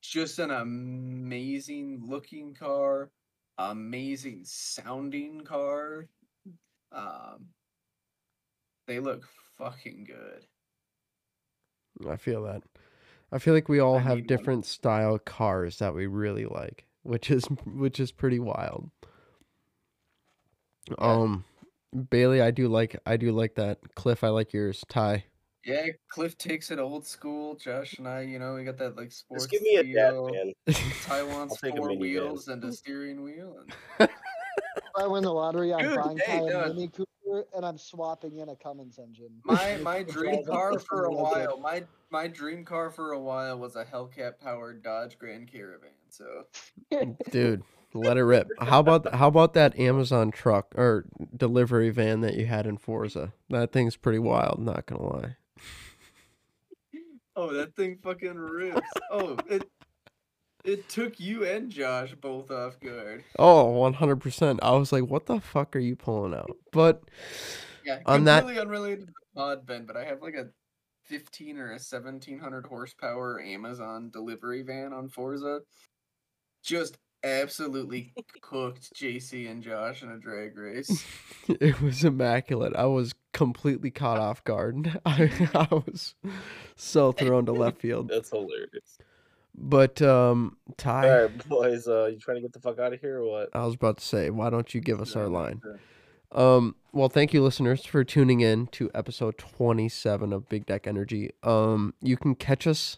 just 0.02 0.40
an 0.40 0.52
amazing 0.52 2.02
looking 2.06 2.53
car, 2.53 3.11
amazing 3.57 4.44
sounding 4.45 5.41
car. 5.41 6.07
Um, 6.91 7.49
they 8.88 8.99
look 8.99 9.27
fucking 9.57 10.05
good. 10.05 10.45
I 12.10 12.18
feel 12.18 12.43
that. 12.43 12.64
I 13.31 13.39
feel 13.39 13.53
like 13.53 13.69
we 13.69 13.80
all 13.80 13.97
I 13.97 14.01
have 14.01 14.18
need 14.18 14.30
one. 14.30 14.38
different 14.38 14.65
style 14.65 15.18
cars 15.19 15.80
that 15.80 15.93
we 15.95 16.05
really 16.07 16.45
like, 16.45 16.85
which 17.03 17.31
is 17.31 17.45
which 17.65 17.99
is 17.99 18.11
pretty 18.11 18.39
wild. 18.39 18.89
Yeah. 20.89 20.95
Um, 20.99 21.45
Bailey, 22.10 22.41
I 22.41 22.51
do 22.51 22.68
like 22.68 22.99
I 23.05 23.18
do 23.18 23.31
like 23.31 23.55
that. 23.55 23.80
Cliff, 23.95 24.23
I 24.23 24.30
like 24.30 24.53
yours. 24.53 24.84
Ty. 24.89 25.26
Yeah, 25.65 25.88
Cliff 26.10 26.38
takes 26.38 26.72
it 26.72 26.80
old 26.80 27.07
school. 27.07 27.55
Josh 27.55 27.97
and 27.97 28.05
I, 28.07 28.22
you 28.22 28.38
know, 28.38 28.55
we 28.55 28.65
got 28.65 28.77
that 28.80 28.97
like 28.97 29.11
sports. 29.14 29.45
Just 29.45 29.51
give 29.51 29.61
me 29.61 29.76
a 29.77 29.84
dad, 29.84 30.11
feel. 30.11 30.30
man. 30.30 30.53
Taiwan's 31.05 31.51
I'll 31.53 31.57
take 31.57 31.76
a 31.76 31.77
four 31.77 31.89
minivan. 31.91 31.99
wheels 31.99 32.47
and 32.49 32.61
a 32.65 32.73
steering 32.73 33.23
wheel. 33.23 33.55
And 33.99 34.10
If 34.77 34.84
I 34.97 35.07
win 35.07 35.23
the 35.23 35.31
lottery, 35.34 35.73
I'm 35.73 35.85
Dude, 35.85 35.95
buying 35.95 36.18
hey, 36.18 36.39
Ty 36.39 36.65
a 36.65 36.68
Mini 36.73 36.88
Cooper 36.89 37.10
and 37.55 37.65
I'm 37.65 37.77
swapping 37.77 38.39
in 38.39 38.49
a 38.49 38.55
Cummins 38.55 38.99
engine. 38.99 39.31
my 39.43 39.77
my 39.81 40.03
dream 40.03 40.43
car 40.45 40.80
for 40.89 41.05
a 41.05 41.11
while, 41.11 41.60
my 41.60 41.84
my 42.10 42.27
dream 42.27 42.64
car 42.64 42.89
for 42.89 43.11
a 43.11 43.19
while 43.19 43.57
was 43.57 43.76
a 43.76 43.85
Hellcat 43.85 44.39
powered 44.39 44.84
Dodge 44.84 45.18
Grand 45.18 45.51
Caravan. 45.51 45.89
So 46.10 46.45
Dude, 47.31 47.64
let 47.93 48.18
it 48.18 48.23
rip. 48.23 48.47
How 48.60 48.80
about 48.80 49.14
how 49.14 49.27
about 49.27 49.53
that 49.53 49.77
Amazon 49.80 50.31
truck 50.31 50.73
or 50.76 51.05
delivery 51.35 51.89
van 51.89 52.22
that 52.22 52.35
you 52.35 52.45
had 52.45 52.65
in 52.65 52.77
Forza? 52.77 53.34
That 53.49 53.72
thing's 53.72 53.95
pretty 53.95 54.19
wild, 54.19 54.60
not 54.60 54.85
gonna 54.85 55.03
lie. 55.03 55.35
Oh, 57.35 57.51
that 57.53 57.76
thing 57.76 57.97
fucking 58.03 58.35
rips. 58.35 58.81
Oh, 59.10 59.38
it. 59.47 59.68
It 60.64 60.88
took 60.88 61.19
you 61.19 61.44
and 61.45 61.69
Josh 61.69 62.15
both 62.22 62.49
off 62.49 62.80
guard. 62.80 63.23
Oh, 63.38 63.73
100%. 63.91 64.60
I 64.61 64.72
was 64.72 64.91
like, 64.94 65.03
what 65.06 65.26
the 65.26 65.41
fuck 65.41 65.76
are 65.76 65.80
you 65.80 65.95
pulling 65.95 66.34
out? 66.34 66.56
But 66.72 67.03
Yeah, 67.85 67.99
On 68.06 68.23
that- 68.23 68.40
completely 68.41 68.61
unrelated 68.61 68.99
to 69.02 69.06
the 69.07 69.40
pod, 69.40 69.65
Ben, 69.65 69.85
but 69.85 69.98
I 69.98 70.06
have 70.06 70.22
like 70.22 70.35
a 70.35 70.48
15 71.06 71.57
or 71.57 71.72
a 71.73 71.80
1700 71.80 72.65
horsepower 72.65 73.41
Amazon 73.41 74.10
delivery 74.10 74.61
van 74.61 74.94
on 74.94 75.10
Forza. 75.10 75.60
Just 76.64 76.98
absolutely 77.26 78.14
cooked 78.41 78.94
JC 78.95 79.49
and 79.52 79.61
Josh 79.64 80.02
in 80.02 80.10
a 80.11 80.18
drag 80.18 80.57
race. 80.57 81.06
it 81.49 81.81
was 81.81 82.06
immaculate. 82.06 82.73
I 82.76 82.85
was 82.85 83.14
completely 83.34 83.91
caught 83.91 84.19
off 84.19 84.44
guard. 84.45 84.98
I, 85.06 85.30
I 85.53 85.68
was 85.76 86.15
so 86.77 87.11
thrown 87.11 87.45
to 87.48 87.52
left 87.52 87.81
field. 87.81 88.07
That's 88.07 88.30
hilarious. 88.30 88.98
But 89.56 90.02
um 90.02 90.58
Ty, 90.78 91.10
All 91.10 91.22
right, 91.22 91.50
boys. 91.50 91.88
Uh, 91.88 92.06
you 92.06 92.20
trying 92.20 92.38
to 92.38 92.42
get 92.42 92.54
the 92.54 92.60
fuck 92.60 92.80
out 92.80 92.94
of 92.94 93.00
here 93.00 93.20
or 93.20 93.26
what? 93.30 93.50
I 93.54 93.66
was 93.66 93.76
about 93.76 93.98
to 93.98 94.06
say, 94.06 94.30
why 94.30 94.50
don't 94.50 94.74
you 94.74 94.82
give 94.82 95.00
us 95.00 95.16
our 95.16 95.28
line? 95.28 95.62
Um, 96.32 96.76
well, 96.92 97.10
thank 97.10 97.34
you, 97.34 97.44
listeners, 97.44 97.86
for 97.86 98.04
tuning 98.04 98.42
in 98.42 98.68
to 98.68 98.90
episode 98.96 99.38
27 99.38 100.34
of 100.34 100.50
Big 100.50 100.66
Deck 100.66 100.88
Energy. 100.88 101.30
Um, 101.44 101.94
you 102.02 102.18
can 102.18 102.34
catch 102.34 102.66
us 102.66 102.98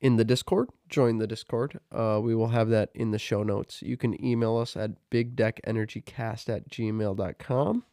in 0.00 0.16
the 0.16 0.24
Discord. 0.24 0.70
Join 0.88 1.18
the 1.18 1.26
Discord. 1.26 1.78
Uh, 1.92 2.20
we 2.22 2.34
will 2.34 2.48
have 2.48 2.70
that 2.70 2.88
in 2.94 3.10
the 3.10 3.18
show 3.18 3.42
notes. 3.42 3.82
You 3.82 3.96
can 3.96 4.22
email 4.24 4.56
us 4.56 4.76
at 4.76 4.92
bigdeckenergycast 5.10 6.48
at 6.48 6.70
gmail.com. 6.70 7.84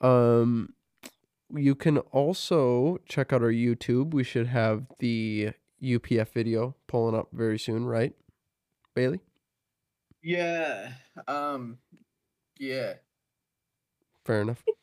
Um, 0.00 0.74
you 1.54 1.74
can 1.76 1.98
also 1.98 2.98
check 3.08 3.32
out 3.32 3.42
our 3.42 3.52
YouTube. 3.52 4.12
We 4.12 4.24
should 4.24 4.48
have 4.48 4.86
the 4.98 5.52
UPF 5.82 6.28
video 6.32 6.74
pulling 6.86 7.14
up 7.14 7.28
very 7.32 7.58
soon, 7.58 7.84
right, 7.86 8.14
Bailey? 8.94 9.20
Yeah. 10.22 10.92
Um. 11.28 11.78
Yeah. 12.58 12.94
Fair 14.24 14.42
enough. 14.42 14.62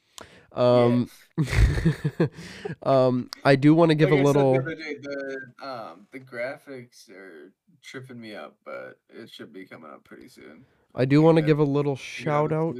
Um, 0.54 1.10
um, 2.84 3.30
I 3.46 3.56
do 3.56 3.74
want 3.74 3.90
to 3.90 3.96
give 3.96 4.12
Like 4.12 4.20
a 4.20 4.22
the 4.22 4.28
little. 4.28 4.56
other 4.56 4.76
day, 4.76 4.96
the 5.02 5.38
um 5.66 6.08
the 6.12 6.20
graphics 6.20 7.10
are 7.10 7.54
tripping 7.82 8.20
me 8.20 8.36
up, 8.36 8.58
but 8.66 9.00
it 9.10 9.30
should 9.30 9.54
be 9.54 9.66
coming 9.66 9.90
up 9.90 10.04
pretty 10.04 10.28
soon. 10.28 10.66
I 10.94 11.06
do 11.06 11.22
want 11.22 11.38
to 11.38 11.42
give 11.42 11.60
a 11.60 11.64
little 11.64 11.96
shout 11.96 12.52
out 12.52 12.76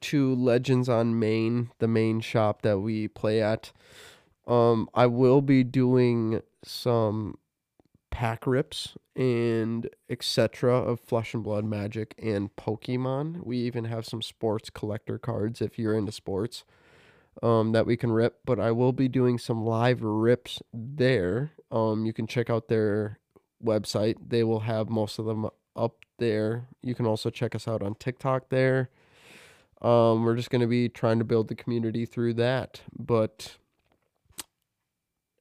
to 0.00 0.34
Legends 0.34 0.88
on 0.88 1.20
Main, 1.20 1.70
the 1.78 1.86
main 1.86 2.20
shop 2.20 2.62
that 2.62 2.80
we 2.80 3.06
play 3.06 3.40
at. 3.40 3.70
Um, 4.46 4.88
I 4.94 5.06
will 5.06 5.40
be 5.40 5.64
doing 5.64 6.42
some 6.64 7.38
pack 8.10 8.46
rips 8.46 8.96
and 9.16 9.88
etc. 10.08 10.74
of 10.76 11.00
Flesh 11.00 11.34
and 11.34 11.42
Blood 11.42 11.64
Magic 11.64 12.14
and 12.22 12.54
Pokemon. 12.56 13.44
We 13.44 13.58
even 13.58 13.84
have 13.84 14.06
some 14.06 14.22
sports 14.22 14.70
collector 14.70 15.18
cards 15.18 15.60
if 15.60 15.78
you're 15.78 15.96
into 15.96 16.12
sports. 16.12 16.64
Um, 17.42 17.72
that 17.72 17.86
we 17.86 17.96
can 17.96 18.12
rip, 18.12 18.40
but 18.44 18.60
I 18.60 18.72
will 18.72 18.92
be 18.92 19.08
doing 19.08 19.38
some 19.38 19.64
live 19.64 20.02
rips 20.02 20.60
there. 20.74 21.52
Um, 21.70 22.04
you 22.04 22.12
can 22.12 22.26
check 22.26 22.50
out 22.50 22.68
their 22.68 23.20
website. 23.64 24.16
They 24.28 24.44
will 24.44 24.60
have 24.60 24.90
most 24.90 25.18
of 25.18 25.24
them 25.24 25.48
up 25.74 26.04
there. 26.18 26.66
You 26.82 26.94
can 26.94 27.06
also 27.06 27.30
check 27.30 27.54
us 27.54 27.66
out 27.66 27.82
on 27.82 27.94
TikTok 27.94 28.50
there. 28.50 28.90
Um, 29.80 30.24
we're 30.24 30.36
just 30.36 30.50
going 30.50 30.60
to 30.60 30.66
be 30.66 30.90
trying 30.90 31.18
to 31.18 31.24
build 31.24 31.48
the 31.48 31.54
community 31.54 32.04
through 32.04 32.34
that. 32.34 32.82
But 32.96 33.56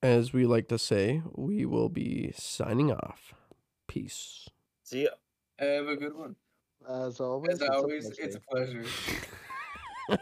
as 0.01 0.33
we 0.33 0.45
like 0.45 0.67
to 0.69 0.77
say, 0.79 1.21
we 1.35 1.65
will 1.65 1.89
be 1.89 2.31
signing 2.35 2.91
off. 2.91 3.33
Peace. 3.87 4.47
See 4.83 5.03
ya. 5.03 5.09
Have 5.59 5.87
a 5.87 5.95
good 5.95 6.15
one. 6.15 6.35
As 6.89 7.19
always, 7.19 7.55
As 7.55 7.61
it's 7.61 7.69
a 7.69 7.73
always, 7.73 8.09
it's 8.17 8.35
a 8.35 8.39
pleasure. 8.39 8.85